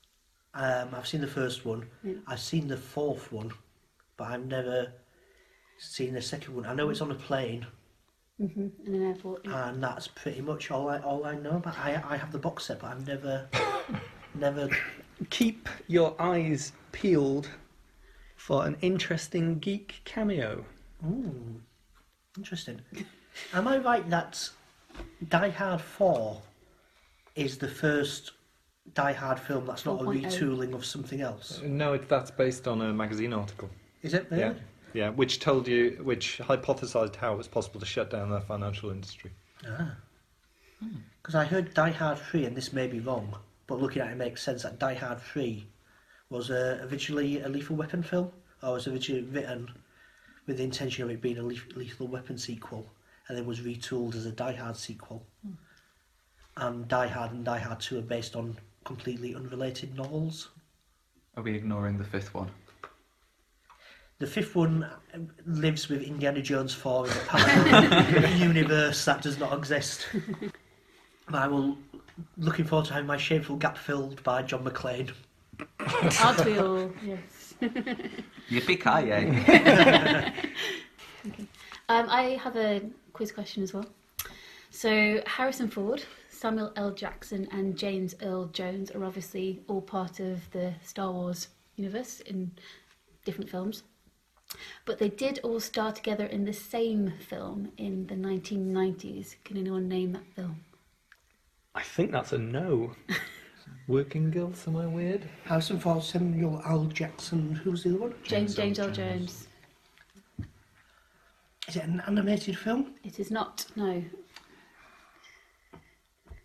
Um, 0.54 0.88
I've 0.94 1.06
seen 1.06 1.20
the 1.20 1.26
first 1.28 1.64
one. 1.64 1.86
Yeah. 2.02 2.14
I've 2.26 2.40
seen 2.40 2.66
the 2.68 2.76
fourth 2.76 3.30
one, 3.32 3.52
but 4.16 4.28
I've 4.28 4.46
never 4.46 4.92
seen 5.78 6.14
the 6.14 6.22
second 6.22 6.56
one. 6.56 6.66
I 6.66 6.74
know 6.74 6.90
it's 6.90 7.00
on 7.00 7.10
a 7.10 7.14
plane, 7.14 7.66
hmm 8.38 8.68
in 8.86 8.94
an 8.94 9.02
airport. 9.06 9.44
yeah. 9.44 9.68
and 9.68 9.82
that's 9.82 10.08
pretty 10.08 10.40
much 10.40 10.70
all 10.70 10.88
I 10.88 10.98
all 10.98 11.24
I 11.24 11.36
know. 11.36 11.60
But 11.62 11.78
I 11.78 12.02
I 12.06 12.16
have 12.16 12.32
the 12.32 12.38
box 12.38 12.64
set, 12.64 12.80
but 12.80 12.88
I've 12.88 13.06
never 13.06 13.48
never. 14.34 14.68
Keep 15.28 15.68
your 15.86 16.14
eyes 16.20 16.72
peeled 16.92 17.48
for 18.36 18.66
an 18.66 18.76
interesting 18.80 19.58
geek 19.58 20.00
cameo. 20.04 20.64
Ooh, 21.06 21.60
interesting. 22.38 22.80
Am 23.52 23.68
I 23.68 23.78
right 23.78 24.08
that 24.10 24.48
Die 25.28 25.50
Hard 25.50 25.80
Four 25.80 26.40
is 27.36 27.58
the 27.58 27.68
first 27.68 28.32
Die 28.94 29.12
Hard 29.12 29.38
film 29.38 29.66
that's 29.66 29.84
not 29.84 30.00
a 30.00 30.04
retooling 30.04 30.74
of 30.74 30.84
something 30.84 31.20
else? 31.20 31.60
No, 31.64 31.92
it, 31.92 32.08
that's 32.08 32.30
based 32.30 32.66
on 32.66 32.80
a 32.82 32.92
magazine 32.92 33.32
article. 33.32 33.70
Is 34.02 34.14
it 34.14 34.26
really? 34.30 34.42
Yeah, 34.42 34.54
yeah, 34.92 35.08
which 35.10 35.38
told 35.38 35.68
you, 35.68 36.00
which 36.02 36.38
hypothesized 36.38 37.16
how 37.16 37.34
it 37.34 37.38
was 37.38 37.48
possible 37.48 37.78
to 37.80 37.86
shut 37.86 38.10
down 38.10 38.30
the 38.30 38.40
financial 38.40 38.90
industry. 38.90 39.30
Ah. 39.66 39.94
Because 41.22 41.34
I 41.34 41.44
heard 41.44 41.74
Die 41.74 41.90
Hard 41.90 42.18
3, 42.18 42.46
and 42.46 42.56
this 42.56 42.72
may 42.72 42.86
be 42.86 43.00
wrong, 43.00 43.36
but 43.66 43.80
looking 43.80 44.02
at 44.02 44.08
it, 44.08 44.12
it 44.12 44.16
makes 44.16 44.42
sense 44.42 44.62
that 44.62 44.78
Die 44.78 44.94
Hard 44.94 45.20
3 45.20 45.66
was 46.30 46.50
uh, 46.50 46.86
originally 46.90 47.40
a 47.42 47.48
Lethal 47.48 47.76
Weapon 47.76 48.02
film, 48.02 48.32
or 48.62 48.72
was 48.72 48.88
originally 48.88 49.22
written 49.22 49.68
with 50.46 50.56
the 50.56 50.64
intention 50.64 51.04
of 51.04 51.10
it 51.10 51.20
being 51.20 51.38
a 51.38 51.42
Leth- 51.42 51.76
Lethal 51.76 52.08
Weapon 52.08 52.38
sequel, 52.38 52.86
and 53.28 53.36
then 53.36 53.46
was 53.46 53.60
retooled 53.60 54.14
as 54.14 54.26
a 54.26 54.32
Die 54.32 54.52
Hard 54.52 54.76
sequel. 54.76 55.22
And 56.56 56.88
Die 56.88 57.06
Hard 57.06 57.32
and 57.32 57.44
Die 57.44 57.58
Hard 57.58 57.80
2 57.80 57.98
are 57.98 58.02
based 58.02 58.34
on 58.34 58.58
completely 58.84 59.34
unrelated 59.34 59.94
novels. 59.96 60.50
Are 61.36 61.42
we 61.42 61.54
ignoring 61.54 61.98
the 61.98 62.04
fifth 62.04 62.34
one? 62.34 62.50
The 64.18 64.26
fifth 64.26 64.54
one 64.54 64.84
uh, 64.84 65.18
lives 65.46 65.88
with 65.88 66.02
Indiana 66.02 66.42
Jones 66.42 66.74
4 66.74 67.06
in 67.06 67.12
a 67.12 67.14
parallel 67.26 68.32
universe 68.38 69.02
that 69.06 69.22
does 69.22 69.38
not 69.38 69.56
exist. 69.56 70.06
And 70.12 71.36
I 71.36 71.46
will 71.48 71.78
looking 72.36 72.64
forward 72.64 72.86
to 72.86 72.92
having 72.92 73.06
my 73.06 73.16
shameful 73.16 73.56
gap 73.56 73.78
filled 73.78 74.22
by 74.22 74.42
John 74.42 74.64
McClane. 74.64 75.12
Aren't 76.22 76.44
we 76.44 76.58
all? 76.58 76.90
Yes. 77.04 77.54
Yippee-ki-yay. 78.50 79.30
okay. 81.26 81.46
Um, 81.88 82.06
I 82.08 82.38
have 82.42 82.56
a 82.56 82.82
quiz 83.12 83.32
question 83.32 83.62
as 83.62 83.72
well. 83.72 83.86
So 84.70 85.22
Harrison 85.26 85.68
Ford, 85.68 86.04
Samuel 86.40 86.72
L. 86.74 86.90
Jackson, 86.90 87.46
and 87.52 87.76
James 87.76 88.14
Earl 88.22 88.46
Jones 88.46 88.90
are 88.92 89.04
obviously 89.04 89.60
all 89.68 89.82
part 89.82 90.20
of 90.20 90.50
the 90.52 90.72
Star 90.82 91.12
Wars 91.12 91.48
universe 91.76 92.20
in 92.20 92.50
different 93.26 93.50
films. 93.50 93.82
But 94.86 94.98
they 94.98 95.10
did 95.10 95.40
all 95.42 95.60
star 95.60 95.92
together 95.92 96.24
in 96.24 96.46
the 96.46 96.54
same 96.54 97.12
film 97.28 97.72
in 97.76 98.06
the 98.06 98.14
1990s. 98.14 99.34
Can 99.44 99.58
anyone 99.58 99.86
name 99.86 100.12
that 100.12 100.24
film? 100.34 100.64
I 101.74 101.82
think 101.82 102.10
that's 102.10 102.32
a 102.32 102.38
no. 102.38 102.96
Working 103.86 104.30
Girl, 104.30 104.54
somewhere 104.54 104.88
weird. 104.88 105.28
Harrison 105.44 105.78
Ford, 105.78 106.02
Samuel 106.02 106.62
L. 106.66 106.86
Jackson, 106.86 107.54
who's 107.54 107.82
the 107.82 107.90
other 107.90 107.98
one? 107.98 108.14
James 108.24 108.54
James 108.54 108.78
Earl 108.78 108.90
Jones. 108.92 109.46
Is 111.68 111.76
it 111.76 111.84
an 111.84 112.02
animated 112.06 112.56
film? 112.56 112.94
It 113.04 113.20
is 113.20 113.30
not. 113.30 113.66
No. 113.76 114.02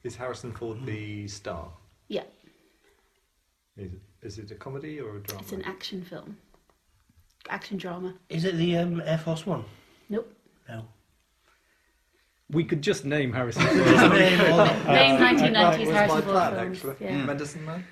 Is 0.06 0.16
Harrison 0.16 0.52
Ford 0.52 0.86
the 0.86 1.28
star? 1.28 1.68
Yeah, 2.10 2.22
Is 3.76 3.92
it, 3.94 4.00
is 4.22 4.38
it 4.38 4.52
a 4.52 4.56
comedy 4.56 5.00
or 5.00 5.18
a 5.18 5.20
drama? 5.20 5.42
it's 5.42 5.52
an 5.52 5.64
action 5.64 6.04
film. 6.04 6.38
Action 7.50 7.78
drama. 7.78 8.14
Is 8.30 8.46
it 8.46 8.56
the 8.58 8.78
um, 8.78 9.02
Air 9.04 9.18
Force 9.18 9.48
One? 9.48 9.66
Nope. 10.10 10.32
No. 10.70 10.86
We 12.52 12.64
could 12.64 12.84
just 12.84 13.04
name 13.04 13.34
Harrison 13.34 13.64
Ford. 13.64 13.78
name 14.14 14.40
all 14.52 14.58
the- 14.66 14.94
Name 14.94 15.20
1990s 15.20 15.54
That 15.54 15.80
was 15.80 15.90
Harrison 15.90 15.98
my 15.98 16.08
Ford 16.08 16.24
plan, 16.24 16.54
films. 16.56 16.78
actually. 16.78 16.96
Yeah. 17.08 17.26
Medicine 17.26 17.66
Man? 17.66 17.84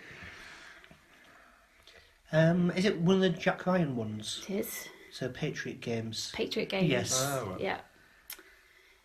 Um, 2.32 2.72
is 2.76 2.86
it 2.86 3.00
one 3.00 3.16
of 3.16 3.22
the 3.24 3.30
Jack 3.30 3.66
Ryan 3.66 3.96
ones? 3.96 4.44
It 4.48 4.54
is. 4.58 4.88
So 5.12 5.30
Patriot 5.30 5.82
Games. 5.82 6.32
Patriot 6.36 6.70
Games. 6.70 6.90
Yes. 6.90 7.20
Oh, 7.26 7.48
right. 7.52 7.60
Yeah. 7.60 7.78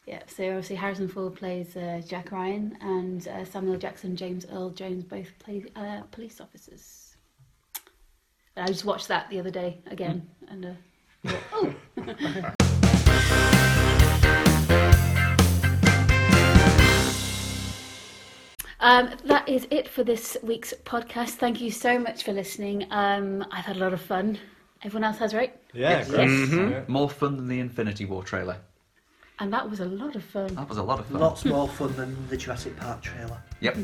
Yeah, 0.09 0.22
so 0.26 0.48
obviously 0.48 0.76
Harrison 0.76 1.06
Ford 1.06 1.35
plays 1.35 1.76
uh, 1.76 2.01
Jack 2.06 2.32
Ryan 2.32 2.78
and 2.80 3.28
uh, 3.28 3.44
Samuel 3.44 3.76
Jackson, 3.76 4.16
James 4.16 4.47
Earl 4.51 4.70
Jones 4.70 5.05
both 5.05 5.39
play 5.39 5.62
uh, 5.76 6.01
police 6.10 6.40
officers. 6.40 7.14
And 8.56 8.64
I 8.64 8.68
just 8.68 8.86
watched 8.86 9.09
that 9.09 9.28
the 9.28 9.39
other 9.39 9.51
day 9.51 9.82
again 9.86 10.26
and 10.48 10.64
uh, 10.64 11.30
oh, 11.52 11.74
Um, 18.80 19.10
that 19.24 19.47
is 19.47 19.66
it 19.70 19.89
for 19.89 20.05
this 20.05 20.39
week's 20.43 20.72
podcast. 20.85 21.30
Thank 21.32 21.60
you 21.60 21.70
so 21.70 21.98
much 21.98 22.22
for 22.22 22.32
listening. 22.32 22.86
Um, 22.90 23.44
I've 23.51 23.64
had 23.64 23.76
a 23.76 23.80
lot 23.80 23.93
of 23.93 24.01
fun. 24.01 24.39
Everyone 24.85 25.05
else 25.05 25.18
has, 25.18 25.35
right? 25.35 25.55
Yeah, 25.74 25.98
Yes. 25.98 26.09
great. 26.09 26.28
Mm-hmm. 26.28 26.70
Yeah. 26.70 26.82
More 26.86 27.10
fun 27.10 27.36
than 27.36 27.48
the 27.48 27.59
Infinity 27.60 28.05
War 28.06 28.22
trailer. 28.22 28.56
And 29.40 29.52
that 29.52 29.69
was 29.69 29.81
a 29.81 29.85
lot 29.85 30.16
of 30.16 30.24
fun. 30.24 30.55
That 30.55 30.69
was 30.69 30.78
a 30.78 30.82
lot 30.82 30.98
of 30.98 31.06
fun. 31.06 31.20
Lots 31.20 31.44
more 31.44 31.69
fun 31.69 31.94
than 31.97 32.16
the 32.28 32.36
Jurassic 32.36 32.77
Park 32.77 33.02
trailer. 33.02 33.40
Yep. 33.60 33.77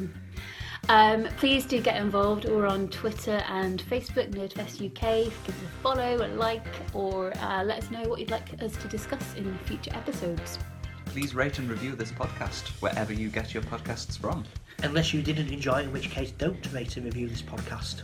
Um, 0.89 1.25
please 1.39 1.65
do 1.65 1.81
get 1.81 1.97
involved. 1.97 2.45
We're 2.45 2.67
on 2.67 2.89
Twitter 2.89 3.43
and 3.49 3.83
Facebook, 3.83 4.31
Nerdfest 4.33 4.85
UK. 4.85 5.25
Give 5.47 5.55
us 5.57 5.63
a 5.63 5.83
follow, 5.83 6.27
a 6.27 6.29
like, 6.35 6.67
or 6.93 7.33
uh, 7.39 7.65
let 7.65 7.83
us 7.83 7.91
know 7.91 8.03
what 8.03 8.21
you'd 8.21 8.31
like 8.31 8.63
us 8.63 8.77
to 8.77 8.89
discuss 8.89 9.35
in 9.37 9.57
future 9.59 9.93
episodes. 9.95 10.59
Please 11.07 11.35
rate 11.35 11.59
and 11.59 11.71
review 11.71 11.95
this 11.95 12.11
podcast 12.11 12.69
wherever 12.83 13.13
you 13.13 13.29
get 13.29 13.55
your 13.55 13.63
podcasts 13.63 14.19
from. 14.19 14.45
Unless 14.83 15.15
you 15.15 15.23
didn't 15.23 15.49
enjoy 15.49 15.83
in 15.83 15.93
which 15.93 16.11
case 16.11 16.33
don't 16.33 16.73
rate 16.73 16.97
and 16.97 17.07
review 17.07 17.29
this 17.29 17.43
podcast. 17.43 18.03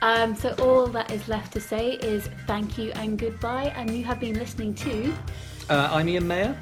Um, 0.02 0.36
so 0.36 0.53
all 0.60 0.88
that 0.88 1.11
is 1.11 1.28
left 1.28 1.53
to 1.53 1.60
say 1.60 1.91
is 1.94 2.30
thank 2.45 2.78
you 2.78 2.91
and 2.91 3.18
goodbye. 3.18 3.74
And 3.76 3.90
you 3.91 4.03
have 4.03 4.19
been 4.19 4.38
listening 4.38 4.74
to 4.76 5.14
Uh, 5.69 5.90
I'm 5.91 6.07
Ian 6.07 6.28
Mayor. 6.28 6.57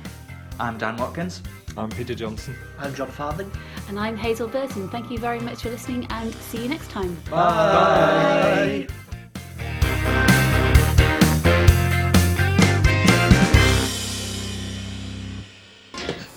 I'm 0.60 0.78
Dan 0.78 0.98
Watkins. 0.98 1.44
I'm 1.78 1.90
Peter 1.90 2.16
Johnson. 2.16 2.56
I'm 2.80 2.96
John 2.96 3.10
Farthing. 3.12 3.52
and 3.90 4.00
I'm 4.00 4.16
Hazel 4.18 4.48
Burton. 4.48 4.90
Thank 4.90 5.12
you 5.12 5.18
very 5.20 5.40
much 5.40 5.62
for 5.62 5.70
listening 5.70 6.08
and 6.10 6.34
see 6.36 6.64
you 6.64 6.70
next 6.70 6.90
time. 6.90 7.16
Bye. 7.30 8.88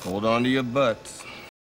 Hold 0.05 0.25
on 0.25 0.43
to 0.45 0.49
your 0.49 0.62
butts. 0.62 1.23